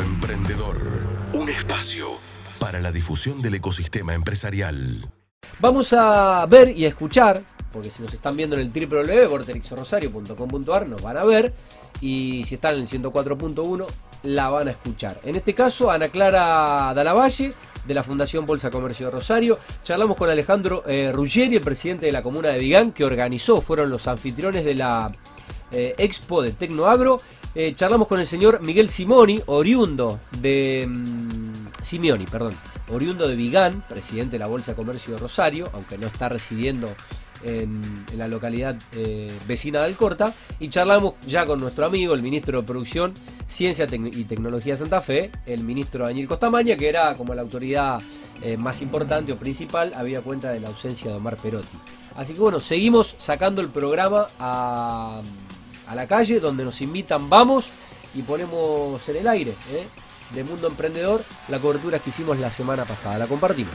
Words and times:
Emprendedor. 0.00 0.78
Un 1.34 1.48
espacio 1.48 2.08
para 2.58 2.80
la 2.80 2.90
difusión 2.92 3.42
del 3.42 3.54
ecosistema 3.54 4.14
empresarial. 4.14 5.10
Vamos 5.60 5.92
a 5.92 6.44
ver 6.46 6.76
y 6.76 6.84
a 6.84 6.88
escuchar, 6.88 7.40
porque 7.72 7.90
si 7.90 8.02
nos 8.02 8.12
están 8.12 8.36
viendo 8.36 8.56
en 8.56 8.62
el 8.62 8.68
www.vorterixorosario.com.ar 8.68 10.88
nos 10.88 11.00
van 11.02 11.16
a 11.16 11.24
ver 11.24 11.54
y 12.00 12.42
si 12.44 12.56
están 12.56 12.74
en 12.74 12.80
el 12.82 12.88
104.1 12.88 13.86
la 14.24 14.48
van 14.48 14.66
a 14.68 14.72
escuchar. 14.72 15.20
En 15.24 15.36
este 15.36 15.54
caso, 15.54 15.90
Ana 15.90 16.08
Clara 16.08 16.92
Dalavalle 16.94 17.52
de 17.86 17.94
la 17.94 18.02
Fundación 18.02 18.44
Bolsa 18.44 18.70
Comercio 18.70 19.06
de 19.06 19.12
Rosario. 19.12 19.58
Charlamos 19.82 20.16
con 20.16 20.28
Alejandro 20.28 20.82
eh, 20.86 21.12
Ruggeri, 21.12 21.56
el 21.56 21.62
presidente 21.62 22.06
de 22.06 22.12
la 22.12 22.22
comuna 22.22 22.48
de 22.48 22.58
Vigán, 22.58 22.92
que 22.92 23.04
organizó, 23.04 23.60
fueron 23.60 23.90
los 23.90 24.06
anfitriones 24.08 24.64
de 24.64 24.74
la 24.74 25.10
eh, 25.70 25.94
Expo 25.98 26.42
de 26.42 26.52
Tecnoagro. 26.52 27.18
Eh, 27.54 27.74
charlamos 27.74 28.08
con 28.08 28.20
el 28.20 28.26
señor 28.26 28.60
Miguel 28.62 28.88
Simoni, 28.90 29.40
oriundo 29.46 30.20
de... 30.40 30.86
Mm, 30.88 31.52
Simeoni, 31.82 32.24
perdón, 32.24 32.52
oriundo 32.88 33.28
de 33.28 33.36
Vigán, 33.36 33.80
presidente 33.88 34.32
de 34.32 34.38
la 34.40 34.48
Bolsa 34.48 34.72
de 34.72 34.76
Comercio 34.76 35.12
de 35.14 35.20
Rosario, 35.20 35.70
aunque 35.72 35.96
no 35.96 36.08
está 36.08 36.28
residiendo 36.28 36.88
en, 37.44 38.04
la 38.16 38.26
localidad 38.26 38.76
eh, 38.90 39.30
vecina 39.46 39.78
de 39.78 39.84
Alcorta, 39.84 40.34
y 40.58 40.68
charlamos 40.68 41.14
ya 41.28 41.46
con 41.46 41.60
nuestro 41.60 41.86
amigo, 41.86 42.12
el 42.14 42.22
ministro 42.22 42.60
de 42.60 42.66
Producción, 42.66 43.14
Ciencia 43.46 43.86
y 43.88 44.24
Tecnología 44.24 44.74
de 44.74 44.78
Santa 44.80 45.00
Fe, 45.00 45.30
el 45.46 45.62
ministro 45.62 46.06
Daniel 46.06 46.26
Costamaña, 46.26 46.76
que 46.76 46.88
era 46.88 47.14
como 47.14 47.34
la 47.34 47.42
autoridad 47.42 48.02
más 48.58 48.82
importante 48.82 49.30
o 49.30 49.36
principal, 49.36 49.92
había 49.94 50.22
cuenta 50.22 50.50
de 50.50 50.58
la 50.58 50.68
ausencia 50.68 51.12
de 51.12 51.18
Omar 51.18 51.36
Perotti. 51.36 51.78
Así 52.16 52.32
que 52.32 52.40
bueno, 52.40 52.60
seguimos 52.60 53.14
sacando 53.18 53.60
el 53.60 53.68
programa 53.68 54.26
a, 54.40 55.20
a 55.86 55.94
la 55.94 56.06
calle, 56.06 56.40
donde 56.40 56.64
nos 56.64 56.80
invitan, 56.80 57.28
vamos 57.28 57.70
y 58.14 58.22
ponemos 58.22 59.08
en 59.08 59.16
el 59.16 59.28
aire. 59.28 59.52
¿eh? 59.70 59.86
de 60.30 60.44
Mundo 60.44 60.68
Emprendedor, 60.68 61.22
la 61.48 61.58
cobertura 61.58 61.98
que 61.98 62.10
hicimos 62.10 62.38
la 62.38 62.50
semana 62.50 62.84
pasada. 62.84 63.18
La 63.18 63.26
compartimos. 63.26 63.74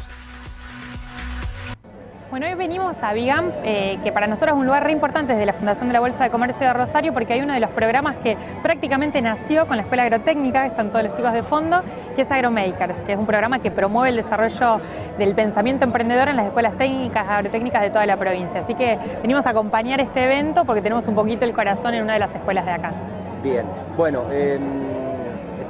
Bueno, 2.31 2.47
hoy 2.47 2.53
venimos 2.53 2.95
a 3.01 3.11
Vigam, 3.11 3.51
eh, 3.61 3.99
que 4.05 4.13
para 4.13 4.25
nosotros 4.25 4.55
es 4.55 4.59
un 4.61 4.65
lugar 4.65 4.85
re 4.85 4.93
importante 4.93 5.33
desde 5.33 5.45
la 5.45 5.51
Fundación 5.51 5.89
de 5.89 5.93
la 5.93 5.99
Bolsa 5.99 6.23
de 6.23 6.29
Comercio 6.29 6.65
de 6.65 6.71
Rosario, 6.71 7.13
porque 7.13 7.33
hay 7.33 7.41
uno 7.41 7.53
de 7.53 7.59
los 7.59 7.69
programas 7.71 8.15
que 8.23 8.37
prácticamente 8.63 9.21
nació 9.21 9.67
con 9.67 9.75
la 9.75 9.83
Escuela 9.83 10.03
Agrotécnica, 10.03 10.61
que 10.61 10.67
están 10.69 10.91
todos 10.91 11.03
los 11.03 11.13
chicos 11.13 11.33
de 11.33 11.43
fondo, 11.43 11.81
que 12.15 12.21
es 12.21 12.31
AgroMakers, 12.31 12.95
que 13.05 13.11
es 13.11 13.19
un 13.19 13.25
programa 13.25 13.59
que 13.59 13.69
promueve 13.69 14.11
el 14.11 14.15
desarrollo 14.15 14.79
del 15.17 15.35
pensamiento 15.35 15.83
emprendedor 15.83 16.29
en 16.29 16.37
las 16.37 16.45
escuelas 16.45 16.77
técnicas, 16.77 17.27
agrotécnicas 17.27 17.81
de 17.81 17.89
toda 17.89 18.05
la 18.05 18.15
provincia. 18.15 18.61
Así 18.61 18.75
que 18.75 18.97
venimos 19.21 19.45
a 19.45 19.49
acompañar 19.49 19.99
este 19.99 20.23
evento 20.23 20.63
porque 20.63 20.81
tenemos 20.81 21.05
un 21.09 21.15
poquito 21.15 21.43
el 21.43 21.51
corazón 21.51 21.95
en 21.95 22.03
una 22.03 22.13
de 22.13 22.19
las 22.19 22.33
escuelas 22.33 22.65
de 22.65 22.71
acá. 22.71 22.93
Bien, 23.43 23.65
bueno, 23.97 24.23
eh 24.31 25.00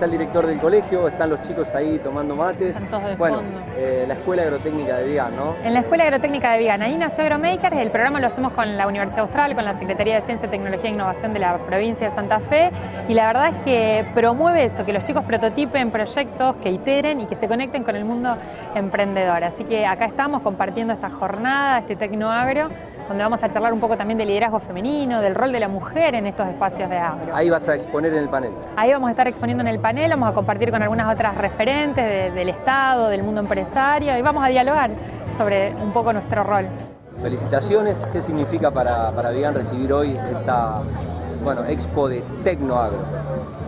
está 0.01 0.05
el 0.07 0.17
director 0.17 0.47
del 0.47 0.59
colegio, 0.59 1.07
están 1.07 1.29
los 1.29 1.43
chicos 1.43 1.75
ahí 1.75 1.99
tomando 1.99 2.35
mates. 2.35 2.81
bueno, 3.19 3.43
eh, 3.77 4.05
la 4.07 4.15
Escuela 4.15 4.41
Agrotécnica 4.41 4.97
de 4.97 5.03
Vigan, 5.03 5.35
¿no? 5.35 5.55
En 5.63 5.75
la 5.75 5.81
Escuela 5.81 6.05
Agrotécnica 6.05 6.53
de 6.53 6.57
Vigan, 6.57 6.81
ahí 6.81 6.97
nació 6.97 7.23
AgroMakers, 7.23 7.77
el 7.77 7.91
programa 7.91 8.19
lo 8.19 8.25
hacemos 8.25 8.51
con 8.53 8.77
la 8.77 8.87
Universidad 8.87 9.25
Austral, 9.25 9.53
con 9.53 9.63
la 9.63 9.77
Secretaría 9.77 10.15
de 10.15 10.21
Ciencia, 10.21 10.49
Tecnología 10.49 10.89
e 10.89 10.93
Innovación 10.93 11.33
de 11.33 11.39
la 11.39 11.55
provincia 11.59 12.09
de 12.09 12.15
Santa 12.15 12.39
Fe, 12.39 12.71
y 13.07 13.13
la 13.13 13.27
verdad 13.27 13.49
es 13.49 13.63
que 13.63 14.05
promueve 14.15 14.65
eso, 14.65 14.83
que 14.85 14.91
los 14.91 15.03
chicos 15.03 15.23
prototipen 15.23 15.91
proyectos, 15.91 16.55
que 16.63 16.71
iteren 16.71 17.21
y 17.21 17.27
que 17.27 17.35
se 17.35 17.47
conecten 17.47 17.83
con 17.83 17.95
el 17.95 18.03
mundo 18.03 18.35
emprendedor. 18.73 19.43
Así 19.43 19.65
que 19.65 19.85
acá 19.85 20.05
estamos 20.05 20.41
compartiendo 20.41 20.93
esta 20.93 21.11
jornada, 21.11 21.77
este 21.77 21.95
Tecnoagro, 21.95 22.69
donde 23.07 23.23
vamos 23.23 23.43
a 23.43 23.49
charlar 23.49 23.73
un 23.73 23.79
poco 23.79 23.97
también 23.97 24.17
del 24.17 24.27
liderazgo 24.27 24.59
femenino, 24.59 25.21
del 25.21 25.35
rol 25.35 25.51
de 25.51 25.59
la 25.59 25.67
mujer 25.67 26.15
en 26.15 26.27
estos 26.27 26.47
espacios 26.47 26.89
de 26.89 26.97
agro. 26.97 27.35
Ahí 27.35 27.49
vas 27.49 27.67
a 27.67 27.75
exponer 27.75 28.13
en 28.13 28.19
el 28.19 28.29
panel. 28.29 28.51
Ahí 28.75 28.91
vamos 28.91 29.07
a 29.07 29.11
estar 29.11 29.27
exponiendo 29.27 29.61
en 29.61 29.67
el 29.67 29.79
panel, 29.79 30.11
vamos 30.11 30.29
a 30.29 30.33
compartir 30.33 30.71
con 30.71 30.81
algunas 30.81 31.13
otras 31.13 31.35
referentes 31.35 32.33
del 32.33 32.49
Estado, 32.49 33.09
del 33.09 33.23
mundo 33.23 33.41
empresario 33.41 34.17
y 34.17 34.21
vamos 34.21 34.43
a 34.43 34.47
dialogar 34.47 34.91
sobre 35.37 35.73
un 35.75 35.91
poco 35.91 36.13
nuestro 36.13 36.43
rol. 36.43 36.67
Felicitaciones, 37.21 38.07
¿qué 38.11 38.21
significa 38.21 38.71
para, 38.71 39.11
para 39.11 39.31
recibir 39.51 39.93
hoy 39.93 40.17
esta 40.31 40.81
bueno, 41.43 41.65
expo 41.65 42.09
de 42.09 42.23
Tecnoagro? 42.43 42.97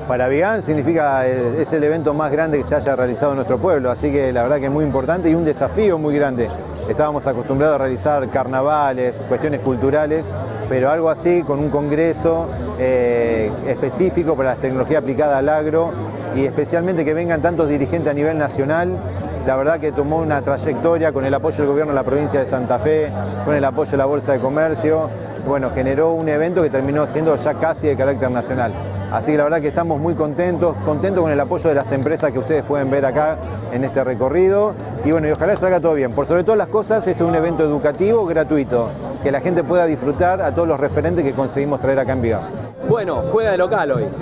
Para 0.08 0.28
Vigán 0.28 0.62
significa, 0.64 1.26
es 1.26 1.72
el 1.72 1.84
evento 1.84 2.14
más 2.14 2.32
grande 2.32 2.58
que 2.58 2.64
se 2.66 2.76
haya 2.76 2.96
realizado 2.96 3.32
en 3.32 3.38
nuestro 3.38 3.58
pueblo, 3.58 3.90
así 3.90 4.12
que 4.12 4.34
la 4.34 4.44
verdad 4.44 4.60
que 4.60 4.66
es 4.66 4.72
muy 4.72 4.84
importante 4.84 5.30
y 5.30 5.36
un 5.36 5.46
desafío 5.46 5.98
muy 5.98 6.16
grande. 6.16 6.50
Estábamos 6.90 7.26
acostumbrados 7.26 7.76
a 7.76 7.78
realizar 7.80 8.28
carnavales, 8.30 9.16
cuestiones 9.30 9.62
culturales, 9.62 10.26
pero 10.68 10.92
algo 10.92 11.10
así 11.10 11.44
con 11.44 11.60
un 11.60 11.70
congreso 11.70 12.48
eh, 12.80 13.50
específico 13.68 14.36
para 14.36 14.56
la 14.56 14.62
tecnología 14.62 15.00
aplicada 15.00 15.38
al 15.38 15.48
agro 15.48 15.92
y 16.36 16.46
especialmente 16.46 17.06
que 17.06 17.14
vengan 17.14 17.42
tantos 17.42 17.70
dirigentes 17.70 18.12
a 18.12 18.14
nivel 18.14 18.38
nacional 18.38 18.98
la 19.46 19.58
verdad 19.58 19.80
que 19.80 19.92
tomó 19.92 20.20
una 20.20 20.42
trayectoria 20.42 21.12
con 21.12 21.26
el 21.26 21.34
apoyo 21.34 21.58
del 21.58 21.68
gobierno 21.68 21.92
de 21.92 21.96
la 21.96 22.04
provincia 22.06 22.40
de 22.40 22.46
Santa 22.46 22.80
Fe, 22.80 23.12
con 23.44 23.54
el 23.54 23.66
apoyo 23.66 23.92
de 23.92 23.98
la 23.98 24.06
Bolsa 24.06 24.32
de 24.32 24.40
Comercio, 24.40 25.10
bueno, 25.46 25.72
generó 25.72 26.14
un 26.14 26.30
evento 26.30 26.64
que 26.64 26.70
terminó 26.70 27.06
siendo 27.08 27.36
ya 27.36 27.54
casi 27.56 27.88
de 27.88 27.96
carácter 27.96 28.32
nacional. 28.32 28.72
Así 29.12 29.32
que 29.32 29.38
la 29.38 29.44
verdad 29.44 29.62
que 29.62 29.68
estamos 29.68 30.00
muy 30.00 30.16
contentos, 30.16 30.76
contentos 30.86 31.22
con 31.22 31.32
el 31.32 31.40
apoyo 31.40 31.70
de 31.70 31.76
las 31.76 31.92
empresas 31.92 32.32
que 32.32 32.40
ustedes 32.40 32.64
pueden 32.64 32.90
ver 32.90 33.06
acá 33.06 33.38
en 33.72 33.84
este 33.84 34.04
recorrido. 34.04 34.74
Y 35.06 35.12
bueno, 35.12 35.28
y 35.28 35.32
ojalá 35.32 35.56
salga 35.56 35.80
todo 35.80 35.94
bien. 35.94 36.14
Por 36.14 36.26
sobre 36.26 36.44
todas 36.44 36.58
las 36.58 36.70
cosas, 36.70 37.06
este 37.08 37.24
es 37.24 37.30
un 37.30 37.36
evento 37.36 37.64
educativo 37.64 38.26
gratuito, 38.26 38.90
que 39.22 39.32
la 39.32 39.42
gente 39.42 39.64
pueda 39.64 39.86
disfrutar 39.86 40.42
a 40.42 40.56
todos 40.56 40.68
los 40.68 40.80
referentes 40.80 41.24
que 41.24 41.34
conseguimos 41.34 41.80
traer 41.80 42.00
acá 42.00 42.14
en. 42.14 42.40
Bueno, 42.88 43.24
juega 43.32 43.52
de 43.52 43.58
local 43.58 43.92
hoy. 43.92 44.04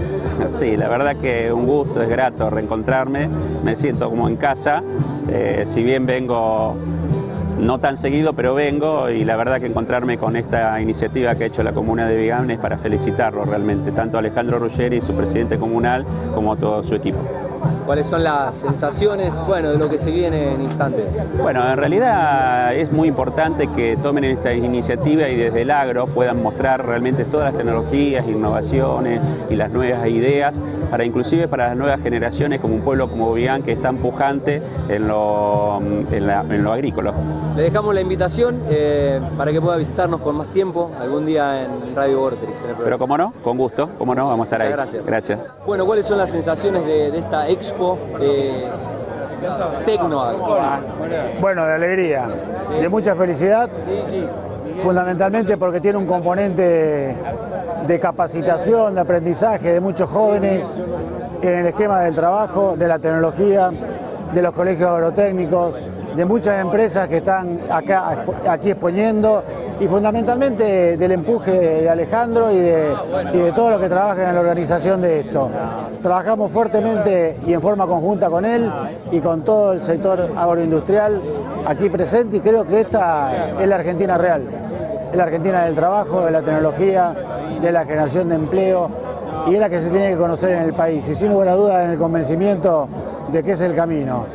Sí, 0.53 0.75
la 0.75 0.89
verdad 0.89 1.15
que 1.17 1.53
un 1.53 1.67
gusto, 1.67 2.01
es 2.01 2.09
grato 2.09 2.49
reencontrarme, 2.49 3.29
me 3.63 3.75
siento 3.75 4.09
como 4.09 4.27
en 4.27 4.37
casa, 4.37 4.81
eh, 5.29 5.63
si 5.65 5.83
bien 5.83 6.05
vengo 6.05 6.75
no 7.61 7.79
tan 7.79 7.97
seguido, 7.97 8.33
pero 8.33 8.53
vengo 8.53 9.09
y 9.09 9.23
la 9.23 9.35
verdad 9.35 9.59
que 9.59 9.67
encontrarme 9.67 10.17
con 10.17 10.35
esta 10.35 10.79
iniciativa 10.81 11.35
que 11.35 11.45
ha 11.45 11.47
hecho 11.47 11.63
la 11.63 11.73
Comuna 11.73 12.07
de 12.07 12.15
Vigán 12.15 12.49
es 12.49 12.59
para 12.59 12.77
felicitarlo 12.77 13.43
realmente, 13.45 13.91
tanto 13.91 14.17
a 14.17 14.19
Alejandro 14.19 14.59
Ruggeri, 14.59 15.01
su 15.01 15.13
presidente 15.13 15.57
comunal, 15.57 16.05
como 16.33 16.53
a 16.53 16.57
todo 16.57 16.83
su 16.83 16.95
equipo. 16.95 17.19
¿Cuáles 17.85 18.07
son 18.07 18.23
las 18.23 18.55
sensaciones 18.55 19.35
bueno, 19.45 19.71
de 19.71 19.77
lo 19.77 19.89
que 19.89 19.97
se 19.97 20.11
viene 20.11 20.53
en 20.53 20.61
instantes? 20.61 21.13
Bueno, 21.41 21.67
en 21.69 21.77
realidad 21.77 22.73
es 22.73 22.91
muy 22.91 23.07
importante 23.07 23.67
que 23.67 23.97
tomen 23.97 24.23
esta 24.23 24.53
iniciativa 24.53 25.27
y 25.27 25.35
desde 25.35 25.63
el 25.63 25.71
agro 25.71 26.07
puedan 26.07 26.41
mostrar 26.41 26.85
realmente 26.85 27.25
todas 27.25 27.47
las 27.47 27.57
tecnologías, 27.57 28.27
innovaciones 28.27 29.21
y 29.49 29.55
las 29.55 29.71
nuevas 29.71 30.07
ideas, 30.07 30.59
para 30.89 31.05
inclusive 31.05 31.47
para 31.47 31.69
las 31.69 31.77
nuevas 31.77 32.01
generaciones 32.01 32.59
como 32.61 32.75
un 32.75 32.81
pueblo 32.81 33.09
como 33.09 33.33
Vigan 33.33 33.63
que 33.63 33.71
está 33.71 33.89
empujante 33.89 34.61
en 34.89 35.07
lo, 35.07 35.79
en, 36.11 36.63
lo 36.63 36.71
agrícola. 36.71 37.13
Le 37.55 37.63
dejamos 37.63 37.93
la 37.93 38.01
invitación 38.01 38.61
eh, 38.69 39.19
para 39.37 39.51
que 39.51 39.59
pueda 39.59 39.77
visitarnos 39.77 40.21
con 40.21 40.37
más 40.37 40.47
tiempo 40.47 40.91
algún 40.99 41.25
día 41.25 41.65
en 41.65 41.95
Radio 41.95 42.19
Vortex. 42.19 42.63
Pero 42.83 42.97
como 42.97 43.17
no, 43.17 43.33
con 43.43 43.57
gusto, 43.57 43.89
como 43.97 44.15
no, 44.15 44.27
vamos 44.27 44.45
a 44.45 44.47
estar 44.47 44.61
ahí. 44.61 44.71
Gracias. 44.71 45.05
Gracias. 45.05 45.39
Bueno, 45.65 45.85
¿cuáles 45.85 46.05
son 46.05 46.17
las 46.17 46.31
sensaciones 46.31 46.85
de, 46.85 47.11
de 47.11 47.17
esta 47.19 47.49
expo 47.51 47.97
de 48.19 48.69
Bueno, 51.39 51.65
de 51.65 51.73
alegría, 51.73 52.27
de 52.79 52.89
mucha 52.89 53.15
felicidad, 53.15 53.69
fundamentalmente 54.77 55.57
porque 55.57 55.81
tiene 55.81 55.97
un 55.97 56.05
componente 56.05 57.15
de 57.87 57.99
capacitación, 57.99 58.95
de 58.95 59.01
aprendizaje 59.01 59.73
de 59.73 59.79
muchos 59.79 60.09
jóvenes 60.09 60.77
en 61.41 61.59
el 61.59 61.65
esquema 61.67 62.01
del 62.01 62.15
trabajo, 62.15 62.75
de 62.77 62.87
la 62.87 62.99
tecnología, 62.99 63.71
de 64.33 64.41
los 64.41 64.53
colegios 64.53 64.89
agrotécnicos, 64.89 65.79
de 66.15 66.25
muchas 66.25 66.59
empresas 66.59 67.07
que 67.07 67.17
están 67.17 67.59
acá, 67.69 68.25
aquí 68.49 68.71
exponiendo 68.71 69.43
y 69.79 69.87
fundamentalmente 69.87 70.97
del 70.97 71.11
empuje 71.11 71.51
de 71.51 71.89
Alejandro 71.89 72.51
y 72.51 72.59
de, 72.59 72.93
y 73.33 73.37
de 73.37 73.51
todos 73.53 73.71
los 73.71 73.81
que 73.81 73.89
trabajan 73.89 74.29
en 74.29 74.35
la 74.35 74.41
organización 74.41 75.01
de 75.01 75.21
esto. 75.21 75.49
Trabajamos 76.01 76.51
fuertemente 76.51 77.37
y 77.45 77.53
en 77.53 77.61
forma 77.61 77.87
conjunta 77.87 78.29
con 78.29 78.45
él 78.45 78.71
y 79.11 79.19
con 79.19 79.43
todo 79.43 79.73
el 79.73 79.81
sector 79.81 80.31
agroindustrial 80.35 81.21
aquí 81.65 81.89
presente 81.89 82.37
y 82.37 82.39
creo 82.39 82.65
que 82.65 82.81
esta 82.81 83.53
es 83.59 83.67
la 83.67 83.75
Argentina 83.75 84.17
real, 84.17 84.47
es 85.11 85.17
la 85.17 85.23
Argentina 85.23 85.65
del 85.65 85.75
trabajo, 85.75 86.25
de 86.25 86.31
la 86.31 86.41
tecnología, 86.41 87.15
de 87.61 87.71
la 87.71 87.85
generación 87.85 88.29
de 88.29 88.35
empleo 88.35 88.89
y 89.47 89.53
es 89.55 89.59
la 89.59 89.69
que 89.69 89.79
se 89.79 89.89
tiene 89.89 90.11
que 90.11 90.17
conocer 90.17 90.51
en 90.51 90.63
el 90.63 90.73
país. 90.73 91.07
Y 91.07 91.15
sin 91.15 91.29
lugar 91.29 91.49
a 91.49 91.55
dudas 91.55 91.85
en 91.85 91.91
el 91.91 91.97
convencimiento 91.97 92.87
de 93.31 93.41
que 93.43 93.51
es 93.53 93.61
el 93.61 93.75
camino 93.75 94.25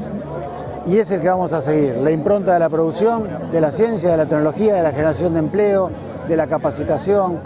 y 0.86 0.98
es 0.98 1.10
el 1.10 1.20
que 1.20 1.28
vamos 1.28 1.52
a 1.52 1.60
seguir, 1.60 1.96
la 1.96 2.10
impronta 2.10 2.52
de 2.54 2.60
la 2.60 2.68
producción, 2.68 3.50
de 3.50 3.60
la 3.60 3.72
ciencia, 3.72 4.12
de 4.12 4.16
la 4.16 4.26
tecnología, 4.26 4.74
de 4.74 4.82
la 4.82 4.92
generación 4.92 5.32
de 5.32 5.40
empleo, 5.40 5.90
de 6.28 6.36
la 6.36 6.46
capacitación 6.46 7.40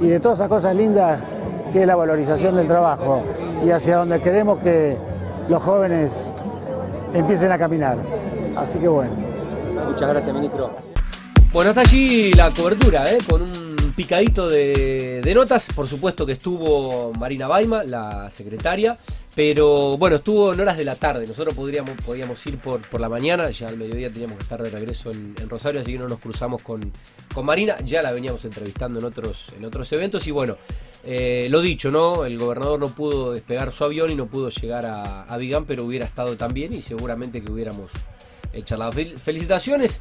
y 0.00 0.08
de 0.08 0.20
todas 0.20 0.38
esas 0.38 0.48
cosas 0.48 0.74
lindas 0.74 1.34
que 1.72 1.82
es 1.82 1.86
la 1.86 1.96
valorización 1.96 2.56
del 2.56 2.66
trabajo 2.66 3.22
y 3.64 3.70
hacia 3.70 3.96
donde 3.96 4.20
queremos 4.20 4.58
que 4.58 4.98
los 5.48 5.62
jóvenes 5.62 6.32
empiecen 7.14 7.50
a 7.52 7.58
caminar. 7.58 7.96
Así 8.56 8.78
que 8.78 8.88
bueno. 8.88 9.12
Muchas 9.88 10.08
gracias, 10.08 10.34
ministro. 10.34 10.70
Bueno, 11.52 11.70
hasta 11.70 11.80
allí 11.82 12.32
la 12.32 12.52
cobertura, 12.52 13.04
¿eh? 13.04 13.18
con 13.28 13.42
un 13.42 13.65
picadito 13.96 14.48
de, 14.48 15.32
notas. 15.34 15.68
Por 15.74 15.88
supuesto 15.88 16.26
que 16.26 16.32
estuvo 16.32 17.12
Marina 17.14 17.48
Baima, 17.48 17.82
la 17.82 18.30
secretaria, 18.30 18.98
pero 19.34 19.96
bueno, 19.96 20.16
estuvo 20.16 20.52
en 20.52 20.60
horas 20.60 20.76
de 20.76 20.84
la 20.84 20.94
tarde. 20.94 21.26
Nosotros 21.26 21.54
podríamos, 21.54 21.92
podíamos 22.02 22.46
ir 22.46 22.58
por, 22.58 22.82
por 22.82 23.00
la 23.00 23.08
mañana, 23.08 23.50
ya 23.50 23.68
al 23.68 23.78
mediodía 23.78 24.10
teníamos 24.10 24.36
que 24.36 24.42
estar 24.42 24.62
de 24.62 24.70
regreso 24.70 25.10
en, 25.10 25.34
Rosario, 25.48 25.80
así 25.80 25.92
que 25.92 25.98
no 25.98 26.08
nos 26.08 26.20
cruzamos 26.20 26.62
con, 26.62 26.92
con, 27.34 27.46
Marina. 27.46 27.78
Ya 27.84 28.02
la 28.02 28.12
veníamos 28.12 28.44
entrevistando 28.44 28.98
en 28.98 29.06
otros, 29.06 29.54
en 29.56 29.64
otros 29.64 29.90
eventos 29.92 30.26
y 30.26 30.30
bueno, 30.30 30.58
eh, 31.02 31.48
lo 31.50 31.62
dicho, 31.62 31.90
¿no? 31.90 32.24
El 32.24 32.38
gobernador 32.38 32.78
no 32.78 32.88
pudo 32.88 33.32
despegar 33.32 33.72
su 33.72 33.84
avión 33.84 34.10
y 34.10 34.14
no 34.14 34.26
pudo 34.26 34.50
llegar 34.50 34.84
a, 34.84 35.22
a 35.24 35.36
Vigán, 35.38 35.64
pero 35.64 35.84
hubiera 35.84 36.04
estado 36.04 36.36
también 36.36 36.74
y 36.74 36.82
seguramente 36.82 37.42
que 37.42 37.50
hubiéramos 37.50 37.90
charlado. 38.64 38.92
Felicitaciones 38.92 40.00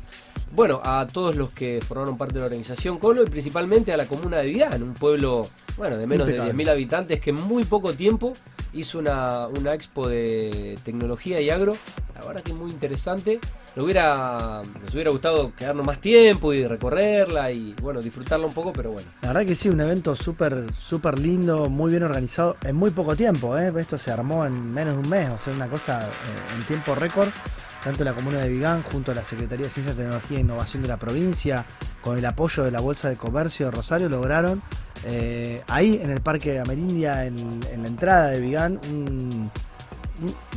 bueno, 0.56 0.82
a 0.84 1.06
todos 1.06 1.36
los 1.36 1.50
que 1.50 1.82
formaron 1.86 2.18
parte 2.18 2.36
de 2.36 2.40
la 2.40 2.46
organización 2.46 2.98
Colo 2.98 3.24
y 3.24 3.26
principalmente 3.26 3.92
a 3.92 3.98
la 3.98 4.08
comuna 4.08 4.38
de 4.38 4.46
Vidán, 4.46 4.82
un 4.82 4.94
pueblo 4.94 5.46
bueno, 5.78 5.98
de 5.98 6.08
menos 6.08 6.28
de 6.28 6.40
10.000 6.40 6.70
habitantes 6.70 7.20
que 7.20 7.32
en 7.32 7.42
muy 7.42 7.64
poco 7.64 7.94
tiempo 7.94 8.32
hizo 8.74 9.00
una, 9.00 9.48
una 9.48 9.74
expo 9.74 10.08
de 10.08 10.76
tecnología 10.84 11.42
y 11.42 11.50
agro. 11.50 11.74
La 12.14 12.26
verdad 12.26 12.42
que 12.42 12.54
muy 12.54 12.72
interesante. 12.72 13.40
Nos 13.76 13.84
hubiera, 13.84 14.62
nos 14.82 14.94
hubiera 14.94 15.12
gustado 15.12 15.54
quedarnos 15.56 15.86
más 15.86 16.00
tiempo 16.00 16.54
y 16.54 16.66
recorrerla 16.66 17.52
y 17.52 17.76
bueno, 17.82 18.02
disfrutarla 18.02 18.46
un 18.46 18.54
poco, 18.54 18.72
pero 18.72 18.92
bueno. 18.92 19.08
La 19.22 19.30
verdad 19.30 19.46
que 19.46 19.56
sí, 19.56 19.70
un 19.70 19.82
evento 19.82 20.16
súper 20.16 20.72
súper 20.74 21.20
lindo, 21.20 21.70
muy 21.70 21.92
bien 21.92 22.04
organizado 22.04 22.56
en 22.64 22.76
muy 22.76 22.92
poco 22.92 23.16
tiempo. 23.16 23.58
¿eh? 23.58 23.74
Esto 23.78 23.98
se 23.98 24.12
armó 24.12 24.46
en 24.46 24.74
menos 24.74 24.94
de 24.94 25.00
un 25.02 25.10
mes, 25.10 25.34
o 25.34 25.38
sea, 25.38 25.54
una 25.54 25.68
cosa 25.68 26.00
eh, 26.00 26.56
en 26.56 26.64
tiempo 26.64 26.96
récord 26.96 27.30
tanto 27.86 28.04
la 28.04 28.14
comuna 28.14 28.40
de 28.40 28.50
Vigán 28.50 28.82
junto 28.82 29.12
a 29.12 29.16
la 29.16 29.24
Secretaría 29.24 29.66
de 29.66 29.70
Ciencia, 29.70 29.94
Tecnología 29.94 30.38
e 30.38 30.42
Innovación 30.42 30.82
de 30.82 30.90
la 30.90 30.98
provincia, 30.98 31.66
con 32.02 32.18
el 32.18 32.26
apoyo 32.26 32.64
de 32.64 32.72
la 32.72 32.82
Bolsa 32.82 33.10
de 33.10 33.16
Comercio 33.16 33.68
de 33.68 33.74
Rosario, 33.74 34.10
lograron 34.10 34.60
eh, 35.04 35.62
ahí 35.68 36.00
en 36.02 36.10
el 36.10 36.20
Parque 36.20 36.60
Amerindia, 36.60 37.26
en, 37.26 37.38
en 37.72 37.84
la 37.84 37.88
entrada 37.88 38.28
de 38.30 38.42
Vigán, 38.42 38.80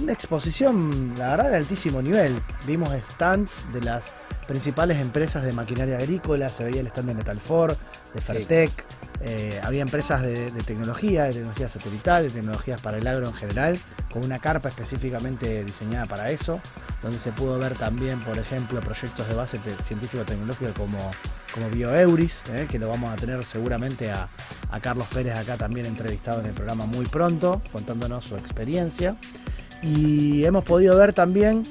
una 0.00 0.12
exposición, 0.12 1.14
la 1.16 1.28
verdad, 1.28 1.50
de 1.50 1.56
altísimo 1.56 2.00
nivel. 2.02 2.40
Vimos 2.66 2.90
stands 3.10 3.72
de 3.72 3.82
las 3.82 4.14
principales 4.46 4.98
empresas 4.98 5.44
de 5.44 5.52
maquinaria 5.52 5.96
agrícola, 5.96 6.48
se 6.48 6.64
veía 6.64 6.80
el 6.80 6.86
stand 6.88 7.08
de 7.08 7.14
Metalfor, 7.14 7.76
de 8.14 8.20
Fertec, 8.20 8.84
eh, 9.20 9.60
había 9.64 9.82
empresas 9.82 10.22
de, 10.22 10.50
tecnología, 10.64 11.24
de 11.24 11.32
tecnología 11.32 11.68
satelital, 11.68 12.22
de 12.22 12.30
tecnologías 12.30 12.80
para 12.80 12.98
el 12.98 13.06
agro 13.06 13.26
en 13.26 13.34
general, 13.34 13.78
con 14.12 14.24
una 14.24 14.38
carpa 14.38 14.68
específicamente 14.68 15.64
diseñada 15.64 16.06
para 16.06 16.30
eso, 16.30 16.60
donde 17.02 17.18
se 17.18 17.32
pudo 17.32 17.58
ver 17.58 17.74
también, 17.74 18.20
por 18.20 18.38
ejemplo, 18.38 18.80
proyectos 18.80 19.28
de 19.28 19.34
base 19.34 19.58
científico-tecnológico 19.82 20.72
como, 20.74 20.98
como 21.52 21.68
BioEuris, 21.70 22.42
eh, 22.52 22.68
que 22.70 22.78
lo 22.78 22.88
vamos 22.88 23.12
a 23.12 23.16
tener 23.16 23.44
seguramente 23.44 24.10
a, 24.10 24.28
a 24.70 24.80
Carlos 24.80 25.08
Pérez 25.12 25.36
acá 25.36 25.56
también 25.56 25.86
entrevistado 25.86 26.40
en 26.40 26.46
el 26.46 26.54
programa 26.54 26.86
muy 26.86 27.06
pronto, 27.06 27.60
contándonos 27.72 28.24
su 28.24 28.36
experiencia. 28.36 29.16
Y 29.82 30.44
hemos 30.44 30.64
podido 30.64 30.96
ver 30.96 31.12
también 31.12 31.64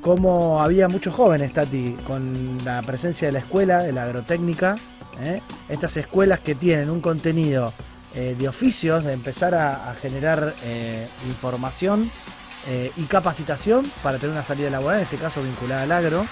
cómo 0.00 0.60
había 0.60 0.88
muchos 0.88 1.14
jóvenes, 1.14 1.52
Tati, 1.52 1.96
con 2.06 2.58
la 2.64 2.82
presencia 2.82 3.28
de 3.28 3.32
la 3.32 3.38
escuela, 3.40 3.82
de 3.82 3.92
la 3.92 4.04
agrotécnica, 4.04 4.76
¿eh? 5.22 5.40
estas 5.68 5.96
escuelas 5.96 6.40
que 6.40 6.54
tienen 6.54 6.90
un 6.90 7.00
contenido 7.00 7.72
eh, 8.14 8.34
de 8.38 8.48
oficios, 8.48 9.04
de 9.04 9.12
empezar 9.12 9.54
a, 9.54 9.94
generar 10.00 10.54
eh, 10.64 11.06
información 11.26 12.10
y 12.98 13.04
capacitación 13.04 13.90
para 14.02 14.18
tener 14.18 14.34
una 14.34 14.42
salida 14.42 14.68
laboral, 14.68 14.98
en 14.98 15.04
este 15.04 15.16
caso 15.16 15.40
vinculada 15.40 15.84
al 15.84 15.92
agro, 15.92 16.26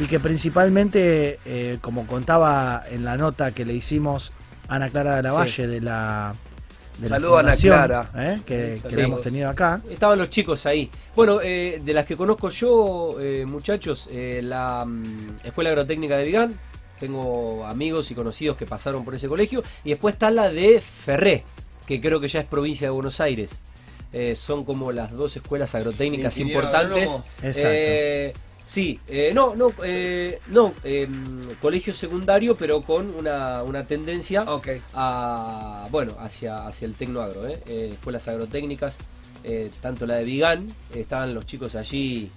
y 0.00 0.06
que 0.06 0.18
principalmente, 0.18 1.38
como 1.80 2.08
contaba 2.08 2.82
en 2.90 3.04
la 3.04 3.16
nota 3.16 3.52
que 3.52 3.64
le 3.64 3.74
hicimos 3.74 4.32
a 4.66 4.76
Ana 4.76 4.88
Clara 4.88 5.14
de 5.14 5.22
la 5.22 5.32
Valle 5.32 5.66
de 5.68 5.80
la 5.80 6.32
Saludos 7.02 7.36
a 7.36 7.40
Ana 7.40 7.56
Clara. 7.56 8.10
¿eh? 8.16 8.40
Que, 8.46 8.80
hemos 8.96 9.20
tenido 9.20 9.48
acá. 9.48 9.80
Estaban 9.88 10.18
los 10.18 10.30
chicos 10.30 10.64
ahí. 10.66 10.90
Bueno, 11.14 11.40
eh, 11.42 11.80
de 11.84 11.94
las 11.94 12.04
que 12.04 12.16
conozco 12.16 12.48
yo, 12.48 13.16
eh, 13.20 13.44
muchachos, 13.46 14.08
la 14.12 14.84
mm, 14.84 15.40
Escuela 15.44 15.70
Agrotécnica 15.70 16.16
de 16.16 16.24
Vigán. 16.24 16.58
Tengo 16.98 17.64
amigos 17.66 18.10
y 18.10 18.14
conocidos 18.14 18.56
que 18.56 18.66
pasaron 18.66 19.04
por 19.04 19.14
ese 19.14 19.28
colegio. 19.28 19.62
Y 19.84 19.90
después 19.90 20.14
está 20.14 20.30
la 20.30 20.50
de 20.50 20.80
Ferré, 20.80 21.44
que 21.86 22.00
creo 22.00 22.20
que 22.20 22.28
ya 22.28 22.40
es 22.40 22.46
provincia 22.46 22.86
de 22.86 22.90
Buenos 22.90 23.20
Aires. 23.20 23.56
son 24.34 24.64
como 24.64 24.92
las 24.92 25.12
dos 25.12 25.36
escuelas 25.36 25.74
agrotécnicas 25.74 26.38
importantes. 26.38 27.20
Exacto. 27.42 28.40
Sí, 28.66 28.98
eh, 29.06 29.30
no, 29.32 29.54
no, 29.54 29.72
eh, 29.84 30.40
no, 30.48 30.74
em, 30.82 31.40
colegio 31.62 31.94
secundario, 31.94 32.56
pero 32.56 32.82
con 32.82 33.14
una, 33.14 33.62
una 33.62 33.86
tendencia 33.86 34.44
a, 34.92 35.86
bueno, 35.92 36.14
hacia, 36.18 36.66
hacia 36.66 36.86
el 36.86 36.94
tecnoagro, 36.94 37.46
eh, 37.46 37.62
eh 37.68 37.90
escuelas 37.92 38.26
agrotécnicas, 38.26 38.98
tanto 39.80 40.06
la 40.06 40.16
de 40.16 40.24
Vigán, 40.24 40.66
estaban 40.92 41.32
los 41.32 41.46
chicos 41.46 41.76
allí, 41.76 42.28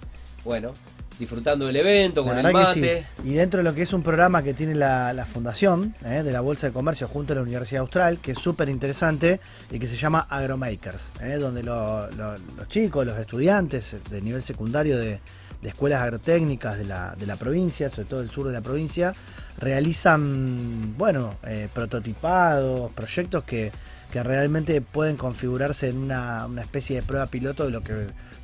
bueno, 0.44 0.72
disfrutando 1.20 1.66
del 1.66 1.76
evento, 1.76 2.24
con 2.24 2.36
el 2.36 2.52
mate. 2.52 3.06
Y 3.24 3.34
dentro 3.34 3.58
de 3.58 3.64
lo 3.64 3.74
que 3.74 3.82
es 3.82 3.92
un 3.92 4.02
programa 4.02 4.42
que 4.42 4.54
tiene 4.54 4.74
la, 4.74 5.26
fundación 5.32 5.94
de 6.00 6.32
la 6.32 6.40
Bolsa 6.40 6.66
de 6.66 6.72
Comercio 6.72 7.06
junto 7.06 7.32
a 7.34 7.36
la 7.36 7.42
Universidad 7.42 7.82
Austral, 7.82 8.18
que 8.18 8.32
es 8.32 8.38
súper 8.38 8.68
interesante 8.68 9.38
y 9.70 9.78
que 9.78 9.86
se 9.86 9.96
llama 9.96 10.26
Agromakers, 10.28 11.12
donde 11.38 11.62
los 11.62 12.68
chicos, 12.68 13.06
los 13.06 13.18
estudiantes 13.18 13.94
de 14.10 14.20
nivel 14.20 14.42
secundario 14.42 14.98
de 14.98 15.20
de 15.62 15.68
escuelas 15.68 16.02
agrotécnicas 16.02 16.78
de 16.78 16.86
la, 16.86 17.14
de 17.18 17.26
la 17.26 17.36
provincia, 17.36 17.90
sobre 17.90 18.08
todo 18.08 18.20
el 18.22 18.30
sur 18.30 18.46
de 18.46 18.52
la 18.52 18.62
provincia, 18.62 19.12
realizan, 19.58 20.96
bueno, 20.96 21.36
eh, 21.46 21.68
prototipados, 21.72 22.90
proyectos 22.92 23.44
que, 23.44 23.70
realmente 24.12 24.80
pueden 24.80 25.16
configurarse 25.16 25.88
en 25.88 25.98
una, 25.98 26.48
especie 26.60 26.96
de 26.96 27.02
prueba 27.02 27.26
piloto 27.26 27.64
de 27.64 27.70
lo 27.70 27.82
que 27.82 27.92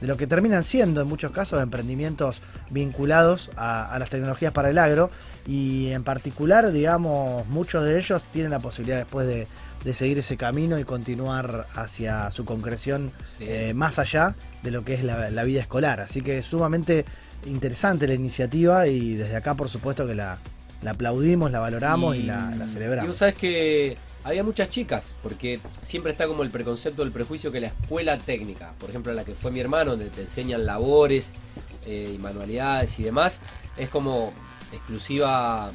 de 0.00 0.06
lo 0.06 0.16
que 0.16 0.26
terminan 0.26 0.62
siendo 0.62 1.00
en 1.00 1.08
muchos 1.08 1.32
casos 1.32 1.62
emprendimientos 1.62 2.42
vinculados 2.70 3.50
a, 3.56 3.96
las 3.98 4.10
tecnologías 4.10 4.52
para 4.52 4.70
el 4.70 4.78
agro. 4.78 5.10
Y 5.46 5.92
en 5.92 6.04
particular 6.04 6.70
digamos 6.72 7.46
muchos 7.48 7.84
de 7.84 7.98
ellos 7.98 8.22
tienen 8.32 8.50
la 8.50 8.58
posibilidad 8.58 8.98
después 8.98 9.26
de, 9.26 9.46
seguir 9.94 10.18
ese 10.18 10.36
camino 10.36 10.80
y 10.80 10.84
continuar 10.84 11.68
hacia 11.76 12.32
su 12.32 12.44
concreción 12.44 13.12
eh, 13.38 13.72
más 13.72 14.00
allá 14.00 14.34
de 14.64 14.72
lo 14.72 14.84
que 14.84 14.94
es 14.94 15.04
la, 15.04 15.44
vida 15.44 15.60
escolar. 15.60 16.00
Así 16.00 16.22
que 16.22 16.38
es 16.38 16.46
sumamente 16.46 17.04
interesante 17.46 18.08
la 18.08 18.14
iniciativa 18.14 18.88
y 18.88 19.14
desde 19.14 19.36
acá 19.36 19.54
por 19.54 19.68
supuesto 19.68 20.04
que 20.04 20.16
la, 20.16 20.38
aplaudimos, 20.90 21.50
la 21.50 21.60
valoramos 21.60 22.16
y, 22.16 22.22
la, 22.22 22.50
celebramos. 22.72 23.04
Y 23.04 23.08
vos 23.08 23.16
sabes 23.16 23.34
que 23.34 23.96
había 24.24 24.42
muchas 24.42 24.68
chicas, 24.68 25.14
porque 25.22 25.60
siempre 25.82 26.12
está 26.12 26.26
como 26.26 26.42
el 26.42 26.50
preconcepto, 26.50 27.02
el 27.02 27.12
prejuicio 27.12 27.52
que 27.52 27.60
la 27.60 27.68
escuela 27.68 28.18
técnica, 28.18 28.72
por 28.78 28.90
ejemplo 28.90 29.12
la 29.12 29.24
que 29.24 29.34
fue 29.34 29.50
mi 29.50 29.60
hermano, 29.60 29.92
donde 29.92 30.10
te 30.10 30.22
enseñan 30.22 30.66
labores 30.66 31.32
eh, 31.86 32.12
y 32.14 32.18
manualidades 32.18 32.98
y 32.98 33.04
demás, 33.04 33.40
es 33.76 33.88
como 33.88 34.32
exclusiva 34.72 35.68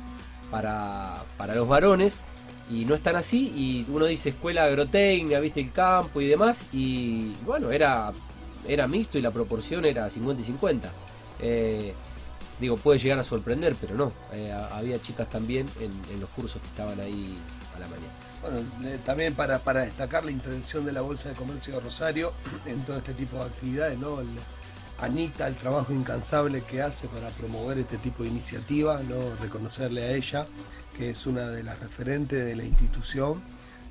para, 0.50 1.24
para 1.38 1.55
los 1.55 1.67
varones 1.67 2.24
y 2.69 2.85
no 2.85 2.95
están 2.95 3.15
así 3.15 3.51
y 3.55 3.85
uno 3.91 4.05
dice 4.05 4.29
escuela 4.29 4.63
agrotécnica, 4.63 5.39
viste 5.39 5.59
el 5.62 5.71
campo 5.71 6.21
y 6.21 6.27
demás 6.27 6.67
y 6.71 7.33
bueno, 7.45 7.71
era, 7.71 8.13
era 8.67 8.88
mixto 8.88 9.17
y 9.17 9.21
la 9.21 9.31
proporción 9.31 9.85
era 9.85 10.09
50 10.09 10.41
y 10.41 10.45
50. 10.45 10.93
Eh, 11.39 11.93
digo, 12.61 12.77
puede 12.77 12.99
llegar 12.99 13.19
a 13.19 13.23
sorprender, 13.23 13.75
pero 13.81 13.95
no, 13.95 14.13
eh, 14.31 14.55
había 14.71 15.01
chicas 15.01 15.29
también 15.29 15.65
en, 15.79 16.21
los 16.21 16.29
cursos 16.29 16.61
que 16.61 16.67
estaban 16.67 16.99
ahí 17.01 17.35
a 17.75 17.79
la 17.79 17.87
mañana. 17.87 18.13
Bueno, 18.41 18.87
eh, 18.87 18.99
también 19.03 19.33
para, 19.33 19.59
para, 19.59 19.81
destacar 19.81 20.23
la 20.23 20.31
intervención 20.31 20.85
de 20.85 20.91
la 20.91 21.01
Bolsa 21.01 21.29
de 21.29 21.35
Comercio 21.35 21.73
de 21.75 21.79
Rosario 21.81 22.31
en 22.65 22.79
todo 22.83 22.97
este 22.97 23.13
tipo 23.13 23.37
de 23.37 23.45
actividades, 23.45 23.99
¿no? 23.99 24.19
Anita, 24.99 25.47
el 25.47 25.55
trabajo 25.55 25.91
incansable 25.91 26.61
que 26.61 26.83
hace 26.83 27.07
para 27.07 27.29
promover 27.29 27.79
este 27.79 27.97
tipo 27.97 28.21
de 28.21 28.29
iniciativas, 28.29 29.03
¿no? 29.03 29.15
reconocerle 29.41 30.03
a 30.03 30.11
ella, 30.11 30.45
que 30.95 31.09
es 31.09 31.25
una 31.25 31.47
de 31.47 31.63
las 31.63 31.79
referentes 31.79 32.45
de 32.45 32.55
la 32.55 32.63
institución, 32.63 33.41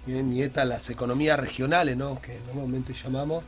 y 0.06 0.42
esta 0.42 0.64
las 0.64 0.88
economías 0.88 1.38
regionales, 1.38 1.96
¿no? 1.96 2.20
que 2.22 2.38
normalmente 2.46 2.94
llamamos, 2.94 3.42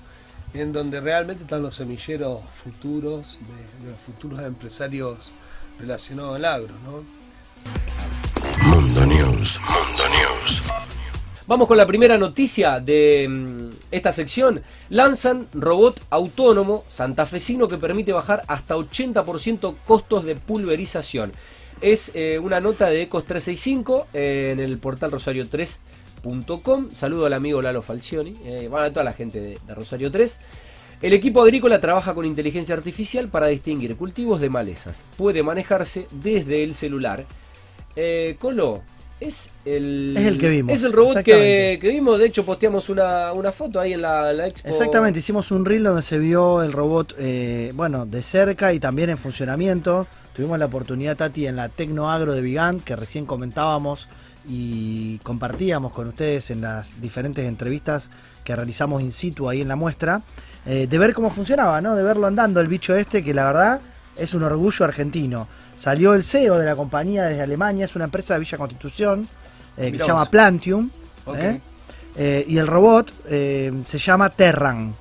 en 0.54 0.72
donde 0.72 1.00
realmente 1.00 1.44
están 1.44 1.62
los 1.62 1.74
semilleros 1.74 2.40
futuros 2.62 3.38
de, 3.40 3.90
los 3.90 4.00
futuros 4.00 4.42
empresarios 4.42 5.32
relacionados 5.78 6.36
al 6.36 6.44
agro. 6.44 6.74
¿no? 6.84 7.04
Mundo 8.70 9.06
News, 9.06 9.60
Mundo 9.60 10.04
News. 10.08 10.62
Vamos 11.46 11.66
con 11.66 11.76
la 11.76 11.86
primera 11.86 12.18
noticia 12.18 12.80
de 12.80 13.26
mm, 13.28 13.70
esta 13.90 14.12
sección. 14.12 14.62
Lanzan 14.90 15.48
robot 15.52 16.00
autónomo 16.10 16.84
santafesino 16.88 17.66
que 17.66 17.78
permite 17.78 18.12
bajar 18.12 18.42
hasta 18.46 18.76
80% 18.76 19.74
costos 19.86 20.24
de 20.24 20.36
pulverización. 20.36 21.32
Es 21.80 22.12
eh, 22.14 22.38
una 22.38 22.60
nota 22.60 22.86
de 22.86 23.02
Ecos 23.02 23.24
365 23.24 24.06
eh, 24.12 24.50
en 24.52 24.60
el 24.60 24.78
portal 24.78 25.10
Rosario 25.10 25.48
3 25.48 25.80
Saludo 26.94 27.26
al 27.26 27.32
amigo 27.32 27.60
Lalo 27.60 27.82
Falcioni, 27.82 28.32
eh, 28.44 28.68
bueno, 28.70 28.86
a 28.86 28.90
toda 28.90 29.04
la 29.04 29.12
gente 29.12 29.40
de, 29.40 29.74
Rosario 29.74 30.10
3. 30.10 30.40
El 31.02 31.14
equipo 31.14 31.42
agrícola 31.42 31.80
trabaja 31.80 32.14
con 32.14 32.24
inteligencia 32.24 32.76
artificial 32.76 33.28
para 33.28 33.48
distinguir 33.48 33.96
cultivos 33.96 34.40
de 34.40 34.48
malezas. 34.48 35.02
Puede 35.16 35.42
manejarse 35.42 36.06
desde 36.22 36.62
el 36.62 36.74
celular. 36.74 37.24
Eh, 37.96 38.36
Colo, 38.38 38.82
es 39.18 39.50
el, 39.64 40.16
es 40.16 40.26
el 40.26 40.38
que 40.38 40.48
vimos. 40.48 40.72
Es 40.72 40.84
el 40.84 40.92
robot 40.92 41.22
que, 41.24 41.78
vimos. 41.82 42.18
De 42.20 42.26
hecho, 42.26 42.44
posteamos 42.44 42.88
una, 42.88 43.52
foto 43.52 43.80
ahí 43.80 43.92
en 43.92 44.02
la, 44.02 44.46
expo. 44.46 44.68
Exactamente, 44.68 45.18
hicimos 45.18 45.50
un 45.50 45.64
reel 45.64 45.82
donde 45.82 46.02
se 46.02 46.18
vio 46.18 46.62
el 46.62 46.72
robot, 46.72 47.16
eh, 47.18 47.72
bueno, 47.74 48.06
de 48.06 48.22
cerca 48.22 48.72
y 48.72 48.78
también 48.78 49.10
en 49.10 49.18
funcionamiento. 49.18 50.06
Tuvimos 50.34 50.58
la 50.58 50.66
oportunidad, 50.66 51.16
Tati, 51.16 51.46
en 51.46 51.56
la 51.56 51.68
Tecnoagro 51.68 52.32
de 52.32 52.40
Vigant, 52.40 52.82
que 52.82 52.94
recién 52.96 53.26
comentábamos 53.26 54.08
y 54.46 55.18
compartíamos 55.18 55.92
con 55.92 56.08
ustedes 56.08 56.50
en 56.50 56.60
las 56.60 57.00
diferentes 57.00 57.44
entrevistas 57.44 58.10
que 58.44 58.56
realizamos 58.56 59.02
in 59.02 59.12
situ 59.12 59.48
ahí 59.48 59.60
en 59.60 59.68
la 59.68 59.76
muestra, 59.76 60.22
eh, 60.66 60.86
de 60.86 60.98
ver 60.98 61.14
cómo 61.14 61.30
funcionaba, 61.30 61.80
¿no? 61.80 61.94
De 61.94 62.02
verlo 62.02 62.26
andando 62.26 62.60
el 62.60 62.68
bicho 62.68 62.94
este, 62.94 63.22
que 63.22 63.34
la 63.34 63.46
verdad 63.46 63.80
es 64.16 64.34
un 64.34 64.42
orgullo 64.42 64.84
argentino. 64.84 65.48
Salió 65.76 66.14
el 66.14 66.22
CEO 66.22 66.58
de 66.58 66.66
la 66.66 66.76
compañía 66.76 67.24
desde 67.24 67.42
Alemania, 67.42 67.84
es 67.84 67.96
una 67.96 68.04
empresa 68.04 68.34
de 68.34 68.40
Villa 68.40 68.58
Constitución, 68.58 69.26
eh, 69.76 69.90
que 69.90 69.98
se 69.98 70.06
llama 70.06 70.26
Plantium. 70.26 70.90
¿eh? 71.36 71.60
y 72.46 72.58
el 72.58 72.66
robot 72.66 73.10
se 73.26 73.98
llama 73.98 74.28
Terran. 74.28 74.94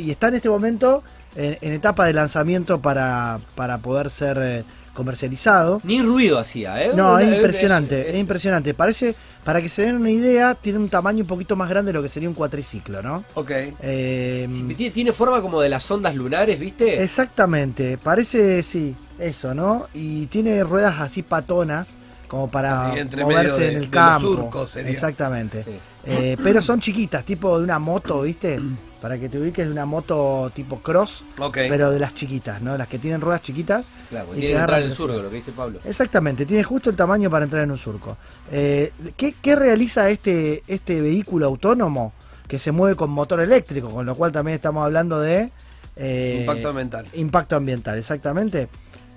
y 0.00 0.10
está 0.10 0.28
en 0.28 0.34
este 0.34 0.48
momento 0.48 1.02
en, 1.34 1.72
etapa 1.72 2.06
de 2.06 2.12
lanzamiento 2.12 2.80
para, 2.80 3.40
para 3.56 3.78
poder 3.78 4.10
ser 4.10 4.64
comercializado. 4.96 5.80
Ni 5.84 6.02
ruido 6.02 6.38
hacía, 6.38 6.82
¿eh? 6.82 6.92
No, 6.94 7.18
es 7.18 7.32
impresionante, 7.32 8.10
es, 8.10 8.16
impresionante. 8.16 8.74
Parece, 8.74 9.14
para 9.44 9.62
que 9.62 9.68
se 9.68 9.82
den 9.82 9.96
una 9.96 10.10
idea, 10.10 10.54
tiene 10.54 10.78
un 10.78 10.88
tamaño 10.88 11.20
un 11.22 11.28
poquito 11.28 11.54
más 11.54 11.68
grande 11.68 11.90
de 11.90 11.92
lo 11.92 12.02
que 12.02 12.08
sería 12.08 12.28
un 12.28 12.34
cuatriciclo, 12.34 13.02
¿no? 13.02 13.22
Ok. 13.34 13.50
Eh, 13.82 14.48
tiene, 14.92 15.12
forma 15.12 15.40
como 15.40 15.60
de 15.60 15.68
las 15.68 15.88
ondas 15.90 16.16
lunares, 16.16 16.58
¿viste? 16.58 17.00
Exactamente, 17.02 17.98
parece, 17.98 18.62
sí, 18.62 18.96
eso, 19.18 19.54
¿no? 19.54 19.86
Y 19.94 20.26
tiene 20.26 20.64
ruedas 20.64 20.98
así 20.98 21.22
patonas, 21.22 21.96
como 22.26 22.50
para 22.50 22.92
moverse 23.18 23.70
en 23.70 23.76
el 23.76 23.90
campo. 23.90 24.50
Exactamente. 24.86 25.64
Eh, 26.04 26.36
pero 26.42 26.62
son 26.62 26.80
chiquitas, 26.80 27.24
tipo 27.24 27.58
de 27.58 27.64
una 27.64 27.78
moto, 27.78 28.22
¿viste? 28.22 28.58
Para 29.06 29.20
que 29.20 29.28
te 29.28 29.38
ubiques 29.38 29.64
de 29.64 29.70
una 29.70 29.86
moto 29.86 30.50
tipo 30.52 30.80
cross, 30.80 31.22
pero 31.52 31.92
de 31.92 32.00
las 32.00 32.12
chiquitas, 32.12 32.60
¿no? 32.60 32.76
Las 32.76 32.88
que 32.88 32.98
tienen 32.98 33.20
ruedas 33.20 33.40
chiquitas. 33.40 33.86
Claro, 34.10 34.30
y 34.32 34.40
tiene 34.40 34.54
que 34.54 34.58
entrar 34.58 34.80
en 34.80 34.88
el 34.88 34.92
surco, 34.92 35.22
lo 35.22 35.30
que 35.30 35.36
dice 35.36 35.52
Pablo. 35.52 35.78
Exactamente, 35.84 36.44
tiene 36.44 36.64
justo 36.64 36.90
el 36.90 36.96
tamaño 36.96 37.30
para 37.30 37.44
entrar 37.44 37.62
en 37.62 37.70
un 37.70 37.78
surco. 37.78 38.16
Eh, 38.50 38.90
¿qué, 39.16 39.54
realiza 39.54 40.10
este, 40.10 40.64
este 40.66 41.00
vehículo 41.00 41.46
autónomo 41.46 42.14
que 42.48 42.58
se 42.58 42.72
mueve 42.72 42.96
con 42.96 43.10
motor 43.10 43.38
eléctrico? 43.38 43.90
Con 43.90 44.06
lo 44.06 44.16
cual 44.16 44.32
también 44.32 44.56
estamos 44.56 44.84
hablando 44.84 45.20
de... 45.20 45.52
Eh, 45.94 46.38
impacto 46.40 46.70
ambiental. 46.70 47.06
Impacto 47.12 47.54
ambiental, 47.54 47.98
exactamente. 47.98 48.66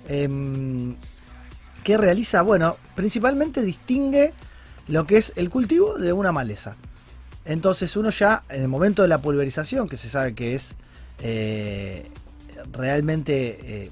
Em, 0.08 0.94
¿Qué 1.82 1.96
realiza? 1.96 2.42
Bueno, 2.42 2.76
principalmente 2.94 3.60
distingue 3.60 4.34
lo 4.86 5.04
que 5.04 5.16
es 5.16 5.32
el 5.34 5.50
cultivo 5.50 5.98
de 5.98 6.12
una 6.12 6.30
maleza. 6.30 6.76
Entonces 7.44 7.96
uno 7.96 8.10
ya 8.10 8.44
en 8.48 8.62
el 8.62 8.68
momento 8.68 9.02
de 9.02 9.08
la 9.08 9.18
pulverización, 9.18 9.88
que 9.88 9.96
se 9.96 10.08
sabe 10.08 10.34
que 10.34 10.54
es 10.54 10.76
eh, 11.22 12.06
realmente 12.72 13.58
eh, 13.62 13.90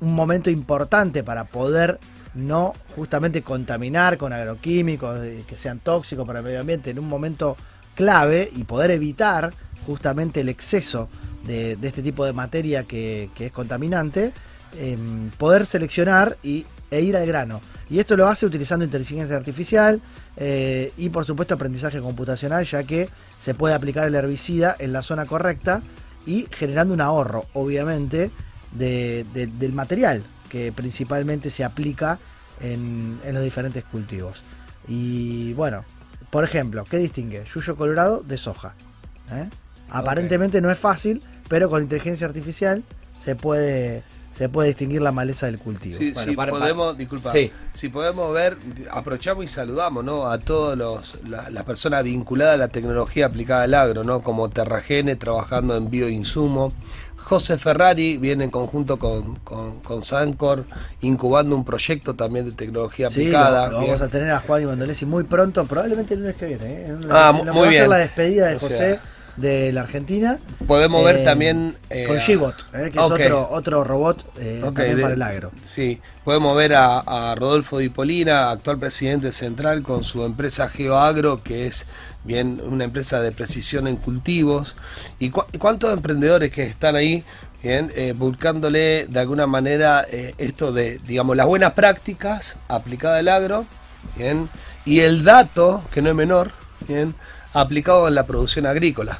un 0.00 0.14
momento 0.14 0.50
importante 0.50 1.22
para 1.22 1.44
poder 1.44 1.98
no 2.34 2.74
justamente 2.94 3.42
contaminar 3.42 4.18
con 4.18 4.32
agroquímicos 4.32 5.18
que 5.46 5.56
sean 5.56 5.80
tóxicos 5.80 6.26
para 6.26 6.40
el 6.40 6.44
medio 6.44 6.60
ambiente 6.60 6.90
en 6.90 6.98
un 6.98 7.08
momento 7.08 7.56
clave 7.94 8.50
y 8.54 8.64
poder 8.64 8.90
evitar 8.90 9.52
justamente 9.86 10.40
el 10.40 10.48
exceso 10.48 11.08
de, 11.44 11.78
este 11.82 12.02
tipo 12.02 12.24
de 12.24 12.32
materia 12.32 12.84
que, 12.84 13.30
es 13.38 13.52
contaminante, 13.52 14.32
em, 14.78 15.30
poder 15.30 15.66
seleccionar 15.66 16.36
y 16.42 16.66
e 16.90 17.02
ir 17.02 17.16
al 17.16 17.26
grano. 17.26 17.60
Y 17.90 17.98
esto 17.98 18.16
lo 18.16 18.28
hace 18.28 18.46
utilizando 18.46 18.84
inteligencia 18.84 19.36
artificial 19.36 20.00
eh, 20.40 20.92
y 20.96 21.08
por 21.08 21.24
supuesto 21.24 21.54
aprendizaje 21.54 21.98
computacional, 22.00 22.64
ya 22.64 22.84
que 22.84 23.08
se 23.40 23.54
puede 23.54 23.74
aplicar 23.74 24.06
el 24.06 24.14
herbicida 24.14 24.76
en 24.78 24.92
la 24.92 25.02
zona 25.02 25.26
correcta 25.26 25.82
y 26.26 26.46
generando 26.52 26.94
un 26.94 27.00
ahorro, 27.00 27.46
obviamente, 27.54 28.30
del 28.72 29.72
material 29.72 30.22
que 30.48 30.70
principalmente 30.70 31.50
se 31.50 31.64
aplica 31.64 32.18
en, 32.60 33.18
los 33.32 33.42
diferentes 33.42 33.82
cultivos. 33.84 34.42
Y 34.86 35.54
bueno, 35.54 35.84
por 36.30 36.44
ejemplo, 36.44 36.84
¿qué 36.88 36.98
distingue? 36.98 37.44
Yuyo 37.44 37.74
colorado 37.74 38.22
de 38.22 38.36
soja. 38.36 38.74
¿eh? 39.32 39.48
Aparentemente 39.90 40.60
no 40.60 40.70
es 40.70 40.78
fácil, 40.78 41.20
pero 41.48 41.68
con 41.68 41.82
inteligencia 41.82 42.26
artificial 42.26 42.84
se 43.20 43.34
puede 43.34 44.04
se 44.38 44.48
puede 44.48 44.68
distinguir 44.68 45.02
la 45.02 45.10
maleza 45.10 45.46
del 45.46 45.58
cultivo. 45.58 45.98
Sí, 45.98 46.14
si 46.14 46.36
podemos, 46.36 46.96
disculpa, 46.96 47.32
si 47.72 47.88
podemos 47.88 48.32
ver, 48.32 48.56
aprovechamos 48.88 49.44
y 49.44 49.48
saludamos 49.48 50.04
¿no? 50.04 50.28
a 50.28 50.38
todas 50.38 50.78
las 51.26 51.64
personas 51.64 52.04
vinculadas 52.04 52.54
a 52.54 52.56
la 52.56 52.68
tecnología 52.68 53.26
aplicada 53.26 53.64
al 53.64 53.74
agro, 53.74 54.04
¿no? 54.04 54.22
como 54.22 54.48
Terragene 54.48 55.16
trabajando 55.16 55.76
en 55.76 55.90
bioinsumo. 55.90 56.72
José 57.16 57.58
Ferrari 57.58 58.16
viene 58.16 58.44
en 58.44 58.50
conjunto 58.50 58.96
con, 58.96 59.36
con, 59.40 60.02
Sancor 60.04 60.64
incubando 61.00 61.56
un 61.56 61.64
proyecto 61.64 62.14
también 62.14 62.46
de 62.46 62.52
tecnología 62.52 63.08
aplicada. 63.08 63.70
vamos 63.70 64.00
a 64.00 64.08
tener 64.08 64.30
a 64.30 64.38
Juan 64.38 64.62
y 64.62 64.66
Mandolesi 64.66 65.04
muy 65.04 65.24
pronto, 65.24 65.66
probablemente 65.66 66.14
el 66.14 66.20
lunes 66.20 66.36
que 66.36 66.46
viene. 66.46 66.64
¿eh? 66.64 66.96
ah, 67.10 67.32
muy 67.52 67.70
bien. 67.70 67.90
la 67.90 67.96
despedida 67.96 68.46
de 68.46 68.54
José 68.54 69.00
de 69.38 69.72
la 69.72 69.82
Argentina. 69.82 70.38
Podemos 70.66 71.04
ver 71.04 71.16
eh, 71.16 71.24
también... 71.24 71.76
Eh, 71.90 72.04
con 72.06 72.16
G-Bot, 72.16 72.54
eh, 72.74 72.90
que 72.92 72.98
es 72.98 73.04
otro, 73.04 73.48
otro 73.50 73.84
robot 73.84 74.24
para 74.74 75.12
el 75.12 75.22
agro. 75.22 75.50
Sí, 75.62 76.00
podemos 76.24 76.56
ver 76.56 76.74
a, 76.74 77.34
Rodolfo 77.36 77.78
Di 77.78 77.88
Polina, 77.88 78.50
actual 78.50 78.78
presidente 78.78 79.32
central, 79.32 79.82
con 79.82 80.04
su 80.04 80.24
empresa 80.24 80.68
GeoAgro, 80.68 81.42
que 81.42 81.66
es 81.66 81.86
bien 82.24 82.60
una 82.64 82.84
empresa 82.84 83.20
de 83.20 83.32
precisión 83.32 83.86
en 83.86 83.96
cultivos. 83.96 84.76
¿Y 85.18 85.30
cuántos 85.30 85.92
emprendedores 85.92 86.50
que 86.52 86.64
están 86.64 86.96
ahí 86.96 87.24
bien 87.62 87.90
buscándole 88.16 89.06
de 89.08 89.20
alguna 89.20 89.46
manera 89.46 90.06
esto 90.38 90.72
de, 90.72 91.00
digamos, 91.06 91.36
las 91.36 91.46
buenas 91.46 91.72
prácticas 91.72 92.56
aplicadas 92.68 93.20
al 93.20 93.28
agro, 93.28 93.66
bien, 94.16 94.48
y 94.84 95.00
el 95.00 95.22
dato, 95.22 95.82
que 95.92 96.02
no 96.02 96.10
es 96.10 96.16
menor, 96.16 96.50
bien, 96.86 97.14
aplicado 97.52 98.08
en 98.08 98.14
la 98.14 98.26
producción 98.26 98.66
agrícola. 98.66 99.18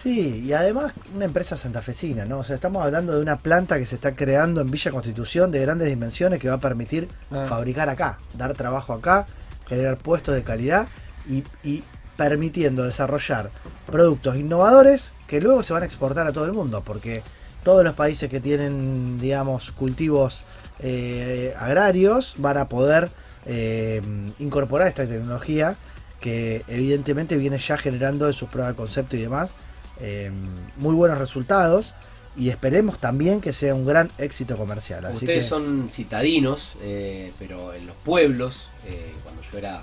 Sí, 0.00 0.42
y 0.46 0.54
además 0.54 0.94
una 1.14 1.26
empresa 1.26 1.58
santafesina, 1.58 2.24
¿no? 2.24 2.38
O 2.38 2.44
sea, 2.44 2.54
estamos 2.54 2.82
hablando 2.82 3.14
de 3.14 3.20
una 3.20 3.36
planta 3.36 3.78
que 3.78 3.84
se 3.84 3.96
está 3.96 4.12
creando 4.12 4.62
en 4.62 4.70
Villa 4.70 4.90
Constitución 4.90 5.50
de 5.50 5.60
grandes 5.60 5.88
dimensiones 5.88 6.40
que 6.40 6.48
va 6.48 6.54
a 6.54 6.60
permitir 6.60 7.06
ah. 7.30 7.44
fabricar 7.46 7.90
acá, 7.90 8.16
dar 8.38 8.54
trabajo 8.54 8.94
acá, 8.94 9.26
generar 9.68 9.98
puestos 9.98 10.34
de 10.34 10.42
calidad 10.42 10.86
y, 11.28 11.82
permitiendo 12.16 12.84
desarrollar 12.84 13.50
productos 13.86 14.36
innovadores 14.36 15.12
que 15.26 15.40
luego 15.40 15.62
se 15.62 15.72
van 15.72 15.82
a 15.82 15.86
exportar 15.86 16.26
a 16.26 16.32
todo 16.32 16.44
el 16.44 16.52
mundo, 16.52 16.82
porque 16.84 17.22
todos 17.62 17.84
los 17.84 17.94
países 17.94 18.30
que 18.30 18.40
tienen, 18.40 19.18
digamos, 19.18 19.70
cultivos 19.70 20.44
eh, 20.80 21.54
agrarios 21.58 22.34
van 22.38 22.56
a 22.56 22.68
poder 22.68 23.10
eh, 23.46 24.02
incorporar 24.38 24.88
esta 24.88 25.06
tecnología 25.06 25.76
que 26.20 26.64
evidentemente 26.68 27.36
viene 27.36 27.58
ya 27.58 27.76
generando 27.76 28.26
en 28.26 28.32
sus 28.32 28.48
pruebas 28.48 28.74
de 28.74 28.76
concepto 28.76 29.16
y 29.16 29.22
demás 29.22 29.54
em, 30.00 30.34
muy 30.76 30.94
buenos 30.94 31.18
resultados 31.18 31.94
y 32.36 32.48
esperemos 32.48 32.98
también 32.98 33.40
que 33.40 33.52
sea 33.52 33.74
un 33.74 33.84
gran 33.84 34.10
éxito 34.18 34.56
comercial. 34.56 35.04
Ustedes 35.12 35.46
son 35.46 35.88
citadinos, 35.90 36.74
eh, 36.82 37.32
pero 37.38 37.74
en 37.74 37.86
los 37.86 37.96
pueblos, 37.96 38.68
eh, 38.86 39.12
cuando 39.22 39.42
yo 39.42 39.58
era 39.58 39.80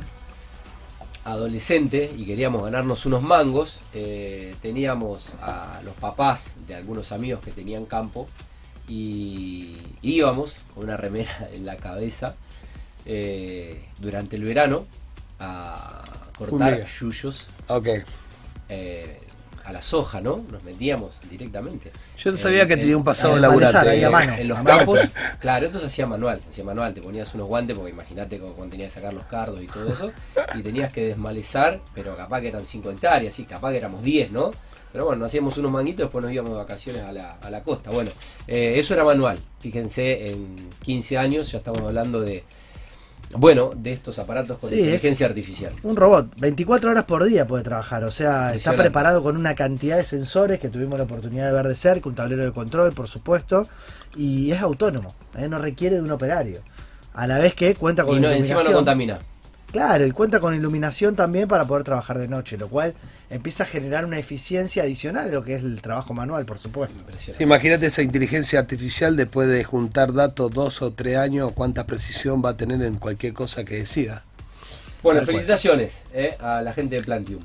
adolescente 1.25 2.11
y 2.15 2.25
queríamos 2.25 2.63
ganarnos 2.63 3.05
unos 3.05 3.21
mangos, 3.21 3.81
eh, 3.93 4.55
teníamos 4.61 5.33
a 5.41 5.81
los 5.83 5.93
papás 5.95 6.55
de 6.67 6.75
algunos 6.75 7.11
amigos 7.11 7.41
que 7.43 7.51
tenían 7.51 7.85
campo 7.85 8.27
y 8.87 9.75
íbamos 10.01 10.63
con 10.73 10.85
una 10.85 10.95
remera 10.95 11.49
en 11.53 11.65
la 11.65 11.75
cabeza 11.75 12.35
durante 14.01 14.35
el 14.35 14.43
verano 14.43 14.85
a 15.39 16.01
cortar 16.37 16.85
yuyos. 16.85 17.47
Ok. 17.67 17.87
Eh, 18.69 19.19
a 19.67 19.73
la 19.73 19.81
soja, 19.81 20.21
¿no? 20.21 20.45
Nos 20.49 20.63
vendíamos 20.63 21.19
directamente. 21.29 21.91
Yo 22.17 22.31
no 22.31 22.37
sabía 22.37 22.65
que 22.65 22.77
tenía 22.77 22.95
un 22.95 23.03
pasado 23.03 23.35
laburante. 23.35 24.01
En 24.41 24.47
los 24.47 24.59
campos, 24.63 25.01
claro, 25.41 25.65
esto 25.65 25.79
se 25.79 25.87
hacía 25.87 26.05
manual, 26.05 26.39
se 26.41 26.49
hacía 26.49 26.63
manual, 26.63 26.93
te 26.93 27.01
ponías 27.01 27.33
unos 27.33 27.47
guantes, 27.47 27.75
porque 27.77 27.91
imagínate 27.91 28.39
cuando 28.39 28.67
tenías 28.67 28.93
que 28.93 29.01
sacar 29.01 29.13
los 29.13 29.25
cardos 29.25 29.61
y 29.61 29.67
todo 29.67 29.91
eso, 29.91 30.11
y 30.55 30.61
tenías 30.61 30.93
que 30.93 31.03
desmalezar, 31.03 31.81
pero 31.93 32.15
capaz 32.15 32.39
que 32.39 32.47
eran 32.47 32.65
5 32.65 32.91
hectáreas, 32.91 33.33
sí, 33.33 33.43
capaz 33.43 33.71
que 33.71 33.77
éramos 33.77 34.03
10, 34.03 34.31
¿no? 34.31 34.51
Pero 34.93 35.05
bueno, 35.05 35.25
hacíamos 35.25 35.57
unos 35.57 35.69
manguitos, 35.69 36.05
después 36.05 36.23
nos 36.23 36.33
íbamos 36.33 36.53
de 36.53 36.57
vacaciones 36.59 37.03
a 37.03 37.11
la, 37.11 37.33
a 37.33 37.49
la 37.49 37.61
costa. 37.61 37.91
Bueno, 37.91 38.09
eh, 38.47 38.75
eso 38.77 38.93
era 38.93 39.03
manual. 39.03 39.37
Fíjense, 39.59 40.29
en 40.29 40.69
15 40.81 41.17
años 41.17 41.51
ya 41.51 41.57
estamos 41.57 41.81
hablando 41.81 42.21
de 42.21 42.45
bueno 43.35 43.71
de 43.75 43.91
estos 43.91 44.19
aparatos 44.19 44.57
con 44.57 44.73
inteligencia 44.73 45.27
artificial. 45.27 45.73
Un 45.83 45.95
robot, 45.95 46.33
24 46.39 46.91
horas 46.91 47.03
por 47.03 47.23
día 47.25 47.45
puede 47.45 47.63
trabajar, 47.63 48.03
o 48.03 48.11
sea, 48.11 48.53
está 48.53 48.75
preparado 48.75 49.23
con 49.23 49.37
una 49.37 49.55
cantidad 49.55 49.97
de 49.97 50.03
sensores 50.03 50.59
que 50.59 50.69
tuvimos 50.69 50.97
la 50.97 51.05
oportunidad 51.05 51.47
de 51.47 51.53
ver 51.53 51.67
de 51.67 51.75
cerca, 51.75 52.09
un 52.09 52.15
tablero 52.15 52.45
de 52.45 52.51
control, 52.51 52.93
por 52.93 53.07
supuesto, 53.07 53.67
y 54.15 54.51
es 54.51 54.61
autónomo, 54.61 55.13
¿eh? 55.37 55.47
no 55.47 55.59
requiere 55.59 55.97
de 55.97 56.01
un 56.01 56.11
operario. 56.11 56.61
A 57.13 57.25
la 57.25 57.39
vez 57.39 57.55
que 57.55 57.73
cuenta 57.73 58.05
con 58.05 58.17
y 58.17 58.21
no, 58.21 58.29
encima 58.29 58.63
no 58.63 58.71
contamina. 58.71 59.19
Claro, 59.71 60.07
y 60.07 60.11
cuenta 60.11 60.39
con 60.39 60.55
iluminación 60.55 61.15
también 61.15 61.47
para 61.47 61.65
poder 61.65 61.83
trabajar 61.83 62.17
de 62.17 62.27
noche, 62.27 62.57
lo 62.57 62.69
cual 62.69 62.93
empieza 63.29 63.63
a 63.63 63.65
generar 63.65 64.05
una 64.05 64.17
eficiencia 64.17 64.83
adicional 64.83 65.27
de 65.29 65.35
lo 65.35 65.43
que 65.43 65.55
es 65.55 65.63
el 65.63 65.81
trabajo 65.81 66.13
manual, 66.13 66.45
por 66.45 66.57
supuesto. 66.57 67.03
imagínate 67.39 67.87
esa 67.87 68.01
inteligencia 68.01 68.59
artificial 68.59 69.17
después 69.17 69.49
de 69.49 69.63
juntar 69.65 70.13
datos 70.13 70.51
dos 70.51 70.81
o 70.81 70.93
tres 70.93 71.17
años, 71.17 71.51
cuánta 71.53 71.85
precisión 71.85 72.41
va 72.43 72.51
a 72.51 72.57
tener 72.57 72.81
en 72.81 72.95
cualquier 72.95 73.33
cosa 73.33 73.65
que 73.65 73.75
decida. 73.75 74.23
Bueno, 75.03 75.21
felicitaciones 75.23 76.05
eh, 76.13 76.35
a 76.39 76.61
la 76.61 76.73
gente 76.73 76.95
de 76.95 77.03
Plantium. 77.03 77.41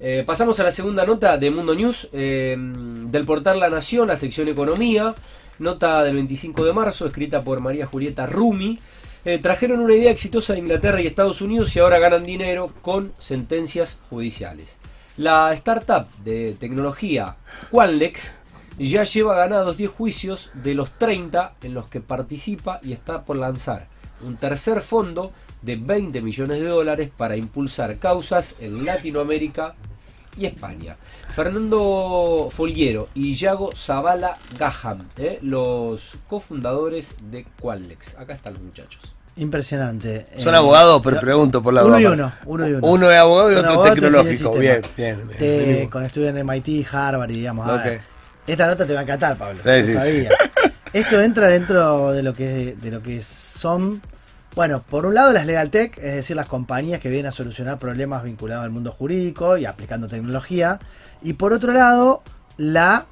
Eh, 0.00 0.24
pasamos 0.26 0.58
a 0.60 0.64
la 0.64 0.72
segunda 0.72 1.06
nota 1.06 1.38
de 1.38 1.50
Mundo 1.50 1.74
News, 1.74 2.08
eh, 2.12 2.56
del 2.58 3.24
portal 3.24 3.60
La 3.60 3.70
Nación, 3.70 4.08
la 4.08 4.16
sección 4.16 4.48
Economía, 4.48 5.14
nota 5.58 6.04
del 6.04 6.14
25 6.14 6.64
de 6.64 6.72
marzo, 6.72 7.06
escrita 7.06 7.42
por 7.42 7.60
María 7.60 7.86
Julieta 7.86 8.26
Rumi. 8.26 8.78
Eh, 9.26 9.40
trajeron 9.40 9.80
una 9.80 9.96
idea 9.96 10.12
exitosa 10.12 10.52
de 10.52 10.60
Inglaterra 10.60 11.00
y 11.00 11.08
Estados 11.08 11.40
Unidos 11.40 11.74
y 11.74 11.80
ahora 11.80 11.98
ganan 11.98 12.22
dinero 12.22 12.70
con 12.80 13.12
sentencias 13.18 13.98
judiciales. 14.08 14.78
La 15.16 15.52
startup 15.54 16.06
de 16.22 16.54
tecnología 16.60 17.34
Qualnex 17.72 18.34
ya 18.78 19.02
lleva 19.02 19.34
ganados 19.34 19.78
10 19.78 19.90
juicios 19.90 20.52
de 20.54 20.74
los 20.74 20.92
30 20.92 21.54
en 21.64 21.74
los 21.74 21.90
que 21.90 22.00
participa 22.00 22.78
y 22.84 22.92
está 22.92 23.24
por 23.24 23.34
lanzar 23.34 23.88
un 24.24 24.36
tercer 24.36 24.80
fondo 24.80 25.32
de 25.60 25.74
20 25.74 26.20
millones 26.20 26.60
de 26.60 26.68
dólares 26.68 27.10
para 27.16 27.36
impulsar 27.36 27.98
causas 27.98 28.54
en 28.60 28.84
Latinoamérica 28.84 29.74
y 30.36 30.46
España. 30.46 30.96
Fernando 31.28 32.48
Folguero 32.50 33.08
y 33.14 33.34
Yago 33.34 33.70
Zavala 33.74 34.36
Gaham, 34.58 35.06
eh, 35.18 35.38
los 35.42 36.14
cofundadores 36.26 37.14
de 37.30 37.46
Qualnex. 37.60 38.16
Acá 38.16 38.34
están 38.34 38.54
los 38.54 38.62
muchachos. 38.62 39.14
Impresionante. 39.36 40.24
Son 40.36 40.54
abogados, 40.54 41.02
pero 41.04 41.20
pregunto 41.20 41.62
por 41.62 41.74
la 41.74 41.84
uno 41.84 42.00
y 42.00 42.06
uno, 42.06 42.32
uno 42.46 42.68
y 42.68 42.72
uno. 42.72 42.86
Uno 42.86 43.10
es 43.10 43.18
abogado 43.18 43.52
y 43.52 43.54
otro 43.56 43.80
tecnológico. 43.82 44.52
Bien, 44.52 44.80
bien. 44.96 45.28
bien, 45.38 45.90
con 45.90 46.04
estudios 46.04 46.34
en 46.34 46.46
MIT, 46.46 46.86
Harvard 46.90 47.30
y 47.30 47.34
digamos. 47.34 47.68
esta 48.46 48.66
nota 48.66 48.86
te 48.86 48.94
va 48.94 49.00
a 49.00 49.02
encantar, 49.02 49.36
Pablo. 49.36 49.60
Sí, 49.62 49.92
sabía. 49.92 50.30
Esto 50.92 51.20
entra 51.20 51.48
dentro 51.48 52.12
de 52.12 52.22
lo 52.22 52.32
que 52.32 52.76
de 52.80 52.90
lo 52.90 53.02
que 53.02 53.20
son 53.20 54.00
bueno, 54.56 54.82
por 54.82 55.04
un 55.04 55.12
lado 55.12 55.34
las 55.34 55.44
Legal 55.44 55.68
Tech, 55.68 55.98
es 55.98 56.14
decir, 56.14 56.34
las 56.34 56.48
compañías 56.48 56.98
que 56.98 57.10
vienen 57.10 57.26
a 57.26 57.32
solucionar 57.32 57.78
problemas 57.78 58.24
vinculados 58.24 58.64
al 58.64 58.70
mundo 58.70 58.90
jurídico 58.90 59.58
y 59.58 59.66
aplicando 59.66 60.08
tecnología. 60.08 60.80
Y 61.22 61.34
por 61.34 61.52
otro 61.52 61.74
lado, 61.74 62.22
la 62.56 63.04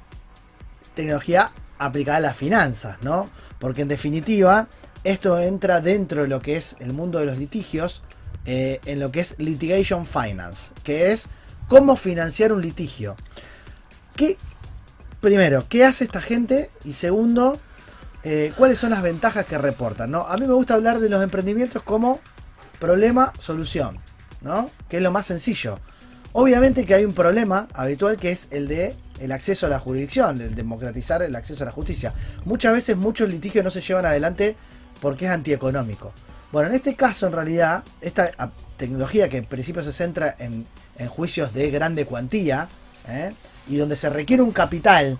tecnología 0.95 1.51
aplicada 1.77 2.17
a 2.17 2.21
las 2.21 2.35
finanzas, 2.35 2.97
¿no? 3.03 3.27
Porque 3.59 3.83
en 3.83 3.87
definitiva, 3.87 4.67
esto 5.03 5.37
entra 5.39 5.81
dentro 5.81 6.23
de 6.23 6.27
lo 6.27 6.41
que 6.41 6.57
es 6.57 6.77
el 6.79 6.93
mundo 6.93 7.19
de 7.19 7.27
los 7.27 7.37
litigios, 7.37 8.01
eh, 8.47 8.79
en 8.85 8.99
lo 8.99 9.11
que 9.11 9.19
es 9.19 9.35
litigation 9.37 10.07
finance, 10.07 10.71
que 10.83 11.11
es 11.11 11.27
cómo 11.67 11.95
financiar 11.95 12.53
un 12.53 12.63
litigio. 12.63 13.15
¿Qué, 14.15 14.37
primero, 15.21 15.63
¿qué 15.69 15.85
hace 15.85 16.05
esta 16.05 16.21
gente? 16.21 16.71
Y 16.83 16.93
segundo, 16.93 17.59
eh, 18.25 18.51
¿cuáles 18.57 18.79
son 18.79 18.89
las 18.89 19.03
ventajas 19.03 19.45
que 19.45 19.57
reportan? 19.57 20.09
¿no? 20.09 20.21
A 20.21 20.35
mí 20.37 20.47
me 20.47 20.53
gusta 20.53 20.73
hablar 20.73 20.99
de 20.99 21.09
los 21.09 21.21
emprendimientos 21.21 21.83
como 21.83 22.19
problema, 22.79 23.31
solución, 23.37 23.99
¿no? 24.41 24.71
que 24.89 24.97
es 24.97 25.03
lo 25.03 25.11
más 25.11 25.27
sencillo. 25.27 25.79
Obviamente 26.33 26.85
que 26.85 26.95
hay 26.95 27.05
un 27.05 27.13
problema 27.13 27.67
habitual 27.73 28.17
que 28.17 28.31
es 28.31 28.47
el 28.49 28.67
de 28.67 28.95
el 29.19 29.31
acceso 29.31 29.67
a 29.67 29.69
la 29.69 29.79
jurisdicción, 29.79 30.41
el 30.41 30.55
democratizar 30.55 31.21
el 31.21 31.35
acceso 31.35 31.63
a 31.63 31.67
la 31.67 31.71
justicia. 31.71 32.13
Muchas 32.45 32.73
veces 32.73 32.97
muchos 32.97 33.29
litigios 33.29 33.63
no 33.63 33.69
se 33.69 33.79
llevan 33.79 34.07
adelante 34.07 34.55
porque 35.01 35.25
es 35.25 35.31
antieconómico. 35.31 36.11
Bueno, 36.51 36.69
en 36.69 36.75
este 36.75 36.95
caso, 36.95 37.27
en 37.27 37.33
realidad, 37.33 37.83
esta 38.01 38.31
tecnología 38.75 39.29
que 39.29 39.37
en 39.37 39.45
principio 39.45 39.83
se 39.83 39.91
centra 39.91 40.35
en, 40.39 40.65
juicios 41.09 41.53
de 41.53 41.69
grande 41.69 42.05
cuantía 42.05 42.67
¿eh? 43.07 43.33
y 43.67 43.77
donde 43.77 43.95
se 43.95 44.09
requiere 44.09 44.41
un 44.41 44.51
capital 44.51 45.19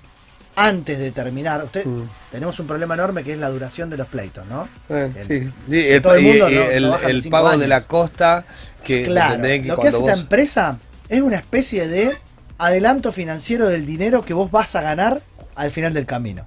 antes 0.55 0.99
de 0.99 1.11
terminar. 1.11 1.63
Usted, 1.63 1.85
mm. 1.85 2.09
Tenemos 2.31 2.59
un 2.59 2.67
problema 2.67 2.93
enorme 2.93 3.23
que 3.23 3.33
es 3.33 3.39
la 3.39 3.49
duración 3.49 3.89
de 3.89 3.97
los 3.97 4.07
pleitos, 4.07 4.45
¿no? 4.47 4.67
Eh, 4.89 5.11
sí, 5.19 5.51
el, 5.73 6.01
todo 6.01 6.15
el, 6.15 6.23
mundo 6.23 6.47
el, 6.47 7.29
pago 7.29 7.57
de 7.57 7.67
la 7.67 7.81
costa. 7.81 8.45
Que, 8.83 9.03
claro, 9.03 9.37
lo 9.37 9.79
que 9.79 9.87
hace 9.87 9.97
esta 9.97 10.13
empresa 10.13 10.77
es 11.09 11.21
una 11.21 11.37
especie 11.37 11.87
de 11.87 12.15
adelanto 12.59 13.11
financiero 13.11 13.67
del 13.67 13.85
dinero 13.85 14.23
que 14.23 14.33
vos 14.33 14.51
vas 14.51 14.75
a 14.75 14.81
ganar 14.81 15.21
al 15.55 15.71
final 15.71 15.93
del 15.93 16.05
camino. 16.05 16.45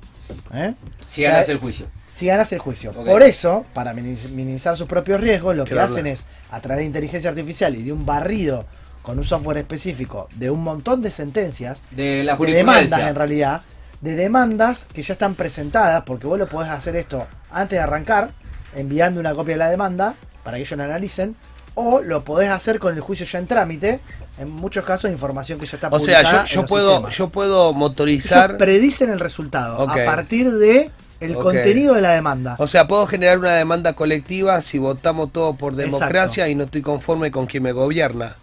¿eh? 0.54 0.74
Si 1.08 1.22
ganas 1.22 1.48
el 1.48 1.58
juicio 1.58 1.86
si 2.18 2.26
ganas 2.26 2.52
el 2.52 2.58
juicio. 2.58 2.90
Por 2.90 3.22
eso, 3.22 3.64
para 3.72 3.94
minimizar 3.94 4.76
sus 4.76 4.88
propios 4.88 5.20
riesgos, 5.20 5.54
lo 5.54 5.64
que 5.64 5.78
hacen 5.78 6.08
es, 6.08 6.26
a 6.50 6.60
través 6.60 6.80
de 6.80 6.86
inteligencia 6.86 7.30
artificial 7.30 7.76
y 7.76 7.84
de 7.84 7.92
un 7.92 8.04
barrido 8.04 8.66
con 9.02 9.18
un 9.18 9.24
software 9.24 9.58
específico 9.58 10.28
de 10.34 10.50
un 10.50 10.64
montón 10.64 11.00
de 11.00 11.12
sentencias, 11.12 11.80
de, 11.92 12.24
la 12.24 12.34
demandas 12.34 13.00
en 13.02 13.14
realidad, 13.14 13.62
de 14.00 14.14
demandas 14.14 14.86
que 14.92 15.02
ya 15.02 15.12
están 15.12 15.34
presentadas, 15.34 16.04
porque 16.04 16.26
vos 16.26 16.38
lo 16.38 16.46
podés 16.46 16.70
hacer 16.70 16.96
esto 16.96 17.26
antes 17.50 17.78
de 17.78 17.82
arrancar, 17.82 18.30
enviando 18.74 19.20
una 19.20 19.34
copia 19.34 19.54
de 19.54 19.58
la 19.58 19.70
demanda 19.70 20.14
para 20.44 20.56
que 20.56 20.62
ellos 20.62 20.78
la 20.78 20.84
analicen, 20.84 21.36
o 21.74 22.00
lo 22.00 22.24
podés 22.24 22.50
hacer 22.50 22.78
con 22.78 22.94
el 22.94 23.00
juicio 23.00 23.26
ya 23.26 23.38
en 23.38 23.46
trámite, 23.46 24.00
en 24.38 24.50
muchos 24.50 24.84
casos 24.84 25.10
información 25.10 25.58
que 25.58 25.66
ya 25.66 25.76
está 25.76 25.90
publicada. 25.90 26.22
O 26.22 26.30
sea, 26.30 26.44
yo, 26.44 26.66
puedo, 26.66 27.08
yo 27.08 27.28
puedo 27.28 27.72
motorizar. 27.72 28.50
Ellos 28.50 28.58
predicen 28.58 29.10
el 29.10 29.20
resultado 29.20 29.88
a 29.88 29.94
partir 30.04 30.52
de 30.52 30.90
el 31.20 31.34
contenido 31.34 31.94
de 31.94 32.00
la 32.00 32.12
demanda. 32.12 32.56
O 32.58 32.66
sea, 32.66 32.86
puedo 32.86 33.06
generar 33.06 33.38
una 33.38 33.54
demanda 33.54 33.94
colectiva 33.94 34.62
si 34.62 34.78
votamos 34.78 35.32
todo 35.32 35.54
por 35.54 35.74
democracia 35.74 36.48
y 36.48 36.54
no 36.54 36.64
estoy 36.64 36.82
conforme 36.82 37.30
con 37.30 37.46
quien 37.46 37.64
me 37.64 37.72
gobierna. 37.72 38.36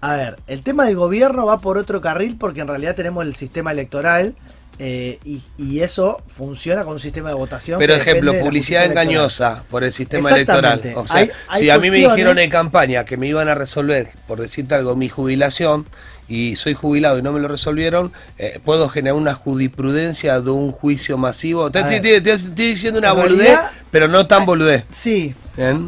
A 0.00 0.14
ver, 0.14 0.38
el 0.46 0.60
tema 0.60 0.84
del 0.84 0.94
gobierno 0.94 1.46
va 1.46 1.58
por 1.58 1.76
otro 1.76 2.00
carril 2.00 2.36
porque 2.38 2.60
en 2.60 2.68
realidad 2.68 2.94
tenemos 2.94 3.24
el 3.24 3.34
sistema 3.34 3.72
electoral 3.72 4.36
eh, 4.78 5.18
y, 5.24 5.80
eso 5.80 6.22
funciona 6.26 6.84
con 6.84 6.94
un 6.94 7.00
sistema 7.00 7.28
de 7.30 7.34
votación. 7.34 7.78
Pero 7.78 7.94
ejemplo, 7.94 8.32
publicidad 8.38 8.84
engañosa 8.84 9.64
por 9.70 9.84
el 9.84 9.92
sistema 9.92 10.30
electoral. 10.30 10.80
O 10.96 11.06
sea, 11.06 11.28
si 11.56 11.70
a 11.70 11.78
mí 11.78 11.90
me 11.90 11.98
dijeron 11.98 12.38
en 12.38 12.50
campaña 12.50 13.04
que 13.04 13.16
me 13.16 13.26
iban 13.26 13.48
a 13.48 13.54
resolver, 13.54 14.10
por 14.26 14.40
decirte 14.40 14.74
algo, 14.74 14.96
mi 14.96 15.08
jubilación, 15.08 15.86
y 16.28 16.56
soy 16.56 16.74
jubilado 16.74 17.18
y 17.18 17.22
no 17.22 17.32
me 17.32 17.40
lo 17.40 17.48
resolvieron, 17.48 18.12
eh, 18.36 18.60
puedo 18.62 18.88
generar 18.88 19.14
una 19.14 19.34
jurisprudencia 19.34 20.40
de 20.40 20.50
un 20.50 20.72
juicio 20.72 21.16
masivo. 21.16 21.70
Te, 21.70 21.80
estoy 21.80 22.50
diciendo 22.52 23.00
una 23.00 23.12
boludez, 23.12 23.58
pero 23.90 24.08
no 24.08 24.26
tan 24.26 24.44
boludez. 24.44 24.84
Sí. 24.90 25.34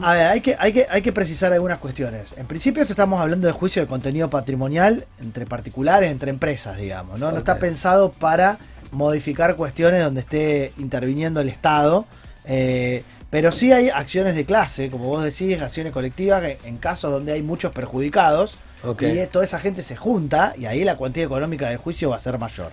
A 0.03 0.14
ver, 0.14 0.26
hay 0.26 0.40
que, 0.40 0.57
hay, 0.59 0.72
que, 0.72 0.87
hay 0.90 1.03
que 1.03 1.12
precisar 1.12 1.53
algunas 1.53 1.79
cuestiones. 1.79 2.26
En 2.37 2.46
principio, 2.46 2.83
esto 2.83 2.94
estamos 2.94 3.20
hablando 3.20 3.46
de 3.46 3.53
juicio 3.53 3.83
de 3.83 3.87
contenido 3.87 4.29
patrimonial 4.29 5.07
entre 5.20 5.46
particulares, 5.46 6.11
entre 6.11 6.31
empresas, 6.31 6.79
digamos. 6.79 7.20
No, 7.20 7.31
no 7.31 7.38
está 7.38 7.59
pensado 7.59 8.11
para 8.11 8.59
modificar 8.92 9.57
cuestiones 9.57 10.05
donde 10.05 10.20
esté 10.20 10.72
interviniendo 10.79 11.40
el 11.40 11.48
Estado. 11.48 12.07
Eh, 12.44 13.03
pero 13.31 13.53
sí 13.53 13.72
hay 13.72 13.90
acciones 13.90 14.35
de 14.35 14.44
clase, 14.44 14.90
como 14.90 15.05
vos 15.05 15.22
decís, 15.22 15.61
acciones 15.61 15.92
colectivas 15.92 16.42
en 16.64 16.79
casos 16.79 17.12
donde 17.12 17.33
hay 17.33 17.42
muchos 17.42 17.72
perjudicados 17.72 18.59
y 18.98 19.26
toda 19.26 19.44
esa 19.44 19.61
gente 19.61 19.83
se 19.83 19.94
junta 19.94 20.55
y 20.57 20.66
ahí 20.66 20.85
la 20.85 20.96
cuantía 20.96 21.24
económica 21.24 21.68
del 21.68 21.76
juicio 21.76 22.11
va 22.11 22.16
a 22.16 22.18
ser 22.18 22.38
mayor. 22.38 22.72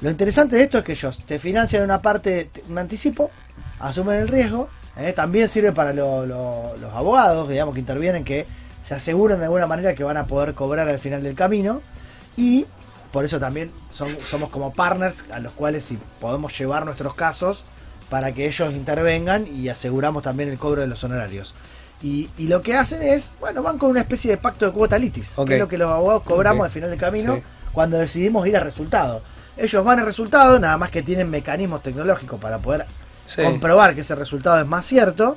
Lo 0.00 0.10
interesante 0.10 0.56
de 0.56 0.62
esto 0.62 0.78
es 0.78 0.84
que 0.84 0.92
ellos 0.92 1.22
te 1.26 1.38
financian 1.38 1.82
una 1.82 2.00
parte, 2.00 2.50
un 2.68 2.78
anticipo, 2.78 3.30
asumen 3.78 4.18
el 4.18 4.28
riesgo, 4.28 4.68
¿eh? 4.96 5.12
también 5.12 5.48
sirve 5.48 5.72
para 5.72 5.92
los 5.92 6.92
abogados, 6.92 7.48
digamos, 7.48 7.74
que 7.74 7.80
intervienen, 7.80 8.24
que 8.24 8.46
se 8.84 8.94
aseguran 8.94 9.38
de 9.38 9.44
alguna 9.44 9.66
manera 9.66 9.94
que 9.94 10.04
van 10.04 10.16
a 10.16 10.26
poder 10.26 10.54
cobrar 10.54 10.88
al 10.88 10.98
final 10.98 11.22
del 11.22 11.34
camino 11.34 11.82
y 12.36 12.66
por 13.12 13.24
eso 13.24 13.38
también 13.38 13.70
son, 13.90 14.08
somos 14.26 14.50
como 14.50 14.72
partners 14.72 15.24
a 15.32 15.38
los 15.38 15.52
cuales 15.52 15.84
si 15.84 15.98
podemos 16.20 16.56
llevar 16.58 16.84
nuestros 16.84 17.14
casos 17.14 17.64
para 18.08 18.32
que 18.32 18.46
ellos 18.46 18.72
intervengan 18.72 19.46
y 19.46 19.68
aseguramos 19.68 20.22
también 20.22 20.48
el 20.48 20.58
cobro 20.58 20.80
de 20.80 20.86
los 20.86 21.02
honorarios. 21.04 21.54
Y, 22.02 22.28
lo 22.38 22.62
que 22.62 22.74
hacen 22.74 23.00
es, 23.00 23.30
bueno, 23.38 23.62
van 23.62 23.78
con 23.78 23.90
una 23.90 24.00
especie 24.00 24.32
de 24.32 24.36
pacto 24.36 24.66
de 24.66 24.72
cuota 24.72 24.98
litis, 24.98 25.34
que 25.46 25.54
es 25.54 25.60
lo 25.60 25.68
que 25.68 25.78
los 25.78 25.88
abogados 25.88 26.22
cobramos 26.24 26.64
al 26.64 26.70
final 26.70 26.90
del 26.90 26.98
camino 26.98 27.40
cuando 27.72 27.96
decidimos 27.96 28.46
ir 28.46 28.56
al 28.56 28.64
resultado. 28.64 29.22
Ellos 29.56 29.84
van 29.84 30.00
al 30.00 30.06
resultado, 30.06 30.58
nada 30.58 30.76
más 30.78 30.90
que 30.90 31.02
tienen 31.02 31.30
mecanismos 31.30 31.82
tecnológicos 31.82 32.40
para 32.40 32.58
poder 32.58 32.86
comprobar 33.36 33.94
que 33.94 34.00
ese 34.00 34.16
resultado 34.16 34.60
es 34.60 34.66
más 34.66 34.84
cierto 34.84 35.36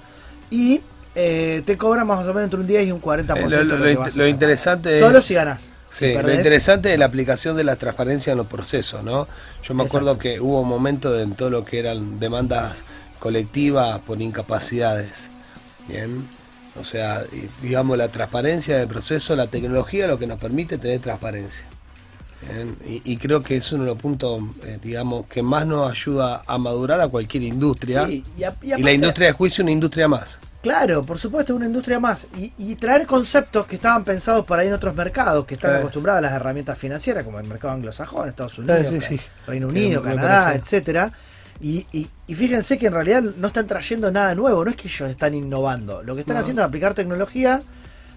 y 0.50 0.82
eh, 1.14 1.62
te 1.66 1.78
cobran 1.78 2.08
más 2.08 2.26
o 2.26 2.34
menos 2.34 2.46
entre 2.46 2.60
un 2.60 2.68
10 2.68 2.88
y 2.88 2.92
un 2.92 3.02
40%. 3.02 3.38
Eh, 3.38 3.64
lo, 3.64 3.78
lo, 3.78 4.28
interesante 4.28 5.00
Solo 5.00 5.22
si 5.22 5.36
ganás. 5.36 5.72
Sí, 5.97 6.13
lo 6.13 6.34
interesante 6.34 6.93
es 6.93 6.99
la 6.99 7.05
aplicación 7.05 7.55
de 7.55 7.63
la 7.63 7.77
transparencia 7.77 8.31
en 8.31 8.38
los 8.38 8.47
procesos, 8.47 9.03
¿no? 9.03 9.27
Yo 9.63 9.73
me 9.73 9.84
acuerdo 9.84 10.17
que 10.17 10.41
hubo 10.41 10.62
un 10.62 10.67
momento 10.67 11.17
en 11.19 11.36
todo 11.36 11.49
lo 11.49 11.63
que 11.63 11.79
eran 11.79 12.19
demandas 12.19 12.84
colectivas 13.19 13.99
por 14.01 14.21
incapacidades. 14.21 15.29
Bien 15.88 16.25
o 16.79 16.84
sea, 16.84 17.23
digamos, 17.62 17.97
la 17.97 18.10
transparencia 18.10 18.77
del 18.77 18.88
proceso, 18.88 19.36
la 19.36 19.47
tecnología 19.47 20.08
lo 20.08 20.19
que 20.19 20.27
nos 20.27 20.39
permite 20.39 20.77
tener 20.77 20.99
transparencia. 20.99 21.65
Y, 22.86 23.17
creo 23.17 23.41
que 23.41 23.58
es 23.58 23.71
uno 23.71 23.84
de 23.84 23.89
los 23.89 23.97
puntos, 23.97 24.41
eh, 24.63 24.79
digamos, 24.81 25.27
que 25.27 25.41
más 25.41 25.65
nos 25.65 25.89
ayuda 25.89 26.43
a 26.45 26.58
madurar 26.58 27.01
a 27.01 27.08
cualquier 27.08 27.43
industria. 27.43 28.08
y, 28.10 28.23
la 28.77 28.91
industria 28.91 29.27
de 29.27 29.34
juicio 29.34 29.63
una 29.63 29.71
industria 29.71 30.08
más. 30.08 30.39
Claro, 30.65 31.03
por 31.03 31.19
supuesto, 31.19 31.55
una 31.55 31.67
industria 31.67 31.99
más. 31.99 32.25
Y, 32.58 32.73
traer 32.75 33.05
conceptos 33.05 33.67
que 33.67 33.75
estaban 33.75 34.03
pensados 34.03 34.45
para 34.45 34.63
ir 34.63 34.69
en 34.69 34.73
otros 34.73 34.95
mercados, 34.95 35.45
que 35.45 35.53
están 35.53 35.75
acostumbrados 35.75 36.19
a 36.19 36.21
las 36.21 36.34
herramientas 36.34 36.75
financieras, 36.75 37.23
como 37.23 37.39
el 37.39 37.47
mercado 37.47 37.75
anglosajón, 37.75 38.29
Estados 38.29 38.58
Unidos, 38.58 38.91
Reino 39.45 39.67
Unido, 39.67 40.01
Canadá, 40.01 40.55
etcétera. 40.55 41.12
Y, 41.62 41.86
fíjense 42.27 42.79
que 42.79 42.88
en 42.88 42.93
realidad 42.93 43.21
no 43.21 43.47
están 43.47 43.67
trayendo 43.67 44.12
nada 44.12 44.34
nuevo, 44.34 44.65
no 44.65 44.71
es 44.71 44.75
que 44.75 44.88
ellos 44.88 45.10
están 45.10 45.36
innovando. 45.36 46.01
Lo 46.01 46.15
que 46.15 46.21
están 46.21 46.38
haciendo 46.38 46.63
es 46.63 46.67
aplicar 46.67 46.95
tecnología 46.95 47.62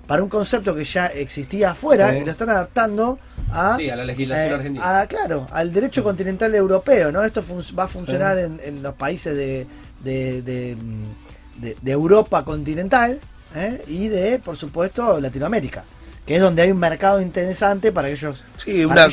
para 0.08 0.22
un 0.22 0.30
concepto 0.30 0.74
que 0.74 0.84
ya 0.84 1.06
existía 1.08 1.72
afuera 1.72 2.16
y 2.16 2.24
lo 2.24 2.30
están 2.30 2.48
adaptando 2.48 3.18
a, 3.52 3.76
sí, 3.76 3.90
a 3.90 3.94
la 3.94 4.04
legislación 4.04 4.50
eh, 4.50 4.54
argentina. 4.54 5.06
claro, 5.06 5.46
al 5.52 5.70
derecho 5.70 6.02
continental 6.02 6.54
europeo, 6.54 7.12
¿no? 7.12 7.22
Esto 7.22 7.44
va 7.78 7.84
a 7.84 7.88
funcionar 7.88 8.38
en, 8.38 8.82
los 8.82 8.94
países 8.94 9.36
de, 9.36 9.66
de, 10.02 11.92
Europa 11.92 12.42
continental 12.42 13.20
¿eh? 13.54 13.82
y 13.86 14.08
de, 14.08 14.38
por 14.38 14.56
supuesto, 14.56 15.20
Latinoamérica 15.20 15.84
que 16.24 16.36
es 16.36 16.42
donde 16.42 16.60
hay 16.60 16.70
un 16.70 16.78
mercado 16.78 17.22
interesante 17.22 17.90
para 17.90 18.08
que 18.08 18.14
ellos 18.14 18.44
Sí, 18.56 18.84
una, 18.84 19.08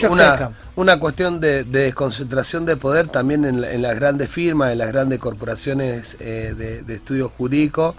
una, 0.76 1.00
cuestión 1.00 1.40
de, 1.40 1.64
desconcentración 1.64 2.66
de 2.66 2.76
poder 2.76 3.08
también 3.08 3.46
en, 3.46 3.82
las 3.82 3.96
grandes 3.96 4.30
firmas, 4.30 4.74
en 4.74 4.80
las 4.80 4.90
grandes 4.90 5.20
corporaciones 5.20 6.18
eh, 6.20 6.54
de, 6.86 6.94
estudios 6.94 7.32
jurídicos. 7.32 7.96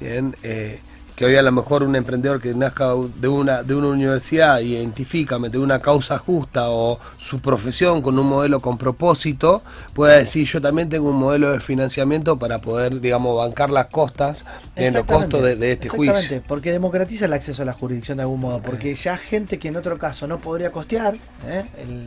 Bien, 0.00 0.34
eh, 0.42 0.80
que 1.16 1.24
hoy 1.24 1.34
a 1.34 1.42
lo 1.42 1.50
mejor 1.50 1.82
un 1.82 1.96
emprendedor 1.96 2.40
que 2.40 2.54
nazca 2.54 2.90
de 3.16 3.28
una, 3.28 3.62
de 3.62 3.74
una 3.74 3.88
universidad 3.88 4.60
identifica 4.60 5.38
de 5.38 5.58
una 5.58 5.80
causa 5.80 6.18
justa 6.18 6.68
o 6.68 7.00
su 7.16 7.40
profesión 7.40 8.02
con 8.02 8.18
un 8.18 8.26
modelo 8.26 8.60
con 8.60 8.76
propósito, 8.76 9.62
pueda 9.94 10.16
decir 10.16 10.46
yo 10.46 10.60
también 10.60 10.90
tengo 10.90 11.08
un 11.08 11.16
modelo 11.16 11.52
de 11.52 11.60
financiamiento 11.60 12.38
para 12.38 12.60
poder, 12.60 13.00
digamos, 13.00 13.34
bancar 13.38 13.70
las 13.70 13.86
costas 13.86 14.44
en 14.76 14.92
los 14.92 15.04
costos 15.04 15.42
de, 15.42 15.72
este 15.72 15.88
juicio. 15.88 16.42
Porque 16.46 16.70
democratiza 16.70 17.24
el 17.24 17.32
acceso 17.32 17.62
a 17.62 17.64
la 17.64 17.72
jurisdicción 17.72 18.18
de 18.18 18.24
algún 18.24 18.40
modo, 18.40 18.60
porque 18.60 18.94
ya 18.94 19.16
gente 19.16 19.58
que 19.58 19.68
en 19.68 19.76
otro 19.76 19.98
caso 19.98 20.26
no 20.26 20.38
podría 20.38 20.70
costear 20.70 21.16
¿eh? 21.46 21.64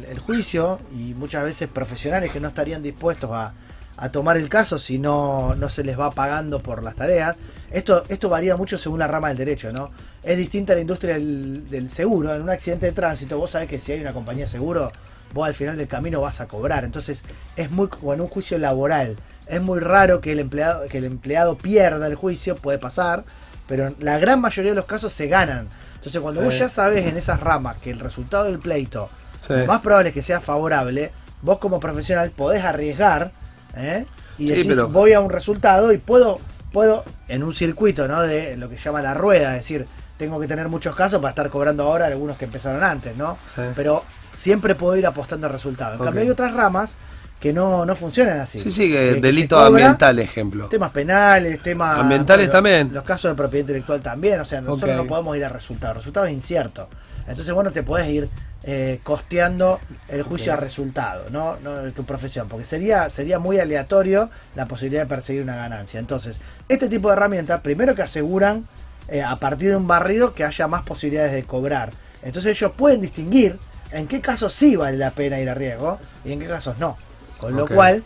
el 0.08 0.20
juicio 0.20 0.80
y 0.94 1.16
muchas 1.16 1.44
veces 1.44 1.68
profesionales 1.68 2.32
que 2.32 2.40
no 2.40 2.48
estarían 2.48 2.84
dispuestos 2.84 3.32
a 3.32 3.54
a 4.00 4.10
tomar 4.10 4.38
el 4.38 4.48
caso 4.48 4.80
si 4.80 4.98
no, 4.98 5.56
no 5.56 5.68
se 5.68 5.84
les 5.84 6.00
va 6.00 6.10
pagando 6.12 6.62
por 6.62 6.84
las 6.84 6.96
tareas. 6.96 7.36
Esto, 7.70 8.04
esto 8.08 8.30
varía 8.30 8.56
mucho 8.56 8.78
según 8.78 9.00
la 9.00 9.08
rama 9.08 9.28
del 9.28 9.38
derecho, 9.38 9.74
¿no? 9.74 9.92
Es 10.24 10.38
distinta 10.38 10.72
a 10.72 10.78
la 10.78 10.82
industria 10.82 11.16
del, 11.16 11.90
seguro. 11.90 12.34
En 12.34 12.42
un 12.42 12.50
accidente 12.50 12.86
de 12.86 12.94
tránsito, 12.94 13.38
vos 13.38 13.52
sabés 13.52 13.68
que 13.68 13.78
si 13.78 13.92
hay 13.92 14.02
una 14.02 14.14
compañía 14.14 14.46
de 14.46 14.52
seguro, 14.52 14.90
vos 15.34 15.46
al 15.46 15.54
final 15.54 15.76
del 15.76 15.90
camino 15.90 16.22
vas 16.22 16.40
a 16.40 16.48
cobrar. 16.48 16.86
Entonces, 16.86 17.24
es 17.58 17.72
muy, 17.72 17.90
o 18.02 18.14
en 18.14 18.22
un 18.22 18.28
juicio 18.28 18.58
laboral, 18.58 19.18
es 19.48 19.62
muy 19.62 19.80
raro 19.80 20.22
que 20.22 20.32
el 20.32 20.40
empleado, 20.40 20.86
que 20.88 21.00
el 21.00 21.06
empleado 21.06 21.58
pierda 21.58 22.08
el 22.08 22.16
juicio, 22.16 22.56
puede 22.56 22.78
pasar, 22.78 23.26
pero 23.68 23.94
la 24.00 24.18
gran 24.18 24.40
mayoría 24.40 24.72
de 24.72 24.78
los 24.78 24.86
casos 24.86 25.12
se 25.12 25.28
ganan. 25.28 25.68
Entonces, 25.96 26.22
cuando 26.22 26.42
vos 26.42 26.58
ya 26.58 26.70
sabés 26.70 27.06
en 27.06 27.18
esas 27.18 27.42
ramas 27.42 27.76
que 27.78 27.92
el 27.92 28.00
resultado 28.00 28.46
del 28.46 28.60
pleito, 28.60 29.10
lo 29.50 29.66
más 29.66 29.82
probable 29.82 30.10
es 30.10 30.16
que 30.16 30.22
sea 30.22 30.40
favorable, 30.40 31.12
vos 31.42 31.58
como 31.58 31.82
profesional 31.82 32.32
podés 32.32 32.64
arriesgar 32.64 33.34
¿eh? 33.76 34.06
Y 34.38 34.48
decís, 34.48 34.82
voy 34.90 35.14
a 35.14 35.20
un 35.20 35.30
resultado 35.30 35.92
y 35.92 35.98
puedo, 35.98 36.40
puedo, 36.72 37.04
en 37.28 37.44
un 37.44 37.54
circuito, 37.54 38.08
¿no? 38.08 38.22
De 38.22 38.56
lo 38.58 38.70
que 38.70 38.78
se 38.78 38.84
llama 38.84 39.02
la 39.02 39.14
rueda, 39.14 39.56
es 39.56 39.64
decir, 39.64 39.88
tengo 40.18 40.40
que 40.40 40.48
tener 40.48 40.70
muchos 40.70 40.96
casos 40.96 41.22
para 41.22 41.30
estar 41.30 41.50
cobrando 41.50 41.84
ahora 41.84 42.06
algunos 42.08 42.38
que 42.38 42.46
empezaron 42.46 42.84
antes, 42.84 43.18
¿no? 43.18 43.38
Pero 43.76 44.04
siempre 44.34 44.76
puedo 44.76 44.96
ir 44.98 45.06
apostando 45.06 45.48
al 45.48 45.54
resultado. 45.54 45.96
En 45.96 46.04
cambio, 46.04 46.22
hay 46.22 46.30
otras 46.30 46.54
ramas 46.54 46.96
que 47.40 47.54
no, 47.54 47.86
no 47.86 47.96
funcionan 47.96 48.40
así. 48.40 48.60
Sí, 48.60 48.72
sí, 48.72 48.92
que, 48.92 49.16
delitos 49.16 49.66
ambientales, 49.66 50.26
ejemplo. 50.26 50.68
Temas 50.68 50.92
penales, 50.92 51.62
temas... 51.64 52.00
Ambientales 52.00 52.50
también. 52.50 52.92
Los 52.94 53.04
casos 53.04 53.32
de 53.32 53.36
propiedad 53.36 53.62
intelectual 53.62 54.02
también, 54.02 54.42
o 54.42 54.46
sea, 54.46 54.62
nosotros 54.62 54.96
no 54.96 55.08
podemos 55.08 55.38
ir 55.38 55.46
al 55.46 55.52
resultado, 55.52 55.94
el 55.94 55.98
resultado 55.98 56.26
es 56.26 56.34
incierto. 56.34 56.90
Entonces, 57.28 57.54
bueno, 57.54 57.72
te 57.72 57.84
puedes 57.84 58.10
ir 58.10 58.30
eh, 58.64 59.00
costeando 59.04 59.80
el 60.10 60.24
juicio 60.24 60.52
a 60.52 60.58
resultado, 60.58 61.26
¿no? 61.32 61.58
¿no? 61.64 61.76
de 61.76 61.92
tu 61.92 62.04
profesión, 62.04 62.48
porque 62.50 62.66
sería, 62.66 63.10
sería 63.10 63.40
muy 63.40 63.60
aleatorio 63.60 64.30
la 64.56 64.68
posibilidad 64.68 65.04
de 65.04 65.08
perseguir 65.08 65.44
una 65.44 65.56
ganancia. 65.56 66.00
Entonces, 66.00 66.42
este 66.68 66.90
tipo 66.90 67.08
de 67.08 67.14
herramientas, 67.14 67.62
primero 67.62 67.96
que 67.96 68.02
aseguran 68.02 68.66
eh, 69.08 69.24
a 69.24 69.38
partir 69.38 69.70
de 69.70 69.76
un 69.76 69.88
barrido 69.88 70.34
que 70.34 70.44
haya 70.44 70.68
más 70.68 70.84
posibilidades 70.84 71.34
de 71.34 71.44
cobrar. 71.44 71.92
Entonces 72.22 72.58
ellos 72.58 72.74
pueden 72.76 73.02
distinguir 73.02 73.58
en 73.92 74.08
qué 74.08 74.22
casos 74.22 74.54
sí 74.54 74.76
vale 74.76 74.98
la 74.98 75.12
pena 75.12 75.40
ir 75.40 75.50
a 75.50 75.54
riesgo 75.54 76.00
y 76.24 76.34
en 76.34 76.40
qué 76.40 76.48
casos 76.48 76.78
no. 76.80 76.98
Con 77.40 77.56
lo 77.56 77.68
cual, 77.68 78.04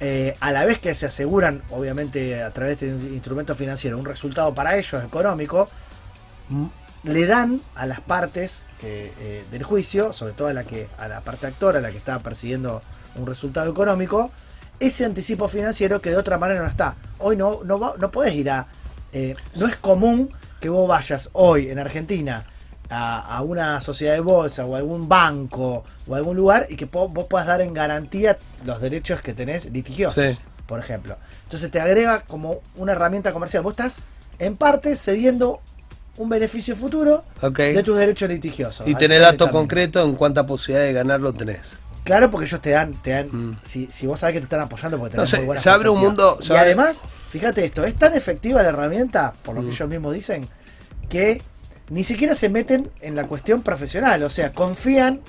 eh, 0.00 0.34
a 0.40 0.52
la 0.52 0.64
vez 0.64 0.78
que 0.78 0.94
se 0.94 1.06
aseguran, 1.06 1.62
obviamente 1.70 2.42
a 2.42 2.50
través 2.50 2.80
de 2.80 2.88
este 2.88 3.06
instrumento 3.12 3.54
financiero, 3.54 3.98
un 3.98 4.04
resultado 4.04 4.54
para 4.54 4.76
ellos 4.76 5.04
económico, 5.04 5.68
le 7.02 7.26
dan 7.26 7.60
a 7.74 7.86
las 7.86 8.00
partes 8.00 8.62
eh, 8.82 9.44
del 9.50 9.62
juicio, 9.62 10.12
sobre 10.12 10.32
todo 10.32 10.48
a 10.48 10.52
la 10.54 10.64
que 10.64 10.88
a 10.98 11.08
la 11.08 11.20
parte 11.20 11.46
actora, 11.46 11.78
a 11.78 11.82
la 11.82 11.90
que 11.90 11.98
está 11.98 12.18
persiguiendo 12.20 12.82
un 13.16 13.26
resultado 13.26 13.70
económico, 13.70 14.30
ese 14.80 15.04
anticipo 15.04 15.46
financiero 15.46 16.00
que 16.00 16.10
de 16.10 16.16
otra 16.16 16.38
manera 16.38 16.60
no 16.60 16.66
está. 16.66 16.96
Hoy 17.18 17.36
no, 17.36 17.60
no, 17.64 17.96
no 17.96 18.10
podés 18.10 18.34
ir 18.34 18.50
a... 18.50 18.66
Eh, 19.12 19.34
no 19.58 19.66
es 19.66 19.76
común 19.76 20.30
que 20.60 20.68
vos 20.68 20.88
vayas 20.88 21.30
hoy 21.32 21.68
en 21.68 21.78
Argentina 21.78 22.44
a, 22.90 23.40
una 23.42 23.80
sociedad 23.80 24.14
de 24.14 24.20
bolsa 24.20 24.66
o 24.66 24.74
algún 24.74 25.08
banco 25.08 25.84
o 26.08 26.14
algún 26.14 26.36
lugar 26.36 26.66
y 26.68 26.76
que 26.76 26.86
vos 26.86 27.26
puedas 27.28 27.46
dar 27.46 27.60
en 27.60 27.72
garantía 27.72 28.36
los 28.64 28.80
derechos 28.80 29.20
que 29.20 29.32
tenés 29.32 29.66
litigiosos, 29.66 30.38
por 30.66 30.80
ejemplo. 30.80 31.16
Entonces 31.44 31.70
te 31.70 31.80
agrega 31.80 32.22
como 32.22 32.60
una 32.76 32.92
herramienta 32.92 33.32
comercial. 33.32 33.62
Vos 33.62 33.72
estás 33.72 33.98
en 34.38 34.56
parte 34.56 34.96
cediendo 34.96 35.60
un 36.16 36.28
beneficio 36.28 36.74
futuro 36.76 37.24
de 37.40 37.82
tus 37.82 37.96
derechos 37.96 38.28
litigiosos. 38.28 38.86
Y 38.86 38.94
tener 38.94 39.22
datos 39.22 39.50
concretos 39.50 40.06
en 40.06 40.16
cuánta 40.16 40.44
posibilidad 40.44 40.84
de 40.84 40.92
ganarlo 40.92 41.32
tenés. 41.32 41.78
Claro, 42.02 42.30
porque 42.30 42.46
ellos 42.46 42.60
te 42.60 42.70
dan, 42.70 42.94
te 42.94 43.10
dan 43.10 43.28
mm. 43.28 43.60
si, 43.62 43.86
si, 43.86 44.06
vos 44.06 44.18
sabés 44.18 44.34
que 44.34 44.40
te 44.40 44.44
están 44.44 44.60
apoyando 44.60 44.98
porque 44.98 45.16
tenés 45.16 45.44
muy 45.44 45.58
se 45.58 45.70
abre 45.70 45.90
un 45.90 46.00
mundo. 46.00 46.38
Y 46.40 46.52
además, 46.54 47.02
fíjate 47.28 47.64
esto, 47.64 47.84
es 47.84 47.94
tan 47.94 48.14
efectiva 48.14 48.62
la 48.62 48.70
herramienta, 48.70 49.34
por 49.42 49.54
lo 49.54 49.60
que 49.60 49.68
mm. 49.68 49.72
ellos 49.72 49.88
mismos 49.88 50.14
dicen, 50.14 50.48
que 51.08 51.42
ni 51.90 52.04
siquiera 52.04 52.34
se 52.34 52.48
meten 52.48 52.88
en 53.00 53.16
la 53.16 53.26
cuestión 53.26 53.62
profesional. 53.62 54.22
O 54.22 54.28
sea, 54.28 54.52
confían, 54.52 55.20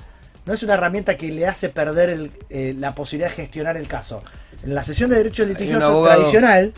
no 0.46 0.54
es 0.54 0.62
una 0.62 0.74
herramienta 0.74 1.16
que 1.16 1.30
le 1.30 1.46
hace 1.46 1.68
perder 1.68 2.30
eh, 2.48 2.74
la 2.78 2.94
posibilidad 2.94 3.28
de 3.28 3.36
gestionar 3.36 3.76
el 3.76 3.88
caso. 3.88 4.22
En 4.64 4.74
la 4.74 4.84
sesión 4.84 5.10
de 5.10 5.16
derecho 5.16 5.44
litigioso 5.44 6.02
tradicional 6.04 6.72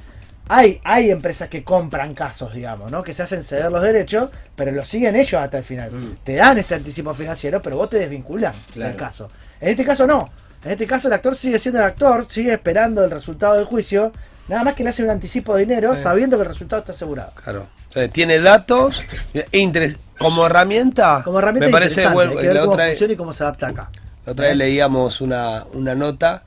hay, 0.48 0.80
hay 0.84 1.10
empresas 1.10 1.48
que 1.48 1.62
compran 1.62 2.14
casos, 2.14 2.54
digamos, 2.54 2.90
¿no? 2.90 3.02
Que 3.02 3.12
se 3.12 3.22
hacen 3.22 3.42
ceder 3.42 3.70
los 3.70 3.82
derechos, 3.82 4.30
pero 4.56 4.72
los 4.72 4.88
siguen 4.88 5.16
ellos 5.16 5.40
hasta 5.40 5.58
el 5.58 5.64
final. 5.64 5.90
Mm. 5.92 6.16
Te 6.24 6.34
dan 6.34 6.58
este 6.58 6.74
anticipo 6.74 7.14
financiero, 7.14 7.62
pero 7.62 7.76
vos 7.76 7.90
te 7.90 7.98
desvinculan 7.98 8.54
del 8.74 8.96
caso. 8.96 9.28
En 9.60 9.68
este 9.68 9.84
caso 9.84 10.06
no. 10.06 10.30
En 10.64 10.70
este 10.70 10.86
caso 10.86 11.08
el 11.08 11.14
actor 11.14 11.36
sigue 11.36 11.58
siendo 11.58 11.78
el 11.78 11.84
actor, 11.86 12.26
sigue 12.28 12.54
esperando 12.54 13.04
el 13.04 13.10
resultado 13.10 13.54
del 13.54 13.66
juicio, 13.66 14.12
nada 14.48 14.64
más 14.64 14.74
que 14.74 14.84
le 14.84 14.90
hace 14.90 15.02
un 15.02 15.10
anticipo 15.10 15.54
de 15.54 15.62
dinero 15.62 15.96
sabiendo 15.96 16.36
que 16.36 16.42
el 16.42 16.48
resultado 16.48 16.80
está 16.80 16.92
asegurado. 16.92 17.32
Claro. 17.42 17.68
tiene 18.12 18.38
datos, 18.40 19.02
e 19.34 19.94
como 20.18 20.46
herramienta, 20.46 21.22
como 21.24 21.38
herramienta 21.38 21.66
me 21.66 21.72
parece 21.72 22.08
bueno. 22.08 22.36
Que 22.36 22.48
ver 22.48 22.60
cómo 22.60 22.78
funciona 22.78 23.12
y 23.12 23.16
cómo 23.16 23.32
se 23.32 23.42
adapta 23.42 23.68
acá. 23.68 23.90
La 24.26 24.32
otra 24.32 24.46
vez 24.46 24.54
¿Eh? 24.54 24.58
leíamos 24.58 25.20
una, 25.20 25.64
una 25.72 25.94
nota 25.94 26.42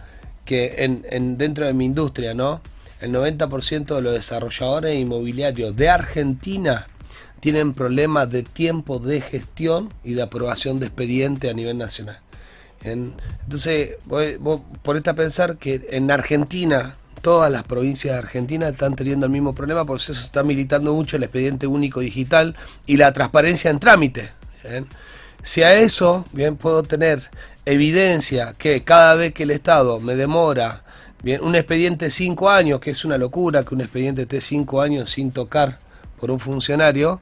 que 0.46 0.76
en, 0.80 1.06
en, 1.10 1.38
dentro 1.38 1.66
de 1.66 1.74
mi 1.74 1.86
industria, 1.86 2.34
¿no? 2.34 2.62
el 3.00 3.12
90% 3.14 3.96
de 3.96 4.02
los 4.02 4.14
desarrolladores 4.14 4.98
inmobiliarios 4.98 5.76
de 5.76 5.90
Argentina 5.90 6.88
tienen 7.40 7.74
problemas 7.74 8.30
de 8.30 8.44
tiempo 8.44 9.00
de 9.00 9.22
gestión 9.22 9.94
y 10.04 10.14
de 10.14 10.24
aprobación 10.24 10.80
de 10.80 10.88
expediente 10.88 11.50
a 11.50 11.54
nivel 11.54 11.78
nacional. 11.78 12.20
entonces, 12.84 13.92
vos, 14.06 14.62
ponete 14.82 15.10
a 15.10 15.14
pensar 15.14 15.58
que 15.58 15.88
en 15.92 16.10
Argentina, 16.10 16.96
todas 17.22 17.52
las 17.52 17.64
provincias 17.64 18.14
de 18.14 18.20
Argentina 18.20 18.68
están 18.70 18.96
teniendo 18.96 19.26
el 19.26 19.32
mismo 19.32 19.54
problema, 19.54 19.86
por 19.86 19.98
eso 19.98 20.14
se 20.14 20.22
está 20.22 20.44
militando 20.44 20.94
mucho 20.94 21.18
el 21.18 21.24
expediente 21.24 21.68
único 21.68 22.00
digital 22.00 22.56
y 22.86 22.98
la 22.98 23.12
transparencia 23.12 23.72
en 23.72 23.80
trámite. 23.80 24.32
Si 25.44 25.64
a 25.64 25.74
eso, 25.74 26.26
bien, 26.34 26.58
puedo 26.58 26.84
tener 26.84 27.30
evidencia 27.66 28.54
que 28.58 28.84
cada 28.84 29.16
vez 29.16 29.34
que 29.34 29.44
el 29.44 29.52
Estado 29.52 30.00
me 30.00 30.16
demora 30.16 30.84
Bien, 31.24 31.44
un 31.44 31.56
expediente 31.56 32.12
cinco 32.12 32.50
años, 32.50 32.80
que 32.80 32.92
es 32.92 33.04
una 33.04 33.18
locura 33.18 33.64
que 33.64 33.74
un 33.74 33.82
expediente 33.82 34.24
esté 34.24 34.40
cinco 34.40 34.82
años 34.82 35.10
sin 35.10 35.32
tocar 35.32 35.80
por 36.20 36.30
un 36.30 36.40
funcionario. 36.40 37.20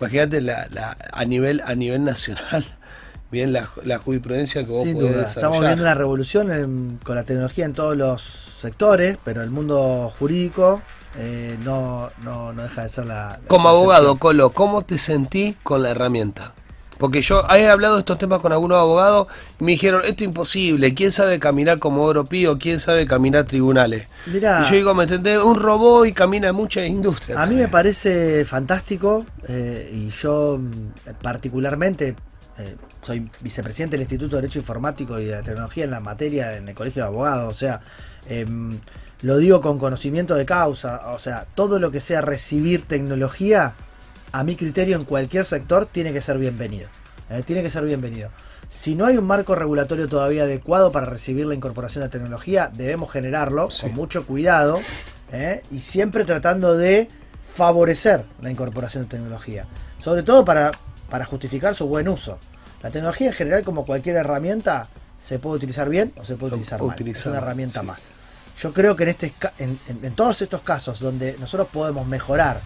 Imagínate 0.00 0.40
la, 0.40 0.96
a 1.12 1.24
nivel 1.24 1.62
a 1.64 1.74
nivel 1.74 2.04
nacional, 2.04 2.64
bien 3.30 3.52
la, 3.52 3.66
jurisprudencia 3.98 4.64
que 4.64 4.70
vos 4.70 4.90
duda. 4.92 5.24
Estamos 5.24 5.60
viendo 5.60 5.82
una 5.82 5.94
revolución 5.94 6.98
con 7.04 7.16
la 7.16 7.24
tecnología 7.24 7.66
en 7.66 7.74
todos 7.74 7.96
los 7.96 8.53
sectores, 8.64 9.18
pero 9.24 9.42
el 9.42 9.50
mundo 9.50 10.10
jurídico 10.18 10.80
eh, 11.18 11.58
no, 11.62 12.08
no, 12.22 12.54
deja 12.54 12.82
de 12.82 12.88
ser 12.88 13.06
la... 13.06 13.38
Como 13.46 13.68
abogado, 13.68 14.16
Colo, 14.16 14.50
¿cómo 14.50 14.82
te 14.82 14.98
sentí 14.98 15.54
con 15.62 15.82
la 15.82 15.90
herramienta? 15.90 16.54
Porque 16.98 17.20
yo 17.20 17.44
he 17.54 17.68
hablado 17.68 17.96
de 17.96 18.00
estos 18.00 18.18
temas 18.18 18.40
con 18.40 18.52
algunos 18.52 18.78
abogados 18.78 19.26
y 19.60 19.64
me 19.64 19.72
dijeron, 19.72 20.00
esto 20.06 20.24
es 20.24 20.28
imposible, 20.28 20.94
¿quién 20.94 21.12
sabe 21.12 21.38
caminar 21.38 21.78
como 21.78 22.02
Oro 22.04 22.24
Pío? 22.24 22.58
¿Quién 22.58 22.80
sabe 22.80 23.06
caminar 23.06 23.44
tribunales? 23.44 24.06
y 24.26 24.40
yo 24.40 24.70
digo, 24.70 24.94
¿me 24.94 25.04
entendés? 25.04 25.38
Un 25.38 25.58
robot 25.60 26.06
y 26.06 26.12
camina 26.12 26.48
en 26.48 26.54
muchas 26.54 26.88
industrias. 26.88 27.36
A 27.36 27.44
mí 27.46 27.56
me 27.56 27.68
parece 27.68 28.46
fantástico 28.46 29.26
eh, 29.46 29.90
y 29.92 30.08
yo 30.08 30.58
mm, 30.58 31.10
particularmente 31.20 32.16
eh, 32.56 32.76
soy 33.02 33.28
vicepresidente 33.40 33.96
del 33.96 34.02
Instituto 34.02 34.36
de 34.36 34.42
Derecho 34.42 34.60
Informático 34.60 35.18
y 35.18 35.24
de 35.24 35.42
Tecnología 35.42 35.84
en 35.84 35.90
la 35.90 36.00
materia 36.00 36.56
en 36.56 36.68
el 36.68 36.74
Colegio 36.74 37.02
de 37.02 37.08
Abogados, 37.08 37.52
o 37.52 37.56
sea, 37.58 37.80
em, 38.28 38.78
lo 39.22 39.38
digo 39.38 39.60
con 39.60 39.78
conocimiento 39.78 40.34
de 40.34 40.44
causa, 40.44 41.12
o 41.12 41.18
sea, 41.18 41.46
todo 41.54 41.78
lo 41.78 41.90
que 41.90 42.00
sea 42.00 42.20
recibir 42.20 42.86
tecnología 42.86 43.74
a 44.32 44.44
mi 44.44 44.56
criterio, 44.56 44.96
en 44.96 45.04
cualquier 45.04 45.44
sector, 45.44 45.86
tiene 45.86 46.12
que 46.12 46.20
ser 46.20 46.38
bienvenido. 46.38 46.88
Eh, 47.30 47.42
tiene 47.46 47.62
que 47.62 47.70
ser 47.70 47.84
bienvenido. 47.84 48.30
Si 48.68 48.96
no 48.96 49.06
hay 49.06 49.16
un 49.16 49.24
marco 49.24 49.54
regulatorio 49.54 50.08
todavía 50.08 50.42
adecuado 50.42 50.90
para 50.90 51.06
recibir 51.06 51.46
la 51.46 51.54
incorporación 51.54 52.02
de 52.02 52.10
tecnología, 52.10 52.70
debemos 52.74 53.10
generarlo 53.10 53.68
con 53.80 53.94
mucho 53.94 54.26
cuidado 54.26 54.80
eh, 55.32 55.62
y 55.70 55.78
siempre 55.78 56.24
tratando 56.24 56.76
de 56.76 57.08
favorecer 57.54 58.24
la 58.42 58.50
incorporación 58.50 59.04
de 59.04 59.10
tecnología. 59.10 59.66
Sobre 59.98 60.22
todo 60.22 60.44
para, 60.44 60.72
para 61.08 61.24
justificar 61.24 61.74
su 61.74 61.86
buen 61.86 62.08
uso. 62.08 62.38
La 62.82 62.90
tecnología 62.90 63.28
en 63.28 63.34
general, 63.34 63.62
como 63.62 63.86
cualquier 63.86 64.16
herramienta, 64.16 64.88
se 65.18 65.38
puede 65.38 65.56
utilizar 65.56 65.88
bien 65.88 66.12
o 66.18 66.24
se 66.24 66.36
puede 66.36 66.54
utilizar 66.54 66.82
mal. 66.82 66.96
es 67.08 67.26
una 67.26 67.38
herramienta 67.38 67.82
más. 67.82 68.10
Yo 68.60 68.72
creo 68.72 68.96
que 68.96 69.04
en, 69.04 69.08
este, 69.10 69.32
en 69.58 70.14
todos 70.14 70.42
estos 70.42 70.62
casos 70.62 71.00
donde 71.00 71.36
nosotros 71.38 71.68
podemos 71.72 72.06
mejorar 72.06 72.60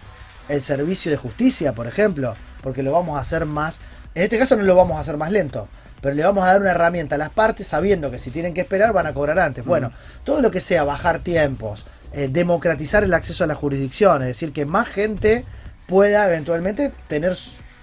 el 0.49 0.61
servicio 0.61 1.11
de 1.11 1.17
justicia, 1.17 1.73
por 1.73 1.87
ejemplo, 1.87 2.35
porque 2.61 2.83
lo 2.83 2.91
vamos 2.91 3.17
a 3.17 3.21
hacer 3.21 3.45
más, 3.45 3.79
en 4.15 4.23
este 4.23 4.37
caso 4.37 4.55
no 4.55 4.63
lo 4.63 4.75
vamos 4.75 4.97
a 4.97 5.01
hacer 5.01 5.15
más 5.15 5.31
lento, 5.31 5.69
pero 6.01 6.15
le 6.15 6.23
vamos 6.23 6.43
a 6.43 6.47
dar 6.47 6.61
una 6.61 6.71
herramienta 6.71 7.15
a 7.15 7.17
las 7.17 7.29
partes 7.29 7.67
sabiendo 7.67 8.09
que 8.11 8.17
si 8.17 8.31
tienen 8.31 8.53
que 8.53 8.61
esperar 8.61 8.91
van 8.91 9.07
a 9.07 9.13
cobrar 9.13 9.39
antes. 9.39 9.65
Bueno, 9.65 9.91
todo 10.23 10.41
lo 10.41 10.51
que 10.51 10.59
sea 10.59 10.83
bajar 10.83 11.19
tiempos, 11.19 11.85
eh, 12.13 12.27
democratizar 12.29 13.03
el 13.03 13.13
acceso 13.13 13.43
a 13.43 13.47
la 13.47 13.55
jurisdicción, 13.55 14.21
es 14.23 14.29
decir, 14.29 14.51
que 14.51 14.65
más 14.65 14.87
gente 14.87 15.45
pueda 15.87 16.27
eventualmente 16.27 16.91
tener 17.07 17.35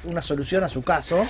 una 0.04 0.22
solución 0.22 0.64
a 0.64 0.68
su 0.68 0.82
caso. 0.82 1.26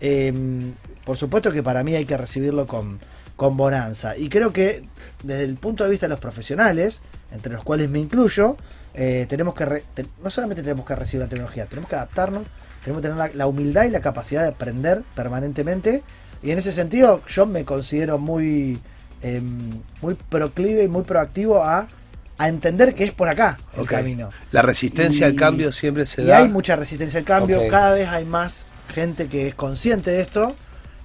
Em, 0.00 0.74
por 1.04 1.16
supuesto 1.16 1.52
que 1.52 1.62
para 1.62 1.82
mí 1.82 1.94
hay 1.94 2.04
que 2.04 2.16
recibirlo 2.16 2.66
con, 2.66 2.98
con 3.36 3.56
bonanza. 3.56 4.16
Y 4.16 4.28
creo 4.28 4.52
que 4.52 4.84
desde 5.22 5.44
el 5.44 5.56
punto 5.56 5.84
de 5.84 5.90
vista 5.90 6.06
de 6.06 6.10
los 6.10 6.20
profesionales, 6.20 7.00
entre 7.32 7.52
los 7.52 7.64
cuales 7.64 7.90
me 7.90 7.98
incluyo, 7.98 8.56
eh, 8.94 9.26
tenemos 9.28 9.54
que 9.54 9.82
no 10.22 10.30
solamente 10.30 10.62
tenemos 10.62 10.86
que 10.86 10.94
recibir 10.94 11.22
la 11.22 11.28
tecnología, 11.28 11.66
tenemos 11.66 11.90
que 11.90 11.96
adaptarnos, 11.96 12.44
tenemos 12.84 13.02
que 13.02 13.08
tener 13.08 13.34
la, 13.34 13.46
humildad 13.46 13.84
y 13.84 13.90
la 13.90 14.00
capacidad 14.00 14.42
de 14.42 14.48
aprender 14.48 15.02
permanentemente. 15.16 16.02
Y 16.42 16.50
en 16.50 16.58
ese 16.58 16.72
sentido, 16.72 17.22
yo 17.26 17.46
me 17.46 17.64
considero 17.64 18.18
muy, 18.18 18.78
em, 19.22 19.70
muy 20.02 20.14
proclive 20.14 20.84
y 20.84 20.88
muy 20.88 21.02
proactivo 21.02 21.62
a, 21.62 21.88
entender 22.36 22.94
que 22.94 23.04
es 23.04 23.12
por 23.12 23.28
acá 23.28 23.56
el 23.76 23.86
camino. 23.86 24.28
La 24.50 24.60
resistencia 24.60 25.24
al 25.24 25.36
cambio 25.36 25.70
siempre 25.70 26.04
se 26.04 26.22
y 26.22 26.26
da. 26.26 26.38
hay 26.38 26.48
mucha 26.48 26.74
resistencia 26.74 27.20
al 27.20 27.24
cambio, 27.24 27.60
cada 27.70 27.92
vez 27.92 28.08
hay 28.08 28.24
más 28.24 28.66
gente 28.92 29.28
que 29.28 29.46
es 29.46 29.54
consciente 29.54 30.10
de 30.10 30.20
esto, 30.20 30.54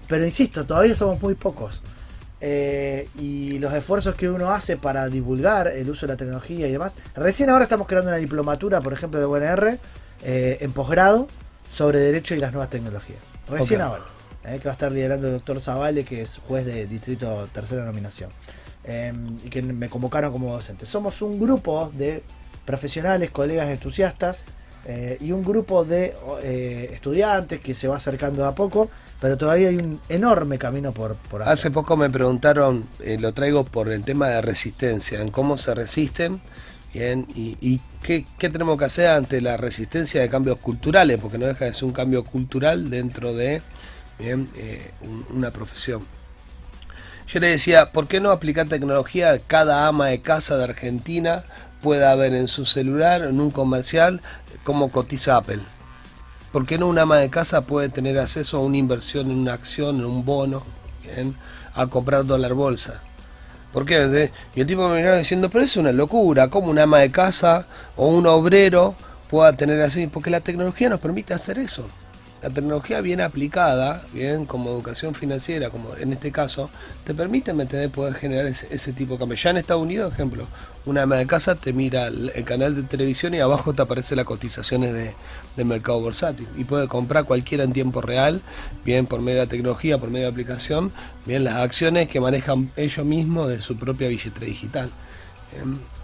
pero 0.08 0.26
insisto, 0.26 0.66
todavía 0.66 0.96
somos 0.96 1.22
muy 1.22 1.36
pocos. 1.36 1.84
Eh, 2.42 3.10
y 3.20 3.60
los 3.60 3.74
esfuerzos 3.74 4.16
que 4.16 4.30
uno 4.30 4.52
hace 4.52 4.78
para 4.78 5.10
divulgar 5.10 5.68
el 5.68 5.90
uso 5.90 6.06
de 6.06 6.14
la 6.14 6.18
tecnología 6.18 6.68
y 6.68 6.72
demás. 6.72 6.96
Recién 7.16 7.50
ahora 7.50 7.64
estamos 7.64 7.88
creando 7.88 8.10
una 8.10 8.18
diplomatura, 8.18 8.82
por 8.82 8.94
ejemplo, 8.94 9.20
de 9.20 9.26
UNR 9.26 9.78
eh, 10.24 10.58
en 10.62 10.72
posgrado 10.72 11.28
sobre 11.72 12.00
derecho 12.00 12.36
y 12.36 12.40
las 12.40 12.52
nuevas 12.54 12.70
tecnologías. 12.70 13.20
Recién 13.50 13.82
ahora. 13.82 14.04
Eh, 14.46 14.58
que 14.60 14.66
va 14.66 14.72
a 14.72 14.74
estar 14.74 14.92
liderando 14.92 15.28
el 15.28 15.34
doctor 15.34 15.60
Zavale, 15.60 16.06
que 16.06 16.22
es 16.22 16.40
juez 16.48 16.66
de 16.66 16.88
distrito 16.88 17.48
tercera 17.52 17.84
nominación. 17.84 18.30
Em, 18.86 19.38
y 19.44 19.50
que 19.50 19.62
me 19.62 19.90
convocaron 19.90 20.32
como 20.32 20.52
docente. 20.54 20.86
Somos 20.86 21.22
un 21.22 21.40
grupo 21.40 21.92
de 21.94 22.24
profesionales, 22.66 23.32
colegas 23.32 23.68
entusiastas 23.68 24.46
eh, 24.86 25.18
y 25.20 25.32
un 25.32 25.44
grupo 25.44 25.84
de 25.84 26.16
eh, 26.42 26.92
estudiantes 26.94 27.60
que 27.60 27.74
se 27.74 27.88
va 27.88 27.98
acercando 27.98 28.46
a 28.46 28.56
poco, 28.56 28.90
pero 29.20 29.38
todavía 29.38 29.70
hay 29.70 29.76
un 29.76 30.00
enorme 30.10 30.58
camino 30.58 30.94
por, 30.94 31.16
por 31.16 31.42
hacer. 31.42 31.54
Hace 31.54 31.72
poco 31.72 31.98
me 31.98 32.10
preguntaron, 32.10 32.86
eh, 33.02 33.18
lo 33.20 33.34
traigo 33.34 33.66
por 33.66 33.90
el 33.90 34.04
tema 34.04 34.30
de 34.30 34.42
resistencia, 34.42 35.22
en 35.22 35.32
cómo 35.32 35.58
se 35.58 35.76
resisten. 35.76 36.42
Bien, 36.94 37.28
y, 37.36 37.80
qué, 38.02 38.26
tenemos 38.40 38.80
que 38.80 38.86
hacer 38.86 39.10
ante 39.10 39.42
la 39.42 39.58
resistencia 39.58 40.22
de 40.22 40.30
cambios 40.30 40.58
culturales, 40.60 41.20
porque 41.22 41.38
no 41.38 41.46
deja 41.46 41.66
de 41.66 41.74
ser 41.74 41.84
un 41.84 41.94
cambio 41.94 42.24
cultural 42.24 42.90
dentro 42.90 43.36
de 43.36 43.62
una 45.32 45.52
profesión. 45.52 46.02
Yo 47.28 47.40
le 47.40 47.50
decía, 47.50 47.92
¿por 47.92 48.08
qué 48.08 48.20
no 48.20 48.32
aplicar 48.32 48.68
tecnología 48.68 49.30
a 49.30 49.38
cada 49.38 49.88
ama 49.88 50.08
de 50.08 50.22
casa 50.22 50.58
de 50.58 50.64
Argentina 50.64 51.44
pueda 51.82 52.14
ver 52.16 52.34
en 52.34 52.48
su 52.48 52.66
celular, 52.66 53.24
en 53.24 53.40
un 53.40 53.52
comercial, 53.52 54.22
cómo 54.64 54.92
cotiza 54.92 55.38
Apple. 55.38 55.60
¿Por 56.52 56.66
qué 56.66 56.78
no 56.78 56.88
un 56.88 56.98
ama 56.98 57.18
de 57.18 57.30
casa 57.30 57.62
puede 57.62 57.90
tener 57.90 58.18
acceso 58.18 58.58
a 58.58 58.62
una 58.62 58.78
inversión 58.78 59.30
en 59.32 59.40
una 59.40 59.54
acción, 59.54 60.00
en 60.00 60.06
un 60.06 60.26
bono, 60.26 60.64
a 61.74 61.88
comprar 61.88 62.26
dólar 62.26 62.54
bolsa? 62.54 63.02
¿Por 63.72 63.86
qué? 63.86 64.32
Y 64.56 64.62
el 64.62 64.68
tipo 64.68 64.88
me 64.90 64.98
miraba 64.98 65.18
diciendo, 65.18 65.50
pero 65.50 65.64
es 65.64 65.78
una 65.78 65.92
locura, 65.92 66.48
¿cómo 66.48 66.72
un 66.72 66.80
ama 66.80 67.00
de 67.00 67.12
casa 67.12 67.66
o 67.96 68.10
un 68.10 68.26
obrero 68.26 68.96
pueda 69.30 69.54
tener 69.54 69.80
así? 69.82 70.08
Porque 70.08 70.32
la 70.32 70.40
tecnología 70.42 70.90
nos 70.90 71.00
permite 71.00 71.34
hacer 71.34 71.60
eso 71.60 71.88
la 72.42 72.50
tecnología 72.50 73.02
bien 73.02 73.20
aplicada, 73.22 74.04
bien 74.14 74.46
como 74.46 74.70
educación 74.70 75.14
financiera, 75.14 75.70
como 75.70 75.96
en 75.98 76.14
este 76.14 76.32
caso, 76.32 76.70
te 77.04 77.14
permite 77.14 77.54
poder 77.90 78.14
generar 78.14 78.46
ese, 78.46 78.94
tipo 78.94 79.14
de 79.14 79.20
cambio. 79.20 79.38
Ya 79.38 79.50
en 79.50 79.58
Estados 79.58 79.84
Unidos, 79.84 80.14
ejemplo, 80.14 80.48
una 80.86 81.02
ama 81.02 81.18
de 81.18 81.28
casa 81.28 81.56
te 81.56 81.74
mira 81.74 82.08
el, 82.08 82.32
canal 82.46 82.76
de 82.76 82.84
televisión 82.84 83.34
y 83.34 83.40
abajo 83.40 83.74
te 83.74 83.82
aparece 83.82 84.16
las 84.16 84.26
cotizaciones 84.26 84.94
de, 84.94 85.14
del 85.58 85.66
mercado 85.66 86.00
bursátil 86.00 86.48
y 86.58 86.64
puede 86.64 86.88
comprar 86.88 87.26
cualquiera 87.26 87.64
en 87.64 87.74
tiempo 87.74 88.02
real, 88.02 88.42
bien 88.86 89.06
por 89.06 89.22
medio 89.22 89.42
de 89.42 89.48
tecnología, 89.48 89.98
por 89.98 90.10
medio 90.10 90.28
de 90.28 90.32
aplicación, 90.32 90.92
bien 91.26 91.44
las 91.44 91.56
acciones 91.56 92.08
que 92.08 92.22
manejan 92.22 92.72
ellos 92.78 93.06
mismos 93.06 93.50
de 93.50 93.62
su 93.62 93.76
propia 93.76 94.08
billetera 94.08 94.46
digital. 94.46 94.90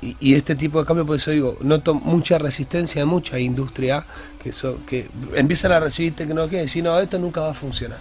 Y, 0.01 0.35
este 0.35 0.55
tipo 0.55 0.79
de 0.79 0.85
cambio, 0.85 1.05
por 1.05 1.15
eso 1.15 1.31
digo, 1.31 1.57
noto 1.61 1.93
mucha 1.93 2.37
resistencia 2.37 3.01
de 3.01 3.05
mucha 3.05 3.39
industria 3.39 4.05
que, 4.41 4.51
que 4.87 5.07
empiezan 5.35 5.71
a 5.71 5.79
recibir 5.79 6.15
tecnología 6.15 6.59
y 6.59 6.63
decir, 6.63 6.83
no, 6.83 6.99
esto 6.99 7.17
nunca 7.17 7.41
va 7.41 7.51
a 7.51 7.53
funcionar. 7.53 7.99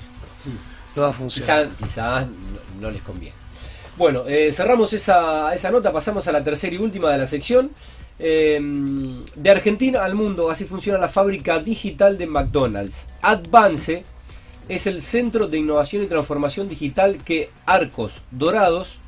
No 0.97 1.03
va 1.03 1.09
a 1.09 1.13
funcionar. 1.13 1.69
Quizás 1.79 2.27
no, 2.81 2.91
les 2.91 3.03
conviene. 3.03 3.35
Bueno, 3.97 4.25
eh, 4.27 4.53
cerramos 4.53 4.93
esa, 4.93 5.55
esa 5.55 5.71
nota, 5.71 5.93
pasamos 5.93 6.27
a 6.27 6.33
la 6.33 6.43
tercera 6.43 6.75
y 6.75 6.79
última 6.79 7.11
de 7.11 7.19
la 7.19 7.27
sección. 7.27 7.71
Em, 8.19 9.21
de 9.35 9.51
Argentina 9.51 10.05
al 10.05 10.15
mundo, 10.15 10.49
así 10.49 10.65
funciona 10.67 10.99
la 10.99 11.09
fábrica 11.09 11.59
digital 11.59 12.17
de 12.17 12.27
McDonald's. 12.27 13.09
Advance 13.23 14.05
es 14.69 14.87
el 14.87 15.03
centro 15.03 15.49
de 15.49 15.59
innovación 15.59 16.05
y 16.05 16.07
transformación 16.07 16.69
digital 16.69 17.19
que 17.25 17.51
Arcos 17.67 18.23
Dorados 18.31 18.99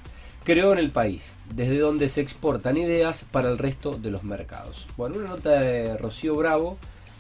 creó 0.45 0.73
en 0.73 0.79
el 0.79 0.91
país, 0.91 1.33
desde 1.55 1.79
donde 1.79 2.09
se 2.09 2.21
exportan 2.21 2.77
ideas 2.77 3.27
para 3.31 3.49
el 3.49 3.59
resto 3.59 3.93
de 3.93 4.11
los 4.11 4.25
mercados. 4.25 4.87
Bueno, 4.97 5.17
una 5.19 5.29
nota 5.29 5.61
de 5.61 5.97
Rocío 5.97 6.35
Bravo 6.37 6.77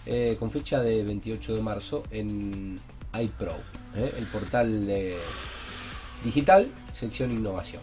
eh, 0.06 0.36
con 0.38 0.50
fecha 0.50 0.80
de 0.80 1.02
28 1.02 1.56
de 1.56 1.62
marzo 1.62 2.02
en 2.10 2.76
iPro, 3.18 3.52
eh, 3.94 4.14
el 4.18 4.24
portal 4.26 4.86
digital, 6.24 6.68
sección 6.92 7.32
innovación. 7.32 7.82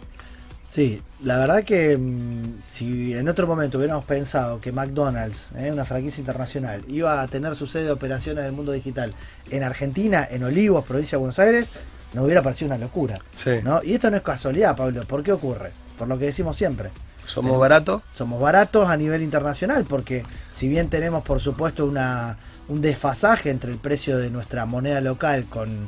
Sí, 0.73 0.99
la 1.21 1.37
verdad 1.37 1.63
que 1.63 1.95
mm, 1.95 2.63
si 2.67 3.13
en 3.13 3.29
otro 3.29 3.45
momento 3.45 3.77
hubiéramos 3.77 4.05
pensado 4.05 4.59
que 4.59 4.71
McDonald's, 4.71 5.51
eh, 5.55 5.71
una 5.71 5.85
franquicia 5.85 6.19
internacional, 6.19 6.83
iba 6.87 7.21
a 7.21 7.27
tener 7.27 7.53
su 7.53 7.67
sede 7.67 7.83
de 7.83 7.91
operaciones 7.91 8.41
en 8.41 8.49
el 8.49 8.55
mundo 8.55 8.71
digital 8.71 9.13
en 9.51 9.61
Argentina, 9.61 10.27
en 10.27 10.43
Olivos, 10.43 10.83
provincia 10.83 11.15
de 11.15 11.19
Buenos 11.19 11.37
Aires, 11.37 11.71
nos 12.15 12.25
hubiera 12.25 12.41
parecido 12.41 12.69
una 12.69 12.79
locura. 12.79 13.19
¿no? 13.63 13.83
Y 13.83 13.93
esto 13.93 14.09
no 14.09 14.17
es 14.17 14.23
casualidad, 14.23 14.75
Pablo. 14.75 15.03
¿Por 15.05 15.21
qué 15.21 15.33
ocurre? 15.33 15.71
Por 16.03 16.09
lo 16.09 16.19
que 16.19 16.25
decimos 16.25 16.57
siempre. 16.57 16.89
¿Somos 17.23 17.57
baratos? 17.57 18.01
Somos 18.11 18.41
baratos 18.41 18.89
a 18.89 18.97
nivel 18.97 19.21
internacional, 19.21 19.85
porque 19.85 20.23
si 20.53 20.67
bien 20.67 20.89
tenemos, 20.89 21.23
por 21.23 21.39
supuesto, 21.39 21.85
una, 21.85 22.35
un 22.67 22.81
desfasaje 22.81 23.51
entre 23.51 23.71
el 23.71 23.77
precio 23.77 24.17
de 24.17 24.29
nuestra 24.29 24.65
moneda 24.65 24.99
local 24.99 25.45
con, 25.45 25.87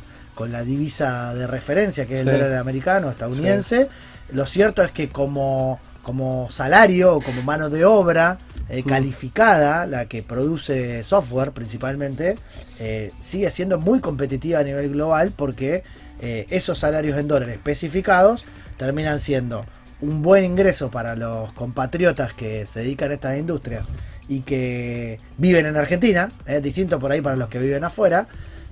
la 0.49 0.63
divisa 0.63 1.33
de 1.33 1.47
referencia, 1.47 2.05
que 2.05 2.13
es 2.13 2.21
el 2.21 2.27
dólar 2.27 2.53
americano, 2.53 3.09
estadounidense, 3.09 3.89
lo 4.31 4.45
cierto 4.45 4.83
es 4.83 4.91
que 4.91 5.09
como, 5.09 5.81
como 6.01 6.49
salario 6.49 7.15
o 7.15 7.21
como 7.21 7.41
mano 7.41 7.69
de 7.69 7.83
obra 7.83 8.37
eh, 8.69 8.83
mm. 8.85 8.87
calificada, 8.87 9.85
la 9.85 10.05
que 10.05 10.23
produce 10.23 11.03
software 11.03 11.51
principalmente, 11.51 12.37
eh, 12.79 13.11
sigue 13.19 13.51
siendo 13.51 13.79
muy 13.79 13.99
competitiva 13.99 14.59
a 14.59 14.63
nivel 14.63 14.91
global 14.91 15.33
porque 15.35 15.83
eh, 16.21 16.45
esos 16.51 16.77
salarios 16.77 17.19
en 17.19 17.27
dólares 17.27 17.55
especificados 17.57 18.45
terminan 18.77 19.19
siendo 19.19 19.65
un 20.01 20.21
buen 20.21 20.43
ingreso 20.43 20.91
para 20.91 21.15
los 21.15 21.51
compatriotas 21.53 22.33
que 22.33 22.65
se 22.65 22.81
dedican 22.81 23.11
a 23.11 23.13
estas 23.15 23.37
industrias 23.37 23.87
y 24.27 24.41
que 24.41 25.17
viven 25.37 25.65
en 25.65 25.77
Argentina, 25.77 26.31
es 26.45 26.61
distinto 26.61 26.99
por 26.99 27.11
ahí 27.11 27.21
para 27.21 27.35
los 27.35 27.47
que 27.49 27.59
viven 27.59 27.83
afuera, 27.83 28.27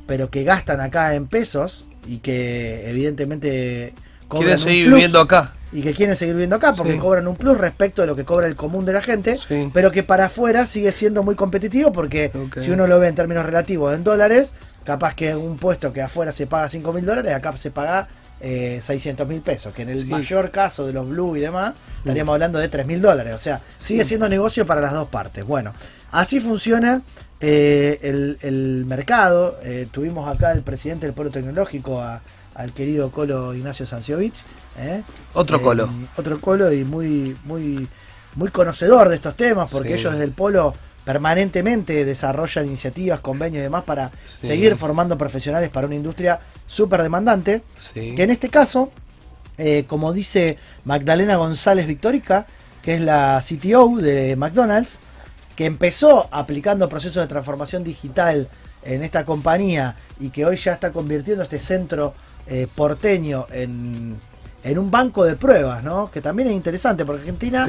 pero 0.08 0.30
que 0.30 0.44
gastan 0.44 0.82
acá 0.82 1.16
en 1.16 1.28
pesos 1.28 1.88
y 2.08 2.18
que 2.18 2.90
evidentemente 2.90 3.94
quieren 4.30 4.58
seguir 4.58 4.90
viviendo 4.90 5.20
acá. 5.20 5.54
Y 5.72 5.82
que 5.82 5.94
quieren 5.94 6.16
seguir 6.16 6.36
viviendo 6.36 6.56
acá 6.56 6.74
porque 6.74 6.98
cobran 6.98 7.28
un 7.28 7.36
plus 7.36 7.58
respecto 7.58 8.02
de 8.02 8.08
lo 8.08 8.16
que 8.16 8.26
cobra 8.26 8.46
el 8.46 8.56
común 8.56 8.86
de 8.86 8.94
la 8.94 9.02
gente, 9.02 9.38
pero 9.74 9.92
que 9.92 10.04
para 10.04 10.26
afuera 10.26 10.66
sigue 10.66 10.92
siendo 10.92 11.24
muy 11.24 11.36
competitivo 11.36 11.92
porque 11.92 12.32
si 12.60 12.72
uno 12.72 12.86
lo 12.86 13.00
ve 13.00 13.08
en 13.08 13.16
términos 13.16 13.46
relativos 13.46 13.94
en 13.96 14.04
dólares, 14.04 14.52
capaz 14.84 15.16
que 15.16 15.36
un 15.36 15.58
puesto 15.58 15.92
que 15.94 16.02
afuera 16.02 16.32
se 16.32 16.46
paga 16.46 16.70
5 16.70 16.94
mil 16.94 17.06
dólares, 17.06 17.34
acá 17.34 17.56
se 17.58 17.72
paga 17.72 18.08
eh, 18.40 18.80
600 18.82 19.28
mil 19.28 19.42
pesos, 19.42 19.74
que 19.74 19.84
en 19.84 19.90
el 19.90 20.06
mayor 20.06 20.52
caso 20.52 20.86
de 20.86 20.94
los 20.94 21.08
Blue 21.08 21.38
y 21.38 21.42
demás, 21.42 21.74
estaríamos 22.00 22.34
hablando 22.34 22.60
de 22.60 22.68
3 22.68 22.86
mil 22.86 23.02
dólares. 23.02 23.36
O 23.36 23.40
sea, 23.40 23.62
sigue 23.78 24.04
siendo 24.04 24.28
negocio 24.28 24.66
para 24.66 24.82
las 24.82 24.94
dos 24.94 25.08
partes. 25.08 25.46
Bueno, 25.46 25.74
así 26.12 26.40
funciona 26.40 27.02
eh, 27.40 28.38
el, 28.42 28.86
mercado. 28.86 29.60
Eh, 29.64 29.88
tuvimos 29.92 30.34
acá 30.34 30.52
el 30.54 30.62
presidente 30.62 31.06
del 31.06 31.14
Polo 31.14 31.30
Tecnológico, 31.30 32.02
al 32.02 32.74
querido 32.74 33.12
Colo 33.12 33.54
Ignacio 33.54 33.86
Sanciovich. 33.86 34.44
¿eh? 34.78 35.04
Otro 35.34 35.62
Colo. 35.62 35.90
Otro 36.16 36.40
Colo 36.40 36.72
y 36.72 36.84
muy, 36.84 37.36
muy, 37.44 37.88
muy 38.36 38.50
conocedor 38.50 39.10
de 39.10 39.16
estos 39.16 39.36
temas, 39.36 39.72
porque 39.72 39.96
ellos 39.96 40.14
desde 40.14 40.26
el 40.26 40.32
Polo 40.32 40.74
permanentemente 41.06 42.06
desarrollan 42.06 42.68
iniciativas, 42.68 43.20
convenios 43.20 43.62
y 43.62 43.64
demás 43.64 43.84
para 43.84 44.12
seguir 44.26 44.76
formando 44.76 45.18
profesionales 45.18 45.70
para 45.70 45.88
una 45.88 45.96
industria 45.96 46.40
súper 46.66 47.04
demandante. 47.04 47.62
Que 47.94 48.24
en 48.24 48.32
este 48.32 48.50
caso, 48.50 48.92
como 49.88 50.14
dice 50.14 50.58
Magdalena 50.86 51.36
González 51.36 51.88
Victórica, 51.88 52.48
que 52.82 52.96
es 52.96 53.02
la 53.02 53.42
CTO 53.46 53.98
de 53.98 54.36
McDonald's, 54.36 55.00
que 55.56 55.66
empezó 55.66 56.28
aplicando 56.32 56.90
procesos 56.90 57.22
de 57.24 57.28
transformación 57.28 57.84
digital 57.84 58.48
en 58.84 59.04
esta 59.04 59.26
compañía 59.26 59.96
y 60.20 60.30
que 60.30 60.46
hoy 60.46 60.58
ya 60.58 60.74
está 60.74 60.92
convirtiendo 60.92 61.44
este 61.44 61.60
centro 61.60 62.14
eh, 62.48 62.68
porteño 62.74 63.48
en, 63.52 64.18
un 64.66 64.92
banco 64.92 65.26
de 65.26 65.36
pruebas, 65.36 65.84
¿no? 65.84 66.10
Que 66.12 66.22
también 66.22 66.50
es 66.50 66.56
interesante 66.56 67.06
porque 67.06 67.22
Argentina 67.22 67.66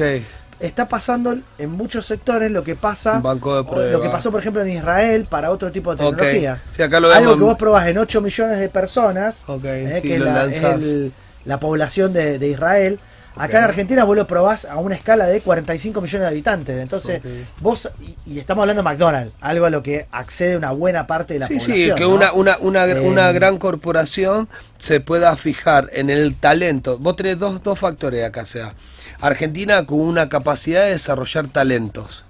está 0.59 0.87
pasando 0.87 1.35
en 1.57 1.69
muchos 1.69 2.05
sectores 2.05 2.51
lo 2.51 2.63
que 2.63 2.75
pasa, 2.75 3.21
lo 3.21 4.01
que 4.01 4.09
pasó 4.09 4.31
por 4.31 4.39
ejemplo 4.39 4.61
en 4.61 4.71
Israel 4.71 5.25
para 5.29 5.51
otro 5.51 5.71
tipo 5.71 5.95
de 5.95 6.03
tecnologías. 6.03 6.63
Algo 6.79 7.37
que 7.37 7.43
vos 7.43 7.57
probás 7.57 7.87
en 7.87 7.97
8 7.97 8.21
millones 8.21 8.59
de 8.59 8.69
personas, 8.69 9.43
eh, 9.63 9.99
que 10.01 10.15
es 10.15 11.11
la, 11.45 11.59
población 11.59 12.13
de 12.13 12.47
Israel 12.47 12.99
Acá 13.37 13.57
en 13.57 13.63
Argentina 13.65 14.03
vos 14.05 14.15
lo 14.15 14.25
probás 14.27 14.65
a 14.65 14.77
una 14.77 14.95
escala 14.95 15.27
de 15.27 15.41
45 15.41 16.01
millones 16.01 16.21
de 16.21 16.27
habitantes. 16.27 16.81
Entonces, 16.81 17.21
vos, 17.59 17.89
y, 18.25 18.39
estamos 18.39 18.61
hablando 18.61 18.81
de 18.81 18.89
McDonald's, 18.89 19.33
algo 19.41 19.65
a 19.65 19.69
lo 19.69 19.83
que 19.83 20.07
accede 20.11 20.55
una 20.55 20.71
buena 20.71 21.05
parte 21.05 21.33
de 21.33 21.41
la 21.41 21.47
población. 21.47 21.77
Sí, 21.77 21.85
sí, 21.89 21.95
que 21.95 22.05
una, 22.05 22.31
una, 22.31 22.57
una, 22.59 22.85
una, 23.01 23.29
eh, 23.29 23.33
gran 23.33 23.57
corporación 23.57 24.47
se 24.77 25.01
pueda 25.01 25.35
fijar 25.35 25.89
en 25.93 26.09
el 26.09 26.35
talento. 26.35 26.97
Vos 26.97 27.17
tenés 27.17 27.37
dos, 27.37 27.61
dos 27.61 27.77
factores 27.77 28.23
acá, 28.25 28.45
sea, 28.45 28.73
Argentina 29.21 29.85
con 29.85 29.99
una 29.99 30.29
capacidad 30.29 30.83
de 30.83 30.91
desarrollar 30.91 31.47
talentos. 31.47 32.25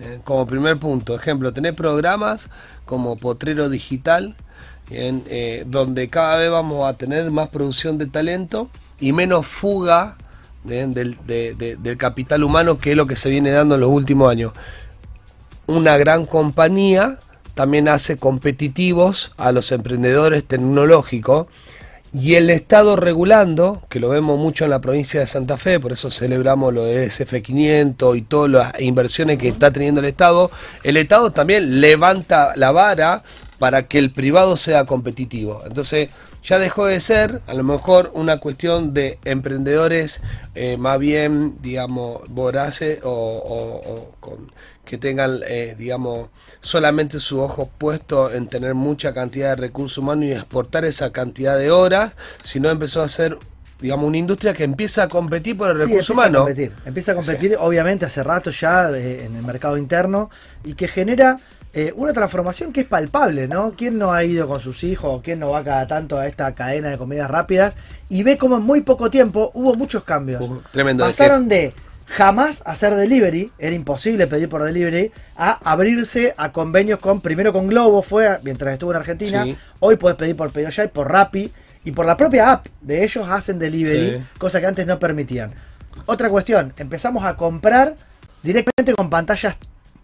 Eh, 0.00 0.20
como 0.24 0.46
primer 0.46 0.78
punto, 0.78 1.14
ejemplo, 1.14 1.52
tenés 1.52 1.76
programas 1.76 2.48
como 2.86 3.16
Potrero 3.16 3.68
Digital, 3.68 4.36
eh, 4.90 5.64
donde 5.66 6.08
cada 6.08 6.36
vez 6.36 6.50
vamos 6.50 6.86
a 6.86 6.94
tener 6.94 7.30
más 7.30 7.48
producción 7.48 7.98
de 7.98 8.06
talento 8.06 8.68
y 9.00 9.12
menos 9.12 9.46
fuga 9.46 10.16
del 10.64 11.16
capital 11.98 12.44
humano, 12.44 12.78
que 12.78 12.92
es 12.92 12.96
lo 12.96 13.06
que 13.06 13.16
se 13.16 13.30
viene 13.30 13.50
dando 13.50 13.74
en 13.74 13.80
los 13.80 13.90
últimos 13.90 14.30
años. 14.30 14.52
Una 15.66 15.96
gran 15.96 16.26
compañía 16.26 17.18
también 17.54 17.88
hace 17.88 18.16
competitivos 18.16 19.32
a 19.36 19.52
los 19.52 19.72
emprendedores 19.72 20.44
tecnológicos 20.44 21.46
y 22.14 22.34
el 22.34 22.50
Estado 22.50 22.96
regulando, 22.96 23.82
que 23.88 23.98
lo 23.98 24.10
vemos 24.10 24.38
mucho 24.38 24.64
en 24.64 24.70
la 24.70 24.80
provincia 24.80 25.20
de 25.20 25.26
Santa 25.26 25.56
Fe, 25.56 25.80
por 25.80 25.92
eso 25.92 26.10
celebramos 26.10 26.74
lo 26.74 26.84
de 26.84 27.06
SF500 27.06 28.16
y 28.18 28.22
todas 28.22 28.50
las 28.50 28.80
inversiones 28.80 29.38
que 29.38 29.48
está 29.48 29.70
teniendo 29.70 30.00
el 30.00 30.06
Estado, 30.06 30.50
el 30.84 30.98
Estado 30.98 31.30
también 31.30 31.80
levanta 31.80 32.52
la 32.56 32.70
vara 32.70 33.22
para 33.58 33.86
que 33.86 33.98
el 33.98 34.10
privado 34.10 34.56
sea 34.56 34.84
competitivo. 34.84 35.62
Entonces, 35.66 36.10
ya 36.44 36.58
dejó 36.58 36.86
de 36.86 37.00
ser 37.00 37.40
a 37.46 37.54
lo 37.54 37.62
mejor 37.62 38.10
una 38.14 38.38
cuestión 38.38 38.92
de 38.92 39.18
emprendedores 39.24 40.20
eh, 40.54 40.76
más 40.76 40.98
bien, 40.98 41.56
digamos, 41.62 42.22
voraces 42.28 42.98
o, 43.04 44.12
con, 44.20 44.52
que 44.84 44.98
tengan, 44.98 45.40
eh, 45.46 45.74
digamos, 45.78 46.28
solamente 46.60 47.20
su 47.20 47.40
ojo 47.40 47.70
puesto 47.78 48.32
en 48.32 48.48
tener 48.48 48.74
mucha 48.74 49.14
cantidad 49.14 49.50
de 49.50 49.56
recursos 49.56 49.98
humanos 49.98 50.24
y 50.24 50.32
exportar 50.32 50.84
esa 50.84 51.12
cantidad 51.12 51.56
de 51.56 51.70
horas, 51.70 52.14
sino 52.42 52.68
empezó 52.70 53.02
a 53.02 53.08
ser 53.08 53.36
digamos, 53.80 54.06
una 54.06 54.16
industria 54.16 54.54
que 54.54 54.64
empieza 54.64 55.02
a 55.02 55.08
competir 55.08 55.56
por 55.56 55.70
el 55.70 55.78
recurso 55.78 56.12
humano. 56.12 56.46
empieza 56.84 57.12
a 57.12 57.14
competir, 57.16 57.56
obviamente, 57.58 58.06
hace 58.06 58.22
rato 58.22 58.50
ya 58.50 58.90
eh, 58.90 59.24
en 59.24 59.34
el 59.34 59.42
mercado 59.42 59.76
interno 59.76 60.30
y 60.62 60.74
que 60.74 60.86
genera 60.86 61.36
eh, 61.74 61.92
una 61.96 62.12
transformación 62.12 62.72
que 62.72 62.82
es 62.82 62.86
palpable, 62.86 63.48
¿no? 63.48 63.72
¿Quién 63.76 63.98
no 63.98 64.12
ha 64.12 64.24
ido 64.24 64.46
con 64.46 64.60
sus 64.60 64.84
hijos 64.84 65.22
quién 65.24 65.40
no 65.40 65.50
va 65.50 65.64
cada 65.64 65.86
tanto 65.86 66.18
a 66.18 66.26
esta 66.26 66.54
cadena 66.54 66.90
de 66.90 66.98
comidas 66.98 67.30
rápidas 67.30 67.74
y 68.08 68.22
ve 68.22 68.38
como 68.38 68.58
en 68.58 68.62
muy 68.62 68.82
poco 68.82 69.10
tiempo 69.10 69.50
hubo 69.54 69.74
muchos 69.74 70.04
cambios? 70.04 70.48
tremendo. 70.70 71.04
Pasaron 71.04 71.48
de 71.48 71.72
jamás 72.06 72.62
hacer 72.66 72.94
delivery, 72.94 73.50
era 73.58 73.74
imposible 73.74 74.26
pedir 74.26 74.48
por 74.48 74.62
delivery, 74.62 75.12
a 75.36 75.58
abrirse 75.70 76.34
a 76.36 76.52
convenios 76.52 76.98
con, 76.98 77.20
primero 77.20 77.52
con 77.52 77.68
Globo, 77.68 78.02
fue 78.02 78.38
mientras 78.42 78.72
estuvo 78.72 78.90
en 78.90 78.98
Argentina, 78.98 79.46
hoy 79.80 79.96
puedes 79.96 80.16
pedir 80.16 80.36
por 80.36 80.52
y 80.56 80.88
por 80.88 81.10
Rappi, 81.10 81.50
y 81.84 81.90
por 81.90 82.06
la 82.06 82.16
propia 82.16 82.52
app 82.52 82.66
de 82.80 83.02
ellos 83.02 83.28
hacen 83.28 83.58
delivery, 83.58 84.24
cosa 84.38 84.60
que 84.60 84.66
antes 84.66 84.86
no 84.86 84.98
permitían. 84.98 85.52
Otra 86.06 86.28
cuestión, 86.28 86.72
empezamos 86.76 87.24
a 87.24 87.36
comprar 87.36 87.94
directamente 88.42 88.94
con 88.94 89.10
pantallas 89.10 89.56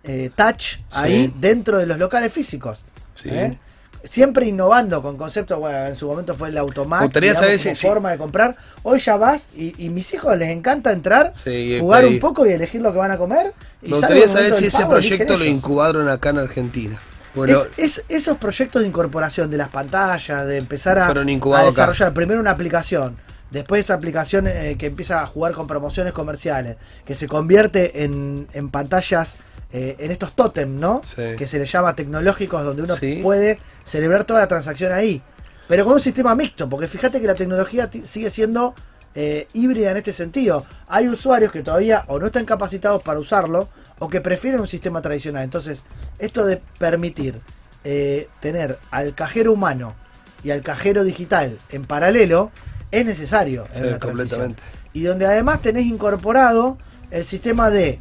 eh, 0.05 0.31
touch 0.35 0.79
ahí 0.93 1.33
dentro 1.39 1.79
de 1.79 1.87
los 1.87 1.99
locales 1.99 2.33
físicos. 2.33 2.83
¿eh? 3.25 3.57
Siempre 4.05 4.47
innovando 4.47 5.03
con 5.03 5.17
conceptos, 5.17 5.59
bueno, 5.59 5.87
en 5.87 5.97
su 5.97 6.07
momento 6.07 6.35
fue 6.35 6.49
el 6.49 6.59
automático, 6.59 7.21
como 7.21 7.75
forma 7.75 8.11
de 8.13 8.19
comprar. 8.19 8.57
Hoy 8.83 9.01
ya 9.01 9.17
vas 9.17 9.49
y, 9.57 9.91
mis 9.91 10.13
hijos 10.15 10.37
les 10.39 10.51
encanta 10.51 10.93
entrar, 10.93 11.33
jugar 11.81 12.07
un 12.07 12.21
poco 12.21 12.47
y 12.47 12.53
elegir 12.53 12.81
lo 12.81 12.93
que 12.93 12.99
van 12.99 13.11
a 13.11 13.19
comer. 13.19 13.53
Y 13.83 13.91
Me 13.91 13.97
gustaría 13.97 14.29
saber 14.29 14.53
si 14.53 14.67
ese 14.67 14.87
proyecto 14.87 15.37
lo 15.37 15.45
incubaron 15.45 16.09
acá 16.09 16.31
en 16.31 16.39
Argentina. 16.39 17.01
Bueno, 17.35 17.61
es, 17.77 18.03
esos 18.09 18.37
proyectos 18.39 18.83
de 18.83 18.89
incorporación 18.89 19.51
de 19.51 19.57
las 19.57 19.69
pantallas, 19.69 20.47
de 20.47 20.57
empezar 20.57 20.99
a, 20.99 21.13
desarrollar 21.13 22.15
primero 22.15 22.41
una 22.41 22.51
aplicación, 22.51 23.17
después 23.51 23.85
esa 23.85 23.95
aplicación 23.95 24.49
eh, 24.49 24.77
que 24.79 24.87
empieza 24.87 25.23
a 25.23 25.27
jugar 25.27 25.53
con 25.53 25.67
promociones 25.67 26.13
comerciales, 26.13 26.77
que 27.05 27.15
se 27.15 27.29
convierte 27.29 28.05
en, 28.05 28.49
en 28.55 28.71
pantallas 28.71 29.39
eh, 29.71 29.97
en 29.99 30.11
estos 30.11 30.33
tótem, 30.35 30.79
¿no? 30.79 31.03
Que 31.17 31.47
se 31.47 31.59
les 31.59 31.71
llama 31.71 31.95
tecnológicos, 31.95 32.65
donde 32.65 32.83
uno 32.83 32.95
puede 33.23 33.59
celebrar 33.85 34.25
toda 34.25 34.41
la 34.41 34.49
transacción 34.49 34.93
ahí. 34.93 35.23
Pero 35.69 35.85
con 35.85 35.95
un 35.95 36.01
sistema 36.01 36.35
mixto, 36.35 36.69
porque 36.69 36.89
fíjate 36.89 37.21
que 37.21 37.27
la 37.27 37.35
tecnología 37.35 37.91
sigue 38.05 38.31
siendo 38.31 38.75
eh, 39.15 39.47
híbrida 39.53 39.91
en 39.91 39.99
este 39.99 40.13
sentido. 40.13 40.65
Hay 40.87 41.09
usuarios 41.09 41.53
que 41.53 41.63
todavía 41.63 42.05
o 42.07 42.19
no 42.19 42.27
están 42.27 42.47
capacitados 42.47 43.03
para 43.03 43.19
usarlo 43.19 43.69
o 43.99 44.09
que 44.09 44.23
prefieren 44.23 44.61
un 44.61 44.67
sistema 44.67 45.03
tradicional. 45.03 45.43
Entonces, 45.43 45.83
esto 46.19 46.47
de 46.47 46.63
permitir 46.79 47.39
eh, 47.85 48.29
tener 48.41 48.79
al 48.91 49.15
cajero 49.15 49.53
humano 49.53 49.95
y 50.43 50.51
al 50.51 50.63
cajero 50.63 51.05
digital 51.05 51.59
en 51.71 51.85
paralelo 51.85 52.51
es 52.91 53.05
necesario 53.05 53.67
en 53.75 53.91
la 53.91 53.99
transición. 53.99 54.57
Y 54.95 55.03
donde 55.03 55.27
además 55.27 55.61
tenés 55.61 55.85
incorporado 55.85 56.79
el 57.11 57.25
sistema 57.25 57.71
de 57.71 57.99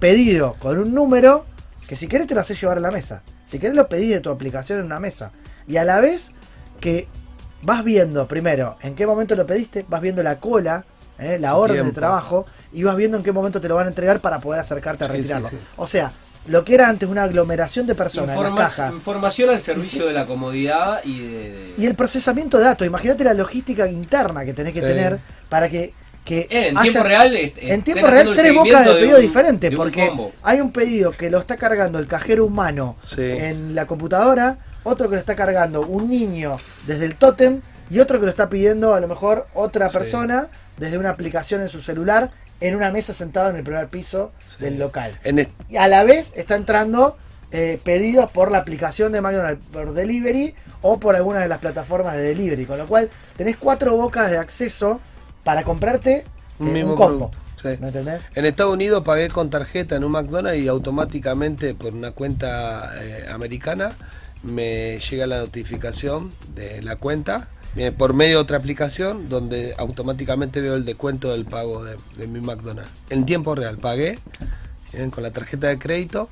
pedido 0.00 0.56
con 0.58 0.78
un 0.78 0.94
número 0.94 1.44
que 1.86 1.94
si 1.94 2.08
querés 2.08 2.26
te 2.26 2.34
lo 2.34 2.40
haces 2.40 2.60
llevar 2.60 2.78
a 2.78 2.80
la 2.80 2.90
mesa. 2.90 3.22
Si 3.44 3.58
querés 3.58 3.76
lo 3.76 3.88
pedís 3.88 4.10
de 4.10 4.20
tu 4.20 4.30
aplicación 4.30 4.80
en 4.80 4.86
una 4.86 5.00
mesa. 5.00 5.32
Y 5.68 5.76
a 5.76 5.84
la 5.84 6.00
vez 6.00 6.32
que 6.80 7.06
vas 7.62 7.84
viendo 7.84 8.26
primero 8.26 8.76
en 8.80 8.94
qué 8.94 9.06
momento 9.06 9.36
lo 9.36 9.46
pediste, 9.46 9.84
vas 9.88 10.00
viendo 10.00 10.22
la 10.22 10.40
cola, 10.40 10.84
eh, 11.18 11.38
la 11.38 11.56
orden 11.56 11.86
de 11.86 11.92
trabajo, 11.92 12.46
y 12.72 12.82
vas 12.82 12.96
viendo 12.96 13.16
en 13.16 13.22
qué 13.22 13.32
momento 13.32 13.60
te 13.60 13.68
lo 13.68 13.74
van 13.74 13.86
a 13.86 13.88
entregar 13.88 14.20
para 14.20 14.40
poder 14.40 14.60
acercarte 14.60 15.04
a 15.04 15.08
retirarlo. 15.08 15.50
O 15.76 15.86
sea, 15.86 16.12
lo 16.46 16.64
que 16.64 16.74
era 16.74 16.88
antes 16.88 17.08
una 17.08 17.24
aglomeración 17.24 17.86
de 17.86 17.94
personas 17.94 18.34
Información 18.92 19.50
al 19.50 19.60
servicio 19.60 20.06
de 20.06 20.12
la 20.12 20.26
comodidad 20.26 21.04
y 21.04 21.18
de, 21.20 21.74
Y 21.76 21.86
el 21.86 21.94
procesamiento 21.94 22.56
de 22.58 22.64
datos. 22.64 22.86
Imagínate 22.86 23.24
la 23.24 23.34
logística 23.34 23.86
interna 23.86 24.44
que 24.44 24.54
tenés 24.54 24.72
que 24.72 24.80
tener 24.80 25.18
para 25.48 25.68
que 25.68 25.92
que 26.24 26.40
eh, 26.50 26.68
en 26.68 26.80
tiempo 26.80 27.02
real 27.02 27.34
en 27.34 27.82
tiempo 27.82 28.06
real 28.06 28.34
tres 28.34 28.54
bocas 28.54 28.86
de 28.86 28.94
pedido 28.94 29.18
diferentes 29.18 29.74
porque 29.74 30.12
hay 30.42 30.60
un 30.60 30.70
pedido 30.70 31.12
que 31.12 31.30
lo 31.30 31.38
está 31.38 31.56
cargando 31.56 31.98
el 31.98 32.06
cajero 32.06 32.44
humano 32.44 32.96
en 33.16 33.74
la 33.74 33.86
computadora 33.86 34.58
otro 34.82 35.08
que 35.08 35.14
lo 35.16 35.20
está 35.20 35.34
cargando 35.34 35.82
un 35.82 36.08
niño 36.08 36.58
desde 36.86 37.06
el 37.06 37.16
tótem 37.16 37.60
y 37.90 37.98
otro 37.98 38.20
que 38.20 38.26
lo 38.26 38.30
está 38.30 38.48
pidiendo 38.48 38.94
a 38.94 39.00
lo 39.00 39.08
mejor 39.08 39.46
otra 39.54 39.88
persona 39.88 40.48
desde 40.76 40.98
una 40.98 41.10
aplicación 41.10 41.60
en 41.60 41.68
su 41.68 41.80
celular 41.80 42.30
en 42.60 42.76
una 42.76 42.90
mesa 42.90 43.12
sentado 43.14 43.50
en 43.50 43.56
el 43.56 43.64
primer 43.64 43.88
piso 43.88 44.32
del 44.58 44.78
local. 44.78 45.18
Y 45.68 45.76
a 45.76 45.88
la 45.88 46.04
vez 46.04 46.32
está 46.36 46.56
entrando 46.56 47.16
eh, 47.52 47.80
pedidos 47.82 48.30
por 48.30 48.52
la 48.52 48.58
aplicación 48.58 49.12
de 49.12 49.20
McDonald's 49.20 49.64
por 49.72 49.92
delivery 49.92 50.54
o 50.82 51.00
por 51.00 51.16
alguna 51.16 51.40
de 51.40 51.48
las 51.48 51.58
plataformas 51.58 52.14
de 52.16 52.22
delivery. 52.22 52.66
Con 52.66 52.78
lo 52.78 52.86
cual 52.86 53.10
tenés 53.36 53.56
cuatro 53.56 53.96
bocas 53.96 54.30
de 54.30 54.38
acceso 54.38 55.00
para 55.50 55.64
comprarte 55.64 56.24
Un 56.60 56.68
eh, 56.68 56.72
mismo 56.74 56.92
un 56.92 56.96
combo. 56.96 57.30
sí. 57.60 57.70
¿Me 57.80 57.88
entendés? 57.88 58.22
En 58.36 58.44
Estados 58.44 58.72
Unidos 58.72 59.02
pagué 59.02 59.28
con 59.30 59.50
tarjeta 59.50 59.96
en 59.96 60.04
un 60.04 60.12
McDonald's 60.12 60.62
y 60.62 60.68
automáticamente 60.68 61.74
por 61.74 61.92
una 61.92 62.12
cuenta 62.12 62.92
eh, 63.02 63.26
americana 63.32 63.96
me 64.44 65.00
llega 65.00 65.26
la 65.26 65.38
notificación 65.38 66.30
de 66.54 66.82
la 66.82 66.94
cuenta 66.94 67.48
eh, 67.74 67.90
por 67.90 68.14
medio 68.14 68.36
de 68.36 68.42
otra 68.42 68.58
aplicación 68.58 69.28
donde 69.28 69.74
automáticamente 69.76 70.60
veo 70.60 70.76
el 70.76 70.84
descuento 70.84 71.32
del 71.32 71.46
pago 71.46 71.82
de, 71.82 71.96
de 72.16 72.28
mi 72.28 72.40
McDonald's. 72.40 72.92
En 73.10 73.26
tiempo 73.26 73.56
real 73.56 73.76
pagué 73.78 74.20
con 75.10 75.24
la 75.24 75.32
tarjeta 75.32 75.66
de 75.66 75.80
crédito. 75.80 76.28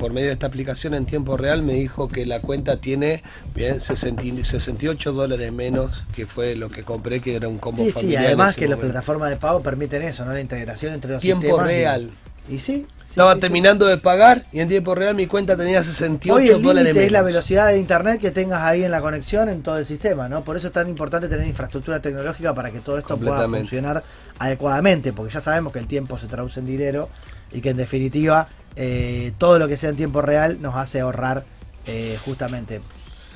Por 0.00 0.12
medio 0.14 0.28
de 0.28 0.32
esta 0.32 0.46
aplicación 0.46 0.94
en 0.94 1.04
tiempo 1.04 1.36
real 1.36 1.62
me 1.62 1.74
dijo 1.74 2.08
que 2.08 2.24
la 2.26 2.40
cuenta 2.40 2.78
tiene 2.80 3.22
bien 3.54 3.80
60 3.82 4.24
y- 4.24 4.42
68 4.44 5.12
dólares 5.12 5.52
menos 5.52 6.04
que 6.14 6.26
fue 6.26 6.56
lo 6.56 6.70
que 6.70 6.82
compré 6.82 7.20
que 7.20 7.36
era 7.36 7.46
un 7.48 7.58
combo 7.58 7.84
Sí, 7.84 7.90
sí, 7.90 7.92
familiar. 7.92 8.22
en 8.22 8.26
además 8.28 8.56
que 8.56 8.66
las 8.66 8.78
plataformas 8.78 9.28
de 9.30 9.36
pago 9.36 9.60
permiten 9.60 10.00
eso, 10.02 10.24
¿no? 10.24 10.32
La 10.32 10.40
integración 10.40 10.94
entre 10.94 11.12
los 11.12 11.20
Tiempo 11.20 11.42
sistemas. 11.42 11.66
y- 11.68 11.72
real. 11.72 12.10
Y, 12.48 12.52
sí. 12.58 12.58
sí, 12.58 12.86
Estaba 13.10 13.32
sí, 13.34 13.36
sí. 13.36 13.40
terminando 13.42 13.86
de 13.86 13.98
pagar 13.98 14.42
y 14.52 14.60
en 14.60 14.68
tiempo 14.68 14.94
real 14.94 15.14
mi 15.14 15.26
cuenta 15.26 15.54
tenía 15.56 15.84
68 15.84 16.34
Hoy 16.34 16.48
el 16.48 16.62
dólares 16.62 16.94
menos. 16.94 17.04
es 17.06 17.12
la 17.12 17.22
velocidad 17.22 17.66
de 17.68 17.78
internet 17.78 18.20
que 18.20 18.30
tengas 18.30 18.62
ahí 18.62 18.82
en 18.82 18.90
la 18.90 19.00
conexión 19.02 19.48
en 19.50 19.62
todo 19.62 19.76
el 19.76 19.84
sistema, 19.84 20.28
¿no? 20.30 20.42
Por 20.42 20.56
eso 20.56 20.68
es 20.68 20.72
tan 20.72 20.88
importante 20.88 21.28
tener 21.28 21.46
infraestructura 21.46 22.00
tecnológica 22.00 22.54
para 22.54 22.70
que 22.70 22.80
todo 22.80 22.96
esto 22.98 23.18
pueda 23.18 23.46
funcionar 23.46 24.02
adecuadamente, 24.38 25.12
porque 25.12 25.32
ya 25.34 25.40
sabemos 25.40 25.72
que 25.72 25.78
el 25.78 25.86
tiempo 25.86 26.18
se 26.18 26.26
traduce 26.26 26.58
en 26.60 26.66
dinero 26.66 27.08
y 27.52 27.60
que 27.60 27.70
en 27.70 27.76
definitiva 27.76 28.46
eh, 28.76 29.32
todo 29.38 29.58
lo 29.58 29.68
que 29.68 29.76
sea 29.76 29.90
en 29.90 29.96
tiempo 29.96 30.22
real 30.22 30.60
nos 30.60 30.76
hace 30.76 31.00
ahorrar 31.00 31.44
eh, 31.86 32.18
justamente 32.24 32.80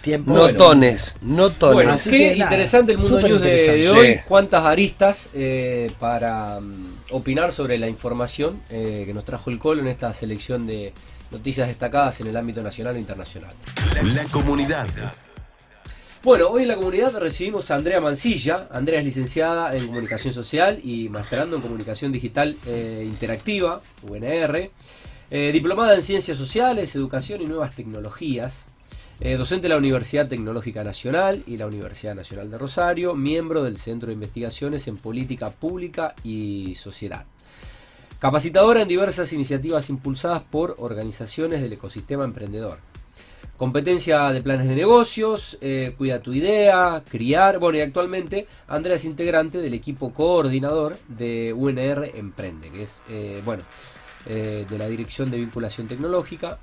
tiempo. 0.04 0.32
No 0.32 0.40
Bueno. 0.40 0.58
tones, 0.58 1.16
no 1.22 1.50
tones. 1.50 1.74
Bueno, 1.74 1.92
Así 1.92 2.10
qué 2.10 2.18
que 2.18 2.24
nada, 2.38 2.44
interesante 2.44 2.92
el 2.92 2.98
mundo 2.98 3.20
news 3.20 3.40
de, 3.40 3.88
hoy. 3.88 4.14
Sí. 4.14 4.20
Cuántas 4.28 4.64
aristas 4.64 5.30
eh, 5.34 5.90
para 5.98 6.60
mm, 6.60 6.94
opinar 7.12 7.50
sobre 7.50 7.78
la 7.78 7.88
información 7.88 8.60
eh, 8.70 9.04
que 9.06 9.14
nos 9.14 9.24
trajo 9.24 9.50
el 9.50 9.58
Colo 9.58 9.80
en 9.80 9.88
esta 9.88 10.12
selección 10.12 10.66
de 10.66 10.92
noticias 11.32 11.66
destacadas 11.66 12.20
en 12.20 12.28
el 12.28 12.36
ámbito 12.36 12.62
nacional 12.62 12.96
e 12.96 13.00
internacional. 13.00 13.50
La 14.14 14.24
comunidad. 14.24 14.86
Bueno, 16.24 16.48
hoy 16.48 16.62
en 16.62 16.68
la 16.68 16.76
comunidad 16.76 17.18
recibimos 17.18 17.70
a 17.70 17.74
Andrea 17.74 18.00
Mancilla. 18.00 18.66
Andrea 18.70 19.00
es 19.00 19.04
licenciada 19.04 19.76
en 19.76 19.86
Comunicación 19.86 20.32
Social 20.32 20.80
y 20.82 21.10
maestrando 21.10 21.56
en 21.56 21.60
Comunicación 21.60 22.12
Digital 22.12 22.56
eh, 22.66 23.04
Interactiva, 23.06 23.82
UNR. 24.08 24.70
Eh, 25.30 25.52
diplomada 25.52 25.94
en 25.94 26.00
Ciencias 26.00 26.38
Sociales, 26.38 26.96
Educación 26.96 27.42
y 27.42 27.44
Nuevas 27.44 27.76
Tecnologías. 27.76 28.64
Eh, 29.20 29.36
docente 29.36 29.64
de 29.64 29.68
la 29.68 29.76
Universidad 29.76 30.26
Tecnológica 30.26 30.82
Nacional 30.82 31.42
y 31.46 31.58
la 31.58 31.66
Universidad 31.66 32.14
Nacional 32.14 32.50
de 32.50 32.56
Rosario. 32.56 33.14
Miembro 33.14 33.62
del 33.62 33.76
Centro 33.76 34.06
de 34.06 34.14
Investigaciones 34.14 34.88
en 34.88 34.96
Política 34.96 35.50
Pública 35.50 36.14
y 36.24 36.74
Sociedad. 36.76 37.26
Capacitadora 38.18 38.80
en 38.80 38.88
diversas 38.88 39.30
iniciativas 39.34 39.90
impulsadas 39.90 40.42
por 40.42 40.76
organizaciones 40.78 41.60
del 41.60 41.74
ecosistema 41.74 42.24
emprendedor. 42.24 42.78
Competencia 43.64 44.30
de 44.30 44.42
planes 44.42 44.68
de 44.68 44.74
negocios, 44.74 45.56
eh, 45.62 45.94
cuida 45.96 46.20
tu 46.20 46.34
idea, 46.34 47.02
criar. 47.08 47.58
Bueno, 47.58 47.78
y 47.78 47.80
actualmente 47.80 48.46
Andrea 48.68 48.96
es 48.96 49.06
integrante 49.06 49.56
del 49.56 49.72
equipo 49.72 50.12
coordinador 50.12 50.98
de 51.08 51.54
UNR 51.54 52.10
Emprende, 52.14 52.68
que 52.68 52.82
es, 52.82 53.02
eh, 53.08 53.40
bueno, 53.42 53.62
eh, 54.26 54.66
de 54.68 54.78
la 54.78 54.86
Dirección 54.86 55.30
de 55.30 55.38
Vinculación 55.38 55.88
Tecnológica, 55.88 56.58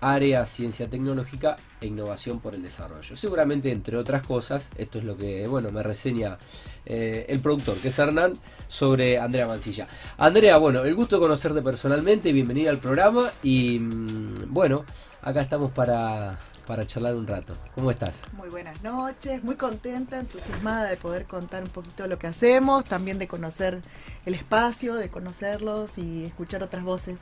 Área 0.00 0.46
Ciencia 0.46 0.88
Tecnológica 0.88 1.56
e 1.80 1.88
Innovación 1.88 2.38
por 2.38 2.54
el 2.54 2.62
Desarrollo. 2.62 3.16
Seguramente, 3.16 3.72
entre 3.72 3.96
otras 3.96 4.24
cosas, 4.24 4.70
esto 4.78 4.98
es 4.98 5.04
lo 5.04 5.16
que, 5.16 5.48
bueno, 5.48 5.72
me 5.72 5.82
reseña 5.82 6.38
el 6.86 7.40
productor, 7.40 7.78
que 7.78 7.88
es 7.88 7.98
Hernán, 7.98 8.34
sobre 8.68 9.18
Andrea 9.18 9.48
Mancilla. 9.48 9.88
Andrea, 10.18 10.56
bueno, 10.58 10.84
el 10.84 10.94
gusto 10.94 11.16
de 11.16 11.22
conocerte 11.22 11.62
personalmente, 11.62 12.30
bienvenida 12.30 12.70
al 12.70 12.78
programa 12.78 13.32
y, 13.42 13.80
mm, 13.80 14.52
bueno, 14.52 14.84
acá 15.24 15.40
estamos 15.40 15.70
para, 15.72 16.38
para 16.66 16.86
charlar 16.86 17.14
un 17.14 17.26
rato. 17.26 17.54
¿Cómo 17.74 17.90
estás? 17.90 18.20
Muy 18.34 18.48
buenas 18.50 18.82
noches, 18.82 19.42
muy 19.42 19.56
contenta, 19.56 20.20
entusiasmada 20.20 20.90
de 20.90 20.96
poder 20.96 21.24
contar 21.24 21.62
un 21.62 21.70
poquito 21.70 22.06
lo 22.06 22.18
que 22.18 22.26
hacemos, 22.26 22.84
también 22.84 23.18
de 23.18 23.26
conocer 23.26 23.80
el 24.26 24.34
espacio, 24.34 24.94
de 24.94 25.08
conocerlos 25.08 25.96
y 25.96 26.24
escuchar 26.24 26.62
otras 26.62 26.82
voces. 26.82 27.16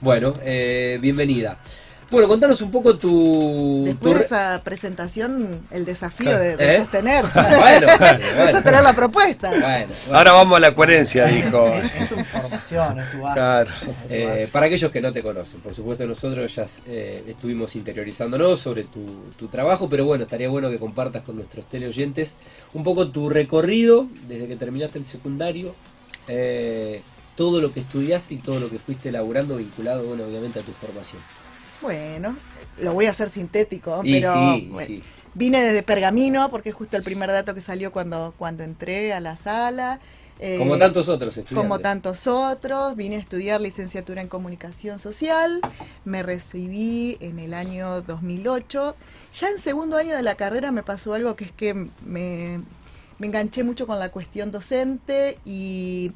Bueno, 0.00 0.34
eh, 0.42 0.98
bienvenida. 1.02 1.58
Bueno, 2.10 2.26
contanos 2.26 2.60
un 2.60 2.72
poco 2.72 2.96
tu... 2.98 3.82
Después 3.84 4.12
tu 4.14 4.18
de 4.18 4.24
esa 4.24 4.60
presentación, 4.64 5.60
el 5.70 5.84
desafío 5.84 6.36
de, 6.38 6.56
de 6.56 6.74
¿Eh? 6.74 6.78
sostener, 6.78 7.24
Bueno, 7.34 7.86
de 7.86 7.96
bueno. 8.36 8.52
sostener 8.52 8.82
la 8.82 8.92
propuesta. 8.92 9.48
Bueno, 9.48 9.64
bueno. 9.64 9.94
Ahora 10.12 10.32
vamos 10.32 10.56
a 10.56 10.60
la 10.60 10.74
coherencia, 10.74 11.26
dijo. 11.26 11.68
Es 12.00 12.08
tu 12.08 12.18
información, 12.18 12.98
es 12.98 13.10
tu 13.12 13.20
base. 13.20 13.34
Claro. 13.34 13.70
es 13.70 14.08
tu 14.08 14.14
Eh, 14.14 14.48
para 14.50 14.66
aquellos 14.66 14.90
que 14.90 15.00
no 15.00 15.12
te 15.12 15.22
conocen, 15.22 15.60
por 15.60 15.72
supuesto 15.72 16.04
nosotros 16.06 16.52
ya 16.54 16.66
eh, 16.88 17.22
estuvimos 17.28 17.76
interiorizándonos 17.76 18.58
sobre 18.58 18.84
tu, 18.84 19.06
tu 19.38 19.46
trabajo, 19.48 19.88
pero 19.88 20.04
bueno, 20.04 20.24
estaría 20.24 20.48
bueno 20.48 20.68
que 20.68 20.78
compartas 20.78 21.22
con 21.22 21.36
nuestros 21.36 21.66
teleoyentes 21.66 22.36
un 22.74 22.82
poco 22.82 23.08
tu 23.08 23.28
recorrido 23.28 24.06
desde 24.26 24.48
que 24.48 24.56
terminaste 24.56 24.98
el 24.98 25.06
secundario, 25.06 25.74
eh, 26.26 27.02
todo 27.36 27.60
lo 27.60 27.72
que 27.72 27.80
estudiaste 27.80 28.34
y 28.34 28.38
todo 28.38 28.58
lo 28.58 28.68
que 28.68 28.78
fuiste 28.78 29.10
elaborando 29.10 29.56
vinculado, 29.56 30.04
bueno, 30.04 30.24
obviamente 30.24 30.58
a 30.58 30.62
tu 30.62 30.72
formación. 30.72 31.22
Bueno, 31.80 32.36
lo 32.78 32.92
voy 32.94 33.06
a 33.06 33.10
hacer 33.10 33.30
sintético, 33.30 34.04
Y 34.04 34.12
pero 34.12 34.32
sí, 34.34 34.68
bueno, 34.70 34.86
sí. 34.88 35.02
vine 35.34 35.62
desde 35.62 35.82
Pergamino 35.82 36.50
porque 36.50 36.70
es 36.70 36.74
justo 36.74 36.96
el 36.96 37.02
primer 37.02 37.30
dato 37.30 37.54
que 37.54 37.60
salió 37.60 37.92
cuando, 37.92 38.34
cuando 38.36 38.62
entré 38.64 39.12
a 39.12 39.20
la 39.20 39.36
sala. 39.36 40.00
Eh, 40.38 40.56
Como 40.58 40.78
tantos 40.78 41.08
otros 41.08 41.36
estudiantes. 41.36 41.54
Como 41.54 41.80
tantos 41.80 42.26
otros, 42.26 42.96
vine 42.96 43.16
a 43.16 43.18
estudiar 43.18 43.60
licenciatura 43.60 44.22
en 44.22 44.28
comunicación 44.28 44.98
social, 44.98 45.60
me 46.04 46.22
recibí 46.22 47.18
en 47.20 47.38
el 47.38 47.52
año 47.54 48.00
2008. 48.02 48.96
Ya 49.38 49.48
en 49.50 49.58
segundo 49.58 49.96
año 49.98 50.16
de 50.16 50.22
la 50.22 50.36
carrera 50.36 50.72
me 50.72 50.82
pasó 50.82 51.12
algo 51.14 51.36
que 51.36 51.44
es 51.44 51.52
que 51.52 51.74
me, 51.74 52.60
me 53.18 53.26
enganché 53.26 53.64
mucho 53.64 53.86
con 53.86 53.98
la 53.98 54.08
cuestión 54.10 54.50
docente 54.50 55.38
y 55.44 56.12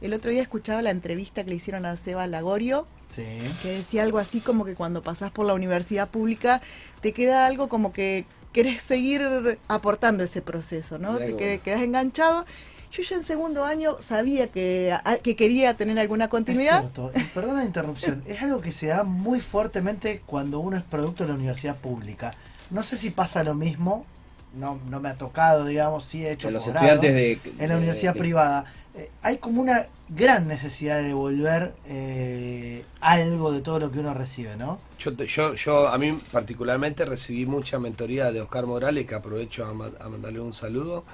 el 0.00 0.14
otro 0.14 0.30
día 0.30 0.42
escuchaba 0.42 0.82
la 0.82 0.90
entrevista 0.90 1.42
que 1.44 1.50
le 1.50 1.56
hicieron 1.56 1.86
a 1.86 1.96
Seba 1.96 2.26
Lagorio, 2.26 2.86
Sí. 3.10 3.24
que 3.62 3.70
decía 3.72 4.02
algo 4.02 4.18
así 4.18 4.40
como 4.40 4.64
que 4.64 4.74
cuando 4.74 5.02
pasás 5.02 5.32
por 5.32 5.46
la 5.46 5.54
universidad 5.54 6.08
pública 6.08 6.60
te 7.00 7.12
queda 7.12 7.46
algo 7.46 7.68
como 7.68 7.92
que 7.92 8.26
querés 8.52 8.82
seguir 8.82 9.58
aportando 9.68 10.24
ese 10.24 10.42
proceso, 10.42 10.98
¿no? 10.98 11.16
Te 11.18 11.26
qué 11.28 11.36
que- 11.36 11.46
bueno. 11.46 11.62
quedás 11.62 11.80
enganchado. 11.82 12.44
Yo 12.90 13.02
ya 13.02 13.16
en 13.16 13.24
segundo 13.24 13.64
año 13.64 13.96
sabía 14.00 14.46
que, 14.48 14.92
a- 15.04 15.18
que 15.18 15.36
quería 15.36 15.74
tener 15.74 15.98
alguna 15.98 16.24
Es 16.24 16.30
continuidad. 16.30 16.80
cierto, 16.80 17.12
y 17.14 17.22
perdona 17.24 17.60
la 17.60 17.64
interrupción, 17.66 18.22
es 18.26 18.40
algo 18.42 18.60
que 18.60 18.72
se 18.72 18.86
da 18.86 19.04
muy 19.04 19.40
fuertemente 19.40 20.22
cuando 20.24 20.60
uno 20.60 20.76
es 20.78 20.82
producto 20.82 21.24
de 21.24 21.28
la 21.30 21.34
universidad 21.34 21.76
pública. 21.76 22.30
No 22.70 22.82
sé 22.82 22.96
si 22.96 23.10
pasa 23.10 23.42
lo 23.44 23.54
mismo, 23.54 24.06
no, 24.54 24.80
no 24.88 25.00
me 25.00 25.10
ha 25.10 25.14
tocado, 25.14 25.66
digamos, 25.66 26.04
sí 26.06 26.24
he 26.24 26.32
hecho 26.32 26.48
De 26.48 26.52
los 26.54 26.66
estudiantes 26.66 27.12
de, 27.14 27.32
en 27.32 27.68
la 27.68 27.74
de- 27.74 27.76
universidad 27.76 28.14
de- 28.14 28.20
privada. 28.20 28.64
Eh, 28.98 29.10
hay 29.22 29.38
como 29.38 29.62
una 29.62 29.86
gran 30.08 30.48
necesidad 30.48 30.96
de 30.96 31.08
devolver 31.08 31.72
eh, 31.86 32.84
algo 33.00 33.52
de 33.52 33.60
todo 33.60 33.78
lo 33.78 33.92
que 33.92 34.00
uno 34.00 34.12
recibe, 34.12 34.56
¿no? 34.56 34.78
Yo, 34.98 35.12
yo, 35.12 35.54
yo, 35.54 35.86
a 35.86 35.96
mí 35.98 36.10
particularmente 36.32 37.04
recibí 37.04 37.46
mucha 37.46 37.78
mentoría 37.78 38.32
de 38.32 38.40
Oscar 38.40 38.66
Morales, 38.66 39.06
que 39.06 39.14
aprovecho 39.14 39.64
a, 39.64 39.68
a 39.70 40.08
mandarle 40.08 40.40
un 40.40 40.52
saludo. 40.52 41.04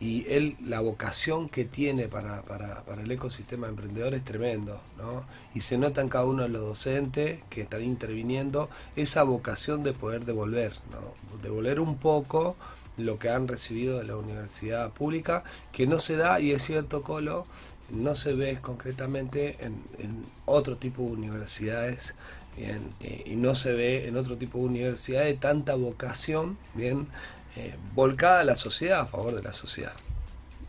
Y 0.00 0.26
él, 0.28 0.56
la 0.64 0.80
vocación 0.80 1.48
que 1.48 1.64
tiene 1.64 2.08
para, 2.08 2.42
para, 2.42 2.82
para 2.84 3.02
el 3.02 3.10
ecosistema 3.10 3.68
emprendedor 3.68 4.14
es 4.14 4.24
tremendo, 4.24 4.80
¿no? 4.98 5.24
Y 5.54 5.60
se 5.60 5.78
nota 5.78 6.00
en 6.00 6.08
cada 6.08 6.24
uno 6.24 6.42
de 6.42 6.48
los 6.48 6.62
docentes 6.62 7.40
que 7.48 7.62
están 7.62 7.84
interviniendo 7.84 8.68
esa 8.96 9.22
vocación 9.22 9.82
de 9.82 9.92
poder 9.92 10.24
devolver, 10.24 10.72
¿no? 10.90 11.38
Devolver 11.42 11.78
un 11.78 11.96
poco 11.96 12.56
lo 12.96 13.18
que 13.18 13.28
han 13.28 13.48
recibido 13.48 13.98
de 13.98 14.04
la 14.04 14.16
universidad 14.16 14.92
pública, 14.92 15.44
que 15.72 15.86
no 15.86 15.98
se 15.98 16.16
da, 16.16 16.40
y 16.40 16.52
es 16.52 16.62
cierto, 16.62 17.02
Colo, 17.02 17.46
no 17.90 18.14
se 18.14 18.34
ve 18.34 18.58
concretamente 18.60 19.56
en, 19.60 19.82
en 19.98 20.24
otro 20.46 20.76
tipo 20.76 21.02
de 21.02 21.10
universidades 21.10 22.14
bien, 22.56 22.90
eh, 23.00 23.24
y 23.26 23.36
no 23.36 23.54
se 23.54 23.72
ve 23.72 24.06
en 24.06 24.16
otro 24.16 24.36
tipo 24.36 24.58
de 24.58 24.64
universidades 24.64 25.38
tanta 25.40 25.74
vocación 25.74 26.56
bien 26.74 27.08
eh, 27.56 27.74
volcada 27.94 28.40
a 28.40 28.44
la 28.44 28.56
sociedad, 28.56 29.00
a 29.00 29.06
favor 29.06 29.34
de 29.34 29.42
la 29.42 29.52
sociedad. 29.52 29.92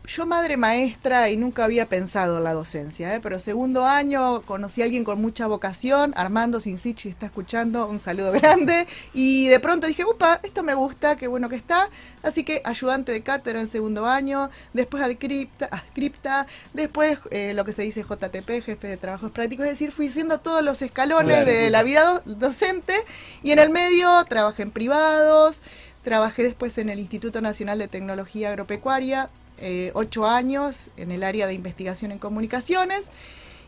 Yo 0.06 0.24
madre 0.24 0.56
maestra 0.56 1.30
y 1.30 1.36
nunca 1.36 1.64
había 1.64 1.88
pensado 1.88 2.38
en 2.38 2.44
la 2.44 2.52
docencia, 2.52 3.14
¿eh? 3.14 3.20
pero 3.20 3.40
segundo 3.40 3.86
año 3.86 4.42
conocí 4.42 4.80
a 4.80 4.84
alguien 4.84 5.04
con 5.04 5.20
mucha 5.20 5.46
vocación, 5.46 6.12
Armando 6.16 6.60
Sinsich, 6.60 7.00
si 7.00 7.08
está 7.08 7.26
escuchando, 7.26 7.86
un 7.88 7.98
saludo 7.98 8.30
grande, 8.40 8.86
y 9.12 9.48
de 9.48 9.58
pronto 9.58 9.86
dije, 9.86 10.04
upa, 10.04 10.40
esto 10.42 10.62
me 10.62 10.74
gusta, 10.74 11.16
qué 11.16 11.26
bueno 11.26 11.48
que 11.48 11.56
está, 11.56 11.90
así 12.22 12.44
que 12.44 12.62
ayudante 12.64 13.10
de 13.10 13.22
cátedra 13.22 13.60
en 13.60 13.68
segundo 13.68 14.06
año, 14.06 14.50
después 14.72 15.02
adscripta, 15.02 15.66
adscripta 15.66 16.46
después 16.72 17.18
eh, 17.30 17.52
lo 17.54 17.64
que 17.64 17.72
se 17.72 17.82
dice 17.82 18.02
JTP, 18.02 18.62
jefe 18.64 18.86
de 18.86 18.96
trabajos 18.96 19.32
prácticos, 19.32 19.66
es 19.66 19.72
decir, 19.72 19.90
fui 19.90 20.08
haciendo 20.08 20.38
todos 20.38 20.62
los 20.62 20.80
escalones 20.82 21.44
de 21.46 21.68
la 21.70 21.82
vida 21.82 22.22
docente, 22.24 22.94
y 23.42 23.50
en 23.50 23.58
el 23.58 23.70
medio 23.70 24.24
trabajé 24.24 24.62
en 24.62 24.70
privados, 24.70 25.60
Trabajé 26.06 26.44
después 26.44 26.78
en 26.78 26.88
el 26.88 27.00
Instituto 27.00 27.40
Nacional 27.40 27.80
de 27.80 27.88
Tecnología 27.88 28.50
Agropecuaria, 28.50 29.28
eh, 29.58 29.90
ocho 29.94 30.26
años 30.26 30.76
en 30.96 31.10
el 31.10 31.22
área 31.22 31.46
de 31.46 31.54
investigación 31.54 32.12
en 32.12 32.18
comunicaciones 32.18 33.06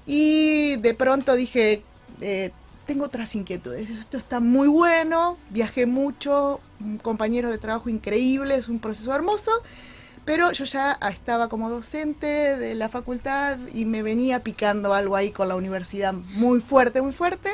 y 0.06 0.76
de 0.76 0.94
pronto 0.94 1.34
dije, 1.34 1.82
eh, 2.20 2.50
tengo 2.86 3.04
otras 3.04 3.34
inquietudes, 3.34 3.90
esto 3.90 4.16
está 4.16 4.40
muy 4.40 4.68
bueno, 4.68 5.36
viajé 5.50 5.86
mucho, 5.86 6.60
compañeros 7.02 7.50
de 7.50 7.58
trabajo 7.58 7.88
increíbles, 7.88 8.68
un 8.68 8.80
proceso 8.80 9.14
hermoso, 9.14 9.50
pero 10.24 10.52
yo 10.52 10.64
ya 10.64 10.98
estaba 11.10 11.48
como 11.48 11.70
docente 11.70 12.26
de 12.26 12.74
la 12.74 12.88
facultad 12.88 13.58
y 13.74 13.84
me 13.84 14.02
venía 14.02 14.42
picando 14.42 14.94
algo 14.94 15.16
ahí 15.16 15.30
con 15.30 15.48
la 15.48 15.56
universidad 15.56 16.12
muy 16.12 16.60
fuerte, 16.60 17.02
muy 17.02 17.12
fuerte 17.12 17.50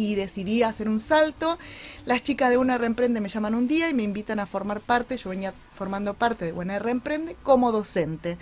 y 0.00 0.14
decidí 0.14 0.62
hacer 0.62 0.88
un 0.88 1.00
salto. 1.00 1.58
Las 2.06 2.22
chicas 2.22 2.50
de 2.50 2.56
Una 2.56 2.78
Reemprende 2.78 3.20
me 3.20 3.28
llaman 3.28 3.54
un 3.54 3.68
día 3.68 3.88
y 3.88 3.94
me 3.94 4.02
invitan 4.02 4.40
a 4.40 4.46
formar 4.46 4.80
parte, 4.80 5.16
yo 5.16 5.30
venía 5.30 5.52
formando 5.74 6.14
parte 6.14 6.46
de 6.46 6.52
Buena 6.52 6.78
Reemprende 6.78 7.36
como 7.42 7.70
docente. 7.70 8.38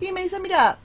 Y 0.00 0.12
me 0.12 0.22
dicen, 0.22 0.42
mira, 0.42 0.78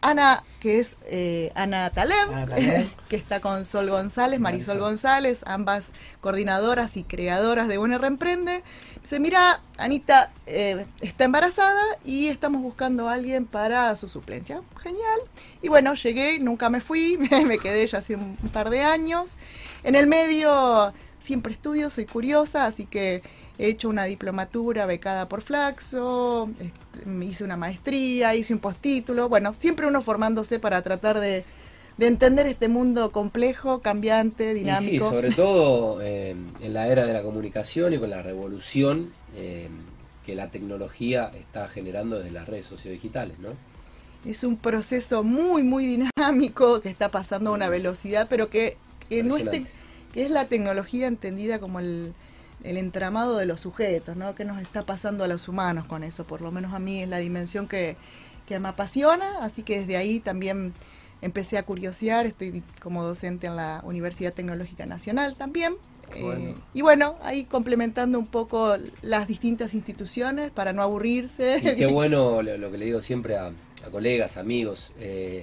Ana, 0.00 0.44
que 0.60 0.78
es 0.78 0.96
eh, 1.06 1.50
Ana, 1.54 1.90
Taleb, 1.90 2.88
que 3.08 3.16
está 3.16 3.40
con 3.40 3.64
Sol 3.64 3.90
González, 3.90 4.38
Marisol, 4.38 4.78
González, 4.78 5.42
ambas 5.46 5.90
coordinadoras 6.20 6.96
y 6.96 7.02
creadoras 7.02 7.68
de 7.68 7.78
Buena 7.78 7.98
Reemprende. 7.98 8.62
Dice, 9.02 9.18
mira, 9.20 9.60
Anita 9.76 10.30
eh, 10.46 10.86
está 11.00 11.24
embarazada 11.24 11.82
y 12.04 12.28
estamos 12.28 12.62
buscando 12.62 13.08
a 13.08 13.14
alguien 13.14 13.46
para 13.46 13.94
su 13.96 14.08
suplencia. 14.08 14.60
Genial. 14.82 15.20
Y 15.62 15.68
bueno, 15.68 15.94
llegué, 15.94 16.38
nunca 16.38 16.68
me 16.68 16.80
fui, 16.80 17.18
me 17.46 17.58
quedé 17.58 17.86
ya 17.86 17.98
hace 17.98 18.14
un 18.14 18.36
par 18.52 18.70
de 18.70 18.82
años. 18.82 19.32
En 19.82 19.94
el 19.94 20.06
medio 20.06 20.92
siempre 21.20 21.52
estudio, 21.52 21.90
soy 21.90 22.06
curiosa, 22.06 22.66
así 22.66 22.86
que 22.86 23.22
he 23.58 23.68
hecho 23.68 23.88
una 23.88 24.04
diplomatura 24.04 24.86
becada 24.86 25.28
por 25.28 25.42
Flaxo, 25.42 26.48
este, 26.60 27.24
hice 27.24 27.44
una 27.44 27.56
maestría, 27.56 28.34
hice 28.34 28.54
un 28.54 28.60
postítulo, 28.60 29.28
bueno, 29.28 29.52
siempre 29.54 29.86
uno 29.86 30.00
formándose 30.00 30.60
para 30.60 30.80
tratar 30.82 31.18
de, 31.18 31.44
entender 31.98 32.46
este 32.46 32.68
mundo 32.68 33.10
complejo, 33.10 33.80
cambiante, 33.80 34.54
dinámico. 34.54 34.94
Y 34.94 35.00
sí, 35.00 35.00
sobre 35.00 35.32
todo 35.32 36.00
eh, 36.02 36.36
en 36.60 36.72
la 36.72 36.86
era 36.86 37.04
de 37.04 37.12
la 37.12 37.22
comunicación 37.22 37.92
y 37.92 37.98
con 37.98 38.10
la 38.10 38.22
revolución 38.22 39.12
eh, 39.36 39.68
que 40.24 40.36
la 40.36 40.50
tecnología 40.52 41.32
está 41.38 41.68
generando 41.68 42.18
desde 42.18 42.30
las 42.30 42.46
redes 42.46 42.66
sociodigitales, 42.66 43.40
¿no? 43.40 43.48
Es 44.24 44.44
un 44.44 44.56
proceso 44.56 45.24
muy, 45.24 45.64
muy 45.64 45.86
dinámico 45.86 46.80
que 46.80 46.90
está 46.90 47.10
pasando 47.10 47.50
a 47.50 47.54
una 47.54 47.68
velocidad, 47.68 48.26
pero 48.30 48.50
que, 48.50 48.76
que, 49.08 49.22
no 49.24 49.36
es, 49.36 49.72
que 50.12 50.22
es 50.22 50.30
la 50.30 50.46
tecnología 50.46 51.06
entendida 51.06 51.58
como 51.58 51.80
el, 51.80 52.14
el 52.64 52.76
entramado 52.76 53.36
de 53.36 53.46
los 53.46 53.60
sujetos, 53.60 54.16
¿no? 54.16 54.34
¿Qué 54.34 54.44
nos 54.44 54.60
está 54.60 54.82
pasando 54.82 55.24
a 55.24 55.28
los 55.28 55.48
humanos 55.48 55.86
con 55.86 56.02
eso? 56.04 56.24
Por 56.24 56.40
lo 56.40 56.50
menos 56.50 56.72
a 56.72 56.78
mí 56.78 57.02
es 57.02 57.08
la 57.08 57.18
dimensión 57.18 57.68
que, 57.68 57.96
que 58.46 58.58
me 58.58 58.68
apasiona, 58.68 59.44
así 59.44 59.62
que 59.62 59.80
desde 59.80 59.96
ahí 59.96 60.20
también 60.20 60.72
empecé 61.20 61.58
a 61.58 61.64
curiosear, 61.64 62.26
estoy 62.26 62.62
como 62.80 63.04
docente 63.04 63.46
en 63.46 63.56
la 63.56 63.80
Universidad 63.84 64.32
Tecnológica 64.32 64.86
Nacional 64.86 65.36
también. 65.36 65.74
Eh, 66.14 66.54
y 66.72 66.80
bueno, 66.80 67.16
ahí 67.22 67.44
complementando 67.44 68.18
un 68.18 68.26
poco 68.26 68.76
las 69.02 69.28
distintas 69.28 69.74
instituciones 69.74 70.50
para 70.50 70.72
no 70.72 70.82
aburrirse. 70.82 71.58
Y 71.58 71.76
qué 71.76 71.86
bueno 71.92 72.40
lo, 72.40 72.70
que 72.70 72.78
le 72.78 72.86
digo 72.86 73.00
siempre 73.00 73.36
a, 73.36 73.52
colegas, 73.92 74.38
amigos, 74.38 74.92
eh, 74.98 75.42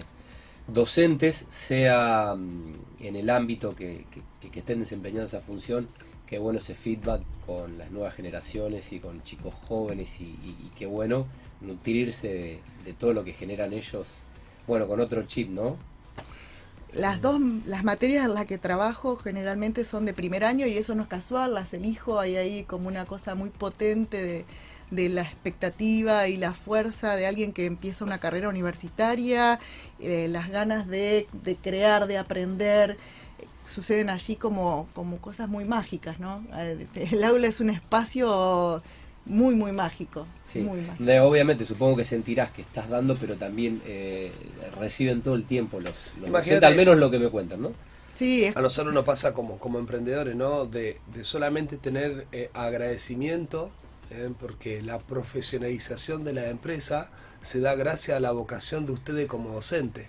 docentes, 0.67 1.45
sea 1.49 2.35
mm, 2.35 2.73
en 3.01 3.15
el 3.15 3.29
ámbito 3.29 3.75
que, 3.75 4.05
que 4.51 4.59
estén 4.59 4.79
desempeñando 4.79 5.25
esa 5.25 5.41
función, 5.41 5.87
qué 6.27 6.39
bueno 6.39 6.59
ese 6.59 6.75
feedback 6.75 7.21
con 7.45 7.77
las 7.77 7.91
nuevas 7.91 8.15
generaciones 8.15 8.91
y 8.93 8.99
con 8.99 9.23
chicos 9.23 9.53
jóvenes 9.67 10.19
y, 10.21 10.35
qué 10.77 10.85
bueno 10.85 11.27
nutrirse 11.61 12.59
de, 12.83 12.93
todo 12.93 13.13
lo 13.13 13.23
que 13.23 13.33
generan 13.33 13.73
ellos, 13.73 14.23
bueno, 14.67 14.87
con 14.87 14.99
otro 14.99 15.23
chip, 15.23 15.49
¿no? 15.49 15.77
Las 16.93 17.21
dos, 17.21 17.41
las 17.65 17.83
materias 17.83 18.25
en 18.25 18.33
las 18.33 18.45
que 18.45 18.57
trabajo 18.57 19.17
generalmente 19.17 19.83
son 19.83 20.05
de 20.05 20.13
primer 20.13 20.45
año 20.45 20.65
y 20.65 20.77
eso 20.77 20.95
no 20.95 21.03
es 21.03 21.09
casual, 21.09 21.53
las 21.53 21.73
elijo, 21.73 22.19
hay 22.19 22.37
ahí 22.37 22.63
como 22.63 22.87
una 22.87 23.05
cosa 23.05 23.35
muy 23.35 23.49
potente 23.49 24.45
de, 24.91 25.09
la 25.09 25.23
expectativa 25.23 26.27
y 26.29 26.37
la 26.37 26.53
fuerza 26.53 27.17
de 27.17 27.25
alguien 27.25 27.51
que 27.51 27.65
empieza 27.65 28.05
una 28.05 28.19
carrera 28.19 28.47
universitaria, 28.47 29.59
eh, 29.99 30.27
las 30.29 30.49
ganas 30.49 30.87
de, 30.87 31.27
de 31.33 31.55
crear, 31.57 32.07
de 32.07 32.17
aprender 32.17 32.97
suceden 33.65 34.09
allí 34.09 34.35
como, 34.35 34.87
como 34.93 35.17
cosas 35.17 35.49
muy 35.49 35.65
mágicas, 35.65 36.19
¿no? 36.19 36.43
Eh, 36.57 36.87
el 37.11 37.23
aula 37.23 37.47
es 37.47 37.59
un 37.59 37.69
espacio 37.69 38.81
muy, 39.25 39.55
muy 39.55 39.71
mágico. 39.71 40.25
obviamente, 40.53 41.65
supongo 41.65 41.97
que 41.97 42.03
sentirás 42.03 42.51
que 42.51 42.61
estás 42.61 42.89
dando, 42.89 43.15
pero 43.15 43.35
también 43.35 43.81
eh, 43.85 44.31
reciben 44.79 45.21
todo 45.21 45.35
el 45.35 45.45
tiempo 45.45 45.79
los, 45.79 45.95
los 46.21 46.63
al 46.63 46.75
menos 46.75 46.97
lo 46.97 47.09
que 47.09 47.19
me 47.19 47.29
cuentan, 47.29 47.61
¿no? 47.61 47.71
Sí. 48.13 48.51
A 48.55 48.61
nosotros 48.61 48.93
nos 48.93 49.03
pasa 49.03 49.33
como, 49.33 49.57
como 49.57 49.79
emprendedores, 49.79 50.35
¿no? 50.35 50.65
De, 50.65 50.99
solamente 51.23 51.77
tener 51.77 52.27
eh, 52.31 52.49
agradecimiento, 52.53 53.71
porque 54.39 54.83
la 54.83 54.99
profesionalización 54.99 56.23
de 56.23 56.33
la 56.33 56.47
empresa 56.49 57.09
se 57.41 57.59
da 57.59 57.73
gracias 57.73 58.15
a 58.15 58.19
la 58.19 58.31
vocación 58.31 58.85
de 58.85 58.93
ustedes 58.93 59.27
como 59.27 59.49
docente 59.49 60.07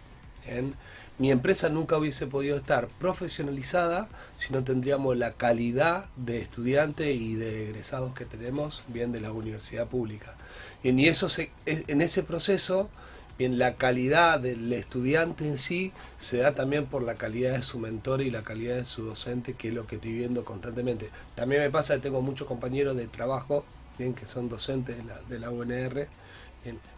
mi 1.18 1.30
empresa 1.30 1.70
nunca 1.70 1.96
hubiese 1.96 2.26
podido 2.26 2.56
estar 2.56 2.88
profesionalizada 2.88 4.08
si 4.36 4.52
no 4.52 4.64
tendríamos 4.64 5.16
la 5.16 5.32
calidad 5.32 6.06
de 6.16 6.40
estudiantes 6.40 7.16
y 7.16 7.34
de 7.36 7.68
egresados 7.68 8.14
que 8.14 8.26
tenemos 8.26 8.84
bien 8.88 9.12
de 9.12 9.20
la 9.20 9.32
universidad 9.32 9.86
pública. 9.86 10.34
y 10.82 10.90
en 10.90 12.00
ese 12.02 12.22
proceso, 12.22 12.90
bien 13.38 13.58
la 13.58 13.76
calidad 13.76 14.40
del 14.40 14.70
estudiante 14.72 15.48
en 15.48 15.58
sí 15.58 15.92
se 16.18 16.38
da 16.38 16.54
también 16.54 16.86
por 16.86 17.02
la 17.02 17.14
calidad 17.14 17.54
de 17.54 17.62
su 17.62 17.78
mentor 17.78 18.20
y 18.20 18.30
la 18.30 18.42
calidad 18.42 18.76
de 18.76 18.86
su 18.86 19.04
docente, 19.04 19.54
que 19.54 19.68
es 19.68 19.74
lo 19.74 19.86
que 19.86 19.96
estoy 19.96 20.12
viendo 20.12 20.44
constantemente. 20.44 21.08
También 21.34 21.62
me 21.62 21.70
pasa 21.70 21.94
que 21.94 22.02
tengo 22.02 22.20
muchos 22.20 22.46
compañeros 22.46 22.96
de 22.96 23.06
trabajo, 23.06 23.64
bien 23.98 24.14
que 24.14 24.26
son 24.26 24.50
docentes 24.50 24.98
de 24.98 25.04
la, 25.04 25.20
de 25.28 25.38
la 25.38 25.50
UNR 25.50 26.08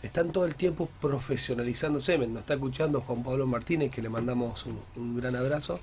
están 0.03 0.33
todo 0.33 0.45
el 0.45 0.55
tiempo 0.55 0.89
profesionalizándose. 1.01 2.19
Nos 2.19 2.41
está 2.41 2.55
escuchando 2.55 3.01
Juan 3.01 3.23
Pablo 3.23 3.47
Martínez, 3.47 3.91
que 3.91 4.03
le 4.03 4.09
mandamos 4.09 4.67
un, 4.97 5.17
gran 5.17 5.37
abrazo. 5.37 5.81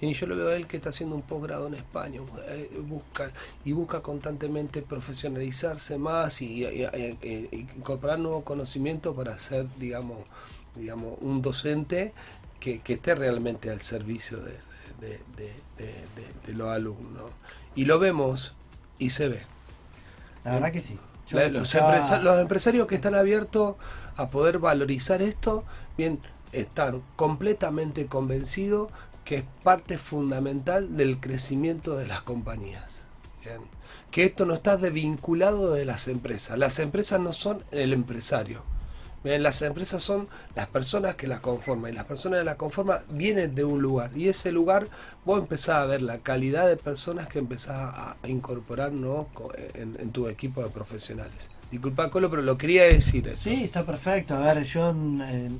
Y 0.00 0.12
yo 0.14 0.26
lo 0.26 0.36
veo 0.36 0.48
a 0.48 0.54
él 0.54 0.66
que 0.66 0.76
está 0.76 0.90
haciendo 0.90 1.16
un 1.16 1.22
posgrado 1.22 1.66
en 1.66 1.74
España, 1.74 2.20
eh, 2.48 2.70
busca 2.86 3.32
y 3.64 3.72
busca 3.72 4.00
constantemente 4.00 4.80
profesionalizarse 4.80 5.98
más 5.98 6.40
y, 6.40 6.64
incorporar 7.76 8.20
nuevos 8.20 8.44
conocimientos 8.44 9.16
para 9.16 9.36
ser, 9.38 9.66
digamos, 9.76 10.18
digamos 10.76 11.18
un 11.20 11.42
docente 11.42 12.12
que, 12.60 12.80
esté 12.86 13.16
realmente 13.16 13.70
al 13.70 13.80
servicio 13.80 14.38
de, 14.38 14.56
de 15.00 16.52
los 16.54 16.68
alumnos. 16.68 17.24
Y 17.74 17.84
lo 17.84 17.98
vemos 17.98 18.54
y 19.00 19.10
se 19.10 19.28
ve. 19.28 19.42
La 20.44 20.54
verdad 20.54 20.72
que 20.72 20.80
sí 20.80 20.96
los, 21.30 21.74
los, 22.22 22.40
empresarios 22.40 22.86
que 22.86 22.94
están 22.94 23.14
abiertos 23.14 23.76
a 24.16 24.28
poder 24.28 24.58
valorizar 24.58 25.22
esto, 25.22 25.64
bien, 25.96 26.20
están 26.52 27.02
completamente 27.16 28.06
convencidos 28.06 28.90
que 29.24 29.36
es 29.36 29.44
parte 29.62 29.98
fundamental 29.98 30.96
del 30.96 31.20
crecimiento 31.20 31.96
de 31.96 32.06
las 32.06 32.22
compañías. 32.22 33.02
Que 34.10 34.24
esto 34.24 34.46
no 34.46 34.54
está 34.54 34.76
desvinculado 34.76 35.72
de 35.72 35.84
las 35.84 36.08
empresas. 36.08 36.58
Las 36.58 36.78
empresas 36.78 37.20
no 37.20 37.32
son 37.32 37.62
el 37.70 37.92
empresario 37.92 38.62
las 39.24 39.62
empresas 39.62 40.02
son 40.02 40.28
las 40.54 40.68
personas 40.68 41.14
que 41.16 41.26
las 41.26 41.40
conforman 41.40 41.92
y 41.92 41.94
las 41.94 42.04
personas 42.04 42.40
que 42.40 42.44
las 42.44 42.56
conforman 42.56 43.00
vienen 43.10 43.54
de 43.54 43.64
un 43.64 43.82
lugar 43.82 44.10
y 44.16 44.28
ese 44.28 44.52
lugar 44.52 44.88
vos 45.24 45.40
empezás 45.40 45.76
a 45.76 45.86
ver 45.86 46.02
la 46.02 46.18
calidad 46.18 46.68
de 46.68 46.76
personas 46.76 47.26
que 47.26 47.38
empezás 47.38 47.76
a, 47.76 48.16
incorporar 48.26 48.92
en, 49.74 50.10
tu 50.12 50.28
equipo 50.28 50.62
de 50.62 50.70
profesionales. 50.70 51.50
Disculpa, 51.70 52.10
Colo, 52.10 52.30
pero 52.30 52.42
lo 52.42 52.56
quería 52.56 52.84
decir. 52.84 53.34
Sí, 53.38 53.64
está 53.64 53.84
perfecto. 53.84 54.34
A 54.36 54.54
ver, 54.54 54.64
yo 54.64 54.90
eh, 54.90 55.50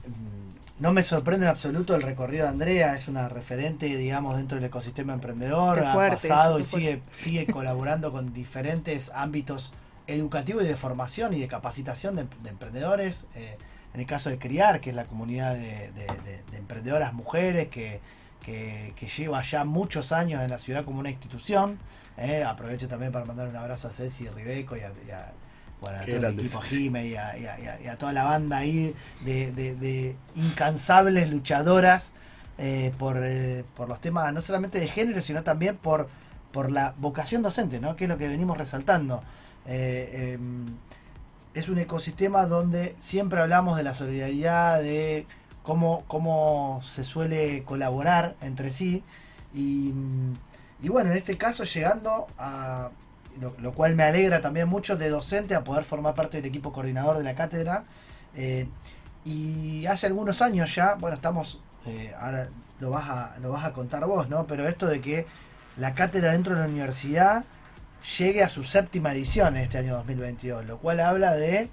no 0.78 0.92
me 0.92 1.02
sorprende 1.02 1.44
en 1.44 1.50
absoluto 1.50 1.94
el 1.94 2.02
recorrido 2.02 2.44
de 2.44 2.50
Andrea, 2.50 2.94
es 2.94 3.08
una 3.08 3.28
referente, 3.28 3.86
digamos, 3.96 4.36
dentro 4.36 4.56
del 4.56 4.64
ecosistema 4.64 5.12
emprendedor, 5.12 5.80
ha 5.80 5.94
pasado 5.94 6.58
y 6.58 6.64
sigue, 6.64 7.02
sigue 7.12 7.46
colaborando 7.46 8.12
con 8.12 8.32
diferentes 8.32 9.10
ámbitos 9.12 9.72
educativo 10.08 10.60
y 10.60 10.66
de 10.66 10.76
formación 10.76 11.34
y 11.34 11.40
de 11.40 11.48
capacitación 11.48 12.16
de, 12.16 12.26
emprendedores. 12.48 13.26
Eh, 13.36 13.56
en 13.94 14.00
el 14.00 14.06
caso 14.06 14.30
de 14.30 14.38
Criar, 14.38 14.80
que 14.80 14.90
es 14.90 14.96
la 14.96 15.06
comunidad 15.06 15.54
de, 15.54 15.90
emprendedoras 16.52 17.12
mujeres 17.12 17.68
que, 17.68 18.00
que, 18.44 19.08
lleva 19.16 19.42
ya 19.42 19.64
muchos 19.64 20.12
años 20.12 20.42
en 20.42 20.50
la 20.50 20.58
ciudad 20.58 20.84
como 20.84 21.00
una 21.00 21.10
institución. 21.10 21.78
Eh, 22.16 22.42
aprovecho 22.44 22.88
también 22.88 23.12
para 23.12 23.24
mandar 23.24 23.48
un 23.48 23.56
abrazo 23.56 23.88
a 23.88 23.92
Ceci 23.92 24.28
Ribeco 24.28 24.76
y 24.76 24.80
a, 24.80 24.90
todo 25.80 26.16
el 26.16 26.24
equipo 26.24 26.60
Jime 26.60 27.06
y 27.06 27.14
a, 27.16 27.96
toda 27.98 28.12
la 28.12 28.24
banda 28.24 28.58
ahí 28.58 28.94
de, 29.20 30.16
incansables 30.34 31.30
luchadoras 31.30 32.12
eh, 32.58 32.92
por, 32.98 33.20
eh, 33.22 33.64
por 33.76 33.88
los 33.88 34.00
temas 34.00 34.32
no 34.32 34.40
solamente 34.40 34.80
de 34.80 34.88
género, 34.88 35.20
sino 35.20 35.44
también 35.44 35.76
por, 35.76 36.08
por 36.50 36.72
la 36.72 36.94
vocación 36.98 37.42
docente, 37.42 37.80
¿no? 37.80 37.94
que 37.94 38.04
es 38.04 38.10
lo 38.10 38.18
que 38.18 38.26
venimos 38.26 38.58
resaltando. 38.58 39.22
Em, 39.66 40.66
es 41.54 41.68
un 41.68 41.78
ecosistema 41.78 42.46
donde 42.46 42.94
siempre 43.00 43.40
hablamos 43.40 43.76
de 43.76 43.82
la 43.82 43.94
solidaridad, 43.94 44.80
de 44.80 45.26
cómo, 45.62 46.04
cómo 46.06 46.80
se 46.82 47.04
suele 47.04 47.62
colaborar 47.64 48.36
entre 48.40 48.70
sí. 48.70 49.02
Y, 49.54 49.92
bueno, 50.88 51.10
en 51.10 51.16
este 51.16 51.36
caso 51.36 51.64
llegando 51.64 52.26
a, 52.38 52.90
lo, 53.40 53.72
cual 53.72 53.94
me 53.94 54.04
alegra 54.04 54.40
también 54.40 54.68
mucho, 54.68 54.96
de 54.96 55.08
docente 55.08 55.54
a 55.54 55.64
poder 55.64 55.84
formar 55.84 56.14
parte 56.14 56.36
del 56.38 56.46
equipo 56.46 56.72
coordinador 56.72 57.18
de 57.18 57.24
la 57.24 57.34
cátedra. 57.34 57.84
Eh, 58.34 58.68
y 59.24 59.86
hace 59.86 60.06
algunos 60.06 60.42
años 60.42 60.74
ya, 60.74 60.94
bueno, 60.94 61.16
estamos, 61.16 61.60
eh, 61.86 62.14
ahora 62.18 62.48
lo 62.80 62.90
vas, 62.90 63.08
a, 63.08 63.36
lo 63.40 63.50
vas 63.50 63.64
a 63.64 63.72
contar 63.72 64.06
vos, 64.06 64.28
¿no? 64.28 64.46
Pero 64.46 64.68
esto 64.68 64.86
de 64.86 65.00
que 65.00 65.26
la 65.76 65.94
cátedra 65.94 66.32
dentro 66.32 66.54
de 66.54 66.60
la 66.60 66.66
universidad 66.66 67.44
llegue 68.18 68.42
a 68.42 68.48
su 68.48 68.64
séptima 68.64 69.12
edición 69.12 69.56
en 69.56 69.62
este 69.62 69.78
año 69.78 69.94
2022, 69.96 70.66
lo 70.66 70.78
cual 70.78 71.00
habla 71.00 71.34
de 71.34 71.70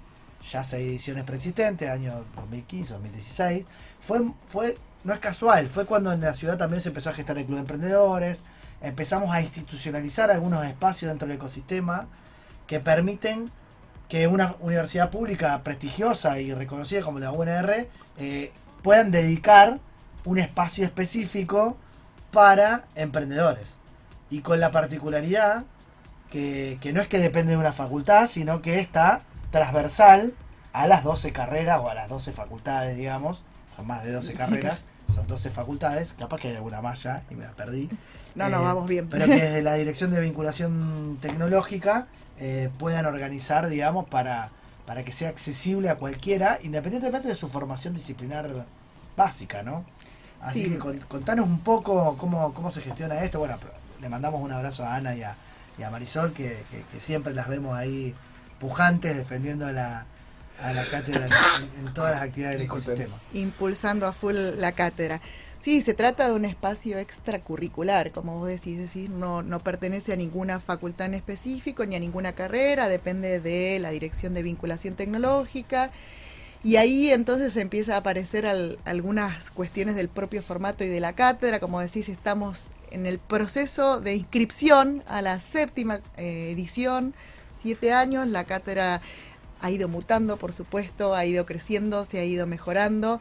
ya 0.50 0.62
seis 0.62 0.88
ediciones 0.88 1.24
preexistentes, 1.24 1.88
año 1.88 2.24
2015, 2.36 2.94
2016. 2.94 3.66
Fue, 4.00 4.20
fue, 4.48 4.76
no 5.04 5.12
es 5.12 5.20
casual, 5.20 5.66
fue 5.66 5.86
cuando 5.86 6.12
en 6.12 6.20
la 6.20 6.34
ciudad 6.34 6.56
también 6.56 6.80
se 6.80 6.88
empezó 6.88 7.10
a 7.10 7.14
gestar 7.14 7.38
el 7.38 7.44
Club 7.44 7.56
de 7.56 7.62
Emprendedores, 7.62 8.40
empezamos 8.80 9.34
a 9.34 9.40
institucionalizar 9.40 10.30
algunos 10.30 10.64
espacios 10.64 11.08
dentro 11.08 11.26
del 11.26 11.36
ecosistema 11.36 12.06
que 12.66 12.80
permiten 12.80 13.50
que 14.08 14.28
una 14.28 14.56
universidad 14.60 15.10
pública 15.10 15.60
prestigiosa 15.62 16.38
y 16.38 16.52
reconocida 16.54 17.02
como 17.02 17.18
la 17.18 17.32
UNR 17.32 17.88
eh, 18.18 18.52
puedan 18.82 19.10
dedicar 19.10 19.80
un 20.24 20.38
espacio 20.38 20.84
específico 20.84 21.76
para 22.30 22.84
emprendedores. 22.94 23.74
Y 24.30 24.40
con 24.40 24.60
la 24.60 24.70
particularidad 24.70 25.64
que, 26.30 26.78
no 26.92 27.00
es 27.00 27.08
que 27.08 27.18
depende 27.18 27.52
de 27.52 27.58
una 27.58 27.72
facultad, 27.72 28.28
sino 28.28 28.62
que 28.62 28.78
está 28.78 29.20
transversal 29.50 30.34
a 30.72 30.86
las 30.86 31.04
12 31.04 31.32
carreras 31.32 31.80
o 31.80 31.88
a 31.88 31.94
las 31.94 32.08
12 32.08 32.32
facultades, 32.32 32.96
digamos. 32.96 33.44
Son 33.76 33.86
más 33.86 34.04
de 34.04 34.12
12 34.12 34.32
carreras, 34.36 34.86
son 35.14 35.26
12 35.26 35.50
facultades. 35.50 36.14
Capaz 36.18 36.40
que 36.40 36.48
hay 36.48 36.56
alguna 36.56 36.82
más 36.82 37.02
ya 37.02 37.22
y 37.30 37.34
me 37.34 37.44
la 37.44 37.52
perdí. 37.52 37.88
No, 38.34 38.48
no, 38.48 38.60
eh, 38.60 38.64
vamos 38.64 38.88
bien. 38.88 39.08
Pero 39.08 39.26
que 39.26 39.36
desde 39.40 39.62
la 39.62 39.74
Dirección 39.74 40.10
de 40.10 40.20
Vinculación 40.20 41.18
Tecnológica 41.20 42.06
eh, 42.38 42.70
puedan 42.78 43.06
organizar, 43.06 43.68
digamos, 43.68 44.08
para, 44.08 44.50
para 44.84 45.04
que 45.04 45.12
sea 45.12 45.28
accesible 45.28 45.88
a 45.88 45.96
cualquiera, 45.96 46.58
independientemente 46.62 47.28
de 47.28 47.34
su 47.34 47.48
formación 47.48 47.94
disciplinar 47.94 48.66
básica, 49.16 49.62
¿no? 49.62 49.84
Así 50.40 50.68
que 50.68 50.78
contanos 50.78 51.46
un 51.46 51.60
poco 51.60 52.16
cómo, 52.18 52.52
cómo 52.52 52.70
se 52.70 52.82
gestiona 52.82 53.24
esto. 53.24 53.38
Bueno, 53.38 53.56
le 54.00 54.08
mandamos 54.08 54.40
un 54.40 54.52
abrazo 54.52 54.84
a 54.84 54.94
Ana 54.94 55.14
y 55.14 55.22
a, 55.22 55.34
y 55.78 55.82
a 55.82 55.90
Marisol, 55.90 56.32
que, 56.32 56.56
siempre 57.00 57.34
las 57.34 57.48
vemos 57.48 57.76
ahí 57.76 58.14
pujantes 58.58 59.16
defendiendo 59.16 59.66
a 59.66 59.72
la, 59.72 60.06
a 60.62 60.72
la 60.72 60.84
cátedra 60.84 61.28
en, 61.78 61.92
todas 61.92 62.14
las 62.14 62.22
actividades 62.22 62.58
del 62.58 62.66
ecosistema. 62.66 63.16
Impulsando 63.34 64.06
a 64.06 64.12
full 64.12 64.34
la 64.58 64.72
cátedra. 64.72 65.20
Sí, 65.60 65.80
se 65.80 65.94
trata 65.94 66.26
de 66.26 66.32
un 66.32 66.44
espacio 66.44 66.98
extracurricular, 66.98 68.12
como 68.12 68.38
vos 68.38 68.48
decís, 68.48 68.78
decir, 68.78 69.10
no, 69.10 69.42
no 69.42 69.58
pertenece 69.58 70.12
a 70.12 70.16
ninguna 70.16 70.60
facultad 70.60 71.08
en 71.08 71.14
específico 71.14 71.84
ni 71.84 71.96
a 71.96 71.98
ninguna 71.98 72.34
carrera, 72.34 72.88
depende 72.88 73.40
de 73.40 73.78
la 73.80 73.90
dirección 73.90 74.32
de 74.32 74.42
vinculación 74.42 74.94
tecnológica. 74.94 75.90
Y 76.62 76.76
ahí 76.76 77.10
entonces 77.10 77.56
empieza 77.56 77.94
a 77.94 77.98
aparecer 77.98 78.46
algunas 78.84 79.50
cuestiones 79.50 79.94
del 79.94 80.08
propio 80.08 80.42
formato 80.42 80.84
y 80.84 80.88
de 80.88 81.00
la 81.00 81.12
cátedra. 81.12 81.60
Como 81.60 81.80
decís, 81.80 82.08
estamos 82.08 82.70
en 82.96 83.04
el 83.04 83.18
proceso 83.18 84.00
de 84.00 84.16
inscripción 84.16 85.02
a 85.06 85.20
la 85.20 85.38
séptima 85.38 86.00
eh, 86.16 86.50
edición, 86.50 87.12
siete 87.60 87.92
años, 87.92 88.26
la 88.26 88.44
cátedra 88.44 89.02
ha 89.60 89.70
ido 89.70 89.86
mutando, 89.86 90.38
por 90.38 90.54
supuesto, 90.54 91.14
ha 91.14 91.26
ido 91.26 91.44
creciendo, 91.44 92.06
se 92.06 92.18
ha 92.18 92.24
ido 92.24 92.46
mejorando, 92.46 93.20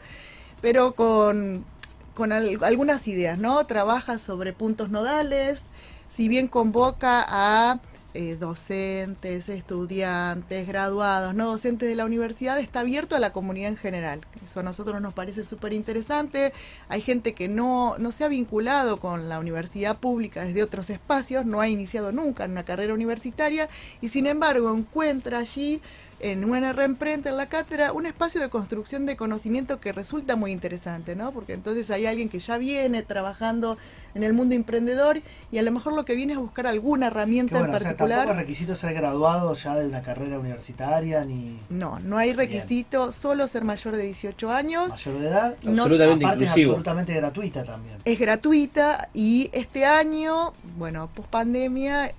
pero 0.61 0.95
con, 0.95 1.65
con 2.13 2.32
algunas 2.32 3.05
ideas, 3.09 3.38
¿no? 3.38 3.65
Trabaja 3.65 4.17
sobre 4.17 4.53
puntos 4.53 4.89
nodales, 4.89 5.63
si 6.07 6.30
bien 6.30 6.47
convoca 6.47 7.26
a 7.28 7.82
eh, 8.16 8.38
docentes, 8.39 9.49
estudiantes, 9.49 10.66
graduados, 10.66 11.36
no 11.36 11.47
docentes 11.47 11.89
de 11.89 11.95
la 11.95 12.05
universidad, 12.05 12.57
está 12.59 12.80
abierto 12.80 13.18
a 13.18 13.20
la 13.20 13.34
comunidad 13.34 13.70
en 13.70 13.76
general. 13.76 14.22
Eso 14.41 14.61
a 14.61 14.63
nosotros 14.63 15.01
nos 15.01 15.13
parece 15.13 15.43
súper 15.43 15.74
interesante. 15.74 16.53
Hay 16.88 17.01
gente 17.01 17.34
que 17.34 17.49
no, 17.49 17.97
no 17.97 18.11
se 18.11 18.24
ha 18.24 18.30
vinculado 18.30 18.97
con 18.97 19.28
la 19.28 19.38
universidad 19.38 19.97
pública 19.97 20.45
desde 20.45 20.63
otros 20.63 20.89
espacios, 20.89 21.45
no 21.45 21.59
ha 21.59 21.68
iniciado 21.68 22.13
nunca 22.13 22.45
en 22.45 22.51
una 22.51 22.63
carrera 22.63 22.93
universitaria 22.93 23.68
y 23.99 24.07
sin 24.07 24.28
embargo 24.28 24.74
encuentra 24.74 25.39
allí 25.39 25.82
en 26.20 26.45
UNR 26.45 26.82
Emprende, 26.82 27.30
en 27.30 27.38
la 27.38 27.47
cátedra, 27.47 27.91
un 27.91 28.05
espacio 28.05 28.41
de 28.41 28.49
construcción 28.49 29.05
de 29.05 29.16
conocimiento 29.16 29.80
que 29.80 29.91
resulta 29.91 30.36
muy 30.36 30.51
interesante, 30.51 31.16
¿no? 31.16 31.32
Porque 31.32 31.53
entonces 31.53 31.91
hay 31.91 32.05
alguien 32.05 32.30
que 32.30 32.39
ya 32.39 32.57
viene 32.57 33.01
trabajando 33.03 33.78
en 34.13 34.24
el 34.24 34.34
mundo 34.34 34.55
emprendedor 34.55 35.22
y 35.51 35.57
a 35.57 35.61
lo 35.61 35.72
mejor 35.72 35.93
lo 35.93 36.05
que 36.05 36.16
viene 36.16 36.34
es 36.34 36.39
buscar 36.39 36.68
alguna 36.68 37.07
herramienta 37.07 37.59
en 37.59 37.72
particular. 37.72 37.95
O 37.95 37.97
sea, 37.97 38.07
tampoco 38.07 38.32
es 38.32 38.38
requisito 38.38 38.76
ser 38.76 38.93
graduado 38.93 39.53
ya 39.53 39.76
de 39.76 39.86
una 39.86 40.01
carrera 40.01 40.39
universitaria 40.39 41.24
ni. 41.26 41.59
No, 41.70 41.99
no 41.99 42.18
hay 42.18 42.34
requisito, 42.34 43.11
solo 43.11 43.47
ser 43.47 43.63
mayor 43.63 43.95
de 43.95 44.03
18 44.03 44.51
años. 44.51 44.89
Mayor 44.89 45.20
de 45.20 45.28
edad, 45.28 45.55
absolutamente 45.68 46.26
inclusivo. 46.26 46.45
Es 46.45 46.78
absolutamente 46.78 47.13
gratuita 47.13 47.63
también. 47.63 47.97
Es 48.05 48.20
gratuita 48.20 49.09
y 49.13 49.49
este 49.53 49.86
año, 49.86 50.53
bueno, 50.78 51.09
post 51.13 51.30
pandemia, 51.30 52.11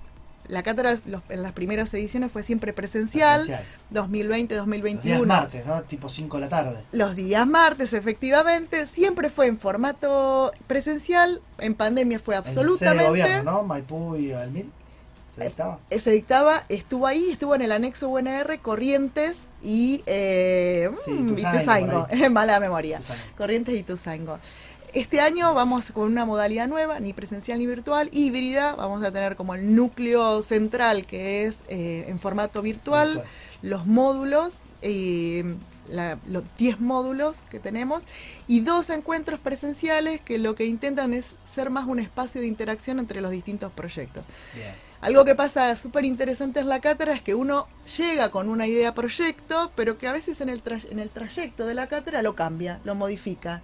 la 0.48 0.62
cátedra 0.62 0.94
en 1.28 1.42
las 1.42 1.52
primeras 1.52 1.92
ediciones 1.94 2.30
fue 2.32 2.42
siempre 2.42 2.72
presencial, 2.72 3.46
2020-2021. 3.92 4.94
Los 4.94 5.02
días 5.02 5.26
martes, 5.26 5.66
¿no? 5.66 5.82
Tipo 5.82 6.08
5 6.08 6.36
de 6.36 6.40
la 6.40 6.48
tarde. 6.48 6.84
Los 6.92 7.16
días 7.16 7.46
martes, 7.46 7.92
efectivamente, 7.92 8.86
siempre 8.86 9.30
fue 9.30 9.46
en 9.46 9.58
formato 9.58 10.52
presencial, 10.66 11.40
en 11.58 11.74
pandemia 11.74 12.18
fue 12.18 12.36
absolutamente... 12.36 13.04
En 13.04 13.10
gobierno, 13.10 13.52
¿no? 13.52 13.62
Maipú 13.62 14.16
y 14.16 14.32
Almil. 14.32 14.70
¿Se 15.36 15.44
dictaba? 15.44 15.78
Eh, 15.90 16.00
se 16.00 16.10
dictaba, 16.12 16.64
estuvo 16.70 17.06
ahí, 17.06 17.28
estuvo 17.30 17.54
en 17.54 17.60
el 17.60 17.70
anexo 17.70 18.08
UNR, 18.08 18.58
Corrientes 18.60 19.42
y, 19.62 20.02
eh, 20.06 20.90
sí, 21.04 21.10
mm, 21.10 22.30
mala 22.30 22.58
memoria, 22.58 23.00
Corrientes 23.36 23.74
y 23.74 23.82
Tuzango. 23.82 24.38
Este 24.92 25.20
año 25.20 25.52
vamos 25.54 25.90
con 25.92 26.04
una 26.04 26.24
modalidad 26.24 26.68
nueva, 26.68 27.00
ni 27.00 27.12
presencial 27.12 27.58
ni 27.58 27.66
virtual, 27.66 28.08
híbrida. 28.12 28.74
Vamos 28.74 29.02
a 29.02 29.10
tener 29.10 29.36
como 29.36 29.54
el 29.54 29.74
núcleo 29.74 30.42
central 30.42 31.06
que 31.06 31.46
es 31.46 31.58
eh, 31.68 32.06
en 32.08 32.18
formato 32.18 32.62
virtual, 32.62 33.24
los 33.62 33.86
módulos, 33.86 34.54
y 34.82 35.42
los 36.26 36.44
10 36.58 36.80
módulos 36.80 37.42
que 37.50 37.60
tenemos 37.60 38.02
y 38.48 38.60
dos 38.60 38.90
encuentros 38.90 39.40
presenciales 39.40 40.20
que 40.20 40.38
lo 40.38 40.54
que 40.54 40.66
intentan 40.66 41.14
es 41.14 41.36
ser 41.44 41.70
más 41.70 41.86
un 41.86 42.00
espacio 42.00 42.40
de 42.40 42.46
interacción 42.46 42.98
entre 42.98 43.20
los 43.20 43.30
distintos 43.30 43.72
proyectos. 43.72 44.24
Algo 45.00 45.24
que 45.24 45.34
pasa 45.34 45.76
súper 45.76 46.04
interesante 46.04 46.60
en 46.60 46.68
la 46.68 46.80
cátedra 46.80 47.12
es 47.12 47.22
que 47.22 47.34
uno 47.34 47.68
llega 47.98 48.30
con 48.30 48.48
una 48.48 48.66
idea 48.66 48.94
proyecto, 48.94 49.70
pero 49.76 49.98
que 49.98 50.08
a 50.08 50.12
veces 50.12 50.40
en 50.40 50.48
el, 50.48 50.62
en 50.90 50.98
el 50.98 51.10
trayecto 51.10 51.66
de 51.66 51.74
la 51.74 51.86
cátedra 51.86 52.22
lo 52.22 52.34
cambia, 52.34 52.80
lo 52.84 52.94
modifica. 52.94 53.62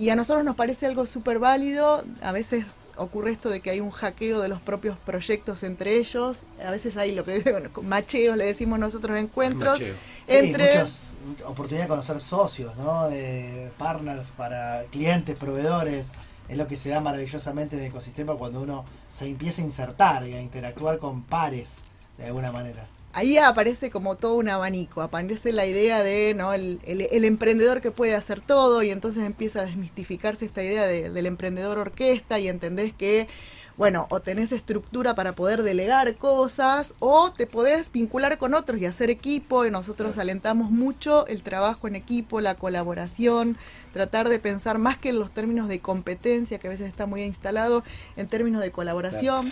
Y 0.00 0.08
a 0.08 0.16
nosotros 0.16 0.46
nos 0.46 0.56
parece 0.56 0.86
algo 0.86 1.04
súper 1.04 1.38
válido. 1.38 2.02
A 2.22 2.32
veces 2.32 2.88
ocurre 2.96 3.32
esto 3.32 3.50
de 3.50 3.60
que 3.60 3.68
hay 3.68 3.80
un 3.80 3.90
hackeo 3.90 4.40
de 4.40 4.48
los 4.48 4.58
propios 4.62 4.96
proyectos 4.96 5.62
entre 5.62 5.96
ellos. 5.98 6.38
A 6.66 6.70
veces 6.70 6.96
hay 6.96 7.14
lo 7.14 7.26
que 7.26 7.40
bueno, 7.52 7.68
macheos, 7.82 8.38
le 8.38 8.46
decimos 8.46 8.78
nosotros, 8.78 9.18
encuentros. 9.18 9.78
Entre... 10.26 10.68
muchas 10.68 11.12
oportunidades 11.44 11.84
de 11.84 11.88
conocer 11.88 12.18
socios, 12.22 12.74
¿no? 12.78 13.10
partners 13.76 14.28
para 14.34 14.84
clientes, 14.84 15.36
proveedores. 15.36 16.06
Es 16.48 16.56
lo 16.56 16.66
que 16.66 16.78
se 16.78 16.88
da 16.88 17.02
maravillosamente 17.02 17.76
en 17.76 17.82
el 17.82 17.88
ecosistema 17.88 18.36
cuando 18.36 18.62
uno 18.62 18.86
se 19.14 19.26
empieza 19.26 19.60
a 19.60 19.66
insertar 19.66 20.26
y 20.26 20.32
a 20.32 20.40
interactuar 20.40 20.96
con 20.96 21.24
pares 21.24 21.74
de 22.16 22.24
alguna 22.24 22.50
manera 22.50 22.88
ahí 23.12 23.38
aparece 23.38 23.90
como 23.90 24.16
todo 24.16 24.34
un 24.34 24.48
abanico, 24.48 25.02
aparece 25.02 25.52
la 25.52 25.66
idea 25.66 26.02
de 26.02 26.34
¿no? 26.34 26.52
el, 26.52 26.80
emprendedor 27.24 27.80
que 27.80 27.90
puede 27.90 28.14
hacer 28.14 28.40
todo 28.40 28.82
y 28.82 28.90
entonces 28.90 29.24
empieza 29.24 29.60
a 29.60 29.66
desmistificarse 29.66 30.44
esta 30.44 30.62
idea 30.62 30.86
del 30.86 31.26
emprendedor 31.26 31.78
orquesta 31.78 32.38
y 32.38 32.48
entendés 32.48 32.92
que 32.92 33.28
bueno, 33.80 34.06
o 34.10 34.20
tenés 34.20 34.52
estructura 34.52 35.14
para 35.14 35.32
poder 35.32 35.62
delegar 35.62 36.16
cosas, 36.16 36.92
o 36.98 37.32
te 37.32 37.46
podés 37.46 37.90
vincular 37.90 38.36
con 38.36 38.52
otros 38.52 38.78
y 38.78 38.84
hacer 38.84 39.08
equipo, 39.08 39.64
y 39.64 39.70
nosotros 39.70 40.18
alentamos 40.18 40.70
mucho 40.70 41.26
el 41.28 41.42
trabajo 41.42 41.88
en 41.88 41.96
equipo, 41.96 42.42
la 42.42 42.56
colaboración, 42.56 43.56
tratar 43.94 44.28
de 44.28 44.38
pensar 44.38 44.76
más 44.76 44.98
que 44.98 45.08
en 45.08 45.18
los 45.18 45.30
términos 45.30 45.66
de 45.66 45.80
competencia, 45.80 46.58
que 46.58 46.66
a 46.66 46.70
veces 46.70 46.88
está 46.88 47.06
muy 47.06 47.22
instalado, 47.22 47.82
en 48.18 48.28
términos 48.28 48.60
de 48.60 48.70
colaboración. 48.70 49.50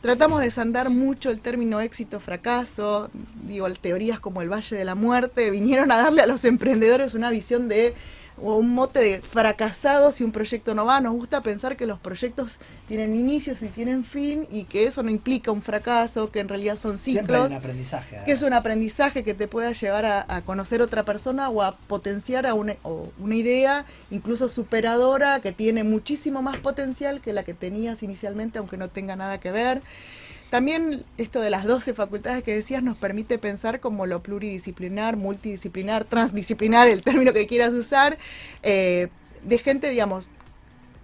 Tratamos 0.00 0.38
de 0.38 0.46
desandar 0.46 0.90
mucho 0.90 1.28
el 1.30 1.40
término 1.40 1.80
éxito-fracaso, 1.80 3.10
digo, 3.42 3.68
teorías 3.72 4.20
como 4.20 4.42
el 4.42 4.52
Valle 4.52 4.76
de 4.76 4.84
la 4.84 4.94
Muerte 4.94 5.50
vinieron 5.50 5.90
a 5.90 5.96
darle 5.96 6.22
a 6.22 6.26
los 6.26 6.44
emprendedores 6.44 7.14
una 7.14 7.30
visión 7.30 7.68
de 7.68 7.94
o 8.42 8.56
un 8.56 8.70
mote 8.70 9.00
de 9.00 9.20
fracasado 9.20 10.12
si 10.12 10.24
un 10.24 10.32
proyecto 10.32 10.74
no 10.74 10.84
va. 10.84 11.00
Nos 11.00 11.14
gusta 11.14 11.40
pensar 11.40 11.76
que 11.76 11.86
los 11.86 11.98
proyectos 11.98 12.58
tienen 12.86 13.14
inicios 13.14 13.62
y 13.62 13.68
tienen 13.68 14.04
fin 14.04 14.46
y 14.50 14.64
que 14.64 14.84
eso 14.84 15.02
no 15.02 15.10
implica 15.10 15.50
un 15.50 15.62
fracaso, 15.62 16.30
que 16.30 16.40
en 16.40 16.48
realidad 16.48 16.76
son 16.76 16.98
ciclos. 16.98 17.52
aprendizaje. 17.52 18.18
Que 18.24 18.32
es 18.32 18.42
un 18.42 18.52
aprendizaje 18.52 19.24
que 19.24 19.34
te 19.34 19.48
pueda 19.48 19.72
llevar 19.72 20.06
a, 20.06 20.42
conocer 20.42 20.82
otra 20.82 21.04
persona 21.04 21.50
o 21.50 21.62
a 21.62 21.72
potenciar 21.72 22.46
a 22.46 22.54
una, 22.54 22.76
una 23.18 23.34
idea 23.34 23.84
incluso 24.10 24.48
superadora 24.48 25.40
que 25.40 25.52
tiene 25.52 25.84
muchísimo 25.84 26.42
más 26.42 26.56
potencial 26.58 27.20
que 27.20 27.32
la 27.32 27.42
que 27.42 27.54
tenías 27.54 28.02
inicialmente, 28.02 28.58
aunque 28.58 28.76
no 28.76 28.88
tenga 28.88 29.16
nada 29.16 29.38
que 29.38 29.50
ver. 29.50 29.82
También 30.50 31.04
esto 31.18 31.40
de 31.40 31.50
las 31.50 31.64
12 31.64 31.92
facultades 31.92 32.42
que 32.42 32.54
decías 32.54 32.82
nos 32.82 32.96
permite 32.96 33.38
pensar 33.38 33.80
como 33.80 34.06
lo 34.06 34.22
pluridisciplinar, 34.22 35.16
multidisciplinar, 35.16 36.04
transdisciplinar, 36.04 36.88
el 36.88 37.02
término 37.02 37.32
que 37.32 37.46
quieras 37.46 37.74
usar, 37.74 38.18
eh, 38.62 39.08
de 39.42 39.58
gente, 39.58 39.90
digamos, 39.90 40.28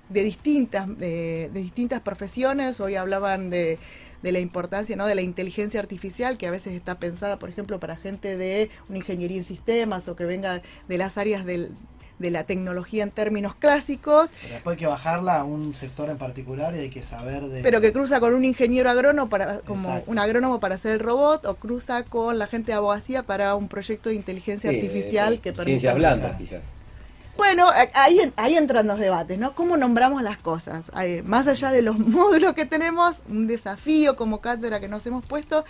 de 0.09 0.25
distintas, 0.25 0.99
de, 0.99 1.51
distintas 1.53 2.01
profesiones. 2.01 2.81
Hoy 2.81 2.95
hablaban 2.95 3.51
de, 3.51 3.79
de 4.23 4.33
la 4.33 4.41
importancia 4.41 4.97
¿no? 4.97 5.07
de 5.07 5.15
la 5.15 5.23
inteligencia 5.23 5.79
artificial, 5.79 6.39
que 6.39 6.47
a 6.47 6.51
veces 6.51 6.73
está 6.73 6.99
pensada, 6.99 7.39
por 7.39 7.51
ejemplo, 7.51 7.79
para 7.79 7.97
gente 7.97 8.39
de 8.39 8.71
una 8.89 8.99
ingeniería 8.99 9.37
en 9.37 9.45
sistemas 9.45 10.09
o 10.09 10.17
que 10.17 10.25
venga 10.25 10.63
de 10.89 10.99
las 10.99 11.19
áreas 11.19 11.45
del, 11.45 11.73
de 12.25 12.31
la 12.31 12.45
tecnología 12.45 13.03
en 13.03 13.11
términos 13.11 13.55
clásicos. 13.55 14.31
Pero 14.41 14.55
después 14.55 14.75
hay 14.75 14.79
que 14.79 14.87
bajarla 14.87 15.41
a 15.41 15.45
un 15.45 15.75
sector 15.75 16.09
en 16.09 16.17
particular 16.17 16.75
y 16.75 16.79
hay 16.79 16.89
que 16.89 17.03
saber 17.03 17.43
de... 17.43 17.63
Pero 17.63 17.83
que 17.83 17.93
cruza 17.93 18.19
con 18.19 18.33
un 18.33 18.47
ingeniero 18.47 18.89
agrónomo 18.89 19.29
para, 19.29 19.59
como 19.61 20.03
un 20.07 20.19
agrónomo 20.19 20.59
para 20.59 20.77
hacer 20.77 20.93
el 20.93 21.01
robot 21.01 21.45
o 21.45 21.57
cruza 21.57 22.03
con 22.05 22.39
la 22.39 22.47
gente 22.47 22.73
de 22.73 22.79
abogacía 22.79 23.25
para 23.25 23.55
un 23.57 23.69
proyecto 23.69 24.09
de 24.09 24.15
inteligencia 24.15 24.71
artificial 24.71 25.35
que 25.35 25.53
permite... 25.53 25.65
Ciencias 25.65 25.95
blandas 25.95 26.39
quizás. 26.39 26.75
Bueno, 27.37 27.69
ahí, 27.95 28.19
ahí 28.37 28.57
entran 28.57 28.87
los 28.87 28.99
debates, 28.99 29.39
¿no? 29.39 29.55
¿Cómo 29.55 29.77
nombramos 29.77 30.23
las 30.23 30.39
cosas? 30.39 30.85
más 31.25 31.47
allá 31.47 31.73
de 31.73 31.83
los 31.83 31.99
módulos 32.17 32.55
que 32.55 32.65
tenemos, 32.65 33.23
un 33.29 33.47
desafío 33.47 34.17
como 34.17 34.41
cátedra 34.41 34.81
que 34.81 34.89
nos 34.89 35.05
hemos 35.05 35.27
puesto 35.27 35.67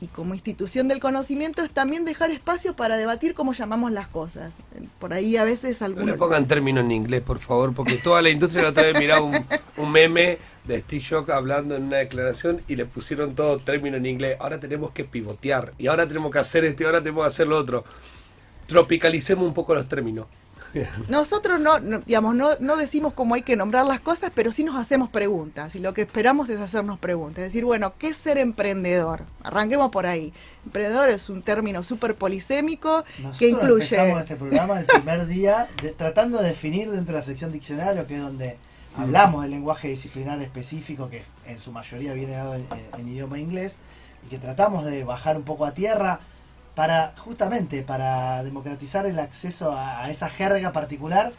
y 0.00 0.06
como 0.06 0.34
institución 0.34 0.88
del 0.88 0.98
conocimiento 0.98 1.62
es 1.62 1.70
también 1.70 2.04
dejar 2.04 2.30
espacio 2.30 2.74
para 2.74 2.96
debatir 2.96 3.34
cómo 3.34 3.52
llamamos 3.52 3.92
las 3.92 4.08
cosas. 4.08 4.52
Por 4.98 5.12
ahí 5.12 5.36
a 5.36 5.44
veces 5.44 5.82
algunos... 5.82 6.06
No 6.06 6.12
le 6.12 6.18
pongan 6.18 6.46
términos 6.46 6.84
en 6.84 6.92
inglés, 6.92 7.20
por 7.20 7.38
favor, 7.38 7.74
porque 7.74 7.98
toda 7.98 8.22
la 8.22 8.30
industria 8.30 8.62
la 8.62 8.70
otra 8.70 8.84
vez 8.84 8.98
miraba 8.98 9.22
un, 9.22 9.44
un 9.76 9.92
meme 9.92 10.38
de 10.64 10.78
Steve 10.80 11.04
Jobs 11.08 11.28
hablando 11.28 11.76
en 11.76 11.84
una 11.84 11.98
declaración 11.98 12.62
y 12.66 12.76
le 12.76 12.86
pusieron 12.86 13.34
todo 13.34 13.58
término 13.58 13.98
en 13.98 14.06
inglés. 14.06 14.36
Ahora 14.40 14.58
tenemos 14.58 14.92
que 14.92 15.04
pivotear 15.04 15.74
y 15.78 15.86
ahora 15.88 16.06
tenemos 16.06 16.32
que 16.32 16.38
hacer 16.38 16.64
esto 16.64 16.82
y 16.82 16.86
ahora 16.86 17.00
tenemos 17.00 17.22
que 17.22 17.28
hacer 17.28 17.46
lo 17.46 17.58
otro. 17.58 17.84
Tropicalicemos 18.66 19.46
un 19.46 19.54
poco 19.54 19.74
los 19.74 19.88
términos. 19.88 20.26
Nosotros 21.08 21.60
no, 21.60 21.80
digamos, 21.80 22.34
no, 22.34 22.50
no, 22.60 22.76
decimos 22.76 23.12
cómo 23.14 23.34
hay 23.34 23.42
que 23.42 23.56
nombrar 23.56 23.86
las 23.86 24.00
cosas, 24.00 24.30
pero 24.34 24.52
sí 24.52 24.64
nos 24.64 24.76
hacemos 24.76 25.08
preguntas. 25.08 25.74
Y 25.74 25.80
lo 25.80 25.94
que 25.94 26.02
esperamos 26.02 26.48
es 26.48 26.60
hacernos 26.60 26.98
preguntas. 26.98 27.38
Es 27.38 27.52
decir, 27.52 27.64
bueno, 27.64 27.94
¿qué 27.98 28.08
es 28.08 28.16
ser 28.16 28.38
emprendedor? 28.38 29.22
Arranquemos 29.42 29.90
por 29.90 30.06
ahí. 30.06 30.32
Emprendedor 30.64 31.08
es 31.08 31.28
un 31.28 31.42
término 31.42 31.82
súper 31.82 32.14
polisémico 32.14 33.04
que 33.38 33.48
incluye. 33.48 33.96
Empezamos 33.96 34.20
este 34.20 34.36
programa 34.36 34.80
el 34.80 34.86
primer 34.86 35.26
día 35.26 35.68
tratando 35.96 36.38
de 36.38 36.48
definir 36.48 36.90
dentro 36.90 37.14
de 37.14 37.20
la 37.20 37.26
sección 37.26 37.52
diccionario, 37.52 38.06
que 38.06 38.16
es 38.16 38.22
donde 38.22 38.56
hablamos 38.96 39.42
del 39.42 39.52
lenguaje 39.52 39.88
disciplinar 39.88 40.40
específico, 40.42 41.08
que 41.08 41.22
en 41.46 41.58
su 41.58 41.72
mayoría 41.72 42.12
viene 42.14 42.32
dado 42.32 42.54
en 42.54 43.08
idioma 43.08 43.38
inglés, 43.38 43.76
y 44.26 44.28
que 44.28 44.38
tratamos 44.38 44.84
de 44.84 45.04
bajar 45.04 45.36
un 45.36 45.44
poco 45.44 45.64
a 45.64 45.72
tierra 45.72 46.20
para 46.80 47.12
justamente 47.18 47.82
para 47.82 48.42
democratizar 48.42 49.04
el 49.04 49.18
acceso 49.18 49.76
a, 49.76 50.08
esa 50.08 50.30
jerga 50.30 50.72
particular 50.72 51.30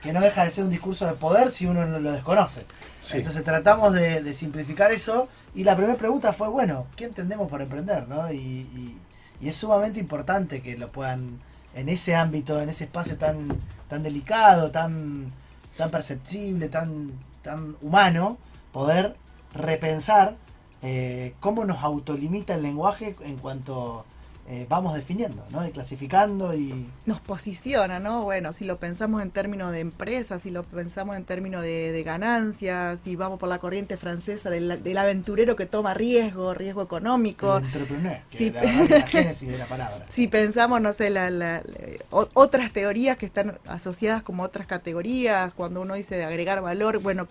que 0.00 0.12
no 0.12 0.20
deja 0.20 0.44
de 0.44 0.50
ser 0.50 0.62
un 0.62 0.70
discurso 0.70 1.04
de 1.04 1.14
poder 1.14 1.50
si 1.50 1.66
uno 1.66 1.84
no 1.84 1.98
lo 1.98 2.12
desconoce. 2.12 2.64
Entonces 3.12 3.42
tratamos 3.42 3.92
de, 3.92 4.32
simplificar 4.34 4.92
eso 4.92 5.28
y 5.52 5.64
la 5.64 5.74
primera 5.74 5.98
pregunta 5.98 6.32
fue, 6.32 6.46
bueno, 6.46 6.86
¿qué 6.94 7.06
entendemos 7.06 7.48
por 7.50 7.60
emprender? 7.60 8.06
¿no? 8.06 8.32
Y, 8.32 8.96
es 9.42 9.56
sumamente 9.56 9.98
importante 9.98 10.62
que 10.62 10.78
lo 10.78 10.92
puedan, 10.92 11.40
en 11.74 11.88
ese 11.88 12.14
ámbito, 12.14 12.62
en 12.62 12.68
ese 12.68 12.84
espacio 12.84 13.16
tan, 13.18 13.48
tan 13.88 14.04
delicado, 14.04 14.70
tan, 14.70 15.32
tan 15.76 15.90
perceptible, 15.90 16.68
tan, 16.68 17.10
tan 17.42 17.76
humano, 17.80 18.38
poder 18.70 19.16
repensar 19.54 20.36
eh, 20.82 21.34
cómo 21.40 21.64
nos 21.64 21.82
autolimita 21.82 22.54
el 22.54 22.62
lenguaje 22.62 23.16
en 23.22 23.38
cuanto 23.38 24.06
eh, 24.46 24.66
vamos 24.68 24.94
definiendo, 24.94 25.42
¿no? 25.52 25.66
Y 25.66 25.70
clasificando 25.70 26.52
y... 26.54 26.86
Nos 27.06 27.18
posiciona, 27.20 27.98
¿no? 27.98 28.24
Bueno, 28.24 28.52
si 28.52 28.66
lo 28.66 28.76
pensamos 28.76 29.22
en 29.22 29.30
términos 29.30 29.72
de 29.72 29.80
empresas, 29.80 30.42
si 30.42 30.50
lo 30.50 30.64
pensamos 30.64 31.16
en 31.16 31.24
términos 31.24 31.62
de, 31.62 32.02
ganancias, 32.04 32.98
si 33.04 33.16
vamos 33.16 33.38
por 33.38 33.48
la 33.48 33.58
corriente 33.58 33.96
francesa 33.96 34.50
del, 34.50 34.98
aventurero 34.98 35.56
que 35.56 35.64
toma 35.64 35.94
riesgo, 35.94 36.52
riesgo 36.52 36.82
económico. 36.82 37.56
El 37.56 37.64
entrepreneur, 37.64 38.18
que 38.28 38.50
la, 38.50 39.06
génesis 39.06 39.48
de 39.48 39.56
la 39.56 39.66
palabra. 39.66 40.04
Si 40.10 40.28
pensamos, 40.28 40.78
no 40.82 40.92
sé, 40.92 41.08
la, 41.08 41.62
otras 42.10 42.70
teorías 42.72 43.16
que 43.16 43.24
están 43.24 43.58
asociadas 43.66 44.22
como 44.22 44.42
otras 44.42 44.66
categorías, 44.66 45.54
cuando 45.54 45.80
uno 45.80 45.94
dice 45.94 46.16
de 46.16 46.24
agregar 46.24 46.60
valor, 46.60 46.98
bueno, 46.98 47.26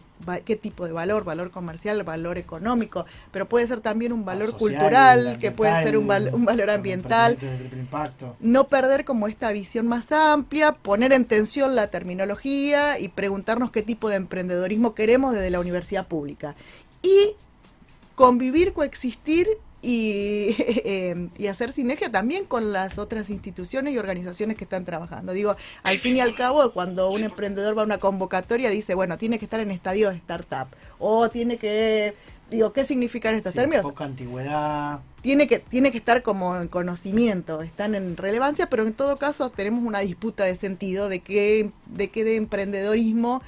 ¿qué 0.46 0.56
tipo 0.56 0.88
de 0.88 0.94
valor? 0.94 1.26
Valor 1.26 1.52
comercial, 1.52 2.02
valor 2.02 2.40
económico, 2.40 3.06
pero 3.32 3.48
puede 3.48 3.68
ser 3.68 3.82
también 3.82 4.14
un 4.14 4.26
valor 4.26 4.58
cultural, 4.58 5.38
que 5.40 5.52
puede 5.52 5.84
ser 5.84 5.96
un, 5.96 6.10
un 6.10 6.46
valor 6.46 6.72
ambiental 6.72 7.03
no 8.40 8.68
perder 8.68 9.06
como 9.06 9.28
esta 9.28 9.52
visión 9.52 9.88
más 9.88 10.12
amplia, 10.12 10.74
poner 10.74 11.14
en 11.14 11.26
tensión 11.26 11.76
la 11.76 11.88
terminología 11.88 13.00
y 13.00 13.10
preguntarnos 13.10 13.72
qué 13.72 13.82
tipo 13.82 14.10
de 14.10 14.16
emprendedorismo 14.16 14.94
queremos 14.96 15.34
desde 15.34 15.50
la 15.50 15.60
universidad 15.60 16.08
pública. 16.08 16.56
Y 17.02 17.36
convivir, 18.16 18.74
coexistir 18.74 19.48
y, 19.84 20.56
eh, 20.58 21.30
y, 21.38 21.48
hacer 21.48 21.74
sinergia 21.74 22.10
también 22.10 22.46
con 22.46 22.72
las 22.72 22.98
otras 22.98 23.30
instituciones 23.30 23.94
y 23.94 23.98
organizaciones 23.98 24.58
que 24.58 24.64
están 24.64 24.86
trabajando. 24.86 25.34
Digo, 25.34 25.56
al 25.84 26.00
fin 26.00 26.18
y 26.18 26.22
al 26.22 26.34
cabo, 26.36 26.72
cuando 26.72 27.12
un 27.12 27.24
emprendedor 27.24 27.78
va 27.78 27.82
a 27.82 27.86
una 27.86 27.98
convocatoria, 27.98 28.70
dice, 28.70 28.96
bueno, 28.96 29.18
tiene 29.18 29.38
que 29.38 29.46
estar 29.46 29.60
en 29.60 29.70
estadio 29.70 30.10
de 30.10 30.16
startup 30.16 30.68
o 31.00 31.30
tiene 31.30 31.58
que 31.58 32.16
digo, 32.54 32.74
¿qué 32.74 32.86
significan 32.86 33.36
estos 33.36 33.54
términos? 33.54 33.86
Poca 33.86 34.06
antigüedad. 34.06 35.02
Tiene 35.22 35.48
que, 35.48 35.60
tiene 35.60 35.92
que 35.92 35.98
estar 35.98 36.22
como 36.22 36.56
en 36.58 36.68
conocimiento, 36.68 37.62
están 37.62 37.96
en 37.96 38.18
relevancia, 38.18 38.70
pero 38.70 38.84
en 38.84 38.94
todo 38.94 39.18
caso 39.18 39.50
tenemos 39.50 39.84
una 39.84 40.00
disputa 40.00 40.44
de 40.44 40.56
sentido 40.56 41.10
de 41.10 41.20
qué, 41.20 41.70
de 41.88 42.10
qué 42.10 42.24
de 42.24 42.36
emprendedorismo 42.36 43.42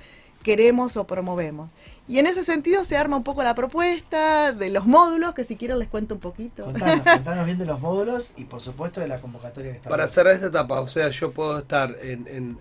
queremos 0.44 0.98
o 0.98 1.06
promovemos. 1.06 1.70
Y 2.08 2.20
en 2.20 2.28
ese 2.28 2.44
sentido 2.44 2.86
se 2.86 2.98
arma 2.98 3.18
un 3.18 3.24
poco 3.24 3.42
la 3.42 3.56
propuesta 3.56 4.52
de 4.52 4.70
los 4.70 4.86
módulos, 4.86 5.34
que 5.34 5.44
si 5.44 5.56
quieren 5.56 5.80
les 5.80 5.88
cuento 5.88 6.14
un 6.16 6.20
poquito. 6.20 6.66
Contanos, 6.66 7.46
bien 7.46 7.58
de 7.58 7.66
los 7.66 7.80
módulos 7.80 8.32
y 8.38 8.46
por 8.46 8.62
supuesto 8.62 9.02
de 9.02 9.08
la 9.08 9.20
convocatoria 9.20 9.72
que 9.72 9.78
está. 9.78 9.90
Para 9.90 10.08
cerrar 10.08 10.36
esta 10.36 10.48
etapa, 10.48 10.82
o 10.82 10.88
sea, 10.88 11.10
yo 11.10 11.32
puedo 11.32 11.58
estar 11.58 11.96
en, 12.02 12.28
en, 12.28 12.60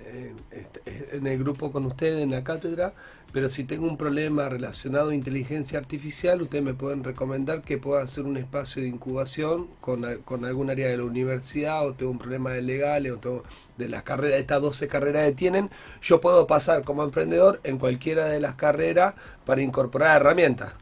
en 1.12 1.26
el 1.26 1.38
grupo 1.38 1.72
con 1.72 1.84
ustedes, 1.84 2.22
en 2.22 2.30
la 2.30 2.42
cátedra, 2.42 2.95
pero 3.34 3.51
si 3.51 3.64
tengo 3.64 3.86
un 3.88 3.97
problema 3.97 4.49
relacionado 4.49 5.11
a 5.11 5.14
inteligencia 5.14 5.76
artificial, 5.78 6.40
ustedes 6.40 6.64
me 6.64 6.72
pueden 6.72 7.03
recomendar 7.03 7.62
que 7.62 7.78
pueda 7.78 8.01
hacer 8.01 8.24
un 8.24 8.36
espacio 8.36 8.80
de 8.80 8.88
incubación 8.88 9.66
con, 9.80 10.05
con 10.24 10.45
algún 10.45 10.70
área 10.70 10.88
de 10.88 10.97
la 10.97 11.05
universidad, 11.05 11.84
o 11.84 11.95
tengo 11.95 12.12
un 12.12 12.18
problema 12.18 12.53
de 12.53 12.62
legales, 12.62 13.12
o 13.12 13.16
tengo 13.16 13.42
de 13.77 13.89
las 13.89 14.03
carreras, 14.03 14.41
estas 14.41 14.61
12 14.61 14.89
carreras 14.89 15.27
que 15.27 15.33
tienen, 15.33 15.70
yo 16.03 16.20
puedo 16.20 16.47
pasar 16.47 16.83
como 16.83 17.03
emprendedor 17.03 17.61
en 17.64 17.79
cualquiera 17.79 18.27
de 18.27 18.41
las 18.41 18.57
carreras 18.57 19.14
para 19.45 19.62
incorporar 19.62 20.20
herramientas. 20.20 20.75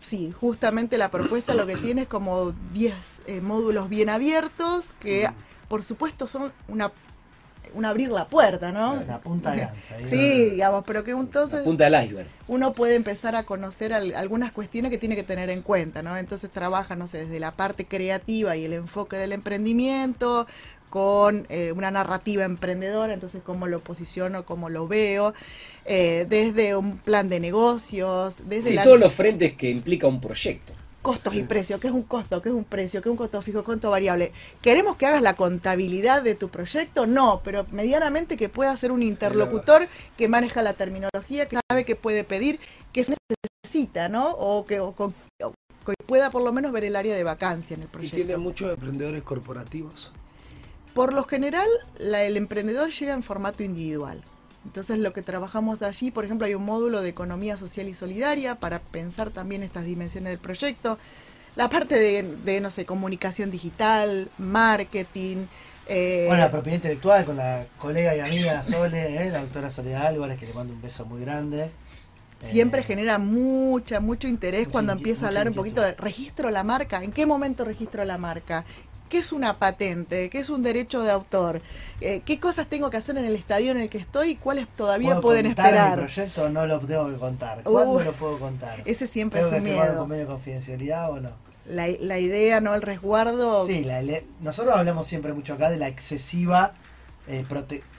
Sí, 0.00 0.32
justamente 0.32 0.96
la 0.96 1.10
propuesta 1.10 1.54
lo 1.54 1.66
que 1.66 1.76
tiene 1.76 2.02
es 2.02 2.08
como 2.08 2.54
10 2.72 2.94
eh, 3.26 3.40
módulos 3.40 3.88
bien 3.88 4.08
abiertos 4.08 4.86
que 5.00 5.28
por 5.68 5.84
supuesto 5.84 6.26
son 6.26 6.52
una 6.68 6.92
un 7.74 7.84
abrir 7.84 8.10
la 8.10 8.26
puerta, 8.28 8.72
¿no? 8.72 9.02
La 9.06 9.20
punta 9.20 9.52
de 9.52 9.58
lanza. 9.58 9.96
Sí, 10.08 10.50
digamos, 10.50 10.84
pero 10.86 11.04
que 11.04 11.10
entonces... 11.10 11.58
La 11.58 11.64
punta 11.64 11.90
del 11.90 12.04
iceberg. 12.04 12.28
Uno 12.46 12.72
puede 12.72 12.94
empezar 12.94 13.36
a 13.36 13.44
conocer 13.44 13.92
algunas 13.92 14.52
cuestiones 14.52 14.90
que 14.90 14.98
tiene 14.98 15.16
que 15.16 15.22
tener 15.22 15.50
en 15.50 15.62
cuenta, 15.62 16.02
¿no? 16.02 16.16
Entonces 16.16 16.50
trabaja, 16.50 16.96
no 16.96 17.08
sé, 17.08 17.24
desde 17.24 17.40
la 17.40 17.50
parte 17.50 17.86
creativa 17.86 18.56
y 18.56 18.64
el 18.64 18.72
enfoque 18.72 19.16
del 19.16 19.32
emprendimiento, 19.32 20.46
con 20.90 21.46
eh, 21.48 21.72
una 21.72 21.90
narrativa 21.90 22.44
emprendedora, 22.44 23.14
entonces 23.14 23.42
cómo 23.44 23.66
lo 23.66 23.80
posiciono, 23.80 24.44
cómo 24.44 24.68
lo 24.68 24.88
veo, 24.88 25.34
eh, 25.84 26.26
desde 26.28 26.76
un 26.76 26.98
plan 26.98 27.28
de 27.28 27.40
negocios, 27.40 28.36
desde 28.44 28.70
sí, 28.70 28.78
todos 28.82 28.98
los 28.98 29.12
frentes 29.12 29.54
que 29.54 29.70
implica 29.70 30.06
un 30.06 30.20
proyecto 30.20 30.72
costos 31.02 31.34
y 31.34 31.42
precios, 31.42 31.80
qué 31.80 31.86
es 31.86 31.94
un 31.94 32.02
costo, 32.02 32.42
qué 32.42 32.50
es 32.50 32.54
un 32.54 32.64
precio, 32.64 33.00
qué 33.00 33.08
es 33.08 33.10
un 33.10 33.16
costo 33.16 33.40
fijo, 33.40 33.64
costo 33.64 33.90
variable. 33.90 34.32
¿Queremos 34.60 34.96
que 34.96 35.06
hagas 35.06 35.22
la 35.22 35.34
contabilidad 35.34 36.22
de 36.22 36.34
tu 36.34 36.50
proyecto? 36.50 37.06
No, 37.06 37.40
pero 37.42 37.66
medianamente 37.70 38.36
que 38.36 38.48
pueda 38.50 38.76
ser 38.76 38.92
un 38.92 39.02
interlocutor 39.02 39.88
que 40.18 40.28
maneja 40.28 40.60
la 40.60 40.74
terminología, 40.74 41.48
que 41.48 41.58
sabe 41.70 41.84
que 41.84 41.96
puede 41.96 42.24
pedir, 42.24 42.60
que 42.92 43.04
se 43.04 43.14
necesita, 43.64 44.08
¿no? 44.08 44.32
O 44.32 44.66
que, 44.66 44.82
que 45.38 45.94
pueda 46.06 46.30
por 46.30 46.42
lo 46.42 46.52
menos 46.52 46.72
ver 46.72 46.84
el 46.84 46.96
área 46.96 47.14
de 47.14 47.24
vacancia 47.24 47.74
en 47.74 47.82
el 47.82 47.88
proyecto. 47.88 48.18
¿Y 48.18 48.24
tiene 48.24 48.36
muchos 48.36 48.74
emprendedores 48.74 49.22
corporativos? 49.22 50.12
Por 50.98 51.12
lo 51.12 51.22
general, 51.22 51.68
el 52.00 52.36
emprendedor 52.36 52.90
llega 52.90 53.14
en 53.14 53.22
formato 53.22 53.62
individual. 53.62 54.20
Entonces 54.64 54.98
lo 54.98 55.12
que 55.12 55.22
trabajamos 55.22 55.80
allí, 55.80 56.10
por 56.10 56.24
ejemplo, 56.24 56.44
hay 56.44 56.56
un 56.56 56.64
módulo 56.64 57.02
de 57.02 57.08
economía 57.08 57.56
social 57.56 57.88
y 57.88 57.94
solidaria 57.94 58.56
para 58.56 58.80
pensar 58.80 59.30
también 59.30 59.62
estas 59.62 59.84
dimensiones 59.84 60.32
del 60.32 60.40
proyecto. 60.40 60.98
La 61.54 61.70
parte 61.70 61.94
de, 62.44 62.60
no 62.60 62.72
sé, 62.72 62.84
comunicación 62.84 63.52
digital, 63.52 64.28
marketing. 64.38 65.46
Eh, 65.86 66.24
bueno, 66.26 66.42
la 66.42 66.50
propiedad 66.50 66.78
intelectual 66.78 67.24
con 67.24 67.36
la 67.36 67.64
colega 67.78 68.16
y 68.16 68.18
amiga 68.18 68.64
Sole, 68.64 69.22
eh, 69.22 69.30
la 69.30 69.42
doctora 69.42 69.70
Soledad 69.70 70.08
Álvarez, 70.08 70.36
que 70.36 70.48
le 70.48 70.52
mando 70.52 70.74
un 70.74 70.82
beso 70.82 71.06
muy 71.06 71.20
grande. 71.20 71.70
Siempre 72.40 72.80
eh, 72.80 72.84
genera 72.84 73.18
mucha, 73.18 74.00
mucho 74.00 74.26
interés 74.26 74.66
cuando 74.66 74.92
empieza 74.92 75.26
a 75.26 75.28
hablar 75.28 75.48
un 75.48 75.54
poquito 75.54 75.80
de 75.80 75.92
registro 75.92 76.50
la 76.50 76.64
marca. 76.64 77.04
¿En 77.04 77.12
qué 77.12 77.24
momento 77.24 77.64
registro 77.64 78.04
la 78.04 78.18
marca? 78.18 78.64
¿Qué 79.08 79.18
es 79.18 79.32
una 79.32 79.58
patente? 79.58 80.30
¿Qué 80.30 80.38
es 80.38 80.50
un 80.50 80.62
derecho 80.62 81.02
de 81.02 81.10
autor? 81.10 81.60
Eh, 82.00 82.22
¿Qué 82.24 82.38
cosas 82.38 82.66
tengo 82.66 82.90
que 82.90 82.96
hacer 82.96 83.16
en 83.16 83.24
el 83.24 83.34
estadio 83.34 83.70
en 83.70 83.78
el 83.78 83.88
que 83.88 83.98
estoy 83.98 84.30
y 84.30 84.36
cuáles 84.36 84.68
todavía 84.68 85.20
pueden 85.20 85.46
esperar? 85.46 85.96
Mi 85.96 86.04
proyecto 86.04 86.48
no 86.50 86.66
lo 86.66 86.78
tengo 86.80 87.10
que 87.10 87.16
contar. 87.16 87.62
¿Cuándo 87.62 88.00
lo 88.00 88.12
puedo 88.12 88.38
contar? 88.38 88.82
Ese 88.84 89.06
siempre 89.06 89.40
es 89.40 89.52
un 89.52 89.62
miedo. 89.62 89.92
un 89.92 89.96
convenio 89.98 90.26
de 90.26 90.30
confidencialidad 90.30 91.10
o 91.10 91.20
no? 91.20 91.30
La, 91.66 91.86
la, 92.00 92.18
idea, 92.18 92.60
¿no? 92.60 92.74
El 92.74 92.80
resguardo. 92.80 93.66
Sí, 93.66 93.84
la, 93.84 94.02
nosotros 94.40 94.74
hablamos 94.74 95.06
siempre 95.06 95.34
mucho 95.34 95.54
acá 95.54 95.68
de 95.68 95.76
la 95.76 95.88
excesiva 95.88 96.72
eh, 97.30 97.44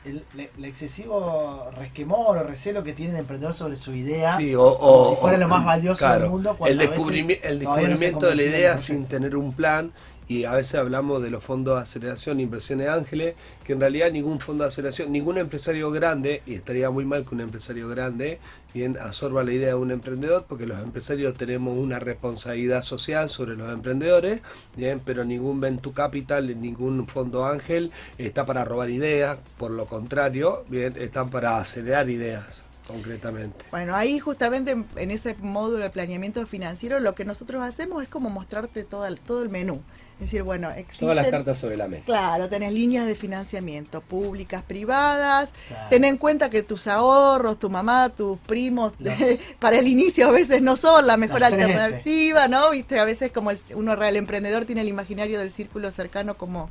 el, 0.06 0.66
excesivo 0.66 1.70
resquemor 1.78 2.38
o 2.38 2.44
recelo 2.44 2.84
que 2.84 2.94
tiene 2.94 3.14
el 3.14 3.20
emprendedor 3.20 3.54
sobre 3.54 3.76
su 3.76 3.94
idea, 3.94 4.36
sí, 4.38 4.56
o, 4.56 5.12
si 5.14 5.22
fuera 5.22 5.38
lo 5.38 5.48
más 5.48 5.64
valioso 5.64 6.10
del 6.10 6.30
mundo. 6.30 6.58
El, 6.66 6.82
el 6.82 7.60
descubrimiento 7.60 8.26
de 8.26 8.36
la 8.36 8.42
idea 8.42 8.78
sin 8.80 9.06
tener 9.06 9.36
un 9.36 9.54
plan 9.54 9.92
y 10.30 10.46
a 10.46 10.54
veces 10.54 10.76
hablamos 10.76 11.24
de 11.24 11.32
los 11.32 11.44
fondos 11.44 11.76
de 11.76 11.82
aceleración, 11.82 12.40
inversiones 12.40 12.88
ángeles, 12.88 13.34
que 13.64 13.74
en 13.74 13.80
realidad 13.80 14.12
ningún 14.12 14.40
fondo 14.40 14.64
de 14.64 14.68
aceleración, 14.68 15.12
ningún 15.12 15.40
empresario 15.40 15.90
grande, 15.90 16.44
y 16.46 16.54
estaría 16.54 16.92
muy 16.92 17.04
mal 17.04 17.26
que 17.26 17.34
un 17.34 17.42
empresario 17.42 17.90
grande 17.90 18.40
bien 18.72 18.96
absorba 19.00 19.44
la 19.44 19.52
idea 19.52 19.70
de 19.70 19.74
un 19.74 19.90
emprendedor, 19.90 20.46
porque 20.48 20.68
los 20.68 20.80
empresarios 20.80 21.34
tenemos 21.34 21.76
una 21.76 21.98
responsabilidad 21.98 22.84
social 22.84 23.28
sobre 23.32 23.56
los 23.56 23.74
emprendedores, 23.74 24.42
bien, 24.78 25.02
pero 25.04 25.24
ningún 25.24 25.60
Venture 25.60 25.96
Capital, 25.96 26.62
ningún 26.62 27.08
fondo 27.08 27.48
ángel 27.48 27.92
está 28.20 28.46
para 28.46 28.64
robar 28.64 28.92
ideas, 28.92 29.40
por 29.58 29.72
lo 29.72 29.88
contrario, 29.88 30.64
bien, 30.70 30.94
están 30.98 31.32
para 31.32 31.58
acelerar 31.58 32.08
ideas 32.08 32.66
concretamente. 32.86 33.66
Bueno, 33.72 33.96
ahí 33.96 34.20
justamente 34.20 34.76
en 34.96 35.12
ese 35.12 35.36
módulo 35.36 35.84
de 35.84 35.90
planeamiento 35.90 36.46
financiero 36.46 37.00
lo 37.00 37.16
que 37.16 37.26
nosotros 37.26 37.62
hacemos 37.62 38.04
es 38.04 38.10
como 38.10 38.30
mostrarte 38.30 38.84
todo 38.84 39.08
todo 39.26 39.42
el 39.42 39.50
menú. 39.50 39.82
Es 40.20 40.26
decir, 40.26 40.44
bueno, 40.44 40.70
existen, 40.72 41.08
Todas 41.08 41.16
las 41.16 41.28
cartas 41.28 41.58
sobre 41.58 41.78
la 41.78 41.88
mesa. 41.88 42.06
Claro, 42.06 42.50
tenés 42.50 42.74
líneas 42.74 43.08
de 43.08 43.16
financiamiento 43.16 44.02
públicas, 44.02 44.62
privadas. 44.68 45.48
Ten 45.90 46.04
en 46.04 46.18
cuenta 46.18 46.50
que 46.50 46.62
tus 46.62 46.88
ahorros, 46.88 47.58
tu 47.58 47.70
mamá, 47.70 48.10
tus 48.10 48.38
primos, 48.40 48.92
para 49.60 49.78
el 49.78 49.88
inicio 49.88 50.28
a 50.28 50.32
veces 50.32 50.62
no 50.62 50.76
son 50.76 51.08
la 51.08 51.16
mejor 51.16 51.42
alternativa, 51.46 52.50
¿no? 52.50 52.72
Viste, 52.72 53.00
a 53.00 53.06
veces 53.06 53.32
como 53.32 53.52
uno 53.74 53.96
real 53.96 54.18
emprendedor 54.18 54.66
tiene 54.66 54.82
el 54.82 54.90
imaginario 54.90 55.40
del 55.40 55.52
círculo 55.52 55.90
cercano 55.90 56.36
como 56.36 56.70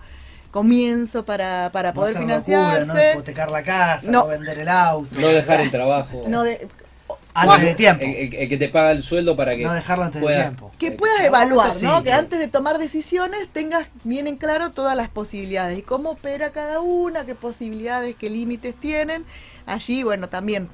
comienzo 0.51 1.25
para, 1.25 1.71
para 1.73 1.95
poder 1.95 2.19
financiarse. 2.19 2.87
no 2.87 3.11
hipotecar 3.13 3.51
la 3.51 3.63
casa, 3.63 4.11
no, 4.11 4.27
vender 4.27 4.59
el 4.59 4.69
auto. 4.69 5.19
No 5.19 5.29
dejar 5.29 5.63
el 5.63 5.71
trabajo. 5.71 6.25
No 6.29 6.43
de, 6.43 6.69
antes 7.43 7.63
de 7.63 7.75
tiempo. 7.75 8.05
El, 8.05 8.49
que 8.49 8.57
te 8.57 8.69
paga 8.69 8.93
el 8.93 9.03
sueldo 9.03 9.37
para 9.37 9.57
que. 9.57 9.65
No 9.65 9.73
dejarlo 9.73 10.05
antes 10.05 10.21
de 10.21 10.29
tiempo. 10.29 10.71
Que 10.79 10.93
puedas 10.93 11.21
evaluar, 11.21 11.73
¿no? 11.83 12.03
Que 12.03 12.13
antes 12.13 12.39
de 12.39 12.49
tomar 12.49 12.79
decisiones 12.79 13.49
tengas 13.53 13.89
bien 14.05 14.27
en 14.27 14.37
claro 14.37 14.71
todas 14.71 14.97
las 14.97 15.09
posibilidades 15.09 15.79
y 15.79 15.83
cómo 15.83 16.11
opera 16.11 16.51
cada 16.51 16.81
una, 16.81 17.25
qué 17.25 17.35
posibilidades, 17.35 18.15
qué 18.17 18.31
límites 18.31 18.75
tienen. 18.75 19.25
Allí, 19.67 20.03
bueno, 20.03 20.29
también 20.29 20.69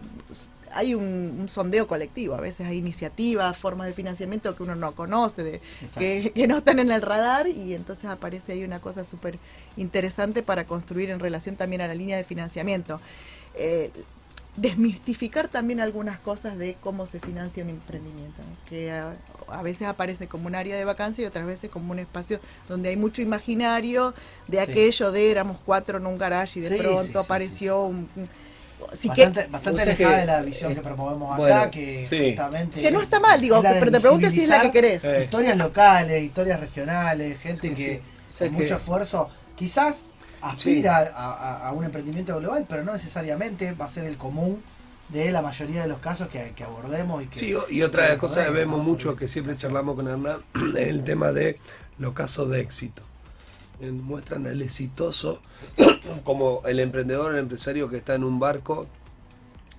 hay 0.75 0.95
un, 0.95 1.47
sondeo 1.49 1.87
colectivo, 1.87 2.35
a 2.35 2.41
veces 2.41 2.67
hay 2.67 2.79
iniciativas, 2.79 3.57
formas 3.57 3.87
de 3.87 3.93
financiamiento 3.93 4.55
que 4.55 4.62
uno 4.62 4.75
no 4.75 4.93
conoce, 4.93 5.43
de, 5.43 5.61
que, 5.99 6.33
que, 6.35 6.47
no 6.47 6.59
están 6.59 6.81
en 6.81 6.91
el 6.91 7.01
radar 7.01 7.47
y 7.47 7.75
entonces 7.75 8.07
aparece 8.07 8.53
ahí 8.53 8.65
una 8.65 8.81
cosa 8.81 9.05
súper 9.05 9.39
interesante 9.77 10.43
para 10.43 10.65
construir 10.65 11.11
en 11.11 11.21
relación 11.21 11.57
también 11.57 11.81
a 11.81 11.87
la 11.87 11.95
línea 11.95 12.17
de 12.17 12.25
financiamiento. 12.25 13.01
Eh, 13.57 13.91
desmistificar 14.57 15.49
también 15.49 15.81
algunas 15.81 16.19
cosas 16.21 16.57
de 16.57 16.77
cómo 16.81 17.07
se 17.07 17.19
financia 17.19 17.65
un 17.65 17.71
emprendimiento, 17.71 18.41
que 18.69 18.93
a, 18.93 19.63
veces 19.63 19.89
aparece 19.89 20.29
como 20.29 20.47
un 20.47 20.55
área 20.55 20.77
de 20.77 20.85
vacancia 20.85 21.23
y 21.23 21.27
otras 21.27 21.45
veces 21.45 21.71
como 21.71 21.93
un 21.93 21.99
espacio 21.99 22.41
donde 22.69 22.91
hay 22.91 22.97
mucho 22.97 23.21
imaginario 23.21 24.15
de 24.47 24.61
aquello 24.61 25.11
de 25.11 25.31
éramos 25.31 25.59
cuatro 25.65 25.99
en 25.99 26.07
un 26.07 26.19
garage 26.19 26.61
y 26.61 26.63
de 26.63 26.77
pronto 26.77 27.19
apareció 27.19 27.83
un, 27.83 28.09
bastante, 29.07 29.47
bastante 29.49 29.83
alejada 29.83 30.19
de 30.19 30.27
la 30.27 30.43
visión 30.43 30.75
que 30.75 30.81
promovemos 30.81 31.39
acá, 31.39 31.71
que 31.71 32.07
justamente... 32.09 32.81
Que 32.81 32.91
no 32.91 33.01
está 33.01 33.19
mal, 33.19 33.41
digo, 33.41 33.61
pero 33.61 33.91
te 33.91 34.01
pregunto 34.01 34.31
si 34.31 34.43
es 34.43 34.49
la 34.49 34.63
que 34.63 34.71
querés. 34.71 35.03
Historias 35.23 35.57
locales, 35.57 36.23
historias 36.23 36.61
regionales, 36.61 37.41
gente 37.41 37.75
que 37.75 38.01
con 38.39 38.53
mucho 38.53 38.77
esfuerzo, 38.77 39.31
quizás 39.57 40.05
aspira 40.51 41.13
a, 41.17 41.73
un 41.73 41.85
emprendimiento 41.85 42.39
global, 42.39 42.67
pero 42.69 42.85
no 42.85 42.93
necesariamente 42.93 43.73
va 43.73 43.87
a 43.87 43.89
ser 43.89 44.05
el 44.05 44.17
común 44.17 44.63
de 45.09 45.33
la 45.33 45.43
mayoría 45.43 45.83
de 45.83 45.89
los 45.89 45.99
casos 45.99 46.29
que, 46.29 46.53
abordemos. 46.63 47.23
Y 47.23 47.27
que, 47.27 47.39
sí, 47.39 47.55
y 47.71 47.83
otra 47.83 48.17
cosa 48.19 48.45
que 48.45 48.51
vemos 48.51 48.83
mucho, 48.83 49.17
que 49.17 49.29
siempre 49.29 49.57
charlamos 49.57 49.97
con 49.97 50.09
Hernán, 50.09 50.41
es 50.77 50.89
el 50.89 51.05
tema 51.05 51.33
de 51.33 51.59
los 51.99 52.13
casos 52.13 52.51
de 52.51 52.61
éxito. 52.61 53.03
Muestran 53.81 54.47
el 54.47 54.63
exitoso 54.63 55.41
como 56.25 56.63
el 56.67 56.81
emprendedor, 56.81 57.33
el 57.33 57.41
empresario 57.41 57.89
que 57.89 57.97
está 57.97 58.15
en 58.15 58.25
un 58.25 58.39
barco, 58.39 58.87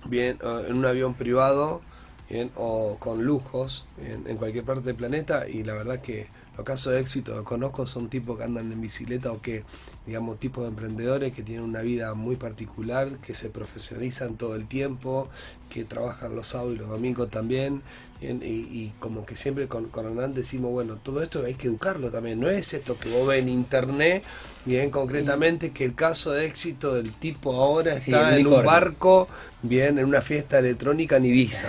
bien, 0.04 0.38
en 0.42 0.76
un 0.76 0.84
avión 0.84 1.14
privado, 1.14 1.80
bien, 2.28 2.50
o 2.56 2.96
con 2.98 3.24
lujos 3.24 3.86
en 3.98 4.36
cualquier 4.36 4.64
parte 4.64 4.82
del 4.82 4.96
planeta, 4.96 5.48
y 5.48 5.64
la 5.64 5.74
verdad 5.74 6.00
que 6.00 6.28
los 6.56 6.64
casos 6.64 6.94
de 6.94 7.00
éxito 7.00 7.36
que 7.36 7.44
conozco 7.44 7.86
son 7.86 8.08
tipos 8.08 8.38
que 8.38 8.44
andan 8.44 8.72
en 8.72 8.80
bicicleta 8.80 9.30
o 9.30 9.42
que, 9.42 9.64
digamos, 10.06 10.40
tipos 10.40 10.64
de 10.64 10.70
emprendedores 10.70 11.32
que 11.34 11.42
tienen 11.42 11.64
una 11.64 11.82
vida 11.82 12.14
muy 12.14 12.36
particular, 12.36 13.18
que 13.18 13.34
se 13.34 13.50
profesionalizan 13.50 14.36
todo 14.36 14.56
el 14.56 14.66
tiempo, 14.66 15.28
que 15.68 15.84
trabajan 15.84 16.34
los 16.34 16.46
sábados 16.46 16.74
y 16.74 16.78
los 16.78 16.88
domingos 16.88 17.30
también. 17.30 17.82
Y, 18.22 18.92
como 18.98 19.26
que 19.26 19.36
siempre 19.36 19.68
con, 19.68 19.90
con 19.90 20.06
Hernán 20.06 20.32
decimos, 20.32 20.72
bueno, 20.72 20.96
todo 20.96 21.22
esto 21.22 21.44
hay 21.44 21.52
que 21.52 21.66
educarlo 21.66 22.10
también. 22.10 22.40
No 22.40 22.48
es 22.48 22.72
esto 22.72 22.98
que 22.98 23.10
vos 23.10 23.28
ves 23.28 23.42
en 23.42 23.50
internet, 23.50 24.24
bien 24.64 24.90
concretamente, 24.90 25.70
que 25.72 25.84
el 25.84 25.94
caso 25.94 26.32
de 26.32 26.46
éxito 26.46 26.94
del 26.94 27.12
tipo 27.12 27.52
ahora 27.52 27.94
está 27.94 28.38
en 28.38 28.46
un 28.46 28.64
barco, 28.64 29.28
bien, 29.62 29.98
en 29.98 30.06
una 30.06 30.22
fiesta 30.22 30.58
electrónica 30.58 31.18
en 31.18 31.26
Ibiza. 31.26 31.68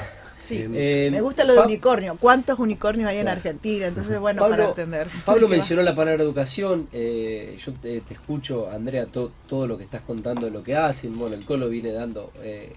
Eh, 0.49 1.09
me 1.11 1.21
gusta 1.21 1.43
lo 1.43 1.53
de 1.53 1.59
unicornio. 1.61 2.17
¿Cuántos 2.19 2.59
unicornios 2.59 3.09
hay 3.09 3.17
en 3.17 3.27
Argentina? 3.27 3.87
Entonces, 3.87 4.19
bueno, 4.19 4.47
para 4.47 4.65
entender. 4.65 5.07
Pablo 5.25 5.47
mencionó 5.47 5.81
la 5.81 5.95
palabra 5.95 6.23
educación. 6.23 6.87
Eh, 6.91 7.57
yo 7.63 7.73
te, 7.73 7.97
escucho, 7.97 8.69
Andrea, 8.69 9.07
todo 9.07 9.67
lo 9.67 9.77
que 9.77 9.83
estás 9.83 10.01
contando 10.01 10.45
de 10.45 10.51
lo 10.51 10.63
que 10.63 10.75
hacen. 10.75 11.17
Bueno, 11.17 11.35
el 11.35 11.45
Colo 11.45 11.69
viene 11.69 11.91
dando 11.91 12.31
eh, 12.41 12.73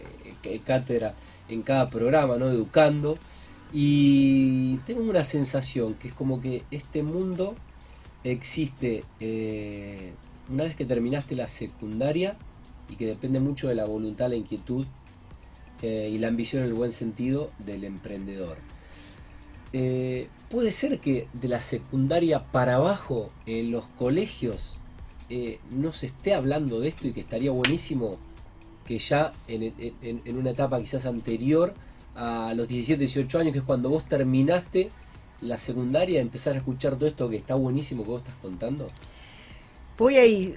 cátedra 0.64 1.14
en 1.49 1.62
cada 1.62 1.89
programa, 1.89 2.37
¿no? 2.37 2.49
Educando. 2.49 3.16
Y 3.73 4.79
tengo 4.79 5.03
una 5.03 5.25
sensación 5.25 5.95
que 5.95 6.09
es 6.09 6.14
como 6.14 6.41
que 6.41 6.64
este 6.71 7.03
mundo 7.03 7.55
existe 8.25 9.05
una 10.51 10.64
vez 10.64 10.75
que 10.77 10.85
terminaste 10.85 11.37
la 11.37 11.47
secundaria 11.47 12.37
y 12.89 12.97
que 12.97 13.07
depende 13.07 13.39
mucho 13.39 13.68
de 13.68 13.77
la 13.77 13.85
voluntad, 13.85 14.29
la 14.29 14.35
inquietud 14.35 14.85
y 15.83 16.18
la 16.18 16.28
ambición 16.28 16.62
en 16.62 16.68
el 16.68 16.74
buen 16.74 16.93
sentido 16.93 17.49
del 17.59 17.85
emprendedor. 17.85 18.59
Eh, 19.72 20.28
puede 20.51 20.72
ser 20.72 20.99
que 20.99 21.28
de 21.33 21.49
la 21.49 21.61
secundaria 21.61 22.45
para 22.51 22.74
abajo 22.74 23.28
en 23.47 23.70
los 23.70 23.87
colegios 23.87 24.74
eh, 25.28 25.61
no 25.70 25.93
se 25.93 26.07
esté 26.07 26.35
hablando 26.35 26.81
de 26.81 26.89
esto 26.89 27.07
y 27.07 27.12
que 27.12 27.20
estaría 27.20 27.53
buenísimo 27.53 28.18
que 28.85 28.99
ya 28.99 29.33
en, 29.47 30.37
una 30.37 30.51
etapa 30.51 30.81
quizás 30.81 31.07
anterior 31.07 31.72
a 32.16 32.53
los 32.55 32.66
17, 32.66 32.99
18 32.99 33.39
años, 33.39 33.53
que 33.53 33.61
es 33.61 33.64
cuando 33.64 33.89
vos 33.89 34.05
terminaste 34.05 34.91
la 35.43 35.57
secundaria, 35.57 36.20
empezar 36.20 36.55
a 36.55 36.59
escuchar 36.59 36.97
todo 36.97 37.07
esto 37.07 37.31
que 37.31 37.37
está 37.37 37.55
buenísimo 37.55 38.03
que 38.03 38.11
vos 38.11 38.22
estás 38.22 38.35
contando? 38.43 38.89
Voy 39.97 40.16
ahí 40.16 40.57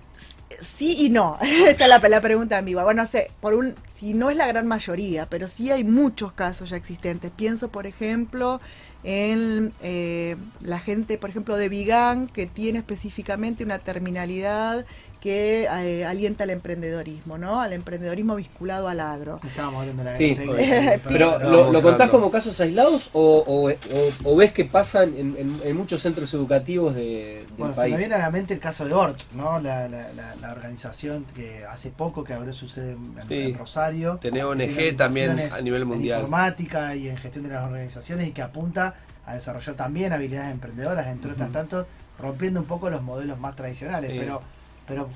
Sí 0.61 0.95
y 0.99 1.09
no. 1.09 1.37
Esta 1.67 1.85
es 1.85 1.89
la, 1.89 1.99
la 1.99 2.21
pregunta 2.21 2.57
ambigua. 2.57 2.83
Bueno, 2.83 3.05
sé, 3.05 3.31
por 3.41 3.53
un, 3.53 3.75
si 3.93 4.13
no 4.13 4.29
es 4.29 4.37
la 4.37 4.47
gran 4.47 4.67
mayoría, 4.67 5.27
pero 5.29 5.47
sí 5.47 5.71
hay 5.71 5.83
muchos 5.83 6.33
casos 6.33 6.69
ya 6.69 6.77
existentes. 6.77 7.31
Pienso, 7.35 7.69
por 7.69 7.87
ejemplo, 7.87 8.59
en 9.03 9.73
eh, 9.81 10.37
la 10.61 10.79
gente, 10.79 11.17
por 11.17 11.29
ejemplo, 11.29 11.57
de 11.57 11.69
Vigan, 11.69 12.27
que 12.27 12.45
tiene 12.45 12.79
específicamente 12.79 13.63
una 13.63 13.79
terminalidad 13.79 14.85
que 15.23 15.69
eh, 15.71 16.05
alienta 16.05 16.43
al 16.43 16.49
emprendedorismo, 16.49 17.37
¿no? 17.37 17.61
Al 17.61 17.71
emprendedorismo 17.71 18.35
vinculado 18.35 18.89
al 18.89 18.99
agro. 18.99 19.39
Estábamos 19.47 19.79
hablando 19.79 20.03
de 20.03 20.09
la 20.09 20.17
sí, 20.17 20.37
pero 21.05 21.39
¿lo, 21.39 21.71
¿lo, 21.71 21.81
contás 21.81 22.09
como 22.09 22.29
casos 22.29 22.59
aislados 22.59 23.09
o, 23.13 23.41
o, 23.47 24.29
o 24.29 24.35
ves 24.35 24.51
que 24.51 24.65
pasan 24.65 25.13
en, 25.13 25.37
en, 25.37 25.61
en, 25.63 25.77
muchos 25.77 26.01
centros 26.01 26.33
educativos 26.33 26.93
de, 26.93 27.45
del 27.47 27.57
bueno, 27.57 27.73
país? 27.73 27.91
Se 27.91 27.91
me 27.91 27.97
viene 27.99 28.15
a 28.15 28.17
la 28.17 28.31
mente 28.31 28.53
el 28.53 28.59
caso 28.59 28.83
de 28.83 28.93
ORT, 28.93 29.31
¿no? 29.35 29.61
La, 29.61 29.87
la, 29.87 30.11
la, 30.11 30.35
la 30.41 30.51
organización 30.51 31.23
que 31.33 31.63
hace 31.63 31.89
poco 31.89 32.25
que 32.25 32.33
abrió 32.33 32.51
su 32.51 32.67
sede 32.67 32.91
en, 32.91 33.15
sí. 33.25 33.35
en 33.43 33.57
Rosario. 33.57 34.17
Tiene 34.17 34.43
ONG 34.43 34.97
también 34.97 35.39
a 35.39 35.61
nivel 35.61 35.85
mundial. 35.85 36.19
En 36.19 36.25
informática 36.25 36.97
y 36.97 37.07
en 37.07 37.15
gestión 37.15 37.45
de 37.45 37.51
las 37.51 37.63
organizaciones 37.63 38.27
y 38.27 38.31
que 38.31 38.41
apunta 38.41 38.95
a 39.25 39.35
desarrollar 39.35 39.77
también 39.77 40.11
habilidades 40.11 40.51
emprendedoras, 40.51 41.07
entre 41.07 41.29
uh 41.29 41.31
-huh. 41.31 41.35
otras 41.35 41.51
tanto, 41.53 41.87
rompiendo 42.19 42.59
un 42.59 42.65
poco 42.65 42.89
los 42.89 43.01
modelos 43.03 43.39
más 43.39 43.55
tradicionales. 43.55 44.11
Sí. 44.11 44.17
Pero, 44.19 44.41
pero 44.87 45.09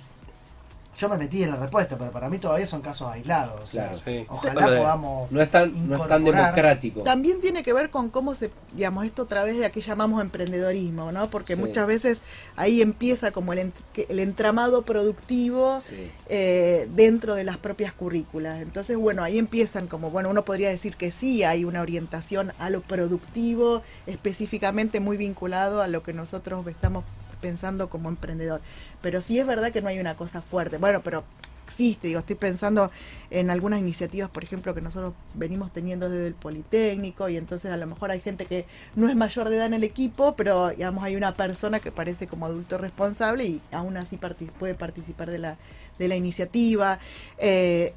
yo 0.98 1.10
me 1.10 1.18
metí 1.18 1.44
en 1.44 1.52
la 1.52 1.58
respuesta, 1.58 1.96
pero 1.98 2.12
para 2.12 2.28
mí 2.28 2.40
todavía 2.40 2.66
son 2.66 2.82
casos 2.82 3.08
aislados. 3.12 3.70
Claro, 3.70 3.94
o 3.94 4.02
sea, 4.02 4.04
sí. 4.04 4.26
Ojalá 4.28 4.62
bueno, 4.62 4.78
podamos. 4.78 5.32
No 5.32 5.42
es, 5.42 5.50
tan, 5.50 5.88
no 5.88 5.96
es 5.96 6.08
tan 6.08 6.24
democrático. 6.24 7.02
También 7.04 7.40
tiene 7.40 7.64
que 7.64 7.72
ver 7.72 7.92
con 7.92 8.10
cómo 8.10 8.34
se, 8.34 8.50
digamos, 8.74 9.06
esto 9.06 9.24
a 9.24 9.28
través 9.28 9.58
de 9.58 9.66
a 9.68 9.70
qué 9.70 9.80
llamamos 9.80 10.22
emprendedorismo, 10.22 11.12
¿no? 11.12 11.30
Porque 11.30 11.56
sí. 11.56 11.62
muchas 11.62 11.86
veces 11.86 12.18
ahí 12.56 12.82
empieza 12.82 13.30
como 13.32 13.54
el, 13.54 13.72
el 13.96 14.20
entramado 14.20 14.82
productivo 14.82 15.82
sí. 15.82 16.12
eh, 16.30 16.88
dentro 16.92 17.36
de 17.36 17.44
las 17.44 17.58
propias 17.58 17.94
currículas. 17.94 18.60
Entonces, 18.62 18.98
bueno, 18.98 19.24
ahí 19.24 19.38
empiezan 19.38 19.86
como, 19.86 20.10
bueno, 20.10 20.30
uno 20.30 20.46
podría 20.46 20.70
decir 20.70 20.96
que 20.96 21.12
sí 21.12 21.44
hay 21.44 21.64
una 21.64 21.82
orientación 21.82 22.54
a 22.58 22.72
lo 22.72 22.82
productivo, 22.82 23.84
específicamente 24.08 25.00
muy 25.00 25.18
vinculado 25.18 25.84
a 25.84 25.88
lo 25.88 26.02
que 26.02 26.14
nosotros 26.14 26.66
estamos 26.66 27.04
pensando 27.42 27.90
como 27.90 28.10
emprendedor. 28.10 28.62
Pero 29.02 29.22
sí 29.22 29.40
es 29.40 29.48
verdad 29.48 29.72
que 29.72 29.82
no 29.82 29.90
hay 29.90 30.00
una 30.00 30.16
cosa 30.16 30.42
fuerte. 30.42 30.78
Bueno, 30.78 31.02
pero 31.04 31.24
existe, 31.68 32.08
digo, 32.08 32.22
estoy 32.22 32.38
pensando 32.38 32.90
en 33.30 33.50
algunas 33.50 33.80
iniciativas, 33.80 34.30
por 34.30 34.44
ejemplo, 34.44 34.74
que 34.74 34.82
nosotros 34.82 35.14
venimos 35.36 35.72
teniendo 35.74 36.10
desde 36.10 36.28
el 36.28 36.34
Politécnico 36.34 37.28
y 37.28 37.38
entonces 37.38 37.72
a 37.72 37.78
lo 37.78 37.86
mejor 37.86 38.10
hay 38.10 38.22
gente 38.22 38.46
que 38.46 38.66
no 38.96 39.10
es 39.10 39.16
mayor 39.16 39.50
de 39.50 39.58
edad 39.58 39.66
en 39.66 39.74
el 39.74 39.84
equipo, 39.84 40.36
pero 40.36 40.70
digamos 40.70 41.04
hay 41.04 41.16
una 41.16 41.34
persona 41.34 41.80
que 41.80 41.92
parece 41.92 42.28
como 42.28 42.46
adulto 42.46 42.78
responsable 42.78 43.46
y 43.46 43.62
aún 43.72 43.98
así 43.98 44.18
puede 44.58 44.76
participar 44.76 45.30
de 45.30 45.40
la, 45.40 45.58
de 46.00 46.08
la 46.08 46.16
iniciativa. 46.16 47.00
Eh, 47.38 47.94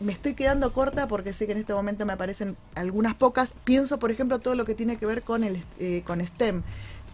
me 0.00 0.12
estoy 0.12 0.34
quedando 0.34 0.72
corta 0.72 1.08
porque 1.08 1.32
sé 1.32 1.46
que 1.46 1.52
en 1.52 1.58
este 1.58 1.74
momento 1.74 2.06
me 2.06 2.12
aparecen 2.12 2.56
algunas 2.74 3.14
pocas. 3.16 3.52
Pienso, 3.64 3.98
por 3.98 4.10
ejemplo, 4.10 4.38
todo 4.38 4.54
lo 4.54 4.64
que 4.64 4.74
tiene 4.74 4.96
que 4.96 5.06
ver 5.06 5.22
con 5.22 5.42
el 5.42 5.62
eh, 5.80 6.02
con 6.06 6.24
STEM 6.24 6.62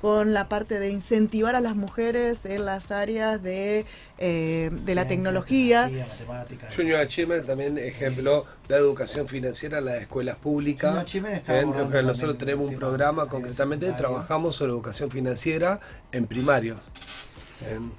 con 0.05 0.35
la 0.35 0.51
parte 0.51 0.81
de 0.81 0.91
incentivar 0.91 1.57
a 1.57 1.63
las 1.63 1.77
mujeres 1.77 2.41
en 2.45 2.67
las 2.67 2.91
áreas 2.91 3.43
de, 3.43 3.87
eh, 4.19 4.71
de 4.71 4.95
la 4.95 5.09
tecnología. 5.09 5.91
Junior 6.77 7.01
Achievement 7.01 7.47
también 7.47 7.79
ejemplo 7.79 8.45
de 8.69 8.77
educación 8.77 9.27
financiera 9.27 9.79
en 9.79 9.87
las 9.87 10.03
escuelas 10.03 10.37
públicas. 10.37 11.07
En, 11.49 11.71
nosotros 12.07 12.37
tenemos 12.37 12.69
un 12.69 12.75
programa 12.75 13.25
concretamente, 13.31 13.91
trabajamos 13.93 14.57
sobre 14.57 14.73
educación 14.73 15.11
financiera 15.11 15.81
en 16.13 16.27
primarios. 16.27 16.83
En, 17.67 17.91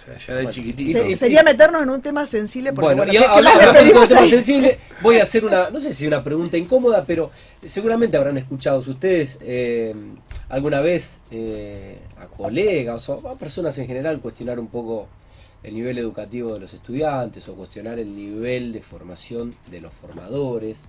sea, 0.00 0.18
ya 0.18 0.34
de 0.34 0.42
bueno, 0.42 0.50
chiquitito. 0.50 0.98
Se, 1.00 1.16
sería 1.16 1.42
meternos 1.42 1.82
en 1.82 1.90
un 1.90 2.00
tema 2.00 2.26
sensible. 2.26 2.72
Porque, 2.72 2.94
bueno, 2.94 3.02
bueno 3.02 3.12
y 3.12 3.16
hablando 3.16 3.72
de 3.72 3.92
un 3.92 4.08
tema 4.08 4.26
sensible, 4.26 4.78
voy 5.02 5.18
a 5.18 5.22
hacer 5.22 5.44
una, 5.44 5.70
no 5.70 5.80
sé 5.80 5.92
si 5.92 6.06
una 6.06 6.24
pregunta 6.24 6.56
incómoda, 6.56 7.04
pero 7.06 7.30
seguramente 7.64 8.16
habrán 8.16 8.38
escuchado 8.38 8.78
ustedes 8.78 9.38
eh, 9.42 9.94
alguna 10.48 10.80
vez 10.80 11.20
eh, 11.30 11.98
a 12.18 12.26
colegas 12.26 13.08
o 13.08 13.28
a 13.28 13.36
personas 13.36 13.76
en 13.78 13.86
general 13.86 14.20
cuestionar 14.20 14.58
un 14.58 14.68
poco 14.68 15.08
el 15.62 15.74
nivel 15.74 15.98
educativo 15.98 16.54
de 16.54 16.60
los 16.60 16.72
estudiantes 16.72 17.48
o 17.48 17.54
cuestionar 17.54 17.98
el 17.98 18.16
nivel 18.16 18.72
de 18.72 18.80
formación 18.80 19.54
de 19.70 19.80
los 19.80 19.92
formadores. 19.92 20.88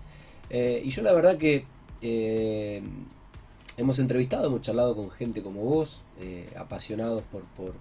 Eh, 0.49 0.81
y 0.83 0.89
yo 0.89 1.01
la 1.01 1.13
verdad 1.13 1.37
que 1.37 1.65
eh, 2.01 2.81
hemos 3.77 3.99
entrevistado, 3.99 4.47
hemos 4.47 4.61
charlado 4.61 4.95
con 4.95 5.11
gente 5.11 5.41
como 5.41 5.61
vos, 5.61 6.01
apasionados 6.55 7.23
por, 7.23 7.41
por 7.57 7.73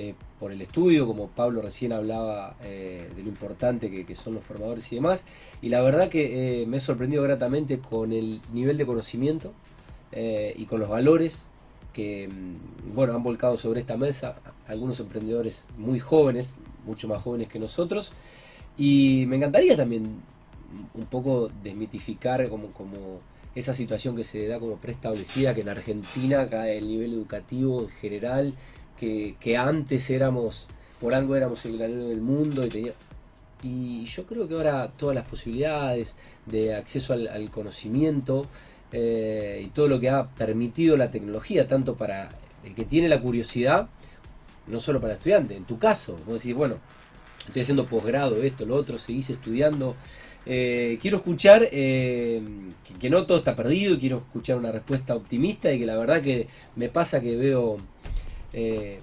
eh, 0.00 0.14
por 0.38 0.52
el 0.52 0.62
estudio, 0.62 1.08
como 1.08 1.26
Pablo 1.26 1.60
recién 1.60 1.92
hablaba 1.92 2.54
eh, 2.62 3.10
de 3.16 3.22
lo 3.24 3.28
importante 3.28 3.90
que, 3.90 4.14
son 4.14 4.34
los 4.34 4.44
formadores 4.44 4.92
y 4.92 4.94
demás. 4.94 5.24
Y 5.60 5.70
la 5.70 5.82
verdad 5.82 6.08
que 6.08 6.62
eh, 6.62 6.66
me 6.66 6.76
he 6.76 6.80
sorprendido 6.80 7.24
gratamente 7.24 7.80
con 7.80 8.12
el 8.12 8.40
nivel 8.52 8.76
de 8.76 8.86
conocimiento 8.86 9.52
y 10.12 10.64
con 10.66 10.78
los 10.78 10.88
valores 10.88 11.48
que 11.92 12.28
mm, 12.28 12.94
bueno, 12.94 13.14
han 13.14 13.24
volcado 13.24 13.58
sobre 13.58 13.80
esta 13.80 13.96
mesa 13.96 14.36
algunos 14.68 15.00
emprendedores 15.00 15.66
muy 15.76 15.98
jóvenes, 15.98 16.54
mucho 16.86 17.08
más 17.08 17.20
jóvenes 17.20 17.48
que 17.48 17.58
nosotros. 17.58 18.12
Y 18.76 19.24
me 19.26 19.34
encantaría 19.34 19.76
también 19.76 20.04
un 20.94 21.04
poco 21.06 21.50
desmitificar 21.64 22.48
como, 22.48 22.68
como 22.68 23.18
esa 23.56 23.74
situación 23.74 24.14
que 24.14 24.22
se 24.22 24.46
da 24.46 24.60
como 24.60 24.76
preestablecida, 24.76 25.56
que 25.56 25.62
en 25.62 25.70
Argentina 25.70 26.48
cae 26.48 26.78
el 26.78 26.86
nivel 26.86 27.14
educativo 27.14 27.82
en 27.82 27.88
general 27.88 28.54
que, 28.98 29.56
antes 29.56 30.10
éramos, 30.10 30.68
por 31.00 31.14
algo 31.14 31.36
éramos 31.36 31.64
el 31.64 31.78
granero 31.78 32.08
del 32.08 32.20
mundo 32.20 32.66
y 33.62 34.04
yo 34.04 34.24
creo 34.24 34.46
que 34.46 34.54
ahora 34.54 34.92
todas 34.96 35.14
las 35.14 35.26
posibilidades 35.26 36.16
de 36.46 36.74
acceso 36.74 37.12
al, 37.12 37.50
conocimiento 37.50 38.46
eh, 38.92 39.62
y 39.64 39.68
todo 39.68 39.88
lo 39.88 39.98
que 39.98 40.10
ha 40.10 40.28
permitido 40.28 40.96
la 40.96 41.10
tecnología, 41.10 41.66
tanto 41.66 41.96
para 41.96 42.28
el 42.64 42.74
que 42.74 42.84
tiene 42.84 43.08
la 43.08 43.20
curiosidad, 43.20 43.88
no 44.66 44.80
solo 44.80 45.00
para 45.00 45.14
el 45.14 45.18
estudiante, 45.18 45.56
en 45.56 45.64
tu 45.64 45.78
caso, 45.78 46.16
vos 46.26 46.42
decís, 46.42 46.54
bueno, 46.54 46.76
estoy 47.46 47.62
haciendo 47.62 47.86
posgrado, 47.86 48.42
esto, 48.42 48.64
lo 48.66 48.76
otro, 48.76 48.98
seguís 48.98 49.30
estudiando. 49.30 49.96
Eh, 50.46 50.98
quiero 51.00 51.18
escuchar 51.18 51.68
eh, 51.72 52.40
que, 52.84 52.94
que, 52.94 53.10
no 53.10 53.26
todo 53.26 53.38
está 53.38 53.54
perdido 53.54 53.98
quiero 53.98 54.18
escuchar 54.18 54.56
una 54.56 54.72
respuesta 54.72 55.14
optimista 55.14 55.70
y 55.70 55.80
que 55.80 55.84
la 55.84 55.96
verdad 55.96 56.22
que 56.22 56.46
me 56.74 56.88
pasa 56.88 57.20
que 57.20 57.36
veo 57.36 57.76
eh, 58.52 58.98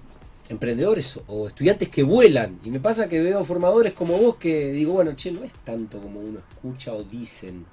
emprendedores 0.48 1.18
o 1.26 1.46
estudiantes 1.46 1.88
que 1.88 2.02
vuelan. 2.02 2.58
Y 2.64 2.70
me 2.70 2.80
pasa 2.80 3.08
que 3.08 3.20
veo 3.20 3.44
formadores 3.44 3.92
como 3.92 4.16
vos 4.18 4.36
que 4.36 4.72
digo, 4.72 4.94
bueno, 4.94 5.14
che, 5.14 5.32
no 5.32 5.42
es 5.44 5.52
tanto 5.64 6.00
como 6.00 6.20
uno 6.20 6.38
escucha 6.38 6.92
o 6.92 7.02
dicen. 7.02 7.66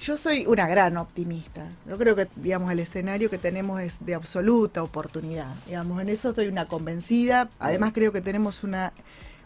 Yo 0.00 0.16
soy 0.16 0.46
una 0.46 0.68
gran 0.68 0.96
optimista. 0.98 1.68
Yo 1.88 1.96
creo 1.96 2.14
que, 2.14 2.28
digamos, 2.36 2.70
el 2.70 2.78
escenario 2.80 3.30
que 3.30 3.38
tenemos 3.38 3.80
es 3.80 4.04
de 4.04 4.14
absoluta 4.14 4.82
oportunidad. 4.82 5.54
Digamos, 5.66 6.00
en 6.02 6.10
eso 6.10 6.30
estoy 6.30 6.48
una 6.48 6.68
convencida. 6.68 7.48
Además, 7.58 7.92
creo 7.94 8.12
que 8.12 8.20
tenemos 8.20 8.62
una, 8.62 8.92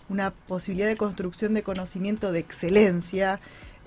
una 0.09 0.33
posibilidad 0.33 0.89
de 0.89 0.97
construcción 0.97 1.55
de 1.55 1.63
conocimiento 1.63 2.33
de 2.33 2.41
excelencia. 2.41 3.39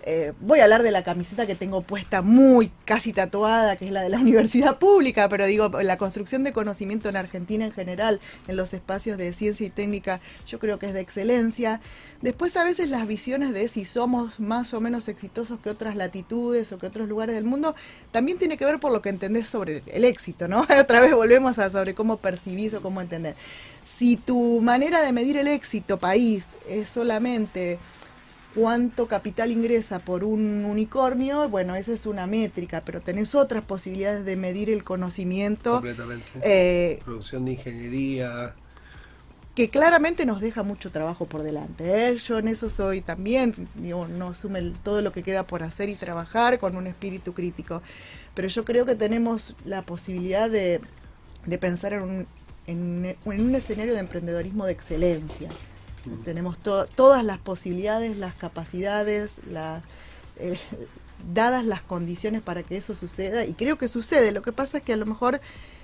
Eh, 0.05 0.33
voy 0.41 0.59
a 0.59 0.63
hablar 0.63 0.83
de 0.83 0.91
la 0.91 1.03
camiseta 1.03 1.47
que 1.47 1.55
tengo 1.55 1.81
puesta 1.81 2.21
muy 2.21 2.71
casi 2.83 3.13
tatuada, 3.13 3.77
que 3.77 3.85
es 3.85 3.91
la 3.91 4.01
de 4.01 4.09
la 4.09 4.17
universidad 4.21 4.77
pública, 4.77 5.29
pero 5.29 5.45
digo, 5.45 5.69
la 5.81 5.97
construcción 5.97 6.43
de 6.43 6.51
conocimiento 6.51 7.07
en 7.07 7.15
Argentina 7.15 7.65
en 7.65 7.71
general, 7.71 8.19
en 8.47 8.57
los 8.57 8.73
espacios 8.73 9.17
de 9.17 9.31
ciencia 9.31 9.65
y 9.65 9.69
técnica, 9.69 10.19
yo 10.45 10.59
creo 10.59 10.77
que 10.77 10.87
es 10.87 10.93
de 10.93 10.99
excelencia. 10.99 11.79
Después 12.21 12.57
a 12.57 12.63
veces 12.63 12.89
las 12.89 13.07
visiones 13.07 13.53
de 13.53 13.69
si 13.69 13.85
somos 13.85 14.39
más 14.39 14.73
o 14.73 14.81
menos 14.81 15.07
exitosos 15.07 15.59
que 15.59 15.69
otras 15.69 15.95
latitudes 15.95 16.71
o 16.73 16.77
que 16.77 16.87
otros 16.87 17.07
lugares 17.07 17.35
del 17.35 17.45
mundo, 17.45 17.75
también 18.11 18.37
tiene 18.37 18.57
que 18.57 18.65
ver 18.65 18.79
por 18.79 18.91
lo 18.91 19.01
que 19.01 19.09
entendés 19.09 19.47
sobre 19.47 19.83
el 19.87 20.03
éxito, 20.03 20.47
¿no? 20.47 20.67
Otra 20.79 20.99
vez 20.99 21.13
volvemos 21.13 21.59
a 21.59 21.69
sobre 21.69 21.93
cómo 21.93 22.17
percibís 22.17 22.73
o 22.73 22.81
cómo 22.81 22.99
entendés. 22.99 23.35
Si 23.97 24.17
tu 24.17 24.59
manera 24.59 25.01
de 25.01 25.11
medir 25.11 25.37
el 25.37 25.47
éxito 25.47 25.97
país 25.97 26.45
es 26.67 26.89
solamente 26.89 27.79
cuánto 28.53 29.07
capital 29.07 29.51
ingresa 29.51 29.99
por 29.99 30.23
un 30.23 30.65
unicornio, 30.65 31.49
bueno, 31.49 31.75
esa 31.75 31.93
es 31.93 32.05
una 32.05 32.27
métrica, 32.27 32.81
pero 32.85 33.01
tenés 33.01 33.35
otras 33.35 33.63
posibilidades 33.63 34.25
de 34.25 34.35
medir 34.35 34.69
el 34.69 34.83
conocimiento. 34.83 35.73
Completamente. 35.73 36.25
Eh, 36.41 36.99
Producción 37.03 37.45
de 37.45 37.53
ingeniería. 37.53 38.55
Que 39.55 39.69
claramente 39.69 40.25
nos 40.25 40.41
deja 40.41 40.63
mucho 40.63 40.91
trabajo 40.91 41.25
por 41.25 41.43
delante. 41.43 42.07
¿eh? 42.07 42.17
Yo 42.17 42.39
en 42.39 42.47
eso 42.47 42.71
soy 42.71 43.01
también, 43.01 43.53
digo, 43.75 44.07
no 44.07 44.29
asume 44.29 44.59
el, 44.59 44.73
todo 44.73 45.01
lo 45.01 45.11
que 45.11 45.21
queda 45.21 45.45
por 45.45 45.61
hacer 45.61 45.89
y 45.89 45.95
trabajar 45.95 46.57
con 46.57 46.75
un 46.75 46.87
espíritu 46.87 47.33
crítico. 47.33 47.83
Pero 48.33 48.47
yo 48.47 48.65
creo 48.65 48.85
que 48.85 48.95
tenemos 48.95 49.55
la 49.63 49.83
posibilidad 49.83 50.49
de, 50.49 50.81
de 51.45 51.57
pensar 51.59 51.93
en 51.93 52.01
un, 52.01 52.25
en, 52.65 53.15
en 53.25 53.41
un 53.41 53.53
escenario 53.53 53.93
de 53.93 53.99
emprendedorismo 53.99 54.65
de 54.65 54.71
excelencia. 54.71 55.49
Tenemos 56.23 56.57
to 56.59 56.85
todas 56.95 57.23
las 57.23 57.37
posibilidades, 57.37 58.17
las 58.17 58.33
capacidades, 58.33 59.35
la, 59.49 59.81
eh, 60.37 60.57
dadas 61.33 61.65
las 61.65 61.81
condiciones 61.81 62.41
para 62.41 62.63
que 62.63 62.77
eso 62.77 62.95
suceda, 62.95 63.45
y 63.45 63.53
creo 63.53 63.77
que 63.77 63.87
sucede. 63.87 64.31
Lo 64.31 64.41
que 64.41 64.51
pasa 64.51 64.77
es 64.77 64.83
que 64.83 64.93
a 64.93 64.97
lo 64.97 65.05
mejor 65.05 65.39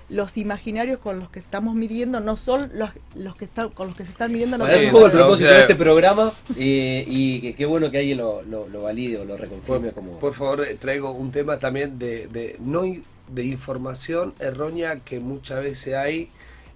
los 0.08 0.36
imaginarios 0.36 0.98
con 0.98 1.20
los 1.20 1.30
que 1.30 1.38
estamos 1.38 1.74
midiendo 1.74 2.18
no 2.20 2.36
son 2.36 2.70
los, 2.74 2.90
los 3.14 3.36
que 3.36 3.44
están 3.44 3.70
con 3.70 3.86
los 3.88 3.96
que 3.96 4.04
se 4.04 4.10
están 4.10 4.32
midiendo. 4.32 4.58
No 4.58 4.66
es 4.66 4.84
un 4.84 4.90
poco 4.90 5.06
el 5.06 5.12
propósito 5.12 5.50
de 5.50 5.60
este 5.60 5.76
programa 5.76 6.32
eh, 6.56 7.04
y 7.06 7.52
qué 7.54 7.64
bueno 7.64 7.90
que 7.90 7.98
alguien 7.98 8.18
lo, 8.18 8.42
lo, 8.42 8.68
lo 8.68 8.82
valide 8.82 9.18
o 9.18 9.24
lo 9.24 9.36
reconfirme. 9.36 9.90
Por, 9.90 9.94
como... 9.94 10.18
por 10.18 10.34
favor, 10.34 10.64
eh, 10.66 10.74
traigo 10.74 11.12
un 11.12 11.30
tema 11.30 11.58
también 11.58 11.98
de, 11.98 12.26
de, 12.26 12.56
no, 12.58 12.82
de 13.28 13.44
información 13.44 14.34
errónea 14.40 14.96
que 14.96 15.20
muchas 15.20 15.62
veces 15.62 15.94
hay 15.94 16.30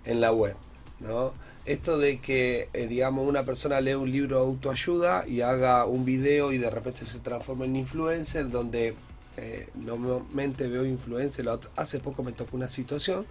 en 0.05 0.21
la 0.21 0.33
web. 0.33 0.55
¿no? 1.01 1.35
Esto 1.67 1.97
de 1.97 2.21
que, 2.21 2.69
eh, 2.75 2.87
digamos, 2.87 3.27
una 3.27 3.43
persona 3.43 3.81
lee 3.81 3.95
un 3.95 4.13
libro 4.13 4.37
de 4.37 4.45
autoayuda 4.45 5.27
y 5.27 5.41
haga 5.41 5.87
un 5.87 6.05
video 6.05 6.53
y 6.53 6.59
de 6.59 6.69
repente 6.69 7.07
se 7.07 7.21
transforma 7.21 7.65
en 7.65 7.77
influencer, 7.77 8.51
donde 8.51 8.95
eh, 9.39 9.69
normalmente 9.75 10.69
veo 10.69 10.85
influencer, 10.85 11.49
hace 11.77 12.01
poco 12.01 12.23
me 12.23 12.33
tocó 12.33 12.57
una 12.57 12.69
situación 12.69 13.27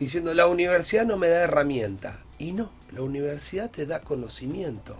diciendo 0.00 0.34
la 0.34 0.48
universidad 0.48 1.06
no 1.06 1.16
me 1.16 1.28
da 1.28 1.44
herramienta. 1.44 2.20
Y 2.38 2.52
no, 2.52 2.70
la 2.92 3.02
universidad 3.02 3.70
te 3.70 3.86
da 3.86 4.00
conocimiento. 4.00 4.96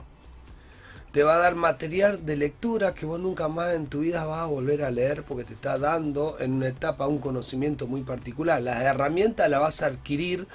Te 1.11 1.25
va 1.25 1.35
a 1.35 1.39
dar 1.39 1.57
material 1.57 2.25
de 2.25 2.37
lectura 2.37 2.95
que 2.95 3.05
vos 3.05 3.19
nunca 3.19 3.49
más 3.49 3.75
en 3.75 3.87
tu 3.89 4.01
vida 4.01 4.25
vas 4.27 4.41
a 4.41 4.47
volver 4.47 4.85
a 4.85 4.91
leer 4.91 5.25
porque 5.25 5.45
te 5.45 5.55
está 5.55 5.77
dando 5.79 6.37
en 6.39 6.53
una 6.53 6.69
etapa 6.69 7.09
un 7.09 7.19
conocimiento 7.19 7.89
muy 7.89 8.03
particular. 8.03 8.63
Las 8.63 8.83
herramientas 8.83 9.51
las 9.51 9.61
vas 9.61 9.83
a 9.83 9.87
adquirir 9.87 10.47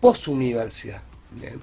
post 0.00 0.28
universidad. 0.28 1.02
Bien. 1.32 1.60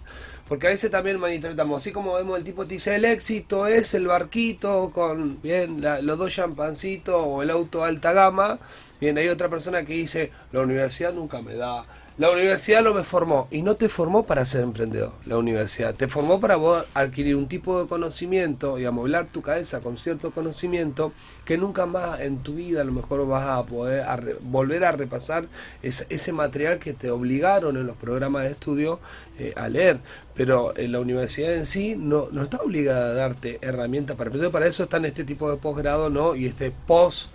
Porque 0.48 0.68
a 0.68 0.70
veces 0.70 0.90
también 0.90 1.20
malinterpretamos, 1.20 1.82
así 1.82 1.92
como 1.92 2.14
vemos 2.14 2.38
el 2.38 2.46
tipo 2.46 2.66
te 2.66 2.76
dice 2.76 2.96
el 2.96 3.04
éxito 3.04 3.68
es 3.68 3.94
el 3.94 4.08
barquito 4.08 4.92
con 4.94 5.42
bien 5.42 5.82
los 6.02 6.18
dos 6.18 6.34
champancitos 6.34 7.16
o 7.18 7.44
el 7.44 7.50
auto 7.50 7.84
alta 7.84 8.14
gama. 8.14 8.60
Bien, 9.02 9.18
hay 9.18 9.28
otra 9.28 9.50
persona 9.50 9.84
que 9.84 9.94
dice 9.94 10.32
la 10.52 10.62
universidad 10.62 11.14
nunca 11.14 11.42
me 11.42 11.56
da 11.56 11.84
la 12.18 12.32
universidad 12.32 12.84
lo 12.84 12.96
me 12.96 13.04
formó 13.04 13.48
y 13.52 13.62
no 13.62 13.76
te 13.76 13.90
formó 13.90 14.26
para 14.26 14.44
ser 14.44 14.64
emprendedor, 14.64 15.12
la 15.28 15.38
universidad. 15.38 15.94
Te 15.94 16.08
formó 16.08 16.40
para 16.40 16.56
vos 16.56 16.84
adquirir 16.96 17.36
un 17.36 17.48
tipo 17.48 17.80
de 17.80 17.88
conocimiento 17.88 18.80
y 18.80 18.86
amoblar 18.86 19.28
tu 19.28 19.44
cabeza 19.44 19.82
con 19.82 19.98
cierto 19.98 20.32
conocimiento 20.32 21.14
que 21.46 21.60
nunca 21.60 21.86
más 21.86 22.22
en 22.22 22.40
tu 22.40 22.56
vida 22.56 22.82
a 22.82 22.86
lo 22.86 22.92
mejor 22.92 23.28
vas 23.28 23.48
a 23.48 23.64
poder 23.68 24.04
volver 24.42 24.84
a 24.84 24.94
repasar 24.94 25.46
ese, 25.84 26.34
material 26.34 26.80
que 26.80 26.94
te 26.94 27.12
obligaron 27.12 27.78
en 27.78 27.86
los 27.86 27.98
programas 27.98 28.46
de 28.46 28.50
estudio 28.50 29.00
eh, 29.38 29.54
a 29.56 29.70
leer. 29.70 30.00
Pero 30.34 30.76
en 30.76 30.94
la 30.94 31.00
universidad 31.00 31.54
en 31.54 31.68
sí 31.68 31.96
no, 31.96 32.30
no 32.32 32.42
está 32.42 32.58
obligada 32.58 33.12
a 33.12 33.14
darte 33.14 33.60
herramientas 33.62 34.16
para 34.16 34.30
emprender. 34.30 34.52
Para 34.52 34.66
eso 34.66 34.82
están 34.82 35.06
este 35.06 35.24
tipo 35.24 35.52
de 35.52 35.58
posgrado 35.58 36.10
¿no? 36.10 36.36
y 36.36 36.48
este 36.48 36.72
post 36.72 37.30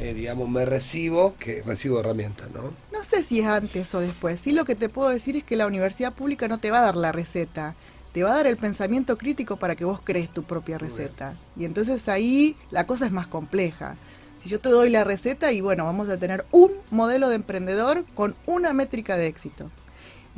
eh, 0.00 0.14
digamos, 0.14 0.48
me 0.48 0.64
recibo, 0.64 1.34
que 1.40 1.60
recibo 1.62 1.98
herramientas, 1.98 2.48
¿no? 2.54 2.72
No 2.98 3.04
sé 3.04 3.22
si 3.22 3.38
es 3.38 3.46
antes 3.46 3.94
o 3.94 4.00
después. 4.00 4.40
Sí 4.40 4.50
lo 4.50 4.64
que 4.64 4.74
te 4.74 4.88
puedo 4.88 5.08
decir 5.08 5.36
es 5.36 5.44
que 5.44 5.54
la 5.54 5.68
universidad 5.68 6.12
pública 6.12 6.48
no 6.48 6.58
te 6.58 6.72
va 6.72 6.78
a 6.78 6.86
dar 6.86 6.96
la 6.96 7.12
receta. 7.12 7.76
Te 8.12 8.24
va 8.24 8.32
a 8.32 8.36
dar 8.38 8.48
el 8.48 8.56
pensamiento 8.56 9.16
crítico 9.16 9.56
para 9.56 9.76
que 9.76 9.84
vos 9.84 10.00
crees 10.02 10.32
tu 10.32 10.42
propia 10.42 10.78
receta. 10.78 11.36
Y 11.56 11.64
entonces 11.64 12.08
ahí 12.08 12.56
la 12.72 12.88
cosa 12.88 13.06
es 13.06 13.12
más 13.12 13.28
compleja. 13.28 13.94
Si 14.42 14.48
yo 14.48 14.58
te 14.58 14.70
doy 14.70 14.90
la 14.90 15.04
receta 15.04 15.52
y 15.52 15.60
bueno, 15.60 15.84
vamos 15.84 16.08
a 16.08 16.16
tener 16.16 16.44
un 16.50 16.72
modelo 16.90 17.28
de 17.28 17.36
emprendedor 17.36 18.04
con 18.16 18.34
una 18.46 18.72
métrica 18.72 19.16
de 19.16 19.28
éxito. 19.28 19.70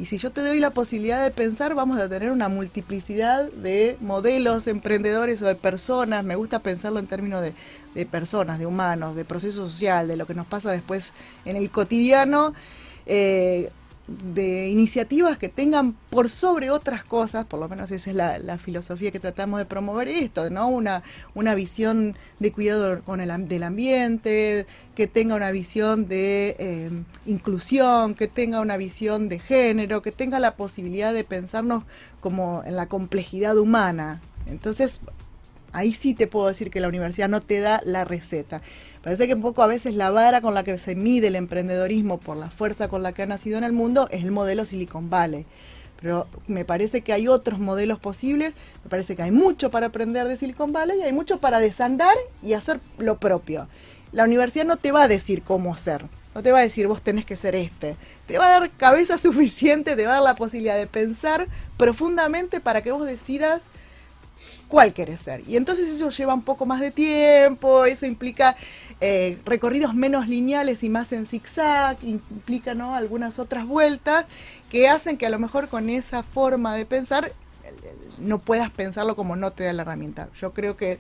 Y 0.01 0.07
si 0.07 0.16
yo 0.16 0.30
te 0.30 0.40
doy 0.40 0.61
la 0.61 0.70
posibilidad 0.70 1.22
de 1.22 1.30
pensar, 1.30 1.74
vamos 1.74 2.01
a 2.01 2.09
tener 2.09 2.30
una 2.30 2.48
multiplicidad 2.48 3.53
de 3.53 3.98
modelos 4.01 4.66
emprendedores 4.66 5.42
o 5.42 5.46
de 5.46 5.57
personas. 5.57 6.24
Me 6.24 6.36
gusta 6.36 6.61
pensarlo 6.61 7.01
en 7.01 7.07
términos 7.07 7.44
de, 7.94 8.07
personas, 8.07 8.59
de 8.59 8.64
humanos, 8.64 9.14
de 9.14 9.26
proceso 9.26 9.68
social, 9.68 10.09
de 10.09 10.16
lo 10.16 10.26
que 10.26 10.32
nos 10.32 10.46
pasa 10.46 10.70
después 10.70 11.12
en 11.44 11.57
el 11.57 11.70
cotidiano. 11.70 12.55
Eh, 13.05 13.68
de 14.11 14.68
iniciativas 14.68 15.38
que 15.38 15.48
tengan 15.48 15.92
por 16.11 16.30
sobre 16.30 16.70
otras 16.70 17.04
cosas, 17.04 17.46
por 17.46 17.61
lo 17.61 17.68
menos 17.68 17.90
esa 17.92 18.11
es 18.11 18.16
la, 18.16 18.58
filosofía 18.58 19.12
que 19.12 19.20
tratamos 19.20 19.58
de 19.58 19.64
promover 19.64 20.08
esto, 20.08 20.50
¿no? 20.50 20.68
Una, 20.68 21.02
una 21.34 21.54
visión 21.54 22.16
de 22.40 22.52
cuidado 22.52 23.02
con 23.02 23.20
el, 23.20 23.48
del 23.48 23.62
ambiente, 23.62 24.66
que 24.96 25.06
tenga 25.06 25.36
una 25.36 25.52
visión 25.52 26.08
de 26.08 26.56
em, 26.58 27.04
inclusión, 27.24 28.14
que 28.14 28.26
tenga 28.26 28.61
una 28.61 28.76
visión 28.76 29.28
de 29.28 29.38
género, 29.38 30.02
que 30.02 30.12
tenga 30.12 30.40
la 30.40 30.56
posibilidad 30.56 31.14
de 31.14 31.22
pensarnos 31.22 31.84
como 32.20 32.62
en 32.66 32.74
la 32.74 32.86
complejidad 32.86 33.56
humana. 33.56 34.20
Entonces, 34.46 35.00
ahí 35.72 35.92
sí 35.92 36.14
te 36.14 36.26
puedo 36.26 36.48
decir 36.48 36.70
que 36.70 36.80
la 36.80 36.88
universidad 36.88 37.28
no 37.28 37.40
te 37.40 37.60
da 37.60 37.80
la 37.84 38.04
receta. 38.04 38.62
Parece 39.02 39.26
que 39.26 39.34
un 39.34 39.42
poco 39.42 39.62
a 39.62 39.66
veces 39.66 39.94
la 39.94 40.10
vara 40.10 40.40
con 40.40 40.54
la 40.54 40.64
que 40.64 40.76
se 40.78 40.94
mide 40.94 41.28
el 41.28 41.36
emprendedorismo 41.36 42.18
por 42.18 42.36
la 42.36 42.50
fuerza 42.50 42.88
con 42.88 43.02
la 43.02 43.12
que 43.12 43.22
ha 43.22 43.26
nacido 43.26 43.58
en 43.58 43.64
el 43.64 43.72
mundo 43.72 44.08
es 44.10 44.24
el 44.24 44.30
modelo 44.30 44.64
Silicon 44.64 45.10
Valley. 45.10 45.46
Pero 46.00 46.26
me 46.46 46.64
parece 46.64 47.02
que 47.02 47.12
hay 47.12 47.28
otros 47.28 47.58
modelos 47.58 47.98
posibles, 47.98 48.54
me 48.84 48.90
parece 48.90 49.14
que 49.14 49.22
hay 49.22 49.30
mucho 49.30 49.70
para 49.70 49.86
aprender 49.86 50.26
de 50.26 50.36
Silicon 50.36 50.72
Valley 50.72 50.98
y 50.98 51.02
hay 51.02 51.12
mucho 51.12 51.40
para 51.40 51.60
desandar 51.60 52.16
y 52.42 52.54
hacer 52.54 52.80
lo 52.98 53.18
propio. 53.18 53.68
La 54.12 54.24
universidad 54.24 54.64
no 54.64 54.76
te 54.76 54.92
va 54.92 55.04
a 55.04 55.08
decir 55.08 55.42
cómo 55.42 55.74
hacer, 55.74 56.06
no 56.34 56.42
te 56.42 56.52
va 56.52 56.58
a 56.58 56.62
decir 56.62 56.86
vos 56.86 57.02
tenés 57.02 57.26
que 57.26 57.36
ser 57.36 57.54
este. 57.54 57.96
Te 58.26 58.38
va 58.38 58.46
a 58.46 58.60
dar 58.60 58.70
cabeza 58.70 59.18
suficiente, 59.18 59.96
te 59.96 60.06
va 60.06 60.12
a 60.12 60.14
dar 60.16 60.22
la 60.22 60.34
posibilidad 60.36 60.76
de 60.76 60.86
pensar 60.86 61.48
profundamente 61.76 62.60
para 62.60 62.82
que 62.82 62.92
vos 62.92 63.06
decidas 63.06 63.60
cuál 64.70 64.94
querés 64.94 65.20
ser. 65.20 65.42
Y 65.46 65.56
entonces 65.56 65.88
eso 65.88 66.08
lleva 66.08 66.32
un 66.32 66.42
poco 66.42 66.64
más 66.64 66.80
de 66.80 66.92
tiempo, 66.92 67.84
eso 67.84 68.06
implica 68.06 68.56
eh, 69.00 69.36
recorridos 69.44 69.94
menos 69.94 70.28
lineales 70.28 70.82
y 70.82 70.88
más 70.88 71.12
en 71.12 71.26
zigzag, 71.26 71.98
implica 72.02 72.72
¿no? 72.74 72.94
algunas 72.94 73.38
otras 73.38 73.66
vueltas 73.66 74.24
que 74.70 74.88
hacen 74.88 75.18
que 75.18 75.26
a 75.26 75.30
lo 75.30 75.38
mejor 75.38 75.68
con 75.68 75.90
esa 75.90 76.22
forma 76.22 76.74
de 76.76 76.86
pensar 76.86 77.32
no 78.18 78.38
puedas 78.38 78.70
pensarlo 78.70 79.16
como 79.16 79.36
no 79.36 79.50
te 79.50 79.64
da 79.64 79.72
la 79.72 79.82
herramienta. 79.82 80.28
Yo 80.38 80.52
creo 80.52 80.76
que 80.76 80.98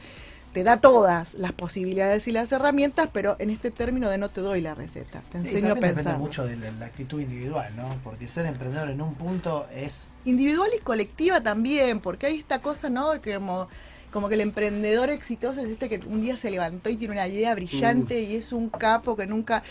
te 0.52 0.64
da 0.64 0.80
todas 0.80 1.34
las 1.34 1.52
posibilidades 1.52 2.26
y 2.26 2.32
las 2.32 2.50
herramientas, 2.50 3.08
pero 3.12 3.36
en 3.38 3.50
este 3.50 3.70
término 3.70 4.10
de 4.10 4.18
no 4.18 4.28
te 4.28 4.40
doy 4.40 4.60
la 4.60 4.74
receta, 4.74 5.22
te 5.30 5.38
enseño 5.38 5.72
a 5.72 5.76
pensar. 5.76 5.96
Depende 5.96 6.18
mucho 6.18 6.46
de 6.46 6.56
la, 6.56 6.86
actitud 6.86 7.20
individual, 7.20 7.74
¿no? 7.76 7.96
Porque 8.02 8.26
ser 8.26 8.46
emprendedor 8.46 8.90
en 8.90 9.00
un 9.00 9.14
punto 9.14 9.68
es... 9.72 10.08
Individual 10.24 10.70
y 10.76 10.80
colectiva 10.80 11.40
también, 11.40 12.00
porque 12.00 12.26
hay 12.26 12.38
esta 12.38 12.60
cosa, 12.60 12.90
¿no? 12.90 13.20
Que 13.20 13.34
como 13.34 13.68
como 14.10 14.28
que 14.28 14.34
el 14.34 14.40
emprendedor 14.40 15.10
exitoso 15.10 15.60
es 15.60 15.68
este 15.68 15.88
que 15.88 16.00
un 16.06 16.20
día 16.20 16.36
se 16.36 16.50
levantó 16.50 16.90
y 16.90 16.96
tiene 16.96 17.14
una 17.14 17.28
idea 17.28 17.54
brillante 17.54 18.20
y 18.20 18.36
es 18.36 18.52
un 18.52 18.68
capo 18.68 19.16
que 19.16 19.26
nunca... 19.26 19.62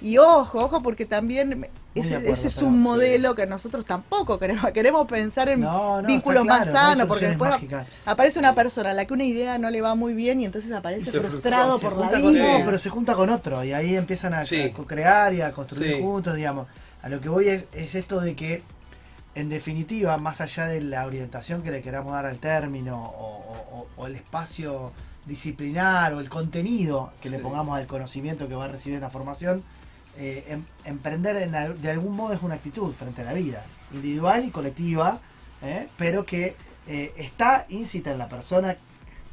Y 0.00 0.18
ojo, 0.18 0.60
ojo, 0.60 0.82
porque 0.82 1.04
también 1.04 1.68
ese, 1.94 2.46
es 2.46 2.62
un 2.62 2.80
modelo 2.80 3.34
que 3.34 3.46
nosotros 3.46 3.84
tampoco 3.84 4.38
queremos, 4.38 4.70
queremos 4.74 5.06
pensar 5.06 5.48
en 5.48 5.66
vínculos 6.06 6.44
más 6.44 6.68
sanos, 6.68 7.06
porque 7.06 7.28
después 7.28 7.52
aparece 8.06 8.38
una 8.38 8.54
persona 8.54 8.90
a 8.90 8.94
la 8.94 9.04
que 9.04 9.12
una 9.12 9.24
idea 9.24 9.58
no 9.58 9.68
le 9.70 9.80
va 9.80 9.94
muy 9.94 10.14
bien 10.14 10.40
y 10.40 10.46
entonces 10.46 10.72
aparece 10.72 11.10
frustrado 11.20 11.78
por 11.78 11.96
la 11.96 12.10
vida. 12.10 12.58
no, 12.58 12.64
pero 12.64 12.78
se 12.78 12.88
junta 12.88 13.14
con 13.14 13.28
otro 13.30 13.62
y 13.62 13.72
ahí 13.72 13.94
empiezan 13.96 14.34
a, 14.34 14.42
crear 14.86 15.34
y 15.34 15.42
a 15.42 15.52
construir 15.52 16.00
juntos, 16.00 16.34
digamos. 16.34 16.66
A 17.02 17.08
lo 17.08 17.20
que 17.20 17.28
voy 17.28 17.48
es, 17.48 17.66
es 17.72 17.96
esto 17.96 18.20
de 18.20 18.36
que 18.36 18.62
en 19.34 19.48
definitiva, 19.48 20.18
más 20.18 20.40
allá 20.40 20.66
de 20.66 20.82
la 20.82 21.06
orientación 21.06 21.62
que 21.62 21.70
le 21.70 21.82
queramos 21.82 22.12
dar 22.12 22.26
al 22.26 22.38
término 22.38 22.98
o, 23.02 24.06
el 24.06 24.16
espacio 24.16 24.92
disciplinar 25.26 26.12
o 26.14 26.20
el 26.20 26.28
contenido 26.28 27.12
que 27.22 27.30
le 27.30 27.38
pongamos 27.38 27.78
al 27.78 27.86
conocimiento 27.86 28.48
que 28.48 28.54
va 28.54 28.64
a 28.64 28.68
recibir 28.68 28.96
en 28.96 29.02
la 29.02 29.10
formación, 29.10 29.62
eh, 30.18 30.44
em, 30.48 30.64
emprender 30.84 31.48
de 31.78 31.90
algún 31.90 32.16
modo 32.16 32.34
es 32.34 32.42
una 32.42 32.56
actitud 32.56 32.92
frente 32.92 33.22
a 33.22 33.24
la 33.24 33.32
vida, 33.32 33.64
individual 33.92 34.44
y 34.44 34.50
colectiva, 34.50 35.20
eh, 35.62 35.86
pero 35.96 36.26
que 36.26 36.56
eh, 36.88 37.14
está 37.16 37.66
íncita 37.68 38.10
en 38.10 38.18
la 38.18 38.28
persona 38.28 38.76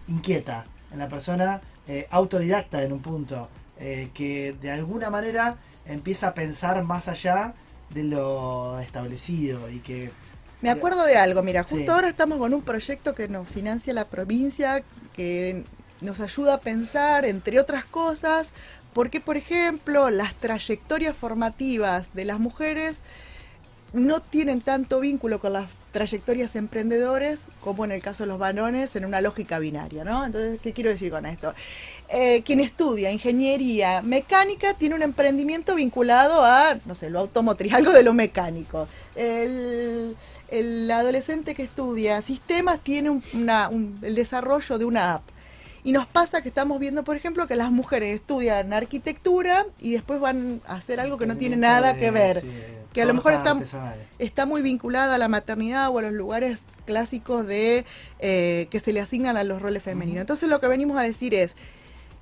inquieta, 0.08 0.66
en 0.92 1.00
la 1.00 1.10
persona 1.10 1.62
autodidacta 2.12 2.84
en 2.84 2.94
un 2.94 3.02
punto, 3.02 3.50
que 3.80 4.56
de 4.62 4.70
alguna 4.70 5.10
manera 5.10 5.58
empieza 5.88 6.28
a 6.28 6.34
pensar 6.36 6.84
más 6.84 7.08
allá 7.08 7.56
de 7.92 8.04
lo 8.04 8.80
establecido 8.80 9.70
y 9.70 9.80
que... 9.80 10.12
Me 10.62 10.70
acuerdo 10.70 11.06
de 11.06 11.16
algo, 11.16 11.42
mira, 11.42 11.64
justo 11.64 11.94
ahora 11.94 12.10
estamos 12.10 12.38
con 12.38 12.54
un 12.54 12.62
proyecto 12.62 13.16
que 13.16 13.30
nos 13.30 13.48
financia 13.48 13.94
la 13.94 14.06
provincia, 14.06 14.84
que 15.14 15.64
nos 16.02 16.20
ayuda 16.20 16.56
a 16.56 16.60
pensar, 16.60 17.24
entre 17.24 17.60
otras 17.60 17.86
cosas, 17.86 18.48
porque, 18.94 19.22
por 19.22 19.38
ejemplo, 19.38 20.10
las 20.10 20.34
trayectorias 20.36 21.16
formativas 21.16 22.14
de 22.14 22.26
las 22.26 22.40
mujeres 22.40 22.98
no 23.94 24.22
tienen 24.22 24.62
tanto 24.62 25.00
vínculo 25.00 25.40
con 25.40 25.54
las 25.54 25.70
trayectorias 25.92 26.56
emprendedores 26.56 27.48
como 27.62 27.86
en 27.86 27.92
el 27.92 28.02
caso 28.02 28.24
de 28.24 28.30
los 28.30 28.38
varones 28.38 28.96
en 28.96 29.06
una 29.06 29.22
lógica 29.22 29.60
binaria, 29.60 30.04
¿no? 30.04 30.26
Entonces, 30.26 30.60
¿qué 30.62 30.74
quiero 30.74 30.92
decir 30.92 31.12
con 31.12 31.26
esto? 31.26 31.54
Eh, 32.10 32.42
quien 32.44 32.60
estudia 32.60 33.12
ingeniería 33.12 34.02
mecánica 34.02 34.74
tiene 34.74 34.96
un 34.96 35.02
emprendimiento 35.02 35.76
vinculado 35.76 36.44
a, 36.44 36.78
no 36.86 36.96
sé, 36.96 37.10
lo 37.10 37.20
automotriz, 37.20 37.74
algo 37.76 37.92
de 37.92 38.04
lo 38.04 38.14
mecánico. 38.14 38.88
El, 39.16 40.16
adolescente 40.92 41.54
que 41.54 41.64
estudia 41.64 42.22
sistemas 42.22 42.80
tiene 42.80 43.22
el 43.34 44.16
desarrollo 44.16 44.78
de 44.78 44.86
una 44.86 45.14
app. 45.14 45.24
Y 45.84 45.92
nos 45.92 46.08
pasa 46.08 46.42
que 46.42 46.50
estamos 46.50 46.80
viendo, 46.80 47.04
por 47.04 47.16
ejemplo, 47.16 47.48
que 47.48 47.56
las 47.56 47.72
mujeres 47.72 48.16
estudian 48.16 48.74
arquitectura 48.74 49.66
y 49.80 49.94
después 49.94 50.20
van 50.20 50.62
a 50.68 50.76
hacer 50.76 51.00
algo 51.00 51.18
que 51.18 51.26
no 51.26 51.38
tiene 51.38 51.56
nada 51.56 51.96
que 51.96 52.12
ver. 52.12 52.44
Que 52.94 53.02
a 53.02 53.06
lo 53.06 53.14
mejor 53.14 53.34
está, 53.34 53.58
está, 54.18 54.46
muy 54.46 54.62
vinculada 54.62 55.16
a 55.16 55.18
la 55.18 55.28
maternidad 55.28 55.90
o 55.90 56.00
a 56.00 56.02
los 56.02 56.14
lugares 56.14 56.60
clásicos 56.86 57.46
de 57.46 57.86
eh, 58.20 58.68
que 58.72 58.80
se 58.80 58.94
le 58.94 59.00
asignan 59.00 59.38
a 59.38 59.44
los 59.44 59.62
roles 59.62 59.84
femeninos. 59.84 60.22
Entonces 60.22 60.50
lo 60.50 60.60
que 60.60 60.68
venimos 60.68 60.98
a 60.98 61.02
decir 61.02 61.34
es, 61.36 61.56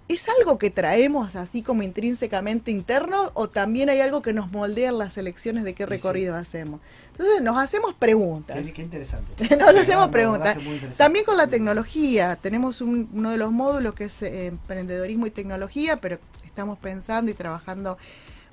¿Es 0.08 0.26
algo 0.40 0.58
que 0.58 0.70
traemos 0.70 1.36
así 1.36 1.64
como 1.64 1.84
intrínsecamente 1.84 2.72
interno 2.72 3.30
o 3.34 3.50
también 3.50 3.90
hay 3.90 4.00
algo 4.00 4.22
que 4.22 4.32
nos 4.32 4.54
moldea 4.54 4.90
en 4.90 4.98
las 4.98 5.18
elecciones 5.18 5.66
de 5.66 5.74
qué 5.74 5.86
recorrido 5.86 6.34
hacemos? 6.36 6.80
Entonces 7.12 7.42
nos 7.42 7.58
hacemos 7.58 7.94
preguntas. 7.94 8.58
Qué, 8.74 8.82
interesante. 8.82 9.56
nos 9.58 9.76
hacemos 9.76 10.08
preguntas. 10.08 10.58
También 10.96 11.26
con 11.26 11.36
la 11.36 11.48
tecnología. 11.48 12.38
Tenemos 12.38 12.80
uno 12.80 13.32
de 13.32 13.38
los 13.38 13.52
módulos 13.52 13.96
que 13.96 14.06
es 14.06 14.22
eh, 14.22 14.46
emprendedorismo 14.46 15.28
y 15.28 15.32
tecnología, 15.32 15.98
pero 15.98 16.20
estamos 16.46 16.80
pensando 16.80 17.30
y 17.30 17.34
trabajando 17.34 17.98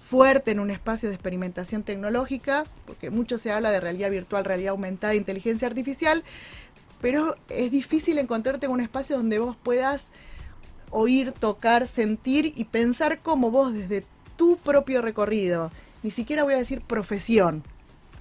fuerte 0.07 0.51
en 0.51 0.61
un 0.61 0.71
espacio 0.71 1.09
de 1.09 1.15
experimentación 1.15 1.83
tecnológica, 1.83 2.65
porque 2.87 3.11
mucho 3.11 3.39
se 3.39 3.51
habla 3.51 3.71
de 3.71 3.81
realidad 3.81 4.11
virtual, 4.11 4.45
realidad 4.45 4.73
aumentada, 4.73 5.15
inteligencia 5.15 5.67
artificial, 5.67 6.23
pero 7.01 7.37
es 7.49 7.71
difícil 7.71 8.19
encontrarte 8.19 8.67
en 8.67 8.73
un 8.73 8.81
espacio 8.81 9.17
donde 9.17 9.39
vos 9.39 9.57
puedas 9.57 10.07
oír, 10.91 11.33
tocar, 11.33 11.87
sentir 11.89 12.53
y 12.55 12.65
pensar 12.65 13.21
como 13.21 13.51
vos 13.51 13.73
desde 13.73 14.05
tu 14.37 14.57
propio 14.59 15.03
recorrido, 15.03 15.71
ni 16.03 16.11
siquiera 16.11 16.45
voy 16.45 16.55
a 16.55 16.59
decir 16.59 16.81
profesión, 16.83 17.65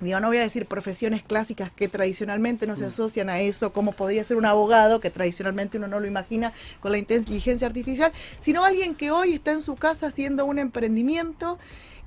Digo, 0.01 0.19
no 0.19 0.27
voy 0.27 0.37
a 0.37 0.41
decir 0.41 0.65
profesiones 0.65 1.23
clásicas 1.23 1.71
que 1.71 1.87
tradicionalmente 1.87 2.67
no 2.67 2.75
se 2.75 2.85
mm. 2.85 2.87
asocian 2.87 3.29
a 3.29 3.39
eso, 3.39 3.71
como 3.73 3.93
podría 3.93 4.23
ser 4.23 4.37
un 4.37 4.45
abogado, 4.45 4.99
que 4.99 5.09
tradicionalmente 5.09 5.77
uno 5.77 5.87
no 5.87 5.99
lo 5.99 6.07
imagina 6.07 6.51
con 6.79 6.91
la 6.91 6.97
inteligencia 6.97 7.67
artificial, 7.67 8.11
sino 8.39 8.65
alguien 8.65 8.95
que 8.95 9.11
hoy 9.11 9.33
está 9.33 9.51
en 9.51 9.61
su 9.61 9.75
casa 9.75 10.07
haciendo 10.07 10.45
un 10.45 10.59
emprendimiento 10.59 11.57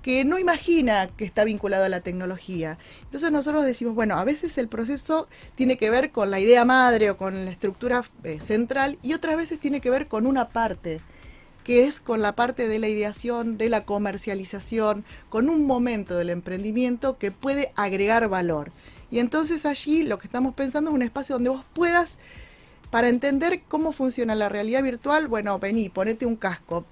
que 0.07 0.25
no 0.25 0.39
imagina 0.39 1.09
que 1.09 1.25
está 1.25 1.43
vinculado 1.43 1.85
a 1.85 1.89
la 1.89 2.01
tecnología. 2.01 2.79
Entonces 3.03 3.33
nosotros 3.33 3.65
decimos, 3.65 3.97
bueno, 3.97 4.17
a 4.17 4.23
veces 4.23 4.57
el 4.57 4.69
proceso 4.69 5.27
tiene 5.57 5.79
que 5.79 5.91
ver 5.91 6.13
con 6.13 6.31
la 6.31 6.39
idea 6.39 6.65
madre 6.65 7.11
o 7.11 7.17
con 7.17 7.45
la 7.45 7.51
estructura 7.51 8.05
eh, 8.23 8.39
central 8.39 8.99
y 9.03 9.15
otras 9.15 9.37
veces 9.37 9.59
tiene 9.59 9.81
que 9.81 9.91
ver 9.91 10.07
con 10.07 10.29
una 10.29 10.49
parte 10.49 11.01
que 11.67 11.85
es 11.85 12.01
con 12.01 12.23
la 12.23 12.37
parte 12.37 12.69
de 12.69 12.79
la 12.79 12.89
ideación, 12.89 13.59
de 13.59 13.69
la 13.69 13.85
comercialización, 13.85 15.05
con 15.29 15.51
un 15.51 15.67
momento 15.67 16.17
del 16.17 16.31
emprendimiento 16.31 17.19
que 17.19 17.33
puede 17.33 17.73
agregar 17.75 18.29
valor. 18.29 18.71
Y 19.11 19.19
entonces 19.19 19.67
allí 19.67 20.05
lo 20.05 20.19
que 20.19 20.29
estamos 20.29 20.55
pensando 20.55 20.91
es 20.91 20.95
un 20.95 21.03
espacio 21.03 21.35
donde 21.35 21.51
vos 21.51 21.67
puedas, 21.73 22.19
para 22.91 23.09
entender 23.09 23.63
cómo 23.67 23.91
funciona 23.91 24.37
la 24.37 24.49
realidad 24.49 24.83
virtual, 24.85 25.27
bueno, 25.27 25.59
vení, 25.59 25.89
ponete 25.89 26.25
un 26.25 26.37
casco 26.37 26.85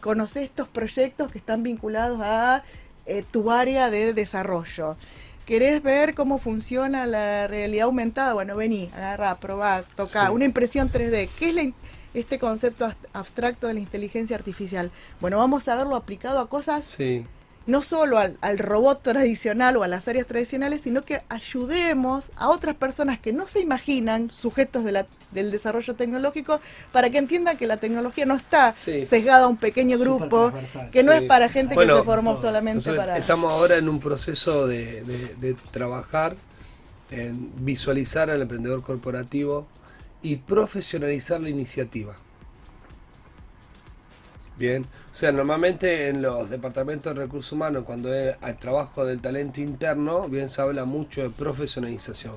conoces 0.00 0.44
estos 0.44 0.68
proyectos 0.68 1.32
que 1.32 1.38
están 1.38 1.62
vinculados 1.62 2.20
a 2.22 2.62
eh, 3.06 3.24
tu 3.30 3.50
área 3.50 3.90
de 3.90 4.12
desarrollo. 4.12 4.96
¿Querés 5.46 5.82
ver 5.82 6.14
cómo 6.14 6.38
funciona 6.38 7.06
la 7.06 7.48
realidad 7.48 7.86
aumentada? 7.86 8.34
Bueno, 8.34 8.54
vení, 8.54 8.90
agarra, 8.94 9.38
probá, 9.38 9.82
toca. 9.96 10.30
Una 10.30 10.44
impresión 10.44 10.92
3D. 10.92 11.28
¿Qué 11.38 11.48
es 11.48 11.54
este 12.14 12.38
concepto 12.38 12.90
abstracto 13.12 13.66
de 13.66 13.74
la 13.74 13.80
inteligencia 13.80 14.36
artificial? 14.36 14.90
Bueno, 15.20 15.38
vamos 15.38 15.68
a 15.68 15.76
verlo 15.76 15.96
aplicado 15.96 16.38
a 16.38 16.48
cosas 16.48 16.86
sí. 16.86 17.24
no 17.66 17.82
solo 17.82 18.18
al, 18.18 18.58
robot 18.58 19.02
tradicional 19.02 19.76
o 19.76 19.82
a 19.82 19.88
las 19.88 20.08
áreas 20.08 20.26
tradicionales, 20.26 20.82
sino 20.82 21.02
que 21.02 21.22
ayudemos 21.28 22.26
a 22.36 22.48
otras 22.48 22.74
personas 22.74 23.20
que 23.20 23.32
no 23.32 23.46
se 23.46 23.60
imaginan 23.60 24.30
sujetos 24.30 24.84
del 24.84 25.50
desarrollo 25.50 25.94
tecnológico 25.94 26.60
para 26.92 27.10
que 27.10 27.18
entiendan 27.18 27.56
que 27.56 27.66
la 27.66 27.76
tecnología 27.76 28.26
no 28.26 28.34
está 28.34 28.74
sesgada 28.74 29.44
a 29.44 29.48
un 29.48 29.56
pequeño 29.56 29.98
grupo, 29.98 30.52
que 30.92 31.02
no 31.02 31.12
es 31.12 31.22
para 31.22 31.48
gente 31.48 31.76
que 31.76 31.86
se 31.86 32.02
formó 32.02 32.40
solamente 32.40 32.92
para... 32.92 33.16
Estamos 33.16 33.52
ahora 33.52 33.76
en 33.76 33.88
un 33.88 34.00
proceso 34.00 34.66
de, 34.66 35.02
de 35.38 35.54
trabajar 35.70 36.36
en 37.10 37.50
visualizar 37.64 38.30
al 38.30 38.42
emprendedor 38.42 38.82
corporativo 38.82 39.66
y 40.22 40.36
profesionalizar 40.36 41.40
la 41.40 41.48
iniciativa. 41.48 42.16
Bien, 44.58 44.82
o 44.82 45.14
sea, 45.14 45.32
normalmente 45.32 46.08
en 46.08 46.20
los 46.20 46.50
departamentos 46.50 47.14
de 47.14 47.22
recursos 47.22 47.52
humanos, 47.52 47.84
cuando 47.86 48.12
es 48.12 48.36
al 48.42 48.58
trabajo 48.58 49.06
del 49.06 49.20
talento 49.20 49.62
interno, 49.62 50.28
bien 50.28 50.50
se 50.50 50.60
habla 50.60 50.84
mucho 50.84 51.22
de 51.22 51.30
profesionalización. 51.30 52.34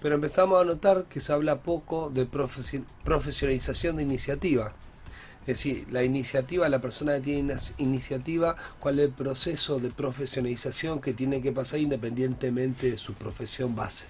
Pero 0.00 0.14
empezamos 0.14 0.60
a 0.60 0.64
notar 0.64 1.04
que 1.04 1.20
se 1.20 1.32
habla 1.32 1.62
poco 1.62 2.08
de 2.08 2.24
profesionalización 2.24 3.96
de 3.96 4.04
iniciativa. 4.04 4.72
Es 5.42 5.58
decir, 5.58 5.86
la 5.90 6.02
iniciativa, 6.02 6.68
la 6.68 6.80
persona 6.80 7.14
que 7.16 7.20
tiene 7.20 7.54
iniciativa, 7.78 8.56
cuál 8.80 8.98
es 8.98 9.06
el 9.06 9.12
proceso 9.12 9.80
de 9.80 9.90
profesionalización 9.90 11.00
que 11.00 11.12
tiene 11.12 11.42
que 11.42 11.52
pasar 11.52 11.80
independientemente 11.80 12.90
de 12.90 12.96
su 12.96 13.14
profesión 13.14 13.76
base. 13.76 14.06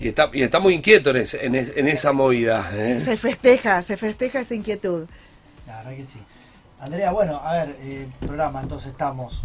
Y 0.00 0.08
está, 0.08 0.30
y 0.32 0.42
está 0.42 0.58
muy 0.60 0.74
inquieto 0.74 1.10
en, 1.10 1.54
en, 1.54 1.88
esa 1.88 2.12
movida. 2.12 2.70
¿eh? 2.74 3.00
Se 3.00 3.16
festeja, 3.16 3.82
se 3.82 3.96
festeja 3.96 4.40
esa 4.40 4.54
inquietud. 4.54 5.06
La 5.66 5.76
verdad 5.78 5.96
que 5.96 6.04
sí. 6.04 6.18
Andrea, 6.80 7.12
bueno, 7.12 7.36
a 7.36 7.54
ver, 7.54 7.76
eh, 7.80 8.08
programa, 8.20 8.60
entonces 8.60 8.92
estamos 8.92 9.42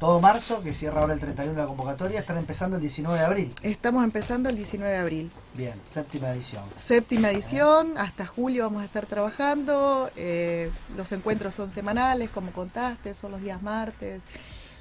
todo 0.00 0.18
marzo, 0.18 0.62
que 0.62 0.74
cierra 0.74 1.02
ahora 1.02 1.12
el 1.12 1.20
31 1.20 1.54
de 1.54 1.60
la 1.60 1.66
convocatoria, 1.66 2.18
están 2.20 2.38
empezando 2.38 2.76
el 2.76 2.82
19 2.82 3.18
de 3.18 3.24
abril. 3.24 3.54
Estamos 3.62 4.02
empezando 4.02 4.48
el 4.48 4.56
19 4.56 4.90
de 4.90 4.98
abril. 4.98 5.30
Bien, 5.54 5.74
séptima 5.90 6.30
edición. 6.30 6.64
Séptima 6.78 7.30
edición, 7.30 7.98
hasta 7.98 8.26
julio 8.26 8.64
vamos 8.64 8.82
a 8.82 8.86
estar 8.86 9.04
trabajando. 9.04 10.10
Eh, 10.16 10.70
los 10.96 11.12
encuentros 11.12 11.54
son 11.54 11.70
semanales, 11.70 12.30
como 12.30 12.50
contaste, 12.50 13.12
son 13.12 13.32
los 13.32 13.42
días 13.42 13.62
martes. 13.62 14.22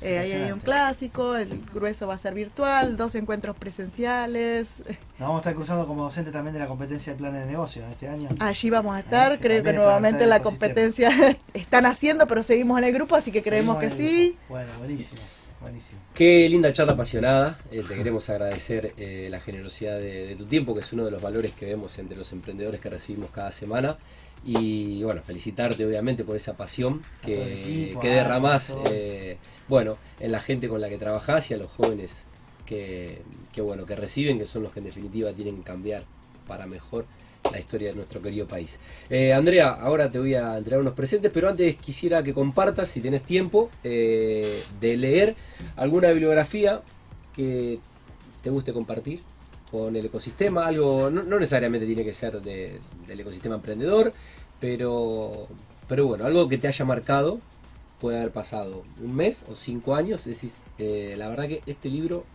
Eh, 0.02 0.18
ahí 0.18 0.32
hay 0.32 0.52
un 0.52 0.60
clásico, 0.60 1.36
el 1.36 1.62
grueso 1.74 2.08
va 2.08 2.14
a 2.14 2.18
ser 2.18 2.34
virtual, 2.34 2.96
dos 2.96 3.16
encuentros 3.16 3.56
presenciales. 3.58 4.70
Nos 5.18 5.20
vamos 5.20 5.36
a 5.36 5.40
estar 5.40 5.56
cruzando 5.56 5.86
como 5.86 6.04
docente 6.04 6.32
también 6.32 6.54
de 6.54 6.60
la 6.60 6.68
competencia 6.68 7.14
de 7.14 7.20
planes 7.20 7.42
de 7.42 7.48
negocio 7.48 7.86
este 7.92 8.08
año. 8.08 8.30
Allí 8.40 8.70
vamos 8.70 8.96
a 8.96 9.00
estar, 9.00 9.34
eh, 9.34 9.40
creo 9.42 9.62
que 9.62 9.74
nuevamente 9.74 10.26
la 10.26 10.42
competencia 10.42 11.10
están 11.54 11.86
haciendo, 11.86 12.28
pero 12.28 12.44
seguimos 12.44 12.78
en 12.78 12.86
el 12.86 12.94
grupo, 12.94 13.16
así 13.16 13.32
que 13.32 13.42
creemos 13.42 13.78
que 13.78 13.90
sí. 13.90 14.38
Bueno, 14.48 14.72
buenísimo. 14.80 15.22
Buenísimo. 15.60 16.00
Qué 16.14 16.48
linda 16.48 16.72
charla 16.72 16.94
apasionada. 16.94 17.60
Eh, 17.70 17.84
te 17.86 17.94
queremos 17.96 18.30
agradecer 18.30 18.94
la 19.30 19.42
generosidad 19.42 20.00
de, 20.00 20.38
tu 20.38 20.46
tiempo, 20.46 20.74
que 20.74 20.80
es 20.80 20.94
uno 20.94 21.04
de 21.04 21.12
los 21.12 21.22
valores 21.22 21.52
que 21.52 21.66
vemos 21.66 22.00
entre 22.00 22.18
los 22.18 22.32
emprendedores 22.32 22.80
que 22.80 22.90
recibimos 22.90 23.32
cada 23.32 23.52
semana. 23.52 23.98
Y 24.44 25.03
bueno, 25.03 25.22
felicitarte 25.22 25.86
obviamente 25.86 26.24
por 26.24 26.36
esa 26.36 26.53
pasión 26.53 27.02
que, 27.26 27.98
que 28.02 28.10
derramás 28.10 28.78
eh, 28.90 29.38
bueno, 29.70 29.98
en 30.20 30.32
la 30.32 30.41
gente 30.41 30.68
con 30.68 30.82
la 30.82 30.90
que 30.90 30.98
trabajás 30.98 31.52
y 31.52 31.53
a 31.53 31.57
los 31.57 31.70
jóvenes 31.70 32.26
que, 32.66 33.22
bueno, 33.61 33.86
que 33.86 33.95
reciben, 33.95 34.38
que 34.38 34.45
son 34.45 34.64
los 34.64 34.72
que 34.72 34.80
en 34.80 34.86
definitiva 34.86 35.32
tienen 35.34 35.57
que 35.57 35.64
cambiar 35.64 36.03
para 36.48 36.66
mejor 36.68 37.06
la 37.52 37.60
historia 37.60 37.90
de 37.90 37.95
nuestro 37.95 38.22
querido 38.22 38.48
país. 38.48 38.80
Eh, 39.10 39.34
Andrea, 39.34 39.70
ahora 39.70 40.10
te 40.10 40.20
voy 40.20 40.36
a 40.36 40.57
entregar 40.57 40.82
unos 40.82 40.94
presentes, 40.94 41.32
pero 41.34 41.49
antes 41.49 41.76
quisiera 41.78 42.22
que 42.22 42.34
compartas, 42.34 42.90
si 42.90 43.02
tienes 43.02 43.24
tiempo, 43.24 43.70
eh, 43.84 44.61
de 44.80 44.98
leer 44.98 45.36
alguna 45.76 46.10
bibliografía 46.10 46.82
que 47.36 47.80
te 48.44 48.49
guste 48.49 48.72
compartir 48.74 49.22
con 49.72 49.96
el 49.96 50.06
ecosistema, 50.06 50.66
algo 50.66 51.10
no, 51.10 51.24
necesariamente 51.24 51.86
tiene 51.86 52.04
que 52.04 52.14
ser 52.14 52.41
del 52.41 52.80
ecosistema 53.20 53.56
emprendedor, 53.56 54.12
pero, 54.60 55.48
pero 55.88 56.08
bueno, 56.08 56.26
algo 56.26 56.50
que 56.50 56.58
te 56.58 56.68
haya 56.68 56.86
marcado, 56.86 57.40
puede 58.00 58.18
haber 58.18 58.32
pasado 58.32 58.84
un 59.02 59.16
mes 59.16 59.44
o 59.50 59.56
cinco 59.56 59.96
años, 59.96 60.26
decís, 60.26 60.58
eh, 60.78 61.16
la 61.18 61.30
verdad 61.30 61.48
que 61.48 61.62
este 61.66 61.90
libro 61.90 62.26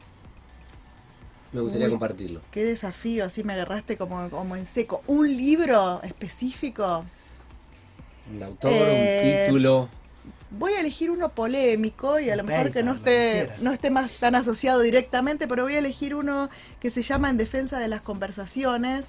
me 1.53 1.61
gustaría 1.61 1.89
compartirlo. 1.89 2.41
Qué 2.51 2.65
desafío, 2.65 3.25
así 3.25 3.45
me 3.45 3.53
agarraste 3.53 3.97
como, 3.97 4.29
como 4.29 4.57
en 4.57 4.67
seco. 4.67 5.03
¿Un 5.07 5.29
libro 5.37 6.03
específico? 6.03 7.05
Un 8.35 8.43
autor, 8.43 8.73
un 8.73 8.79
eh, 8.81 9.45
título 9.47 9.89
voy 10.51 10.73
a 10.75 10.81
elegir 10.81 11.11
uno 11.11 11.31
polémico 11.31 12.21
y 12.21 12.31
a 12.31 12.37
lo 12.37 12.45
mejor 12.45 12.73
que 12.73 12.83
no 12.83 12.95
esté, 12.95 13.51
no 13.61 13.73
esté 13.73 13.91
más 13.91 14.13
tan 14.13 14.35
asociado 14.35 14.81
directamente, 14.81 15.49
pero 15.49 15.65
voy 15.65 15.75
a 15.77 15.79
elegir 15.79 16.15
uno 16.15 16.49
que 16.81 16.91
se 16.91 17.03
llama 17.03 17.31
En 17.31 17.37
defensa 17.37 17.79
de 17.79 17.89
las 17.89 18.03
conversaciones, 18.03 19.05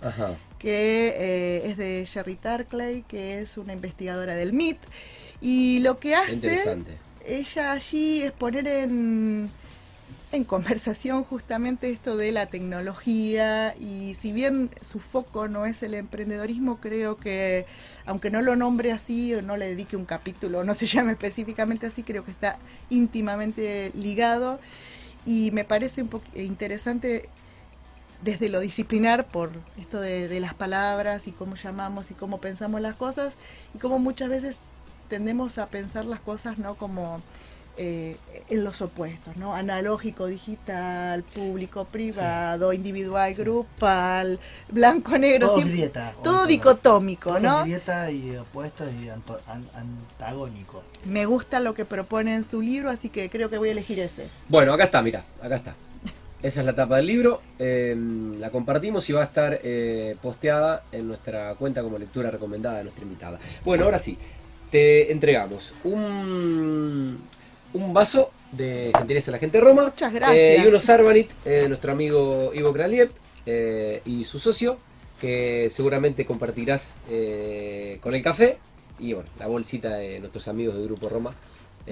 que 0.59 1.13
eh, 1.17 1.69
es 1.69 1.77
de 1.77 2.05
Sherry 2.05 2.35
Tarkley, 2.35 3.03
que 3.03 3.41
es 3.41 3.57
una 3.57 3.73
investigadora 3.73 4.35
del 4.35 4.53
MIT. 4.53 4.79
Y 5.41 5.79
lo 5.79 5.99
que 5.99 6.15
hace 6.15 6.77
ella 7.27 7.71
allí 7.71 8.23
es 8.23 8.31
poner 8.31 8.67
en 8.67 9.49
en 10.35 10.43
conversación 10.43 11.23
justamente 11.23 11.89
esto 11.89 12.17
de 12.17 12.31
la 12.31 12.47
tecnología 12.47 13.73
y 13.79 14.15
si 14.15 14.33
bien 14.33 14.69
su 14.81 14.99
foco 14.99 15.47
no 15.47 15.65
es 15.65 15.81
el 15.81 15.93
emprendedorismo, 15.93 16.79
creo 16.79 17.17
que 17.17 17.65
aunque 18.05 18.29
no 18.29 18.41
lo 18.41 18.55
nombre 18.55 18.91
así 18.91 19.33
o 19.33 19.41
no 19.41 19.57
le 19.57 19.67
dedique 19.67 19.95
un 19.95 20.05
capítulo, 20.05 20.63
no 20.63 20.73
se 20.73 20.85
llame 20.87 21.13
específicamente 21.13 21.87
así, 21.87 22.03
creo 22.03 22.25
que 22.25 22.31
está 22.31 22.59
íntimamente 22.89 23.91
ligado. 23.95 24.59
Y 25.25 25.51
me 25.51 25.65
parece 25.65 26.03
un 26.03 26.21
interesante 26.35 27.29
desde 28.21 28.49
lo 28.49 28.59
disciplinar 28.59 29.27
por 29.27 29.51
esto 29.77 29.99
de, 29.99 30.27
de 30.27 30.39
las 30.39 30.53
palabras 30.53 31.27
y 31.27 31.31
cómo 31.31 31.55
llamamos 31.55 32.11
y 32.11 32.13
cómo 32.13 32.39
pensamos 32.39 32.81
las 32.81 32.95
cosas 32.95 33.33
y 33.73 33.79
cómo 33.79 33.99
muchas 33.99 34.29
veces 34.29 34.59
tendemos 35.09 35.57
a 35.57 35.67
pensar 35.67 36.05
las 36.05 36.19
cosas 36.19 36.57
no 36.57 36.75
como 36.75 37.21
eh, 37.77 38.15
en 38.49 38.63
los 38.63 38.81
opuestos, 38.81 39.35
¿no? 39.37 39.55
Analógico, 39.55 40.27
digital, 40.27 41.23
público, 41.23 41.85
privado, 41.85 42.73
individual, 42.73 43.33
grupal, 43.33 44.39
blanco, 44.69 45.17
negro, 45.17 45.47
todo, 45.47 45.55
siempre- 45.57 45.77
grieta, 45.77 46.15
todo 46.23 46.41
hoy 46.43 46.47
dicotómico, 46.47 47.29
todo 47.31 47.39
¿no? 47.39 47.61
grieta 47.63 48.09
y 48.11 48.35
opuesto 48.37 48.85
y 49.01 49.09
anto- 49.09 49.39
an- 49.47 49.67
antagónico. 49.75 50.83
Me 51.05 51.25
gusta 51.25 51.59
lo 51.59 51.73
que 51.73 51.85
propone 51.85 52.35
en 52.35 52.43
su 52.43 52.61
libro, 52.61 52.89
así 52.89 53.09
que 53.09 53.29
creo 53.29 53.49
que 53.49 53.57
voy 53.57 53.69
a 53.69 53.71
elegir 53.73 53.99
ese. 53.99 54.27
Bueno, 54.47 54.73
acá 54.73 54.85
está, 54.85 55.01
mira, 55.01 55.23
acá 55.41 55.55
está. 55.55 55.75
Esa 56.41 56.59
es 56.59 56.65
la 56.65 56.75
tapa 56.75 56.97
del 56.97 57.07
libro. 57.07 57.41
eh, 57.57 57.95
la 58.39 58.51
compartimos 58.51 59.09
y 59.09 59.13
va 59.13 59.21
a 59.21 59.25
estar 59.25 59.59
eh, 59.63 60.15
posteada 60.21 60.83
en 60.91 61.07
nuestra 61.07 61.55
cuenta 61.55 61.81
como 61.81 61.97
lectura 61.97 62.29
recomendada 62.29 62.77
de 62.77 62.83
nuestra 62.83 63.03
invitada. 63.03 63.39
Bueno, 63.63 63.85
ahora 63.85 63.97
sí, 63.97 64.15
te 64.69 65.11
entregamos 65.11 65.73
un, 65.83 67.19
un 67.75 67.93
vaso 67.93 68.31
de 68.51 68.91
gentileza 68.97 69.27
de 69.27 69.31
la 69.33 69.39
gente 69.39 69.57
de 69.57 69.63
Roma. 69.63 69.83
Muchas 69.83 70.13
gracias. 70.13 70.37
eh, 70.37 70.61
y 70.63 70.67
unos 70.67 70.89
Arbanit 70.89 71.31
eh, 71.45 71.49
de 71.49 71.67
nuestro 71.67 71.91
amigo 71.91 72.51
Ivo 72.53 72.71
Kraliev 72.73 73.11
eh, 73.45 74.01
y 74.05 74.23
su 74.23 74.39
socio, 74.39 74.77
que 75.19 75.67
seguramente 75.69 76.25
compartirás 76.25 76.95
eh, 77.09 77.99
con 78.01 78.15
el 78.15 78.23
café. 78.23 78.57
Y 78.97 79.13
bueno, 79.13 79.29
la 79.39 79.47
bolsita 79.47 79.97
de 79.97 80.19
nuestros 80.21 80.47
amigos 80.47 80.75
del 80.75 80.85
Grupo 80.85 81.09
Roma. 81.09 81.31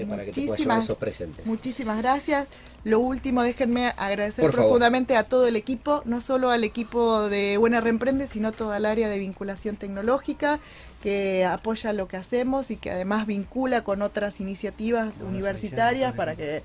para 0.10 0.24
que 0.26 0.32
te 0.32 0.42
puedas 0.42 0.60
llevar 0.60 0.80
esos 0.80 0.98
presentes. 0.98 1.46
Muchísimas 1.46 1.98
gracias. 1.98 2.48
Lo 2.86 3.00
último, 3.00 3.44
déjenme 3.44 3.94
agradecer 3.98 4.50
profundamente 4.50 5.16
a 5.16 5.24
todo 5.24 5.48
el 5.48 5.56
equipo, 5.56 6.02
no 6.06 6.20
solo 6.20 6.50
al 6.50 6.64
equipo 6.64 7.30
de 7.30 7.58
Buena 7.58 7.80
Reemprende, 7.82 8.28
sino 8.28 8.52
toda 8.52 8.78
el 8.78 8.86
área 8.86 9.08
de 9.10 9.20
vinculación 9.20 9.76
tecnológica 9.78 10.60
que 11.04 11.44
apoya 11.44 11.92
lo 11.92 12.08
que 12.08 12.16
hacemos 12.16 12.72
y 12.72 12.78
que 12.78 12.90
además 12.90 13.28
vincula 13.28 13.84
con 13.84 14.02
otras 14.02 14.40
iniciativas 14.40 15.14
universitarias 15.28 16.14
para 16.14 16.38
que 16.38 16.64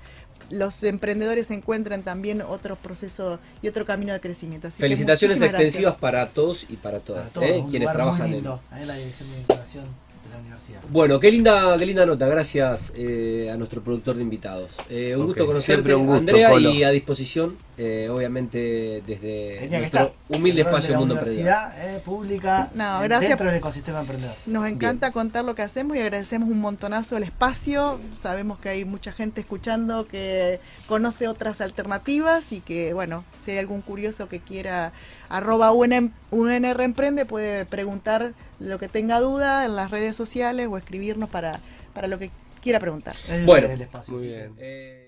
los 0.49 0.81
emprendedores 0.83 1.51
encuentren 1.51 2.03
también 2.03 2.41
otro 2.41 2.77
proceso 2.77 3.37
y 3.61 3.67
otro 3.67 3.85
camino 3.85 4.13
de 4.13 4.21
crecimiento. 4.21 4.69
Así 4.69 4.77
Felicitaciones 4.79 5.41
extensivas 5.41 5.91
gracias. 5.95 6.01
para 6.01 6.29
todos 6.29 6.65
y 6.69 6.77
para 6.77 6.99
todas, 7.01 7.23
Para 7.33 7.33
todos, 7.33 7.49
¿eh? 7.49 7.59
un 7.59 7.69
quienes 7.69 7.81
lugar 7.87 7.95
trabajan 7.97 8.21
muy 8.21 8.29
en. 8.29 8.35
lindo, 8.35 8.61
ahí 8.71 8.81
en 8.83 8.87
la 8.87 8.95
dirección 8.95 9.29
de 9.29 9.35
vinculación 9.39 9.83
de 9.83 10.29
la 10.31 10.37
universidad. 10.37 10.79
Bueno, 10.89 11.19
qué 11.19 11.31
linda, 11.33 11.75
qué 11.77 11.85
linda 11.85 12.05
nota, 12.05 12.25
gracias 12.27 12.93
eh, 12.95 13.49
a 13.53 13.57
nuestro 13.57 13.83
productor 13.83 14.15
de 14.15 14.21
invitados. 14.21 14.71
Eh, 14.89 15.15
un 15.17 15.23
Ok, 15.23 15.27
gusto 15.27 15.45
conocerte, 15.47 15.73
siempre 15.73 15.95
un 15.95 16.05
gusto, 16.05 16.19
Andrea, 16.19 16.49
Polo. 16.49 16.71
y 16.71 16.83
a 16.83 16.91
disposición, 16.91 17.57
eh, 17.81 18.09
obviamente, 18.11 19.01
desde 19.07 19.57
Tenía 19.61 19.79
nuestro 19.79 20.13
humilde 20.27 20.63
rol 20.63 20.71
de 20.71 20.77
espacio 20.77 20.91
la 20.91 20.99
Mundo 20.99 21.15
Emprendedor. 21.15 21.47
universidad 21.47 21.95
eh, 21.95 21.99
pública 22.03 22.69
No, 22.75 22.99
gracias. 23.01 23.29
dentro 23.29 23.47
del 23.47 23.55
ecosistema 23.55 24.01
emprendedor. 24.01 24.35
Nos 24.47 24.65
encanta 24.67 25.11
contar 25.11 25.45
lo 25.45 25.55
que 25.55 25.61
hacemos 25.61 25.95
y 25.95 26.01
agradecemos 26.01 26.49
un 26.49 26.59
montonazo 26.59 27.15
el 27.15 27.23
espacio. 27.23 27.99
Sabemos 28.21 28.59
que 28.59 28.67
hay 28.67 28.83
mucha 28.83 29.13
gente 29.13 29.39
escuchando 29.39 30.07
que 30.07 30.59
conoce 30.87 31.29
otras 31.29 31.61
alternativas 31.61 32.51
y 32.51 32.59
que, 32.59 32.93
bueno, 32.93 33.23
si 33.45 33.51
hay 33.51 33.59
algún 33.59 33.81
curioso 33.81 34.27
que 34.27 34.41
quiera 34.41 34.91
arroba 35.29 35.71
UNM 35.71 36.11
UNR 36.31 36.81
Emprende 36.81 37.25
puede 37.25 37.63
preguntar 37.65 38.33
lo 38.59 38.77
que 38.77 38.89
tenga 38.89 39.21
duda 39.21 39.63
en 39.63 39.77
las 39.77 39.89
redes 39.89 40.17
sociales 40.17 40.67
o 40.69 40.77
escribirnos 40.77 41.29
para, 41.29 41.59
para 41.93 42.07
lo 42.09 42.19
que 42.19 42.29
quiera 42.61 42.79
preguntar. 42.81 43.15
Bueno. 43.45 43.67
el 43.69 43.79
espacio. 43.81 44.15
Muy 44.15 44.27
bien. 44.27 44.53
Eh, 44.57 45.05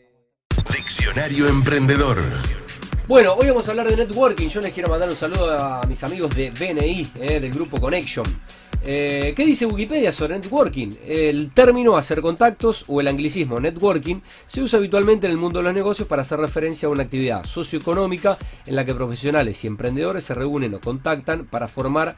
Diccionario 0.73 1.47
Emprendedor. 1.47 2.19
Bueno, 3.07 3.33
hoy 3.33 3.47
vamos 3.47 3.67
a 3.67 3.71
hablar 3.71 3.89
de 3.89 3.97
networking. 3.97 4.47
Yo 4.47 4.61
les 4.61 4.71
quiero 4.71 4.87
mandar 4.87 5.09
un 5.09 5.15
saludo 5.15 5.51
a 5.51 5.81
mis 5.87 6.03
amigos 6.03 6.35
de 6.35 6.51
BNI, 6.51 7.07
eh, 7.19 7.39
del 7.39 7.51
grupo 7.51 7.81
Connection. 7.81 8.25
Eh, 8.83 9.33
¿Qué 9.35 9.45
dice 9.45 9.65
Wikipedia 9.65 10.11
sobre 10.11 10.35
networking? 10.35 10.89
El 11.05 11.51
término 11.51 11.97
hacer 11.97 12.21
contactos 12.21 12.85
o 12.87 13.01
el 13.01 13.07
anglicismo 13.07 13.59
networking 13.59 14.21
se 14.45 14.61
usa 14.61 14.79
habitualmente 14.79 15.25
en 15.25 15.31
el 15.33 15.37
mundo 15.37 15.59
de 15.59 15.63
los 15.63 15.73
negocios 15.73 16.07
para 16.07 16.21
hacer 16.21 16.39
referencia 16.39 16.87
a 16.87 16.91
una 16.91 17.03
actividad 17.03 17.43
socioeconómica 17.43 18.37
en 18.65 18.75
la 18.75 18.85
que 18.85 18.93
profesionales 18.93 19.63
y 19.63 19.67
emprendedores 19.67 20.23
se 20.23 20.35
reúnen 20.35 20.75
o 20.75 20.79
contactan 20.79 21.45
para 21.45 21.67
formar 21.67 22.15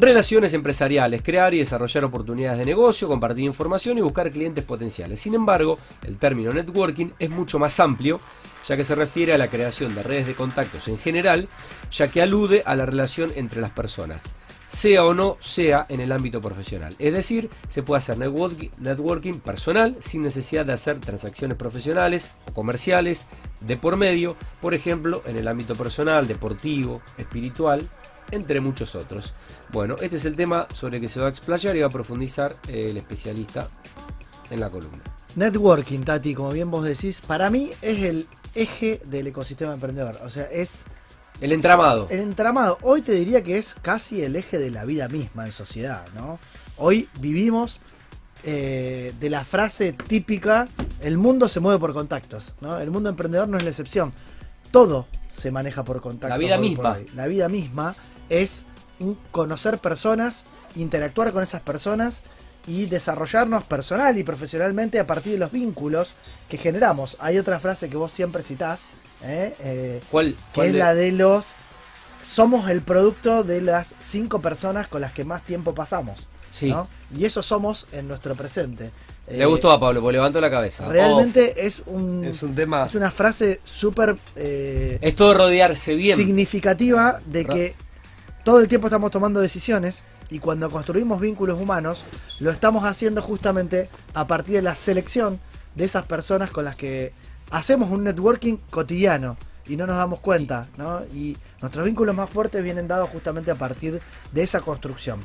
Relaciones 0.00 0.54
empresariales, 0.54 1.22
crear 1.22 1.52
y 1.54 1.58
desarrollar 1.58 2.04
oportunidades 2.04 2.58
de 2.58 2.64
negocio, 2.64 3.08
compartir 3.08 3.44
información 3.44 3.98
y 3.98 4.00
buscar 4.00 4.30
clientes 4.30 4.64
potenciales. 4.64 5.18
Sin 5.18 5.34
embargo, 5.34 5.76
el 6.06 6.18
término 6.18 6.52
networking 6.52 7.08
es 7.18 7.30
mucho 7.30 7.58
más 7.58 7.80
amplio, 7.80 8.20
ya 8.64 8.76
que 8.76 8.84
se 8.84 8.94
refiere 8.94 9.32
a 9.32 9.38
la 9.38 9.48
creación 9.48 9.96
de 9.96 10.04
redes 10.04 10.28
de 10.28 10.36
contactos 10.36 10.86
en 10.86 10.98
general, 10.98 11.48
ya 11.90 12.06
que 12.06 12.22
alude 12.22 12.62
a 12.64 12.76
la 12.76 12.86
relación 12.86 13.32
entre 13.34 13.60
las 13.60 13.72
personas, 13.72 14.22
sea 14.68 15.04
o 15.04 15.14
no 15.14 15.36
sea 15.40 15.84
en 15.88 16.00
el 16.00 16.12
ámbito 16.12 16.40
profesional. 16.40 16.94
Es 17.00 17.12
decir, 17.12 17.50
se 17.68 17.82
puede 17.82 17.98
hacer 17.98 18.18
networking, 18.18 19.40
personal 19.40 19.96
sin 19.98 20.22
necesidad 20.22 20.64
de 20.64 20.74
hacer 20.74 21.00
transacciones 21.00 21.56
profesionales 21.56 22.30
o 22.48 22.52
comerciales 22.52 23.26
de 23.60 23.76
por 23.76 23.96
medio, 23.96 24.36
por 24.60 24.74
ejemplo, 24.74 25.24
en 25.26 25.36
el 25.36 25.48
ámbito 25.48 25.74
personal, 25.74 26.28
deportivo, 26.28 27.02
espiritual, 27.16 27.82
entre 28.30 28.60
muchos 28.60 28.94
otros. 28.94 29.32
Bueno, 29.72 29.96
este 30.00 30.16
es 30.16 30.24
el 30.24 30.36
tema 30.36 30.66
sobre 30.74 30.96
el 30.96 31.02
que 31.02 31.08
se 31.08 31.20
va 31.20 31.26
a 31.26 31.30
explayar 31.30 31.76
y 31.76 31.80
va 31.80 31.86
a 31.86 31.90
profundizar 31.90 32.54
eh, 32.68 32.86
el 32.90 32.96
especialista 32.96 33.68
en 34.50 34.60
la 34.60 34.70
columna. 34.70 35.00
Networking, 35.36 36.00
Tati, 36.00 36.34
como 36.34 36.50
bien 36.50 36.70
vos 36.70 36.84
decís, 36.84 37.20
para 37.26 37.50
mí 37.50 37.70
es 37.82 37.98
el 38.04 38.26
eje 38.54 39.00
del 39.04 39.26
ecosistema 39.28 39.72
emprendedor. 39.74 40.18
O 40.24 40.30
sea, 40.30 40.44
es 40.44 40.84
El 41.40 41.52
entramado. 41.52 42.06
el 42.10 42.20
entramado. 42.20 42.78
Hoy 42.82 43.02
te 43.02 43.12
diría 43.12 43.42
que 43.42 43.58
es 43.58 43.74
casi 43.80 44.22
el 44.22 44.36
eje 44.36 44.58
de 44.58 44.70
la 44.70 44.84
vida 44.84 45.08
misma 45.08 45.46
en 45.46 45.52
sociedad, 45.52 46.06
¿no? 46.14 46.38
Hoy 46.76 47.08
vivimos 47.20 47.80
eh, 48.44 49.12
de 49.20 49.30
la 49.30 49.44
frase 49.44 49.92
típica, 49.92 50.68
el 51.00 51.18
mundo 51.18 51.48
se 51.48 51.60
mueve 51.60 51.78
por 51.78 51.92
contactos, 51.92 52.54
¿no? 52.60 52.78
El 52.78 52.90
mundo 52.90 53.10
emprendedor 53.10 53.48
no 53.48 53.58
es 53.58 53.64
la 53.64 53.70
excepción. 53.70 54.12
Todo 54.70 55.06
se 55.36 55.50
maneja 55.50 55.84
por 55.84 56.00
contactos. 56.00 56.30
La 56.30 56.38
vida 56.38 56.58
misma. 56.58 56.98
La 57.14 57.26
vida 57.26 57.48
misma 57.48 57.94
es 58.28 58.64
conocer 59.30 59.78
personas, 59.78 60.44
interactuar 60.76 61.32
con 61.32 61.42
esas 61.42 61.60
personas 61.60 62.22
y 62.66 62.86
desarrollarnos 62.86 63.64
personal 63.64 64.18
y 64.18 64.24
profesionalmente 64.24 64.98
a 65.00 65.06
partir 65.06 65.32
de 65.32 65.38
los 65.38 65.52
vínculos 65.52 66.10
que 66.48 66.58
generamos. 66.58 67.16
Hay 67.20 67.38
otra 67.38 67.58
frase 67.58 67.88
que 67.88 67.96
vos 67.96 68.12
siempre 68.12 68.42
citás, 68.42 68.80
¿eh? 69.24 69.54
Eh, 69.60 70.00
¿Cuál? 70.10 70.32
que 70.32 70.36
cuál 70.54 70.66
es 70.68 70.72
de- 70.74 70.78
la 70.78 70.94
de 70.94 71.12
los 71.12 71.46
somos 72.22 72.68
el 72.68 72.82
producto 72.82 73.42
de 73.42 73.62
las 73.62 73.94
cinco 74.04 74.40
personas 74.42 74.86
con 74.88 75.00
las 75.00 75.12
que 75.12 75.24
más 75.24 75.44
tiempo 75.44 75.74
pasamos 75.74 76.26
Sí. 76.50 76.68
¿no? 76.70 76.88
y 77.16 77.24
eso 77.24 77.42
somos 77.42 77.86
en 77.92 78.06
nuestro 78.08 78.34
presente 78.34 78.90
Le 79.30 79.42
Eh, 79.42 79.46
gustó 79.46 79.70
a 79.70 79.78
Pablo, 79.80 80.00
porque 80.00 80.14
levantó 80.14 80.40
la 80.40 80.50
cabeza. 80.50 80.86
realmente 80.88 81.66
es 81.66 81.82
un 81.86 82.24
Es 82.24 82.42
un 82.42 82.54
tema. 82.54 82.84
es 82.84 82.94
una 82.94 83.10
frase 83.10 83.60
súper 83.64 84.16
eh, 84.36 84.98
Es 85.00 85.14
todo 85.16 85.34
rodearse 85.34 85.94
bien. 85.94 86.16
significativa 86.16 87.20
de 87.26 87.44
que 87.46 87.74
todo 88.48 88.60
el 88.60 88.68
tiempo 88.68 88.86
estamos 88.86 89.10
tomando 89.10 89.40
decisiones 89.40 90.04
y 90.30 90.38
cuando 90.38 90.70
construimos 90.70 91.20
vínculos 91.20 91.60
humanos 91.60 92.06
lo 92.40 92.50
estamos 92.50 92.84
haciendo 92.86 93.20
justamente 93.20 93.90
a 94.14 94.26
partir 94.26 94.54
de 94.54 94.62
la 94.62 94.74
selección 94.74 95.38
de 95.74 95.84
esas 95.84 96.06
personas 96.06 96.50
con 96.50 96.64
las 96.64 96.74
que 96.74 97.12
hacemos 97.50 97.90
un 97.90 98.04
networking 98.04 98.56
cotidiano 98.70 99.36
y 99.66 99.76
no 99.76 99.86
nos 99.86 99.96
damos 99.96 100.20
cuenta, 100.20 100.66
¿no? 100.78 101.02
Y 101.12 101.36
nuestros 101.60 101.84
vínculos 101.84 102.16
más 102.16 102.30
fuertes 102.30 102.64
vienen 102.64 102.88
dados 102.88 103.10
justamente 103.10 103.50
a 103.50 103.54
partir 103.54 104.00
de 104.32 104.42
esa 104.42 104.60
construcción. 104.62 105.20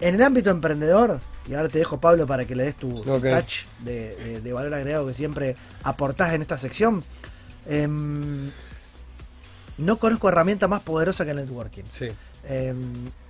En 0.00 0.14
el 0.14 0.22
ámbito 0.22 0.50
emprendedor, 0.50 1.18
y 1.48 1.54
ahora 1.54 1.68
te 1.68 1.80
dejo 1.80 1.98
Pablo 1.98 2.28
para 2.28 2.44
que 2.44 2.54
le 2.54 2.62
des 2.62 2.76
tu 2.76 2.96
Ok. 3.10 3.24
touch 3.24 3.64
de, 3.80 4.14
de- 4.14 4.40
de 4.40 4.52
valor 4.52 4.72
agregado 4.72 5.04
que 5.08 5.14
siempre 5.14 5.56
aportás 5.82 6.32
en 6.32 6.42
esta 6.42 6.56
sección, 6.56 7.02
em, 7.68 8.48
no 9.78 9.98
conozco 9.98 10.28
herramienta 10.28 10.68
más 10.68 10.82
poderosa 10.82 11.24
que 11.24 11.32
el 11.32 11.38
networking. 11.38 11.82
Sí. 11.88 12.06
Eh, 12.48 12.74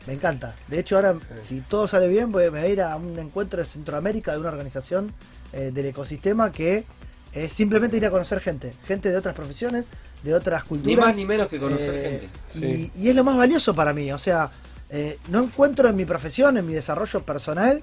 me 0.07 0.13
encanta. 0.15 0.55
De 0.69 0.79
hecho, 0.79 0.97
ahora, 0.97 1.17
si 1.47 1.61
todo 1.63 1.87
sale 1.89 2.09
bien, 2.09 2.31
voy, 2.33 2.45
me 2.45 2.51
voy 2.51 2.61
a 2.61 2.69
ir 2.69 2.81
a 2.83 2.97
un 2.97 3.19
encuentro 3.19 3.59
de 3.61 3.67
Centroamérica 3.67 4.33
de 4.33 4.39
una 4.41 4.49
organización 4.51 5.13
eh, 5.53 5.71
del 5.75 5.87
ecosistema 5.87 6.51
que 6.53 6.85
es 7.33 7.53
simplemente 7.53 7.97
ir 7.97 8.07
a 8.07 8.11
conocer 8.11 8.41
gente. 8.41 8.73
Gente 8.87 9.11
de 9.11 9.17
otras 9.17 9.35
profesiones, 9.35 9.85
de 10.23 10.35
otras 10.35 10.63
Ni 10.63 10.69
culturas. 10.69 11.07
más 11.07 11.17
ni 11.17 11.25
menos 11.27 11.49
que 11.49 11.59
conocer 11.59 11.95
Eh, 11.95 12.11
gente. 12.11 12.29
Sí. 12.49 12.91
Y, 12.95 13.03
y 13.05 13.09
es 13.11 13.15
lo 13.17 13.25
más 13.25 13.37
valioso 13.37 13.75
para 13.75 13.93
mí. 13.93 14.11
O 14.13 14.19
sea, 14.19 14.51
eh, 14.91 15.19
no 15.31 15.43
encuentro 15.43 15.89
en 15.89 15.97
mi 15.97 16.05
profesión, 16.05 16.57
en 16.57 16.65
mi 16.67 16.73
desarrollo 16.73 17.23
personal, 17.23 17.83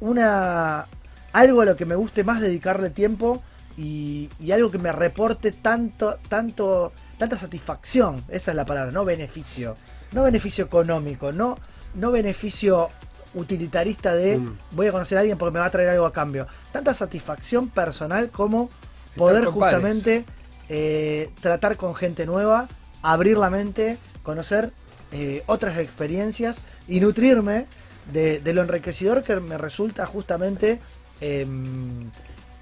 una 0.00 0.86
algo 1.32 1.60
a 1.60 1.64
lo 1.64 1.76
que 1.76 1.84
me 1.86 1.94
guste 1.94 2.24
más 2.24 2.40
dedicarle 2.40 2.90
tiempo 2.90 3.42
y, 3.76 4.28
y 4.40 4.50
algo 4.50 4.70
que 4.70 4.78
me 4.78 4.90
reporte 4.92 5.52
tanto, 5.52 6.18
tanto, 6.28 6.92
tanta 7.18 7.38
satisfacción. 7.38 8.22
Esa 8.28 8.50
es 8.50 8.56
la 8.56 8.66
palabra, 8.66 8.90
no 8.92 9.04
beneficio. 9.04 9.76
No 10.12 10.24
beneficio 10.24 10.64
económico, 10.64 11.32
no, 11.32 11.58
no 11.94 12.10
beneficio 12.10 12.88
utilitarista 13.34 14.14
de 14.14 14.38
Mm. 14.38 14.58
voy 14.72 14.86
a 14.88 14.92
conocer 14.92 15.18
a 15.18 15.20
alguien 15.20 15.38
porque 15.38 15.52
me 15.54 15.60
va 15.60 15.66
a 15.66 15.70
traer 15.70 15.90
algo 15.90 16.06
a 16.06 16.12
cambio. 16.12 16.46
Tanta 16.72 16.94
satisfacción 16.94 17.68
personal 17.68 18.30
como 18.30 18.70
poder 19.16 19.44
justamente 19.46 20.24
eh, 20.68 21.30
tratar 21.40 21.76
con 21.76 21.94
gente 21.94 22.26
nueva, 22.26 22.68
abrir 23.02 23.38
la 23.38 23.50
mente, 23.50 23.98
conocer 24.22 24.72
eh, 25.12 25.42
otras 25.46 25.78
experiencias 25.78 26.62
y 26.88 27.00
nutrirme 27.00 27.66
de, 28.12 28.38
de 28.40 28.52
lo 28.54 28.62
enriquecedor 28.62 29.22
que 29.22 29.36
me 29.40 29.58
resulta 29.58 30.06
justamente 30.06 30.80
em, 31.20 32.10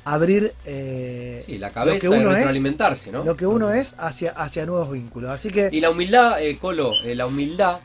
abrir 0.05 0.53
eh, 0.65 1.45
la 1.59 1.71
cabeza 1.71 1.95
lo 1.95 2.01
que 2.01 2.09
uno 2.09 2.37
es, 2.37 3.07
¿no? 3.13 3.25
Lo 3.25 3.37
que 3.37 3.47
uno 3.47 3.73
es 3.73 3.95
hacia, 3.99 4.31
hacia 4.33 4.67
nuevos 4.67 4.91
vínculos. 4.91 5.31
Así 5.31 5.51
que. 5.51 5.69
Y 5.73 5.81
la 5.81 5.91
humildad, 5.91 6.43
eh, 6.43 6.57
Colo, 6.59 6.93
eh, 7.05 7.15
la 7.15 7.27
humildad 7.27 7.81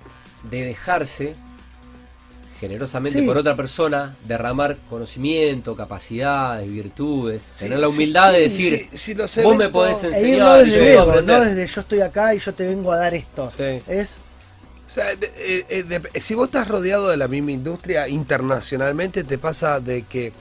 de 0.49 0.65
dejarse 0.65 1.33
generosamente 2.59 3.21
por 3.23 3.37
otra 3.37 3.57
persona, 3.57 4.15
derramar 4.25 4.77
conocimiento, 4.89 5.75
capacidades, 5.75 6.71
virtudes, 6.71 7.45
tener 7.59 7.77
la 7.77 7.89
humildad 7.89 8.31
de 8.31 8.41
decir, 8.41 8.87
vos 9.43 9.57
me 9.57 9.67
podés 9.67 10.01
e 10.05 10.07
enseñar. 10.07 10.39
No 10.39 10.53
desde, 10.53 10.93
yo 10.93 11.21
no 11.21 11.39
desde 11.41 11.67
yo 11.67 11.81
estoy 11.81 11.99
acá 11.99 12.33
y 12.33 12.39
yo 12.39 12.53
te 12.53 12.65
vengo 12.65 12.93
a 12.93 12.97
dar 12.97 13.13
esto. 13.13 13.49
Es 13.87 14.17
o 14.85 14.89
sea, 14.89 15.07
si 16.19 16.35
vos 16.35 16.47
estás 16.47 16.67
rodeado 16.67 17.09
de 17.09 17.17
la 17.17 17.27
misma 17.27 17.51
industria 17.51 18.07
internacionalmente, 18.07 19.23
te 19.23 19.37
pasa 19.37 19.79
de 19.79 20.03
que 20.03 20.33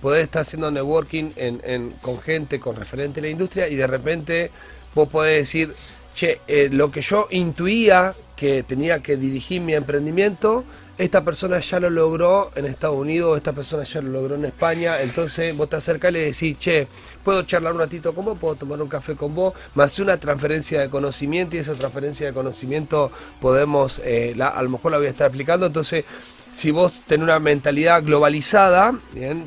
podés 0.00 0.24
estar 0.24 0.42
haciendo 0.42 0.70
networking 0.70 1.30
en, 1.36 1.90
con 2.02 2.20
gente, 2.20 2.60
con 2.60 2.76
referente 2.76 3.20
a 3.20 3.22
la 3.24 3.28
industria 3.28 3.68
y 3.68 3.76
de 3.76 3.86
repente 3.86 4.50
vos 4.94 5.08
podés 5.08 5.38
decir, 5.38 5.74
che, 6.14 6.40
eh, 6.48 6.68
lo 6.72 6.90
que 6.90 7.02
yo 7.02 7.26
intuía 7.30 8.14
que 8.36 8.62
tenía 8.62 9.02
que 9.02 9.16
dirigir 9.16 9.60
mi 9.60 9.74
emprendimiento, 9.74 10.64
esta 10.96 11.24
persona 11.24 11.58
ya 11.58 11.80
lo 11.80 11.90
logró 11.90 12.52
en 12.54 12.66
Estados 12.66 12.96
Unidos, 12.96 13.36
esta 13.36 13.52
persona 13.52 13.82
ya 13.82 14.00
lo 14.00 14.10
logró 14.10 14.36
en 14.36 14.44
España, 14.44 15.00
entonces 15.00 15.56
vos 15.56 15.68
te 15.68 15.76
acercás 15.76 16.10
y 16.10 16.14
le 16.14 16.20
decís, 16.20 16.56
che, 16.58 16.86
puedo 17.24 17.42
charlar 17.42 17.72
un 17.72 17.80
ratito 17.80 18.14
con 18.14 18.24
vos, 18.24 18.38
puedo 18.38 18.54
tomar 18.54 18.80
un 18.80 18.88
café 18.88 19.16
con 19.16 19.34
vos, 19.34 19.54
más 19.74 19.98
una 19.98 20.16
transferencia 20.16 20.80
de 20.80 20.88
conocimiento 20.88 21.56
y 21.56 21.60
esa 21.60 21.74
transferencia 21.74 22.28
de 22.28 22.32
conocimiento 22.32 23.10
podemos, 23.40 24.00
eh, 24.04 24.36
a 24.40 24.62
lo 24.62 24.70
mejor 24.70 24.92
la 24.92 24.98
voy 24.98 25.08
a 25.08 25.10
estar 25.10 25.28
aplicando, 25.28 25.66
entonces 25.66 26.04
si 26.52 26.70
vos 26.70 27.02
tenés 27.06 27.24
una 27.24 27.38
mentalidad 27.38 28.02
globalizada, 28.02 28.94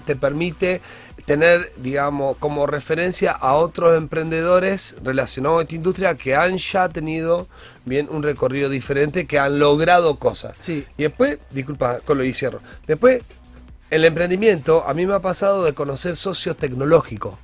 te 0.05 0.15
permite 0.15 0.81
tener, 1.25 1.71
digamos, 1.77 2.37
como 2.37 2.67
referencia 2.67 3.31
a 3.31 3.55
otros 3.55 3.95
emprendedores 3.95 4.95
relacionados 5.03 5.59
a 5.59 5.61
esta 5.63 5.75
industria 5.75 6.15
que 6.15 6.35
han 6.35 6.57
ya 6.57 6.89
tenido 6.89 7.47
bien 7.85 8.07
un 8.09 8.23
recorrido 8.23 8.69
diferente, 8.69 9.27
que 9.27 9.39
han 9.39 9.59
logrado 9.59 10.17
cosas. 10.17 10.55
Sí. 10.59 10.85
Y 10.97 11.03
después, 11.03 11.39
disculpa, 11.51 11.99
con 11.99 12.17
lo 12.17 12.23
y 12.23 12.33
cierro. 12.33 12.59
Después, 12.87 13.23
el 13.89 14.05
emprendimiento, 14.05 14.83
a 14.87 14.93
mí 14.93 15.05
me 15.05 15.15
ha 15.15 15.19
pasado 15.19 15.63
de 15.63 15.73
conocer 15.73 16.15
socios 16.15 16.57
tecnológicos. 16.57 17.35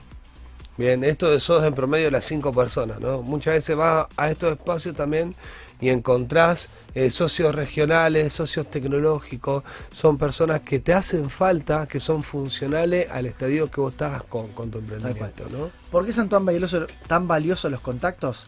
Bien, 0.77 1.03
esto 1.03 1.29
de 1.29 1.39
socios 1.39 1.67
en 1.67 1.73
promedio 1.73 2.05
de 2.05 2.11
las 2.11 2.25
cinco 2.25 2.53
personas, 2.53 2.99
¿no? 2.99 3.21
Muchas 3.21 3.55
veces 3.55 3.75
vas 3.75 4.07
a 4.15 4.29
estos 4.29 4.51
espacios 4.51 4.95
también 4.95 5.35
y 5.79 5.89
encontrás 5.89 6.69
eh, 6.95 7.11
socios 7.11 7.53
regionales, 7.53 8.33
socios 8.33 8.69
tecnológicos, 8.69 9.63
son 9.91 10.17
personas 10.17 10.61
que 10.61 10.79
te 10.79 10.93
hacen 10.93 11.29
falta, 11.29 11.87
que 11.87 11.99
son 11.99 12.23
funcionales 12.23 13.09
al 13.11 13.25
estadio 13.25 13.69
que 13.69 13.81
vos 13.81 13.93
estás 13.93 14.23
con, 14.23 14.49
tu 14.49 14.79
emprendimiento. 14.79 15.47
¿no? 15.49 15.69
¿Por 15.91 16.05
qué 16.05 16.13
son 16.13 16.29
tan 16.29 16.45
valiosos, 16.45 16.87
tan 17.07 17.27
valiosos 17.27 17.71
los 17.71 17.81
contactos? 17.81 18.47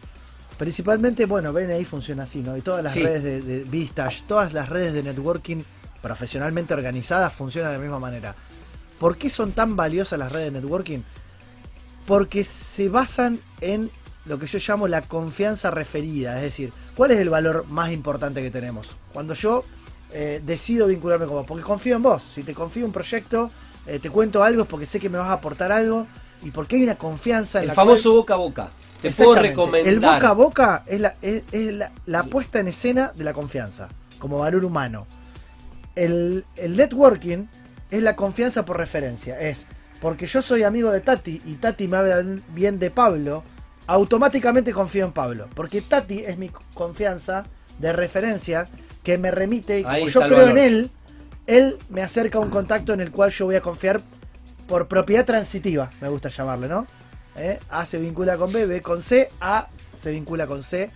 Principalmente, 0.58 1.24
bueno, 1.24 1.52
ven 1.52 1.70
ahí 1.70 1.84
funciona 1.84 2.24
así, 2.24 2.40
¿no? 2.40 2.54
Y 2.56 2.60
todas 2.60 2.84
las 2.84 2.94
redes 2.94 3.22
de, 3.22 3.40
de 3.40 3.64
Vistage, 3.64 4.24
todas 4.26 4.52
las 4.52 4.68
redes 4.68 4.92
de 4.92 5.02
networking 5.02 5.62
profesionalmente 6.02 6.74
organizadas 6.74 7.32
funcionan 7.32 7.72
de 7.72 7.78
la 7.78 7.82
misma 7.82 7.98
manera. 7.98 8.34
¿Por 8.98 9.16
qué 9.16 9.30
son 9.30 9.52
tan 9.52 9.76
valiosas 9.76 10.18
las 10.18 10.30
redes 10.30 10.52
de 10.52 10.60
networking? 10.60 11.00
Porque 12.06 12.44
se 12.44 12.90
basan 12.90 13.40
en 13.62 13.90
lo 14.26 14.38
que 14.38 14.46
yo 14.46 14.58
llamo 14.58 14.88
la 14.88 15.02
confianza 15.02 15.70
referida, 15.70 16.36
es 16.36 16.42
decir, 16.42 16.72
¿cuál 16.94 17.12
es 17.12 17.18
el 17.18 17.30
valor 17.30 17.66
más 17.68 17.90
importante 17.90 18.42
que 18.42 18.50
tenemos? 18.50 18.88
Cuando 19.12 19.34
yo 19.34 19.64
eh, 20.12 20.42
decido 20.44 20.86
vincularme 20.86 21.26
con 21.26 21.36
vos, 21.36 21.46
porque 21.46 21.62
confío 21.62 21.96
en 21.96 22.02
vos, 22.02 22.22
si 22.34 22.42
te 22.42 22.52
confío 22.52 22.84
un 22.84 22.92
proyecto, 22.92 23.50
eh, 23.86 23.98
te 23.98 24.10
cuento 24.10 24.42
algo 24.42 24.62
es 24.62 24.68
porque 24.68 24.86
sé 24.86 25.00
que 25.00 25.08
me 25.08 25.18
vas 25.18 25.28
a 25.28 25.34
aportar 25.34 25.72
algo 25.72 26.06
y 26.42 26.50
porque 26.50 26.76
hay 26.76 26.82
una 26.82 26.96
confianza 26.96 27.62
en 27.62 27.70
el 27.70 27.74
famoso 27.74 28.12
boca 28.12 28.34
a 28.34 28.36
boca. 28.38 28.70
Te 29.00 29.10
puedo 29.10 29.34
recomendar. 29.34 29.92
El 29.92 30.00
boca 30.00 30.28
a 30.28 30.32
boca 30.32 30.84
es, 30.86 31.00
la, 31.00 31.16
es, 31.22 31.44
la, 32.06 32.22
puesta 32.24 32.60
en 32.60 32.68
escena 32.68 33.12
de 33.16 33.24
la 33.24 33.32
confianza, 33.32 33.88
como 34.18 34.38
valor 34.38 34.64
humano. 34.64 35.06
El, 35.96 36.44
el 36.56 36.76
networking 36.76 37.46
es 37.90 38.02
la 38.02 38.14
confianza 38.14 38.64
por 38.64 38.76
referencia, 38.76 39.40
es 39.40 39.66
porque 40.00 40.26
yo 40.26 40.42
soy 40.42 40.62
amigo 40.62 40.90
de 40.90 41.00
Tati 41.00 41.42
y 41.44 41.54
Tati 41.54 41.88
me 41.88 41.98
habla 41.98 42.24
bien 42.54 42.78
de 42.78 42.90
Pablo, 42.90 43.44
automáticamente 43.90 44.72
confío 44.72 45.04
en 45.04 45.12
Pablo. 45.12 45.48
Porque 45.54 45.82
Tati 45.82 46.20
es 46.20 46.38
mi 46.38 46.50
confianza 46.74 47.44
de 47.80 47.92
referencia 47.92 48.66
que 49.02 49.18
me 49.18 49.32
remite, 49.32 49.80
y 49.80 49.82
como 49.82 50.06
yo 50.06 50.20
creo 50.20 50.48
en 50.48 50.58
él, 50.58 50.90
él 51.46 51.76
me 51.88 52.02
acerca 52.02 52.38
a 52.38 52.40
un 52.40 52.50
contacto 52.50 52.92
en 52.92 53.00
el 53.00 53.10
cual 53.10 53.30
yo 53.30 53.46
voy 53.46 53.56
a 53.56 53.60
confiar 53.60 54.00
por 54.68 54.86
propiedad 54.86 55.24
transitiva, 55.24 55.90
me 56.00 56.08
gusta 56.08 56.28
llamarle, 56.28 56.68
¿no? 56.68 56.86
¿Eh? 57.36 57.58
A 57.70 57.84
se 57.84 57.98
vincula 57.98 58.36
con 58.36 58.52
B, 58.52 58.66
B 58.66 58.80
con 58.80 59.02
C, 59.02 59.28
A 59.40 59.68
se 60.00 60.12
vincula 60.12 60.46
con 60.46 60.62
C. 60.62 60.90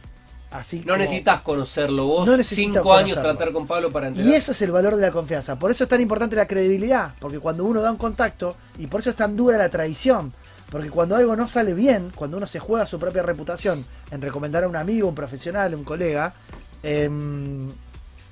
Así 0.53 0.85
no 0.87 0.97
necesitas 0.97 1.41
conocerlo 1.41 2.07
vos, 2.07 2.29
no 2.29 2.41
cinco 2.45 2.95
años 2.95 3.21
tratar 3.21 3.51
con 3.51 3.67
Pablo 3.67 3.91
para 3.91 4.07
entender. 4.07 4.33
Y 4.33 4.37
ese 4.37 4.53
es 4.53 4.63
el 4.63 4.71
valor 4.71 4.95
de 4.95 5.03
la 5.03 5.11
confianza. 5.11 5.59
Por 5.59 5.73
eso 5.73 5.83
es 5.83 5.91
tan 5.91 6.01
importante 6.01 6.37
la 6.37 6.47
credibilidad, 6.47 7.13
porque 7.19 7.41
cuando 7.41 7.65
uno 7.65 7.81
da 7.81 7.91
un 7.91 7.97
contacto, 7.97 8.57
y 8.79 8.87
por 8.87 9.01
eso 9.01 9.11
es 9.11 9.17
tan 9.17 9.35
dura 9.35 9.59
la 9.59 9.69
traición, 9.69 10.33
porque 10.71 10.91
cuando 10.91 11.17
algo 11.17 11.37
no 11.37 11.47
sale 11.47 11.75
bien, 11.75 12.11
cuando 12.15 12.37
uno 12.37 12.47
se 12.47 12.59
juega 12.59 12.87
su 12.87 12.99
propia 12.99 13.23
reputación 13.23 13.85
en 14.11 14.23
recomendar 14.23 14.65
a 14.65 14.69
un 14.69 14.77
amigo, 14.77 15.09
un 15.09 15.15
profesional, 15.15 15.75
un 15.75 15.85
colega, 15.85 16.35
em, 16.83 17.69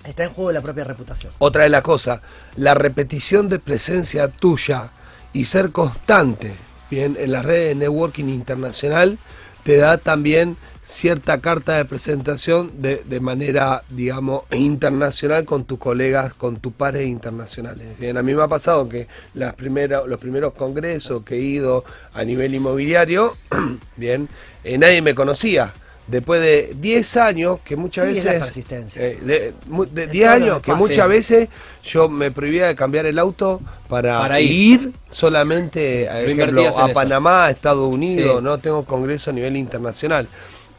está 0.04 0.24
en 0.24 0.30
juego 0.30 0.52
la 0.52 0.60
propia 0.60 0.84
reputación. 0.84 1.32
Otra 1.38 1.64
de 1.64 1.68
las 1.68 1.82
cosas, 1.82 2.20
la 2.56 2.74
repetición 2.74 3.48
de 3.48 3.58
presencia 3.58 4.28
tuya 4.28 4.90
y 5.32 5.44
ser 5.44 5.70
constante 5.72 6.54
bien, 6.92 7.16
en 7.18 7.32
las 7.32 7.44
redes 7.44 7.70
de 7.70 7.86
networking 7.86 8.26
internacional 8.26 9.18
te 9.62 9.76
da 9.76 9.98
también 9.98 10.56
cierta 10.82 11.40
carta 11.40 11.76
de 11.76 11.84
presentación 11.84 12.72
de, 12.82 13.02
de, 13.04 13.20
manera, 13.20 13.84
digamos, 13.90 14.42
internacional 14.50 15.44
con 15.44 15.64
tus 15.64 15.78
colegas, 15.78 16.34
con 16.34 16.56
tus 16.56 16.72
pares 16.72 17.06
internacionales. 17.06 17.98
Bien, 18.00 18.16
a 18.18 18.22
mí 18.22 18.34
me 18.34 18.42
ha 18.42 18.48
pasado 18.48 18.88
que 18.88 19.06
las 19.34 19.54
primeras, 19.54 20.06
los 20.06 20.20
primeros 20.20 20.54
congresos 20.54 21.22
que 21.24 21.36
he 21.36 21.40
ido 21.40 21.84
a 22.14 22.24
nivel 22.24 22.54
inmobiliario, 22.54 23.36
bien, 23.96 24.28
eh, 24.64 24.76
nadie 24.76 25.02
me 25.02 25.14
conocía. 25.14 25.72
Después 26.08 26.40
de 26.40 26.74
10 26.80 27.16
años, 27.18 27.60
que 27.64 27.76
muchas 27.76 28.06
veces... 28.06 28.56
Eh, 28.96 29.52
de 29.92 30.06
10 30.08 30.28
años, 30.28 30.60
que 30.60 30.74
muchas 30.74 31.08
veces 31.08 31.48
yo 31.84 32.08
me 32.08 32.32
prohibía 32.32 32.66
de 32.66 32.74
cambiar 32.74 33.06
el 33.06 33.20
auto 33.20 33.60
para, 33.88 34.40
ir. 34.40 34.92
solamente 35.10 36.08
a 36.08 36.88
Panamá, 36.92 37.46
a 37.46 37.50
Estados 37.50 37.88
Unidos, 37.88 38.42
no 38.42 38.58
tengo 38.58 38.84
congreso 38.84 39.30
a 39.30 39.32
nivel 39.32 39.56
internacional. 39.56 40.26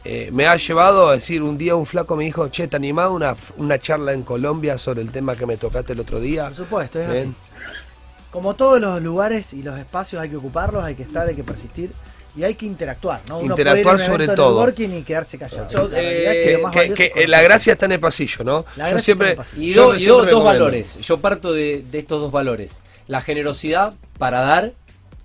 Eh, 0.06 0.30
me 0.34 0.48
ha 0.48 0.56
llevado 0.58 1.08
a 1.08 1.14
decir, 1.14 1.42
un 1.42 1.58
día 1.58 1.76
un 1.76 1.86
flaco 1.86 2.16
me 2.16 2.26
dijo, 2.26 2.50
che, 2.50 2.68
¿te 2.68 2.76
animás 2.76 3.10
una, 3.10 3.36
una 3.58 3.80
charla 3.80 4.12
en 4.12 4.24
Colombia 4.24 4.78
sobre 4.78 5.02
el 5.02 5.12
tema 5.12 5.36
que 5.36 5.46
me 5.46 5.56
tocaste 5.56 5.94
el 5.94 6.02
otro 6.02 6.20
día? 6.20 6.46
Por 6.48 6.56
supuesto, 6.56 7.00
es 7.00 7.08
así. 7.08 7.34
Como 8.32 8.56
todos 8.56 8.82
los 8.82 9.02
lugares 9.02 9.54
y 9.54 9.62
los 9.62 9.80
espacios 9.80 10.22
hay 10.22 10.30
que 10.30 10.38
ocuparlos, 10.38 10.84
hay 10.84 10.96
que 10.96 11.04
estar, 11.04 11.28
hay 11.28 11.36
que 11.36 11.44
persistir 11.44 11.92
y 12.36 12.44
hay 12.44 12.56
que 12.56 12.66
interactuar, 12.66 13.22
¿no? 13.30 13.38
Uno 13.38 13.54
interactuar 13.54 14.00
sobre 14.00 14.28
todo. 14.28 14.68
y 14.76 15.04
quedarse 15.04 15.38
callado. 15.38 15.88
la, 15.90 16.72
que, 16.72 17.26
la 17.28 17.42
gracia 17.42 17.74
está 17.74 17.86
en 17.86 17.94
el 17.94 18.00
pasillo, 18.00 18.44
¿no? 18.44 18.66
yo 18.76 19.00
siempre, 19.00 19.38
y, 19.56 19.74
dos 19.74 20.44
valores. 20.44 20.98
Yo 21.00 21.20
parto 21.20 21.54
de, 21.54 21.86
estos 21.94 22.22
dos 22.22 22.32
valores. 22.32 22.82
La 23.08 23.22
generosidad 23.22 23.94
para 24.18 24.42
dar 24.42 24.72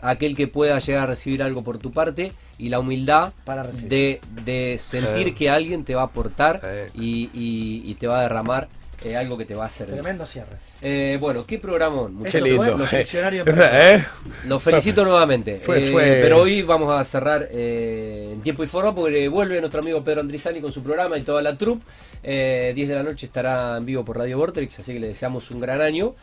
aquel 0.00 0.36
que 0.36 0.46
pueda 0.46 0.78
llegar 0.78 1.04
a 1.04 1.06
recibir 1.06 1.42
algo 1.42 1.62
por 1.62 1.78
tu 1.78 1.92
parte 1.92 2.32
y 2.58 2.68
la 2.68 2.80
humildad 2.80 3.32
para 3.44 3.64
de, 3.64 4.20
de, 4.44 4.76
sentir 4.78 5.34
que 5.34 5.48
alguien 5.48 5.84
te 5.84 5.94
va 5.94 6.02
a 6.02 6.06
aportar 6.06 6.60
y, 6.94 7.30
y, 7.32 7.94
te 7.94 8.06
va 8.06 8.20
a 8.20 8.22
derramar 8.22 8.68
eh, 9.04 9.16
algo 9.16 9.38
que 9.38 9.44
te 9.44 9.54
va 9.54 9.64
a 9.64 9.66
hacer. 9.68 9.88
Tremendo 9.88 10.26
cierre. 10.26 10.56
Eh, 10.82 11.18
bueno, 11.20 11.44
qué 11.46 11.58
programón. 11.58 12.24
Qué 12.24 12.40
lindo. 12.40 12.76
Los, 12.76 12.92
¿Eh? 12.92 14.04
los 14.46 14.62
felicito 14.62 15.04
nuevamente. 15.04 15.60
pero 15.64 16.42
hoy 16.42 16.62
vamos 16.62 16.90
a 16.90 17.04
cerrar 17.04 17.48
en 17.52 18.40
tiempo 18.42 18.64
y 18.64 18.66
forma 18.66 18.94
porque 18.94 19.28
vuelve 19.28 19.60
nuestro 19.60 19.80
amigo 19.80 20.02
Pedro 20.02 20.20
Andrizani 20.20 20.60
con 20.60 20.72
su 20.72 20.82
programa 20.82 21.16
y 21.16 21.22
toda 21.22 21.42
la 21.42 21.56
troupe. 21.56 21.84
10 22.22 22.74
de 22.74 22.94
la 22.94 23.04
noche 23.04 23.26
estará 23.26 23.76
en 23.76 23.86
vivo 23.86 24.04
por 24.04 24.18
Radio 24.18 24.38
Vortex, 24.38 24.80
así 24.80 24.92
que 24.94 25.00
le 25.00 25.08
deseamos 25.08 25.52
un 25.52 25.60
gran 25.60 25.80
año, 25.80 26.14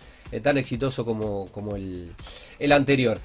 tan 0.44 0.58
exitoso 0.58 1.06
como, 1.06 1.46
como 1.54 1.78
el, 1.78 2.12
el 2.60 2.72
anterior. 2.74 3.18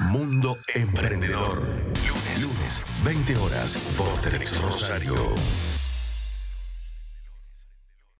Mundo 0.00 0.58
Emprendedor. 0.74 1.60
Lunes, 1.60 2.44
lunes, 2.44 2.82
20 3.04 3.36
horas, 3.36 3.78
Vortex 3.96 4.60
Rosario. 4.60 5.14